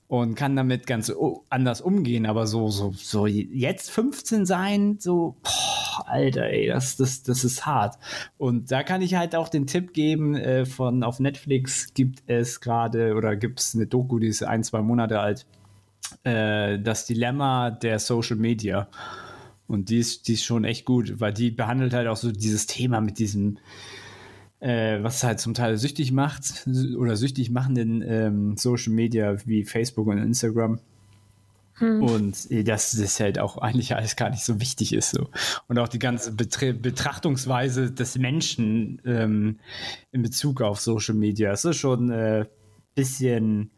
und 0.08 0.36
kann 0.36 0.56
damit 0.56 0.86
ganz 0.86 1.12
anders 1.50 1.82
umgehen. 1.82 2.26
Aber 2.26 2.48
so, 2.48 2.70
so, 2.70 2.94
so 2.96 3.26
jetzt 3.26 3.90
15 3.90 4.46
sein, 4.46 4.98
so, 5.00 5.36
boah, 5.42 6.08
Alter, 6.08 6.44
ey, 6.44 6.68
das, 6.68 6.96
das, 6.98 7.24
das 7.24 7.44
ist 7.44 7.66
hart. 7.66 7.98
Und 8.38 8.72
da 8.72 8.84
kann 8.84 9.02
ich 9.02 9.16
halt 9.16 9.36
auch 9.36 9.50
den 9.50 9.68
Tipp 9.68 9.94
geben, 9.94 10.36
äh, 10.36 10.66
von 10.66 11.04
auf 11.04 11.20
Netflix 11.20 11.94
gibt 11.94 12.24
es 12.28 12.62
gerade 12.62 13.16
oder 13.16 13.36
gibt 13.36 13.60
es 13.60 13.76
eine 13.76 13.88
Doku, 13.88 14.20
die 14.20 14.28
ist 14.28 14.44
ein, 14.44 14.64
zwei 14.64 14.82
Monate 14.82 15.20
alt, 15.20 15.46
äh, 16.24 16.80
das 16.80 17.06
Dilemma 17.08 17.72
der 17.72 18.00
Social 18.00 18.38
Media. 18.38 18.88
Und 19.68 19.90
die 19.90 19.98
ist, 19.98 20.28
die 20.28 20.34
ist 20.34 20.44
schon 20.44 20.64
echt 20.64 20.86
gut, 20.86 21.20
weil 21.20 21.34
die 21.34 21.50
behandelt 21.50 21.94
halt 21.94 22.08
auch 22.08 22.18
so 22.18 22.32
dieses 22.32 22.68
Thema 22.68 23.02
mit 23.02 23.18
diesem, 23.18 23.58
äh, 24.66 25.04
was 25.04 25.24
halt 25.24 25.40
zum 25.40 25.54
Teil 25.54 25.78
süchtig 25.78 26.12
macht 26.12 26.68
oder 26.98 27.16
süchtig 27.16 27.52
machenden 27.52 28.02
ähm, 28.02 28.58
Social 28.58 28.94
Media 28.94 29.38
wie 29.46 29.64
Facebook 29.64 30.08
und 30.08 30.18
Instagram. 30.18 30.80
Hm. 31.76 32.02
Und 32.02 32.50
äh, 32.50 32.64
dass 32.64 32.92
das 32.94 33.20
halt 33.20 33.38
auch 33.38 33.60
eigentlich 33.60 33.96
alles 33.96 34.16
gar 34.16 34.32
nicht 34.32 34.44
so 34.44 34.60
wichtig 34.60 34.94
ist. 34.94 35.12
So. 35.12 35.30
Und 35.68 35.78
auch 35.78 35.88
die 35.88 36.00
ganze 36.00 36.32
Betra 36.32 36.72
Betrachtungsweise 36.72 37.92
des 37.92 38.18
Menschen 38.18 39.00
ähm, 39.06 39.60
in 40.12 40.24
Bezug 40.24 40.62
auf 40.62 40.80
Social 40.80 41.14
Media. 41.14 41.52
Es 41.52 41.64
ist 41.64 41.78
schon 41.78 42.10
ein 42.10 42.42
äh, 42.42 42.46
bisschen 42.96 43.70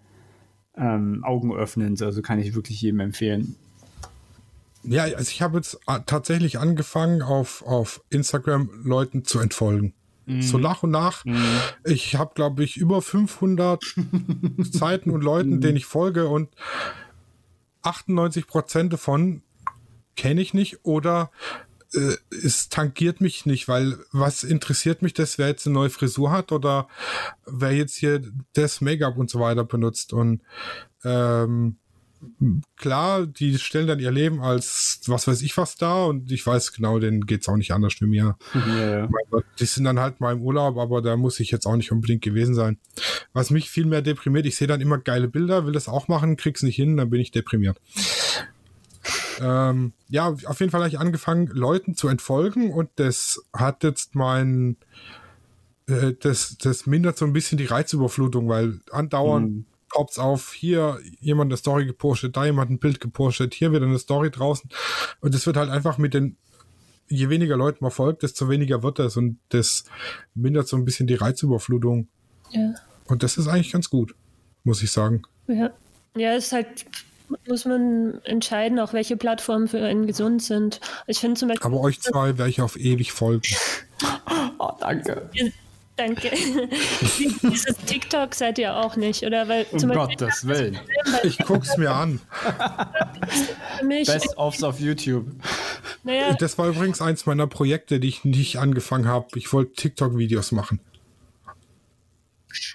ähm, 0.78 1.22
augenöffnend, 1.26 2.02
also 2.02 2.22
kann 2.22 2.40
ich 2.40 2.56
wirklich 2.56 2.82
jedem 2.82 3.02
empfehlen. 3.02 3.56
Ja, 4.84 5.04
also 5.04 5.32
ich 5.32 5.42
habe 5.42 5.58
jetzt 5.58 5.80
äh, 5.88 6.00
tatsächlich 6.06 6.60
angefangen, 6.60 7.22
auf, 7.22 7.62
auf 7.64 8.02
Instagram 8.10 8.70
Leuten 8.86 9.26
zu 9.26 9.40
entfolgen. 9.40 9.94
So 10.42 10.58
mhm. 10.58 10.64
nach 10.64 10.84
und 10.84 10.92
nach. 10.92 11.24
Mhm. 11.24 11.42
Ich 11.86 12.16
habe, 12.16 12.34
glaube 12.36 12.64
ich, 12.64 12.76
über 12.76 13.02
500 13.02 13.96
Seiten 14.58 15.10
und 15.12 15.24
Leuten, 15.24 15.56
mhm. 15.56 15.62
denen 15.62 15.78
ich 15.78 15.86
folge 15.86 16.28
und 16.28 16.50
98 17.84 18.48
Prozent 18.48 18.92
davon 18.92 19.42
kenne 20.18 20.42
ich 20.42 20.54
nicht 20.54 20.84
oder 20.84 21.32
äh, 21.94 22.16
es 22.30 22.68
tangiert 22.68 23.22
mich 23.22 23.46
nicht, 23.46 23.68
weil 23.70 23.98
was 24.12 24.44
interessiert 24.44 25.02
mich 25.02 25.14
das, 25.14 25.38
wer 25.38 25.48
jetzt 25.48 25.66
eine 25.66 25.76
neue 25.76 25.90
Frisur 25.90 26.32
hat 26.32 26.52
oder 26.52 26.90
wer 27.46 27.72
jetzt 27.72 27.96
hier 27.96 28.22
das 28.54 28.82
Make-up 28.82 29.18
und 29.18 29.30
so 29.30 29.40
weiter 29.40 29.64
benutzt 29.64 30.12
und 30.12 30.42
ähm, 31.06 31.78
klar, 32.76 33.26
die 33.26 33.58
stellen 33.58 33.88
dann 33.88 34.00
ihr 34.00 34.12
Leben 34.12 34.42
als 34.42 35.02
was 35.08 35.28
weiß 35.28 35.42
ich 35.42 35.56
was 35.58 35.76
da 35.76 36.06
und 36.06 36.32
ich 36.32 36.46
weiß 36.46 36.74
genau, 36.74 37.00
denen 37.00 37.26
geht's 37.26 37.48
auch 37.48 37.58
nicht 37.58 37.72
anders 37.72 38.00
wie 38.00 38.06
mir. 38.06 38.38
Ja, 38.54 39.00
ja. 39.00 39.10
Die 39.60 39.66
sind 39.66 39.84
dann 39.84 40.00
halt 40.00 40.20
mal 40.20 40.34
im 40.34 40.42
Urlaub, 40.42 40.78
aber 40.78 41.02
da 41.02 41.16
muss 41.16 41.40
ich 41.40 41.52
jetzt 41.52 41.66
auch 41.66 41.76
nicht 41.76 41.92
unbedingt 41.92 42.22
gewesen 42.22 42.56
sein. 42.56 42.78
Was 43.34 43.50
mich 43.50 43.70
viel 43.70 43.86
mehr 43.86 44.02
deprimiert, 44.02 44.46
ich 44.46 44.56
sehe 44.56 44.68
dann 44.68 44.82
immer 44.82 44.98
geile 44.98 45.28
Bilder, 45.28 45.66
will 45.66 45.74
das 45.74 45.88
auch 45.88 46.08
machen, 46.08 46.38
krieg's 46.38 46.64
nicht 46.64 46.76
hin, 46.76 46.98
dann 46.98 47.10
bin 47.10 47.22
ich 47.22 47.32
deprimiert. 47.32 47.80
Ähm, 49.40 49.94
ja, 50.10 50.36
auf 50.46 50.60
jeden 50.60 50.72
Fall 50.72 50.82
habe 50.82 50.90
ich 50.90 51.00
angefangen, 51.00 51.48
Leuten 51.48 51.96
zu 51.96 52.08
entfolgen 52.08 52.72
und 52.72 52.90
das 52.96 53.42
hat 53.54 53.84
jetzt 53.84 54.16
mein 54.16 54.78
äh, 55.88 56.14
das, 56.20 56.58
das 56.58 56.88
mindert 56.88 57.18
so 57.18 57.26
ein 57.26 57.34
bisschen 57.34 57.58
die 57.58 57.66
Reizüberflutung, 57.66 58.50
weil 58.50 58.80
andauernd 58.92 59.52
mhm 59.52 59.66
poppt's 59.90 60.20
auf, 60.20 60.54
hier 60.54 61.00
jemand 61.20 61.50
eine 61.50 61.58
Story 61.58 61.86
gepostet, 61.86 62.36
da 62.36 62.46
jemand 62.46 62.72
ein 62.72 62.80
Bild 62.80 63.00
gepostet, 63.00 63.54
hier 63.54 63.72
wieder 63.72 63.86
eine 63.86 64.00
Story 64.00 64.32
draußen. 64.32 64.70
Und 65.22 65.36
es 65.36 65.46
wird 65.46 65.58
halt 65.58 65.70
einfach 65.70 65.98
mit 65.98 66.14
den, 66.14 66.38
je 67.08 67.30
weniger 67.30 67.58
Leuten 67.58 67.80
man 67.82 67.92
folgt, 67.92 68.24
desto 68.24 68.50
weniger 68.50 68.84
wird 68.84 69.00
das 69.00 69.18
und 69.18 69.40
das 69.50 69.86
mindert 70.36 70.68
so 70.68 70.78
ein 70.78 70.86
bisschen 70.86 71.08
die 71.08 71.16
Reizüberflutung. 71.16 72.08
Ja. 72.52 72.74
Und 73.06 73.24
das 73.24 73.38
ist 73.38 73.48
eigentlich 73.48 73.72
ganz 73.72 73.90
gut, 73.90 74.16
muss 74.64 74.84
ich 74.84 74.92
sagen. 74.92 75.24
Ja, 75.48 75.72
ja, 76.16 76.34
es 76.34 76.48
ist 76.48 76.52
halt 76.54 76.86
muss 77.48 77.66
man 77.66 78.22
entscheiden, 78.24 78.80
auch 78.80 78.94
welche 78.94 79.18
Plattformen 79.18 79.68
für 79.68 79.84
einen 79.84 80.08
gesund 80.08 80.42
sind. 80.42 80.80
Ich 81.08 81.20
finde 81.20 81.38
zum 81.38 81.50
Beispiel. 81.50 81.66
Aber 81.66 81.82
euch 81.82 82.00
zwei 82.00 82.38
werde 82.38 82.50
ich 82.50 82.62
auf 82.62 82.78
ewig 82.78 83.12
folgen. 83.12 83.54
oh, 84.60 84.72
danke. 84.80 85.30
Danke. 85.98 86.30
Dieses 87.42 87.76
TikTok 87.88 88.36
seid 88.36 88.60
ihr 88.60 88.76
auch 88.76 88.96
nicht, 88.96 89.24
oder? 89.24 89.48
Weil 89.48 89.66
um 89.72 89.90
Gottes 89.90 90.48
Willen. 90.48 90.80
Ich 91.24 91.40
guck's 91.40 91.76
mir 91.76 91.92
an. 91.92 92.22
Best 93.82 94.38
ofs 94.38 94.62
auf 94.62 94.80
YouTube. 94.80 95.26
Naja. 96.04 96.34
Das 96.36 96.58
war 96.60 96.68
übrigens 96.68 97.02
eins 97.02 97.26
meiner 97.26 97.48
Projekte, 97.48 98.00
die 98.00 98.10
ich 98.10 98.24
nicht 98.24 98.60
angefangen 98.60 99.08
habe. 99.08 99.28
Ich 99.36 99.52
wollte 99.52 99.74
TikTok-Videos 99.74 100.52
machen. 100.52 100.80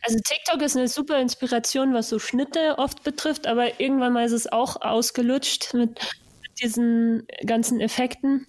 Also 0.03 0.19
TikTok 0.19 0.61
ist 0.61 0.77
eine 0.77 0.89
super 0.89 1.21
Inspiration, 1.21 1.95
was 1.95 2.09
so 2.09 2.19
Schnitte 2.19 2.77
oft 2.79 3.05
betrifft, 3.05 3.47
aber 3.47 3.81
irgendwann 3.81 4.13
mal 4.13 4.25
ist 4.25 4.33
es 4.33 4.51
auch 4.51 4.81
ausgelutscht 4.83 5.75
mit, 5.75 6.01
mit 6.43 6.61
diesen 6.61 7.27
ganzen 7.47 7.81
Effekten. 7.81 8.47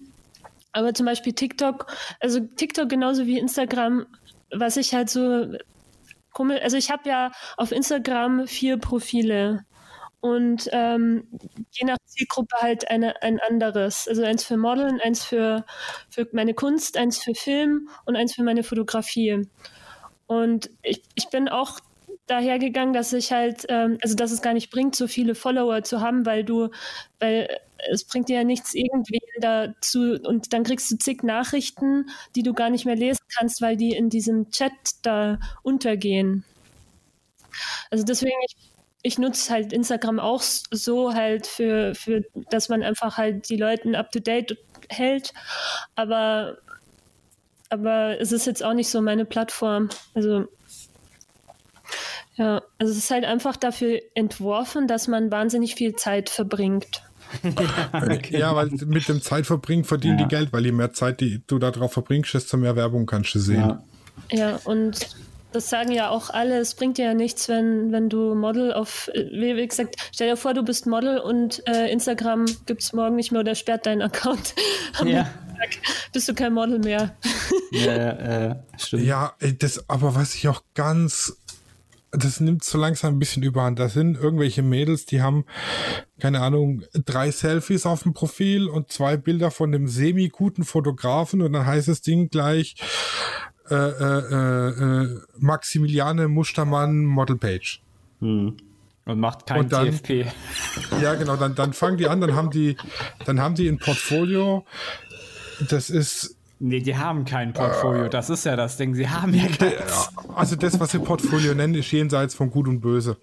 Aber 0.72 0.92
zum 0.94 1.06
Beispiel 1.06 1.32
TikTok, 1.32 1.86
also 2.18 2.40
TikTok 2.40 2.88
genauso 2.88 3.26
wie 3.26 3.38
Instagram 3.38 4.06
was 4.50 4.76
ich 4.76 4.94
halt 4.94 5.10
so 5.10 5.56
komisch, 6.32 6.60
also 6.62 6.76
ich 6.76 6.90
habe 6.90 7.08
ja 7.08 7.32
auf 7.56 7.72
Instagram 7.72 8.46
vier 8.46 8.78
Profile 8.78 9.64
und 10.20 10.70
ähm, 10.72 11.28
je 11.70 11.86
nach 11.86 11.98
Zielgruppe 12.06 12.56
halt 12.58 12.90
eine, 12.90 13.20
ein 13.22 13.40
anderes. 13.40 14.08
Also 14.08 14.22
eins 14.22 14.42
für 14.42 14.56
Modeln, 14.56 14.98
eins 15.00 15.22
für, 15.22 15.66
für 16.08 16.26
meine 16.32 16.54
Kunst, 16.54 16.96
eins 16.96 17.22
für 17.22 17.34
Film 17.34 17.90
und 18.06 18.16
eins 18.16 18.34
für 18.34 18.42
meine 18.42 18.62
Fotografie. 18.62 19.46
Und 20.26 20.70
ich, 20.82 21.02
ich 21.14 21.28
bin 21.28 21.50
auch 21.50 21.78
dahergegangen, 22.26 22.94
dass 22.94 23.12
ich 23.12 23.32
halt, 23.32 23.66
ähm, 23.68 23.98
also 24.02 24.14
dass 24.14 24.32
es 24.32 24.42
gar 24.42 24.54
nicht 24.54 24.70
bringt, 24.70 24.96
so 24.96 25.06
viele 25.06 25.34
Follower 25.34 25.82
zu 25.82 26.00
haben, 26.00 26.24
weil 26.26 26.44
du, 26.44 26.70
weil 27.18 27.48
es 27.90 28.04
bringt 28.04 28.28
dir 28.28 28.38
ja 28.38 28.44
nichts 28.44 28.74
irgendwie 28.74 29.20
dazu 29.40 30.18
und 30.22 30.52
dann 30.52 30.64
kriegst 30.64 30.90
du 30.90 30.96
zig 30.96 31.22
Nachrichten, 31.22 32.06
die 32.34 32.42
du 32.42 32.54
gar 32.54 32.70
nicht 32.70 32.86
mehr 32.86 32.96
lesen 32.96 33.24
kannst, 33.36 33.60
weil 33.60 33.76
die 33.76 33.90
in 33.90 34.08
diesem 34.08 34.50
Chat 34.50 34.72
da 35.02 35.38
untergehen. 35.62 36.44
Also 37.90 38.04
deswegen, 38.04 38.36
ich, 38.46 38.56
ich 39.02 39.18
nutze 39.18 39.52
halt 39.52 39.72
Instagram 39.72 40.18
auch 40.18 40.42
so 40.42 41.12
halt 41.14 41.46
für, 41.46 41.94
für, 41.94 42.22
dass 42.50 42.68
man 42.68 42.82
einfach 42.82 43.18
halt 43.18 43.48
die 43.50 43.56
Leute 43.56 43.96
up 43.98 44.10
to 44.10 44.20
date 44.20 44.56
hält, 44.88 45.32
aber, 45.94 46.58
aber 47.68 48.18
es 48.20 48.32
ist 48.32 48.46
jetzt 48.46 48.64
auch 48.64 48.74
nicht 48.74 48.88
so 48.88 49.00
meine 49.02 49.24
Plattform. 49.24 49.90
Also 50.14 50.46
ja, 52.36 52.62
also 52.78 52.92
es 52.92 52.98
ist 52.98 53.10
halt 53.10 53.24
einfach 53.24 53.56
dafür 53.56 54.00
entworfen, 54.14 54.88
dass 54.88 55.08
man 55.08 55.30
wahnsinnig 55.30 55.74
viel 55.74 55.94
Zeit 55.96 56.30
verbringt. 56.30 57.02
okay. 57.92 58.38
Ja, 58.38 58.54
weil 58.54 58.68
mit 58.68 59.08
dem 59.08 59.22
Zeitverbringen 59.22 59.84
verdienen 59.84 60.18
ja. 60.18 60.24
die 60.24 60.34
Geld, 60.34 60.52
weil 60.52 60.64
je 60.64 60.72
mehr 60.72 60.92
Zeit 60.92 61.20
die 61.20 61.42
du 61.46 61.58
darauf 61.58 61.92
verbringst, 61.92 62.34
desto 62.34 62.56
mehr 62.56 62.76
Werbung 62.76 63.06
kannst 63.06 63.34
du 63.34 63.38
sehen. 63.38 63.78
Ja, 64.30 64.38
ja 64.38 64.60
und 64.64 65.16
das 65.54 65.70
sagen 65.70 65.92
ja 65.92 66.10
auch 66.10 66.30
alle, 66.30 66.58
es 66.58 66.74
bringt 66.74 66.98
dir 66.98 67.06
ja 67.06 67.14
nichts, 67.14 67.48
wenn, 67.48 67.92
wenn 67.92 68.08
du 68.08 68.34
Model 68.34 68.72
auf, 68.72 69.08
wie, 69.14 69.66
gesagt, 69.66 69.96
stell 70.12 70.28
dir 70.28 70.36
vor, 70.36 70.52
du 70.52 70.64
bist 70.64 70.86
Model 70.86 71.18
und 71.18 71.62
äh, 71.68 71.90
Instagram 71.92 72.46
gibt 72.66 72.82
es 72.82 72.92
morgen 72.92 73.14
nicht 73.14 73.30
mehr 73.30 73.40
oder 73.40 73.54
sperrt 73.54 73.86
deinen 73.86 74.02
Account. 74.02 74.54
Ja. 75.04 75.28
Bist 76.12 76.28
du 76.28 76.34
kein 76.34 76.52
Model 76.52 76.78
mehr. 76.78 77.16
Ja, 77.70 77.92
äh, 77.92 78.56
stimmt. 78.76 79.04
Ja, 79.04 79.32
ey, 79.40 79.56
das, 79.56 79.88
aber 79.88 80.14
was 80.14 80.34
ich 80.34 80.46
auch 80.46 80.62
ganz, 80.74 81.38
das 82.16 82.40
nimmt 82.40 82.64
so 82.64 82.78
langsam 82.78 83.14
ein 83.14 83.18
bisschen 83.18 83.42
überhand. 83.42 83.78
Da 83.78 83.88
sind 83.88 84.16
irgendwelche 84.16 84.62
Mädels, 84.62 85.06
die 85.06 85.20
haben, 85.22 85.44
keine 86.20 86.40
Ahnung, 86.40 86.82
drei 87.04 87.30
Selfies 87.30 87.86
auf 87.86 88.02
dem 88.02 88.12
Profil 88.14 88.68
und 88.68 88.90
zwei 88.92 89.16
Bilder 89.16 89.50
von 89.50 89.74
einem 89.74 89.88
semi-guten 89.88 90.64
Fotografen 90.64 91.42
und 91.42 91.52
dann 91.52 91.66
heißt 91.66 91.88
das 91.88 92.02
Ding 92.02 92.28
gleich 92.30 92.76
äh, 93.70 93.74
äh, 93.74 94.68
äh, 95.04 95.18
Maximiliane 95.38 96.28
Mustermann 96.28 97.04
Model 97.04 97.36
Page. 97.36 97.82
Hm. 98.20 98.56
Und 99.06 99.20
macht 99.20 99.46
kein 99.46 99.60
Und 99.60 99.72
dann- 99.72 99.90
TFP. 99.90 100.26
Ja, 101.02 101.14
genau, 101.14 101.36
dann, 101.36 101.54
dann 101.54 101.72
fangen 101.74 101.98
die 101.98 102.08
an, 102.08 102.20
dann 102.20 102.34
haben 102.34 102.50
die, 102.50 102.76
dann 103.26 103.40
haben 103.40 103.54
die 103.54 103.68
ein 103.68 103.78
Portfolio. 103.78 104.64
Das 105.68 105.90
ist, 105.90 106.36
Nee, 106.66 106.80
die 106.80 106.96
haben 106.96 107.26
kein 107.26 107.52
Portfolio. 107.52 108.08
Das 108.08 108.30
ist 108.30 108.44
ja 108.46 108.56
das 108.56 108.78
Ding. 108.78 108.94
Sie 108.94 109.06
haben 109.06 109.34
ja 109.34 109.46
keins. 109.48 110.08
also 110.34 110.56
das, 110.56 110.80
was 110.80 110.92
sie 110.92 110.98
Portfolio 110.98 111.54
nennen, 111.54 111.74
ist 111.74 111.92
jenseits 111.92 112.34
von 112.34 112.48
Gut 112.48 112.68
und 112.68 112.80
Böse. 112.80 113.18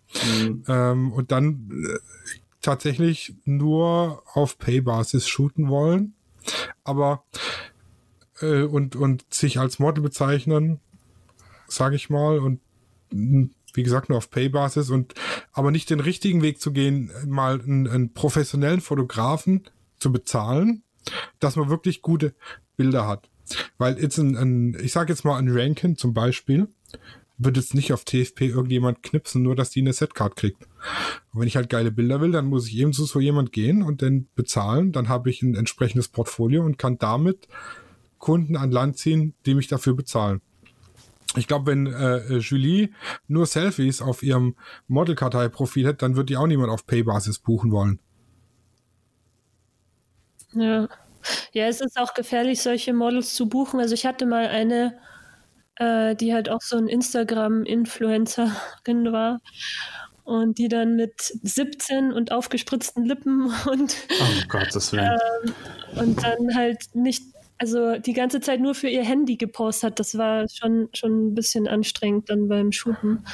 Ähm, 0.68 1.12
und 1.12 1.32
dann 1.32 1.72
äh, 1.72 1.98
tatsächlich 2.62 3.34
nur 3.46 4.22
auf 4.36 4.60
Pay-Basis 4.60 5.28
shooten 5.28 5.70
wollen. 5.70 6.14
Aber 6.84 7.24
äh, 8.42 8.62
und, 8.62 8.96
und 8.96 9.26
sich 9.34 9.58
als 9.58 9.80
Model 9.80 10.04
bezeichnen, 10.04 10.80
sage 11.68 11.96
ich 11.96 12.12
mal, 12.12 12.38
und 12.38 12.62
mh, 13.12 13.48
wie 13.74 13.82
gesagt, 13.82 14.10
nur 14.10 14.20
auf 14.20 14.30
Pay-Basis 14.30 14.92
und 14.92 15.16
aber 15.52 15.72
nicht 15.72 15.90
den 15.90 16.00
richtigen 16.00 16.44
Weg 16.44 16.62
zu 16.62 16.74
gehen, 16.74 17.10
mal 17.26 17.60
einen, 17.60 17.88
einen 17.88 18.14
professionellen 18.14 18.82
Fotografen 18.82 19.64
zu 19.98 20.12
bezahlen, 20.12 20.84
dass 21.40 21.56
man 21.56 21.72
wirklich 21.72 22.04
gute 22.04 22.36
Bilder 22.78 23.08
hat. 23.08 23.31
Weil 23.78 24.00
jetzt 24.00 24.18
ein, 24.18 24.36
ein 24.36 24.78
ich 24.82 24.92
sage 24.92 25.12
jetzt 25.12 25.26
mal 25.26 25.38
ein 25.38 25.50
Rankin 25.50 25.98
zum 25.98 26.14
Beispiel, 26.14 26.68
wird 27.38 27.58
jetzt 27.58 27.74
nicht 27.74 27.92
auf 27.94 28.06
TFP 28.06 28.42
irgendjemand 28.42 29.04
knipsen, 29.04 29.42
nur 29.42 29.56
dass 29.56 29.72
die 29.72 29.82
eine 29.82 29.94
Setcard 29.94 30.36
kriegt. 30.36 30.64
Und 31.34 31.42
wenn 31.42 31.48
ich 31.48 31.56
halt 31.56 31.70
geile 31.70 31.92
Bilder 31.92 32.22
will, 32.22 32.32
dann 32.32 32.46
muss 32.46 32.68
ich 32.68 32.78
eben 32.78 32.94
zu 32.94 33.06
so 33.06 33.20
jemand 33.20 33.52
gehen 33.52 33.82
und 33.82 34.02
den 34.02 34.28
bezahlen. 34.36 34.92
Dann 34.92 35.10
habe 35.10 35.30
ich 35.30 35.42
ein 35.42 35.56
entsprechendes 35.56 36.08
Portfolio 36.08 36.64
und 36.64 36.78
kann 36.78 36.98
damit 36.98 37.48
Kunden 38.20 38.56
an 38.56 38.72
Land 38.72 38.98
ziehen, 38.98 39.34
die 39.46 39.56
mich 39.56 39.68
dafür 39.68 39.96
bezahlen. 39.96 40.42
Ich 41.38 41.48
glaube, 41.48 41.72
wenn 41.72 41.88
äh, 41.88 42.38
Julie 42.38 42.90
nur 43.28 43.46
Selfies 43.46 44.02
auf 44.02 44.22
ihrem 44.22 44.56
Modelkartei-Profil 44.88 45.88
hätte, 45.88 46.00
dann 46.00 46.16
wird 46.16 46.30
die 46.30 46.38
auch 46.38 46.48
niemand 46.48 46.70
auf 46.70 46.86
Pay-Basis 46.86 47.40
buchen 47.40 47.72
wollen. 47.72 48.00
Ja. 50.54 50.90
Ja, 51.54 51.66
es 51.68 51.82
ist 51.82 51.98
auch 52.00 52.14
gefährlich, 52.14 52.62
solche 52.62 52.94
Models 52.94 53.34
zu 53.36 53.48
buchen. 53.50 53.80
Also 53.80 53.94
ich 53.94 54.06
hatte 54.06 54.26
mal 54.26 54.48
eine, 54.48 54.98
äh, 55.76 56.16
die 56.16 56.34
halt 56.34 56.50
auch 56.50 56.62
so 56.62 56.78
ein 56.78 56.88
Instagram-Influencerin 56.88 58.52
war 59.12 59.40
und 60.24 60.58
die 60.58 60.68
dann 60.68 60.96
mit 60.96 61.14
17 61.44 62.14
und 62.14 62.32
aufgespritzten 62.32 63.06
Lippen 63.06 63.52
und, 63.70 63.96
Oh 64.10 64.48
Gottes 64.48 64.94
Willen. 64.94 65.20
und 66.00 66.24
dann 66.24 66.56
halt 66.56 66.80
nicht, 66.94 67.24
also 67.58 67.98
die 67.98 68.14
ganze 68.14 68.40
Zeit 68.40 68.60
nur 68.60 68.76
für 68.76 68.88
ihr 68.90 69.04
Handy 69.04 69.36
gepostet 69.38 69.92
hat. 69.92 70.00
Das 70.00 70.18
war 70.18 70.46
schon, 70.50 70.90
schon 70.94 71.28
ein 71.28 71.36
bisschen 71.36 71.68
anstrengend 71.68 72.30
dann 72.30 72.48
beim 72.48 72.72
Shooten. 72.72 73.26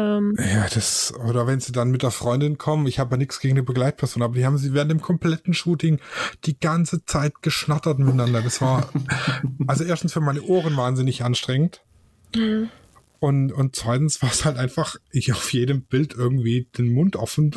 Ähm, 0.00 0.34
Ja, 0.38 0.66
das, 0.72 1.12
oder 1.28 1.46
wenn 1.46 1.60
sie 1.60 1.72
dann 1.72 1.90
mit 1.90 2.02
der 2.02 2.10
Freundin 2.10 2.56
kommen, 2.56 2.86
ich 2.86 2.98
habe 2.98 3.12
ja 3.12 3.16
nichts 3.18 3.38
gegen 3.40 3.54
eine 3.54 3.62
Begleitperson, 3.62 4.22
aber 4.22 4.34
die 4.34 4.46
haben 4.46 4.56
sie 4.56 4.72
während 4.72 4.90
dem 4.90 5.00
kompletten 5.02 5.52
Shooting 5.52 6.00
die 6.44 6.58
ganze 6.58 7.04
Zeit 7.04 7.42
geschnattert 7.42 7.98
miteinander. 7.98 8.40
Das 8.40 8.60
war, 8.62 8.88
also 9.66 9.84
erstens 9.84 10.12
für 10.14 10.20
meine 10.20 10.42
Ohren 10.42 10.76
wahnsinnig 10.76 11.22
anstrengend. 11.22 11.82
Und, 13.18 13.52
und 13.52 13.76
zweitens 13.76 14.22
war 14.22 14.30
es 14.30 14.44
halt 14.46 14.56
einfach, 14.56 14.96
ich 15.10 15.32
auf 15.32 15.52
jedem 15.52 15.82
Bild 15.82 16.14
irgendwie 16.14 16.66
den 16.78 16.92
Mund 16.92 17.16
offen 17.16 17.52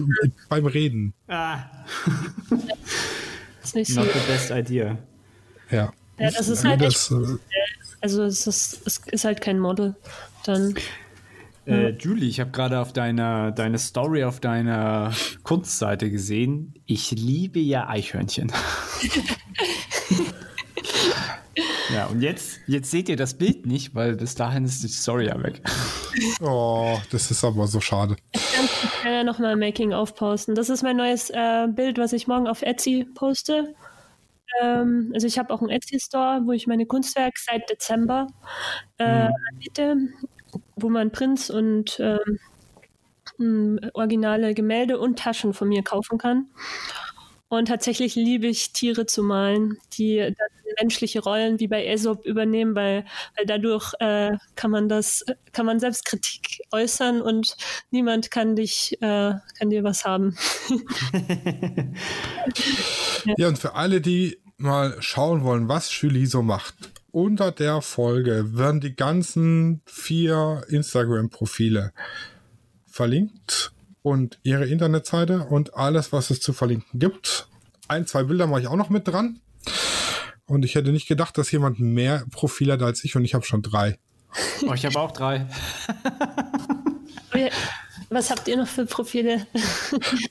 beim 0.50 0.66
Reden. 0.66 1.14
Ah, 1.28 1.60
ist 3.64 3.76
nicht 3.76 3.94
so. 3.94 4.02
not 4.02 4.10
the 4.14 4.20
best 4.32 4.52
idea. 4.52 4.98
Ja. 5.72 5.94
Ja, 6.20 6.30
das 6.32 6.50
ist 6.50 6.66
Also 6.66 6.70
halt 6.70 6.82
das, 6.82 7.12
äh, 7.12 7.38
Also 8.02 8.24
es 8.24 8.46
ist, 8.46 8.82
es 8.86 8.98
ist 9.12 9.26
halt 9.26 9.42
kein 9.42 9.60
Model. 9.60 9.96
Dann 10.46 10.76
Äh, 11.66 11.92
Julie, 11.92 12.28
ich 12.28 12.40
habe 12.40 12.52
gerade 12.52 12.80
auf 12.80 12.94
deiner 12.94 13.52
deine 13.52 13.80
Story 13.80 14.24
auf 14.24 14.40
deiner 14.40 15.12
Kunstseite 15.44 16.10
gesehen. 16.10 16.74
Ich 16.86 17.12
liebe 17.12 17.60
ja 17.60 17.88
Eichhörnchen. 17.88 18.52
ja, 21.94 22.08
und 22.08 22.22
jetzt, 22.22 22.60
jetzt 22.68 22.92
seht 22.92 23.08
ihr 23.08 23.16
das 23.16 23.36
Bild 23.36 23.66
nicht, 23.66 23.96
weil 23.96 24.16
bis 24.16 24.36
dahin 24.36 24.66
ist 24.66 24.84
die 24.84 24.90
Story 24.90 25.28
ja 25.28 25.42
weg. 25.42 25.62
oh, 26.42 27.00
das 27.12 27.32
ist 27.32 27.44
aber 27.46 27.68
so 27.68 27.80
schade. 27.80 28.18
Ich 28.34 29.02
kann 29.02 29.14
ja 29.14 29.24
nochmal 29.24 29.56
Making-of 29.56 30.16
posten. 30.16 30.56
Das 30.56 30.70
ist 30.70 30.84
mein 30.84 30.98
neues 30.98 31.30
äh, 31.30 31.68
Bild, 31.70 31.98
was 31.98 32.12
ich 32.12 32.28
morgen 32.28 32.48
auf 32.48 32.62
Etsy 32.62 33.08
poste. 33.16 33.74
Ähm, 34.62 35.12
also 35.14 35.28
ich 35.28 35.40
habe 35.40 35.54
auch 35.54 35.62
einen 35.62 35.70
Etsy-Store, 35.70 36.42
wo 36.44 36.52
ich 36.52 36.68
meine 36.68 36.86
Kunstwerke 36.86 37.40
seit 37.40 37.70
Dezember 37.70 38.28
äh, 38.98 39.30
anbiete, 39.52 40.10
wo 40.76 40.90
man 40.90 41.12
Prints 41.12 41.50
und 41.50 42.00
ähm, 43.40 43.80
originale 43.94 44.54
Gemälde 44.54 45.00
und 45.00 45.20
Taschen 45.20 45.54
von 45.54 45.70
mir 45.70 45.84
kaufen 45.84 46.18
kann. 46.18 46.48
Und 47.48 47.68
tatsächlich 47.68 48.16
liebe 48.16 48.48
ich 48.48 48.74
Tiere 48.74 49.06
zu 49.06 49.22
malen, 49.22 49.78
die 49.98 50.18
dann 50.18 50.34
menschliche 50.82 51.22
Rollen 51.22 51.60
wie 51.60 51.68
bei 51.68 51.86
Aesop 51.88 52.26
übernehmen, 52.26 52.76
weil, 52.76 53.06
weil 53.38 53.46
dadurch 53.46 53.94
äh, 54.00 54.32
kann 54.56 54.72
man 54.72 54.90
das, 54.90 55.24
kann 55.52 55.66
man 55.66 55.80
selbst 55.80 56.06
Kritik 56.06 56.62
äußern 56.72 57.22
und 57.22 57.56
niemand 57.92 58.32
kann 58.32 58.56
dich, 58.56 58.98
äh, 59.02 59.34
kann 59.58 59.70
dir 59.70 59.84
was 59.84 60.06
haben. 60.06 60.36
Ja, 63.38 63.48
und 63.48 63.58
für 63.58 63.76
alle, 63.76 64.02
die 64.02 64.38
mal 64.58 64.98
schauen 65.00 65.44
wollen, 65.44 65.70
was 65.70 65.90
Julie 66.02 66.28
so 66.28 66.42
macht, 66.42 66.76
unter 67.14 67.52
der 67.52 67.82
Folge 67.82 68.58
werden 68.58 68.82
die 68.82 68.96
ganzen 68.96 69.82
vier 69.86 70.64
Instagram-Profile 70.68 71.94
verlinkt 72.88 73.72
und 74.02 74.40
ihre 74.44 74.66
Internetseite 74.66 75.46
und 75.46 75.76
alles, 75.76 76.12
was 76.12 76.32
es 76.32 76.42
zu 76.42 76.54
verlinken 76.54 77.00
gibt. 77.00 77.48
Ein, 77.88 78.08
zwei 78.08 78.24
Bilder 78.24 78.48
mache 78.48 78.62
ich 78.62 78.68
auch 78.68 78.76
noch 78.76 78.90
mit 78.90 79.08
dran. 79.08 79.40
Und 80.46 80.66
ich 80.66 80.76
hätte 80.76 80.92
nicht 80.92 81.08
gedacht, 81.08 81.38
dass 81.38 81.52
jemand 81.52 81.80
mehr 81.80 82.26
Profile 82.32 82.74
hat 82.74 82.82
als 82.82 83.04
ich 83.04 83.16
und 83.16 83.24
ich 83.24 83.34
habe 83.36 83.46
schon 83.46 83.62
drei. 83.62 84.00
Oh, 84.68 84.74
ich 84.74 84.86
habe 84.86 85.00
auch 85.00 85.12
drei. 85.12 85.48
Wie- 87.32 87.50
Was 88.10 88.30
habt 88.32 88.48
ihr 88.48 88.58
noch 88.58 88.68
für 88.68 88.86
Profile? 88.86 89.46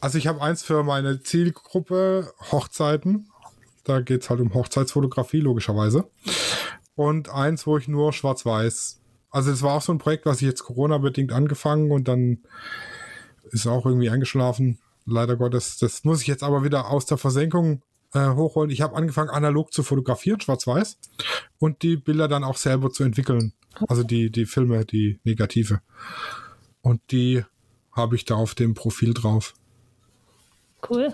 Also 0.01 0.19
ich 0.19 0.27
habe 0.27 0.43
eins 0.43 0.63
für 0.63 0.83
meine 0.85 1.21
Zielgruppe 1.23 2.33
Hochzeiten. 2.53 3.29
Da 3.85 4.01
geht 4.01 4.23
es 4.23 4.31
halt 4.31 4.41
um 4.41 4.55
Hochzeitsfotografie, 4.55 5.41
logischerweise. 5.41 6.09
Und 6.95 7.31
eins, 7.31 7.67
wo 7.67 7.79
ich 7.79 7.89
nur 7.89 8.13
schwarz-weiß. 8.13 9.01
Also 9.31 9.51
es 9.51 9.63
war 9.63 9.75
auch 9.75 9.83
so 9.83 9.93
ein 9.93 9.99
Projekt, 9.99 10.27
was 10.27 10.43
ich 10.43 10.47
jetzt 10.47 10.63
Corona-bedingt 10.65 11.33
angefangen 11.33 11.91
und 11.91 12.07
dann 12.07 12.43
ist 13.51 13.67
auch 13.67 13.87
irgendwie 13.87 14.11
eingeschlafen. 14.11 14.79
Leider 15.05 15.37
Gottes. 15.37 15.79
Das 15.79 16.05
muss 16.05 16.21
ich 16.21 16.27
jetzt 16.29 16.43
aber 16.43 16.65
wieder 16.65 16.91
aus 16.91 17.07
der 17.07 17.19
Versenkung 17.19 17.83
äh, 18.13 18.29
hochholen. 18.29 18.71
Ich 18.71 18.83
habe 18.83 18.95
angefangen, 18.95 19.31
analog 19.31 19.73
zu 19.73 19.83
fotografieren, 19.83 20.41
schwarz-weiß. 20.41 20.99
Und 21.59 21.83
die 21.83 21.97
Bilder 21.97 22.29
dann 22.29 22.45
auch 22.45 22.57
selber 22.57 22.91
zu 22.91 23.05
entwickeln. 23.05 23.53
Also 23.89 24.03
die, 24.03 24.31
die 24.31 24.47
Filme, 24.47 24.85
die 24.85 25.19
Negative. 25.25 25.81
Und 26.83 27.01
die 27.11 27.45
habe 27.93 28.17
ich 28.17 28.25
da 28.25 28.37
auf 28.37 28.55
dem 28.55 28.75
Profil 28.75 29.15
drauf. 29.15 29.55
Cool. 30.89 31.13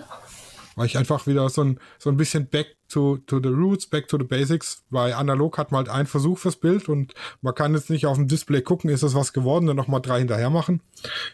Weil 0.79 0.87
ich 0.87 0.97
einfach 0.97 1.27
wieder 1.27 1.49
so 1.49 1.63
ein, 1.63 1.81
so 1.99 2.09
ein 2.09 2.17
bisschen 2.17 2.49
back 2.49 2.77
to, 2.89 3.19
to 3.27 3.41
the 3.43 3.49
roots, 3.49 3.87
back 3.87 4.07
to 4.07 4.17
the 4.17 4.25
basics. 4.25 4.85
Bei 4.91 5.15
analog 5.15 5.59
hat 5.59 5.73
man 5.73 5.79
halt 5.79 5.89
einen 5.89 6.07
Versuch 6.07 6.39
fürs 6.39 6.57
Bild 6.57 6.89
und 6.89 7.15
man 7.43 7.55
kann 7.55 7.75
jetzt 7.75 7.91
nicht 7.91 8.07
auf 8.07 8.17
dem 8.17 8.29
Display 8.29 8.63
gucken, 8.63 8.89
ist 8.89 9.03
das 9.03 9.15
was 9.15 9.33
geworden, 9.33 9.67
dann 9.67 9.77
nochmal 9.77 10.01
drei 10.01 10.21
hinterher 10.21 10.51
machen. 10.51 10.81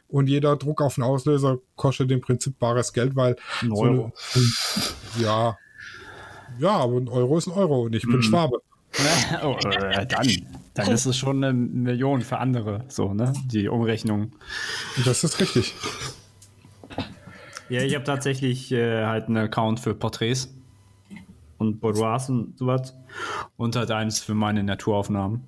Und 0.08 0.28
jeder 0.28 0.56
Druck 0.56 0.80
auf 0.80 0.94
den 0.94 1.04
Auslöser 1.04 1.58
kostet 1.76 2.10
im 2.10 2.22
Prinzip 2.22 2.58
bares 2.58 2.92
Geld, 2.92 3.16
weil 3.16 3.36
Ein 3.60 3.68
so 3.68 3.82
Euro. 3.82 4.12
eine, 4.34 5.24
ja, 5.24 5.56
ja, 6.58 6.70
aber 6.70 6.96
ein 6.96 7.08
Euro 7.08 7.36
ist 7.36 7.46
ein 7.46 7.52
Euro 7.52 7.82
und 7.82 7.94
ich 7.94 8.04
bin 8.04 8.22
Schwabe. 8.22 8.62
oh, 9.42 9.56
äh, 9.68 10.06
dann, 10.06 10.28
dann 10.74 10.90
ist 10.90 11.04
es 11.06 11.16
schon 11.16 11.42
eine 11.42 11.52
Million 11.52 12.22
für 12.22 12.38
andere, 12.38 12.84
so, 12.88 13.12
ne? 13.12 13.32
Die 13.46 13.68
Umrechnung. 13.68 14.32
Das 15.04 15.24
ist 15.24 15.40
richtig. 15.40 15.74
Ja, 17.68 17.82
ich 17.82 17.94
habe 17.94 18.04
tatsächlich 18.04 18.70
äh, 18.72 19.04
halt 19.06 19.26
einen 19.28 19.38
Account 19.38 19.80
für 19.80 19.94
Porträts 19.94 20.52
und 21.58 21.80
Boudoirs 21.80 22.28
und 22.28 22.58
sowas 22.58 22.94
und 23.56 23.74
halt 23.76 23.90
eins 23.90 24.20
für 24.20 24.34
meine 24.34 24.62
Naturaufnahmen. 24.62 25.42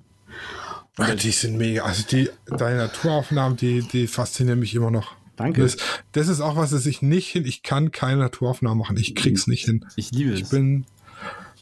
Ah, 0.97 1.13
die 1.13 1.29
sind 1.31 1.57
mega. 1.57 1.83
Also 1.83 2.03
die, 2.09 2.29
deine 2.47 2.77
Naturaufnahmen, 2.77 3.55
die, 3.55 3.81
die 3.83 4.07
faszinieren 4.07 4.59
mich 4.59 4.73
immer 4.73 4.89
noch. 4.89 5.13
Danke. 5.35 5.61
Das, 5.61 5.77
das 6.13 6.27
ist 6.27 6.41
auch 6.41 6.55
was, 6.55 6.71
das 6.71 6.87
ich 6.87 7.03
nicht 7.03 7.27
hin. 7.29 7.45
Ich 7.45 7.61
kann 7.61 7.91
keine 7.91 8.21
Naturaufnahmen 8.21 8.79
machen. 8.79 8.97
Ich 8.97 9.13
krieg's 9.13 9.45
nicht 9.45 9.65
hin. 9.65 9.85
Ich 9.95 10.09
liebe 10.11 10.33
es. 10.33 10.39
Ich 10.39 10.49
bin, 10.49 10.85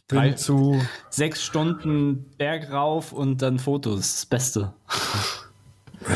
Drei- 0.08 0.30
bin 0.30 0.38
zu. 0.38 0.82
Sechs 1.10 1.44
Stunden 1.44 2.26
Berg 2.38 2.72
rauf 2.72 3.12
und 3.12 3.42
dann 3.42 3.60
Fotos. 3.60 4.14
Das 4.16 4.26
Beste. 4.26 4.74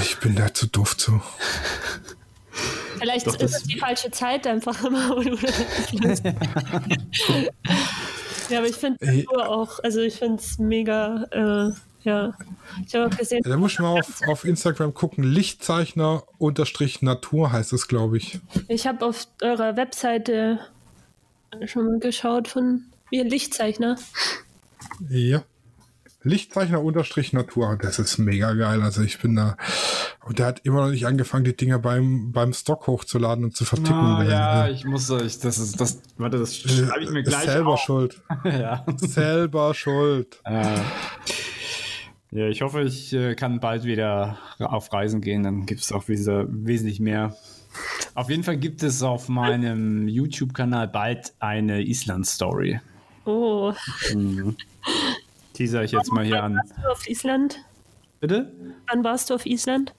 Ich 0.02 0.18
bin 0.20 0.36
da 0.36 0.53
zu 0.53 0.68
doof 0.68 0.95
zu. 0.95 1.22
Vielleicht 2.99 3.27
Doch, 3.27 3.35
ist 3.39 3.55
es 3.55 3.63
die 3.63 3.77
falsche 3.80 4.11
Zeit 4.11 4.45
einfach 4.47 4.84
immer. 4.85 5.21
ja, 8.49 8.59
aber 8.59 8.67
ich 8.67 8.76
finde 8.76 8.97
Ey. 9.01 9.23
Natur 9.23 9.49
auch, 9.49 9.80
also 9.84 10.01
ich 10.01 10.15
finde 10.15 10.41
es 10.41 10.59
mega, 10.59 11.23
äh, 11.31 11.71
ja. 12.03 12.34
Ich 12.85 12.95
habe 12.95 13.07
auch 13.07 13.17
gesehen, 13.17 13.41
Da 13.43 13.57
muss 13.57 13.73
ich 13.73 13.80
mal 13.80 13.99
auf, 13.99 14.21
auf 14.27 14.45
Instagram 14.45 14.93
gucken. 14.93 15.23
Lichtzeichner 15.23 16.23
unterstrich 16.38 17.01
Natur 17.01 17.51
heißt 17.51 17.73
es, 17.73 17.88
glaube 17.88 18.17
ich. 18.17 18.39
ich 18.67 18.88
habe 18.88 19.05
auf 19.05 19.27
eurer 19.41 19.76
Webseite 19.76 20.59
schon 21.65 21.85
mal 21.85 21.99
geschaut 21.99 22.47
von 22.47 22.85
wie 23.09 23.19
ein 23.19 23.27
Lichtzeichner. 23.27 23.97
Ja. 25.09 25.43
Lichtzeichner 26.23 26.81
unterstrich 26.81 27.34
Natur. 27.34 27.77
Das 27.81 27.99
ist 27.99 28.17
mega 28.17 28.53
geil. 28.53 28.81
Also 28.81 29.01
ich 29.01 29.19
bin 29.19 29.35
da. 29.35 29.57
Und 30.30 30.38
der 30.38 30.45
hat 30.45 30.60
immer 30.64 30.81
noch 30.81 30.91
nicht 30.91 31.07
angefangen, 31.07 31.43
die 31.43 31.57
Dinger 31.57 31.80
beim, 31.80 32.31
beim 32.31 32.53
Stock 32.53 32.85
hochzuladen 32.85 33.45
und 33.45 33.56
zu 33.56 33.65
verticken. 33.65 33.95
Ah, 33.95 34.23
ja, 34.23 34.69
ich 34.69 34.85
muss, 34.85 35.10
ich, 35.10 35.39
das 35.39 35.57
ist, 35.57 35.81
das, 35.81 36.03
warte, 36.18 36.38
das 36.38 36.64
äh, 36.65 36.85
schreibe 36.85 37.03
ich 37.03 37.10
mir 37.10 37.22
ist 37.22 37.30
gleich 37.30 37.45
selber 37.45 37.73
auf. 37.73 37.80
schuld. 37.80 38.22
ja. 38.43 38.85
selber 38.97 39.73
schuld. 39.73 40.39
Äh, 40.45 40.76
ja, 42.30 42.47
ich 42.47 42.61
hoffe, 42.61 42.84
ich 42.84 43.11
äh, 43.11 43.34
kann 43.34 43.60
bald 43.60 43.85
wieder 43.85 44.38
auf 44.60 44.93
Reisen 44.93 45.22
gehen. 45.22 45.41
Dann 45.41 45.65
gibt 45.65 45.81
es 45.81 45.91
auch 45.91 46.07
wieder 46.10 46.45
wesentlich 46.47 46.99
mehr. 46.99 47.35
Auf 48.14 48.30
jeden 48.30 48.43
Fall 48.43 48.57
gibt 48.57 48.84
es 48.84 49.01
auf 49.01 49.30
meinem 49.30 50.07
YouTube-Kanal 50.07 50.89
bald 50.89 51.34
eine 51.39 51.81
Island-Story. 51.81 52.80
Oh, 53.26 53.73
Teaser 55.53 55.84
ich 55.84 55.91
jetzt 55.91 56.14
mal 56.14 56.23
hier 56.23 56.43
an. 56.43 56.57
warst 56.57 56.73
du 56.77 56.91
auf 56.91 57.10
Island? 57.10 57.65
Bitte? 58.19 58.51
Wann 58.87 59.03
warst 59.03 59.29
du 59.29 59.35
auf 59.35 59.45
Island? 59.45 59.93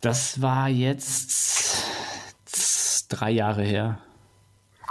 Das 0.00 0.40
war 0.42 0.68
jetzt 0.68 1.86
drei 3.08 3.30
Jahre 3.30 3.62
her. 3.62 3.98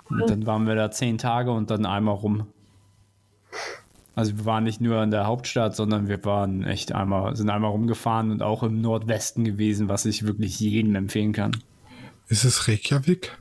Und 0.10 0.30
dann 0.30 0.46
waren 0.46 0.66
wir 0.68 0.76
da 0.76 0.90
zehn 0.92 1.18
Tage 1.18 1.52
und 1.52 1.70
dann 1.70 1.86
einmal 1.86 2.16
rum. 2.16 2.48
Also 4.16 4.38
wir 4.38 4.46
waren 4.46 4.64
nicht 4.64 4.82
nur 4.82 5.04
in 5.04 5.12
der 5.12 5.28
Hauptstadt, 5.28 5.76
sondern 5.76 6.08
wir 6.08 6.24
waren 6.26 6.64
echt 6.64 6.92
einmal, 6.92 7.36
sind 7.36 7.50
einmal 7.50 7.72
rumgefahren 7.72 8.32
und 8.32 8.42
auch 8.42 8.64
im 8.64 8.82
Nordwesten 8.82 9.44
gewesen, 9.44 9.90
was 9.90 10.06
ich 10.06 10.26
wirklich 10.26 10.60
jedem 10.60 10.96
empfehlen 10.96 11.34
kann. 11.34 11.52
Ist 12.28 12.44
es 12.44 12.68
Reykjavik? 12.68 13.38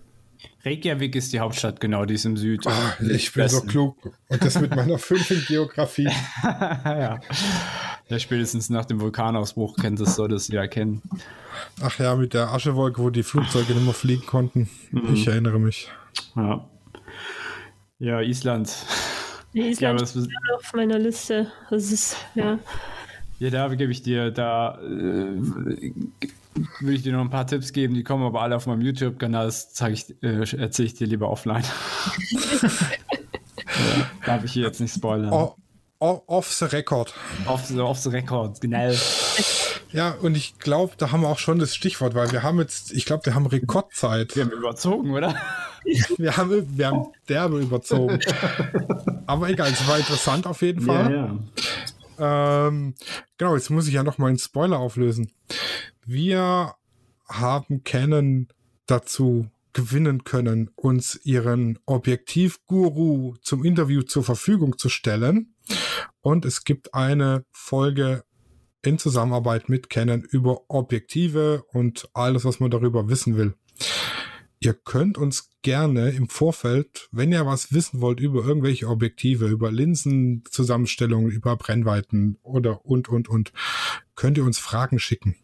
Reykjavik 0.64 1.14
ist 1.16 1.32
die 1.32 1.40
Hauptstadt, 1.40 1.80
genau, 1.80 2.04
die 2.04 2.14
ist 2.14 2.26
im 2.26 2.36
Süd. 2.36 2.66
Ah, 2.66 2.94
ich 3.00 3.32
bin 3.32 3.48
so 3.48 3.56
Westen. 3.56 3.68
klug. 3.68 3.96
Und 4.28 4.44
das 4.44 4.60
mit 4.60 4.74
meiner 4.74 4.98
5 4.98 5.30
in 5.30 5.44
Geografie. 5.46 6.10
ja. 6.42 7.20
Ja, 8.08 8.18
spätestens 8.18 8.70
nach 8.70 8.84
dem 8.84 9.00
Vulkanausbruch 9.00 9.76
kennt 9.76 10.00
es, 10.00 10.14
soll 10.16 10.28
das 10.28 10.48
ja 10.48 10.66
kennen. 10.66 11.02
Ach 11.80 11.98
ja, 11.98 12.14
mit 12.14 12.34
der 12.34 12.52
Aschewolke, 12.52 13.02
wo 13.02 13.10
die 13.10 13.22
Flugzeuge 13.22 13.74
nicht 13.74 13.84
mehr 13.84 13.94
fliegen 13.94 14.26
konnten. 14.26 14.68
Ich 15.12 15.26
erinnere 15.26 15.58
mich. 15.58 15.90
Ja, 16.36 16.68
ja 17.98 18.20
Island. 18.20 18.72
Nee, 19.52 19.70
Island 19.70 19.80
Ja, 19.80 20.04
das 20.04 20.16
ist- 20.16 20.28
auf 20.54 20.72
meiner 20.74 20.98
Liste. 20.98 21.50
Das 21.70 21.90
ist, 21.90 22.16
ja. 22.34 22.58
Ja, 23.38 23.50
da 23.50 23.68
gebe 23.74 23.92
ich 23.92 24.02
dir, 24.02 24.30
da 24.30 24.78
äh, 24.80 24.86
würde 26.80 26.94
ich 26.94 27.02
dir 27.02 27.12
noch 27.12 27.20
ein 27.20 27.28
paar 27.30 27.46
Tipps 27.46 27.72
geben, 27.72 27.94
die 27.94 28.02
kommen 28.02 28.24
aber 28.24 28.40
alle 28.40 28.56
auf 28.56 28.66
meinem 28.66 28.80
YouTube-Kanal, 28.80 29.46
das 29.46 29.74
ich, 29.90 30.14
äh, 30.22 30.38
erzähle 30.56 30.86
ich 30.86 30.94
dir 30.94 31.06
lieber 31.06 31.28
offline. 31.28 31.62
ja, 32.32 32.70
darf 34.24 34.44
ich 34.44 34.52
hier 34.52 34.64
jetzt 34.64 34.80
nicht 34.80 34.94
spoilern. 34.94 35.32
O 35.32 35.36
o 35.36 35.56
off 35.98 36.52
the 36.52 36.66
record. 36.66 37.12
Off, 37.46 37.66
the, 37.66 37.80
off 37.80 37.98
the 37.98 38.10
record, 38.10 38.60
genau. 38.60 38.92
Ja, 39.92 40.12
und 40.20 40.36
ich 40.36 40.58
glaube, 40.58 40.94
da 40.98 41.10
haben 41.12 41.22
wir 41.22 41.28
auch 41.28 41.38
schon 41.38 41.58
das 41.58 41.74
Stichwort, 41.74 42.14
weil 42.14 42.30
wir 42.32 42.42
haben 42.42 42.58
jetzt, 42.58 42.92
ich 42.92 43.04
glaube, 43.04 43.24
wir 43.26 43.34
haben 43.34 43.46
Rekordzeit. 43.46 44.36
Wir 44.36 44.44
haben 44.44 44.52
überzogen, 44.52 45.10
oder? 45.12 45.34
Wir 46.18 46.36
haben, 46.36 46.76
wir 46.76 46.88
haben 46.88 47.06
derbe 47.28 47.60
überzogen. 47.60 48.18
Aber 49.28 49.48
egal, 49.48 49.70
es 49.70 49.86
war 49.86 49.96
interessant 49.96 50.44
auf 50.48 50.60
jeden 50.62 50.80
Fall. 50.80 51.12
ja. 52.18 52.66
Ähm, 52.66 52.94
genau, 53.38 53.54
jetzt 53.54 53.70
muss 53.70 53.86
ich 53.86 53.94
ja 53.94 54.02
noch 54.02 54.18
mal 54.18 54.26
einen 54.26 54.38
Spoiler 54.38 54.80
auflösen. 54.80 55.30
Wir 56.04 56.74
haben 57.28 57.84
Canon 57.84 58.48
dazu 58.86 59.48
gewinnen 59.76 60.24
können, 60.24 60.70
uns 60.74 61.20
ihren 61.22 61.78
Objektivguru 61.84 63.34
zum 63.42 63.62
Interview 63.62 64.00
zur 64.00 64.24
Verfügung 64.24 64.78
zu 64.78 64.88
stellen. 64.88 65.54
Und 66.22 66.46
es 66.46 66.64
gibt 66.64 66.94
eine 66.94 67.44
Folge 67.52 68.24
in 68.82 68.98
Zusammenarbeit 68.98 69.68
mit 69.68 69.90
Canon 69.90 70.22
über 70.22 70.62
Objektive 70.68 71.62
und 71.74 72.08
alles, 72.14 72.46
was 72.46 72.58
man 72.58 72.70
darüber 72.70 73.10
wissen 73.10 73.36
will. 73.36 73.54
Ihr 74.60 74.72
könnt 74.72 75.18
uns 75.18 75.50
gerne 75.60 76.08
im 76.08 76.30
Vorfeld, 76.30 77.10
wenn 77.12 77.30
ihr 77.30 77.44
was 77.44 77.74
wissen 77.74 78.00
wollt 78.00 78.18
über 78.18 78.46
irgendwelche 78.46 78.88
Objektive, 78.88 79.46
über 79.46 79.70
Linsenzusammenstellungen, 79.70 81.30
über 81.30 81.54
Brennweiten 81.56 82.38
oder 82.42 82.86
und, 82.86 83.10
und, 83.10 83.28
und, 83.28 83.52
könnt 84.14 84.38
ihr 84.38 84.44
uns 84.44 84.58
Fragen 84.58 84.98
schicken. 84.98 85.36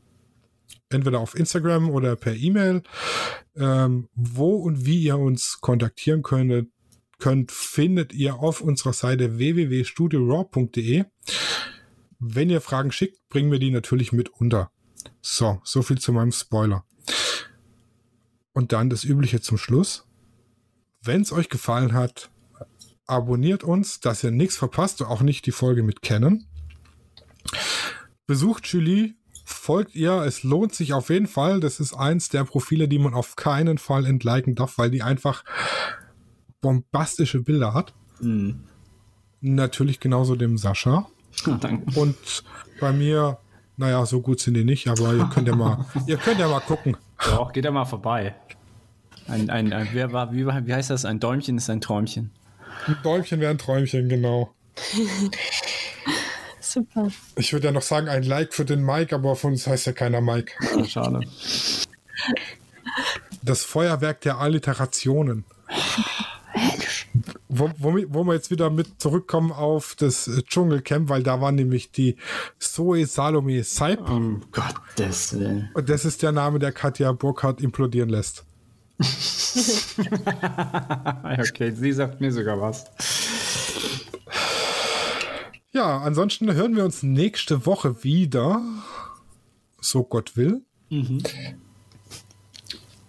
Entweder 0.92 1.20
auf 1.20 1.34
Instagram 1.34 1.90
oder 1.90 2.16
per 2.16 2.34
E-Mail. 2.34 2.82
Ähm, 3.56 4.08
wo 4.14 4.56
und 4.56 4.84
wie 4.86 5.02
ihr 5.02 5.18
uns 5.18 5.58
kontaktieren 5.60 6.22
könnt, 6.22 6.68
könnt, 7.18 7.52
findet 7.52 8.12
ihr 8.12 8.36
auf 8.36 8.60
unserer 8.60 8.92
Seite 8.92 9.38
www.studioraw.de. 9.38 11.04
Wenn 12.18 12.50
ihr 12.50 12.60
Fragen 12.60 12.92
schickt, 12.92 13.28
bringen 13.28 13.52
wir 13.52 13.58
die 13.58 13.70
natürlich 13.70 14.12
mit 14.12 14.28
unter. 14.28 14.70
So, 15.20 15.60
so 15.64 15.82
viel 15.82 15.98
zu 15.98 16.12
meinem 16.12 16.32
Spoiler. 16.32 16.84
Und 18.52 18.72
dann 18.72 18.90
das 18.90 19.04
Übliche 19.04 19.40
zum 19.40 19.56
Schluss. 19.56 20.06
Wenn 21.00 21.22
es 21.22 21.32
euch 21.32 21.48
gefallen 21.48 21.92
hat, 21.92 22.30
abonniert 23.06 23.64
uns, 23.64 24.00
dass 24.00 24.24
ihr 24.24 24.30
nichts 24.30 24.56
verpasst, 24.56 25.02
auch 25.02 25.22
nicht 25.22 25.46
die 25.46 25.52
Folge 25.52 25.82
mit 25.82 26.02
Canon. 26.02 26.44
Besucht 28.26 28.66
Julie, 28.66 29.14
folgt 29.44 29.94
ihr, 29.94 30.12
es 30.22 30.42
lohnt 30.42 30.74
sich 30.74 30.92
auf 30.92 31.10
jeden 31.10 31.26
Fall. 31.26 31.60
Das 31.60 31.80
ist 31.80 31.94
eins 31.94 32.28
der 32.28 32.44
Profile, 32.44 32.88
die 32.88 32.98
man 32.98 33.14
auf 33.14 33.36
keinen 33.36 33.78
Fall 33.78 34.06
entliken 34.06 34.54
darf, 34.54 34.78
weil 34.78 34.90
die 34.90 35.02
einfach 35.02 35.44
bombastische 36.60 37.40
Bilder 37.42 37.74
hat. 37.74 37.92
Mhm. 38.20 38.60
Natürlich 39.40 40.00
genauso 40.00 40.36
dem 40.36 40.56
Sascha. 40.58 41.08
Oh, 41.46 41.50
danke. 41.60 41.98
Und 41.98 42.16
bei 42.80 42.92
mir, 42.92 43.38
naja, 43.76 44.04
so 44.06 44.20
gut 44.20 44.40
sind 44.40 44.54
die 44.54 44.64
nicht, 44.64 44.86
aber 44.88 45.14
ihr 45.14 45.26
könnt 45.32 45.48
ja 45.48 45.56
mal, 45.56 45.84
ihr 46.06 46.16
könnt 46.16 46.38
ja 46.38 46.48
mal 46.48 46.60
gucken. 46.60 46.96
Doch, 47.24 47.52
geht 47.52 47.64
da 47.64 47.70
mal 47.70 47.84
vorbei. 47.84 48.34
Ein, 49.28 49.50
ein, 49.50 49.72
ein, 49.72 49.88
wer 49.92 50.12
war, 50.12 50.32
wie, 50.32 50.46
war- 50.46 50.66
wie 50.66 50.74
heißt 50.74 50.90
das? 50.90 51.04
Ein 51.04 51.20
Däumchen 51.20 51.56
ist 51.56 51.70
ein 51.70 51.80
Träumchen. 51.80 52.30
Ein 52.86 52.96
Däumchen 53.04 53.40
wäre 53.40 53.50
ein 53.52 53.58
Träumchen, 53.58 54.08
genau. 54.08 54.52
Super. 56.72 57.08
Ich 57.36 57.52
würde 57.52 57.66
ja 57.66 57.72
noch 57.72 57.82
sagen, 57.82 58.08
ein 58.08 58.22
Like 58.22 58.54
für 58.54 58.64
den 58.64 58.82
Mike, 58.82 59.14
aber 59.14 59.36
von 59.36 59.52
uns 59.52 59.66
heißt 59.66 59.86
ja 59.86 59.92
keiner 59.92 60.22
Mike. 60.22 60.52
Ah, 60.74 60.84
schade. 60.84 61.20
Das 63.42 63.62
Feuerwerk 63.62 64.22
der 64.22 64.38
Alliterationen. 64.38 65.44
Wo, 67.48 67.70
wo, 67.76 67.94
wo 68.08 68.24
wir 68.24 68.32
jetzt 68.34 68.50
wieder 68.50 68.70
mit 68.70 69.02
zurückkommen 69.02 69.52
auf 69.52 69.94
das 69.98 70.30
Dschungelcamp, 70.46 71.10
weil 71.10 71.22
da 71.22 71.42
war 71.42 71.52
nämlich 71.52 71.90
die 71.90 72.16
Zoe 72.58 73.04
Salome 73.04 73.62
Seip. 73.64 74.08
Um 74.08 74.42
Gottes 74.52 75.38
Willen. 75.38 75.70
Und 75.74 75.90
das 75.90 76.06
ist 76.06 76.22
der 76.22 76.32
Name, 76.32 76.58
der 76.58 76.72
Katja 76.72 77.12
Burkhardt 77.12 77.60
implodieren 77.60 78.08
lässt. 78.08 78.44
Okay, 81.38 81.72
sie 81.72 81.92
sagt 81.92 82.20
mir 82.20 82.32
sogar 82.32 82.60
was. 82.60 82.84
Ja, 85.72 85.98
ansonsten 85.98 86.52
hören 86.52 86.76
wir 86.76 86.84
uns 86.84 87.02
nächste 87.02 87.64
Woche 87.66 88.04
wieder. 88.04 88.60
So 89.80 90.04
Gott 90.04 90.36
will. 90.36 90.62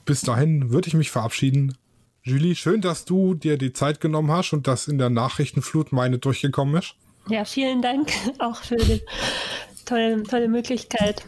Bis 0.06 0.22
dahin 0.22 0.72
würde 0.72 0.88
ich 0.88 0.94
mich 0.94 1.12
verabschieden. 1.12 1.78
Julie, 2.24 2.56
schön, 2.56 2.80
dass 2.80 3.04
du 3.04 3.34
dir 3.34 3.58
die 3.58 3.74
Zeit 3.74 4.00
genommen 4.00 4.32
hast 4.32 4.54
und 4.54 4.66
dass 4.68 4.88
in 4.88 4.98
der 4.98 5.10
Nachrichtenflut 5.10 5.92
meine 5.92 6.20
durchgekommen 6.20 6.76
ist. 6.76 6.96
Ja, 7.28 7.44
vielen 7.44 7.82
Dank 7.82 8.10
auch 8.40 8.56
für 8.64 8.78
die 8.78 9.02
tolle, 9.86 10.24
tolle 10.24 10.48
Möglichkeit. 10.48 11.26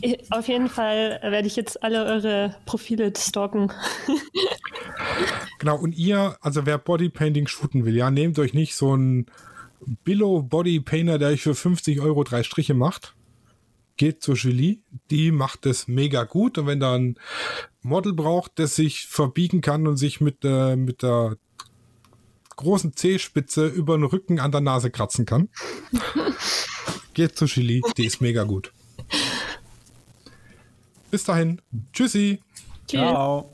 Ich- 0.00 0.18
Auf 0.32 0.48
jeden 0.48 0.68
Fall 0.68 1.20
werde 1.22 1.46
ich 1.46 1.54
jetzt 1.54 1.84
alle 1.84 2.04
eure 2.04 2.56
Profile 2.66 3.12
stalken. 3.16 3.70
Genau, 5.60 5.78
und 5.78 5.96
ihr, 5.96 6.36
also 6.42 6.66
wer 6.66 6.76
Bodypainting 6.78 7.46
shooten 7.46 7.84
will, 7.86 7.96
ja, 7.96 8.10
nehmt 8.10 8.38
euch 8.38 8.52
nicht 8.52 8.74
so 8.74 8.94
einen 9.86 9.98
Billo 10.04 10.42
Bodypainter, 10.42 11.18
der 11.18 11.28
euch 11.30 11.42
für 11.42 11.54
50 11.54 12.00
Euro 12.00 12.24
drei 12.24 12.42
Striche 12.42 12.74
macht. 12.74 13.14
geht 13.96 14.22
zur 14.22 14.34
Julie. 14.34 14.78
Die 15.10 15.30
macht 15.30 15.66
es 15.66 15.86
mega 15.88 16.24
gut. 16.24 16.58
Und 16.58 16.66
wenn 16.66 16.80
da 16.80 16.94
ein 16.94 17.16
Model 17.82 18.12
braucht, 18.12 18.52
das 18.56 18.76
sich 18.76 19.06
verbiegen 19.06 19.60
kann 19.60 19.86
und 19.86 19.96
sich 19.96 20.20
mit, 20.20 20.44
äh, 20.44 20.76
mit 20.76 21.02
der 21.02 21.36
großen 22.56 22.96
C-Spitze 22.96 23.66
über 23.66 23.96
den 23.96 24.04
Rücken 24.04 24.40
an 24.40 24.52
der 24.52 24.60
Nase 24.60 24.90
kratzen 24.90 25.26
kann, 25.26 25.48
geht 27.14 27.36
zu 27.36 27.46
Julie. 27.46 27.82
Die 27.96 28.06
ist 28.06 28.20
mega 28.20 28.44
gut. 28.44 28.72
Bis 31.10 31.24
dahin. 31.24 31.60
Tschüssi. 31.92 32.40
Tschüss. 32.88 33.00
Ciao. 33.00 33.53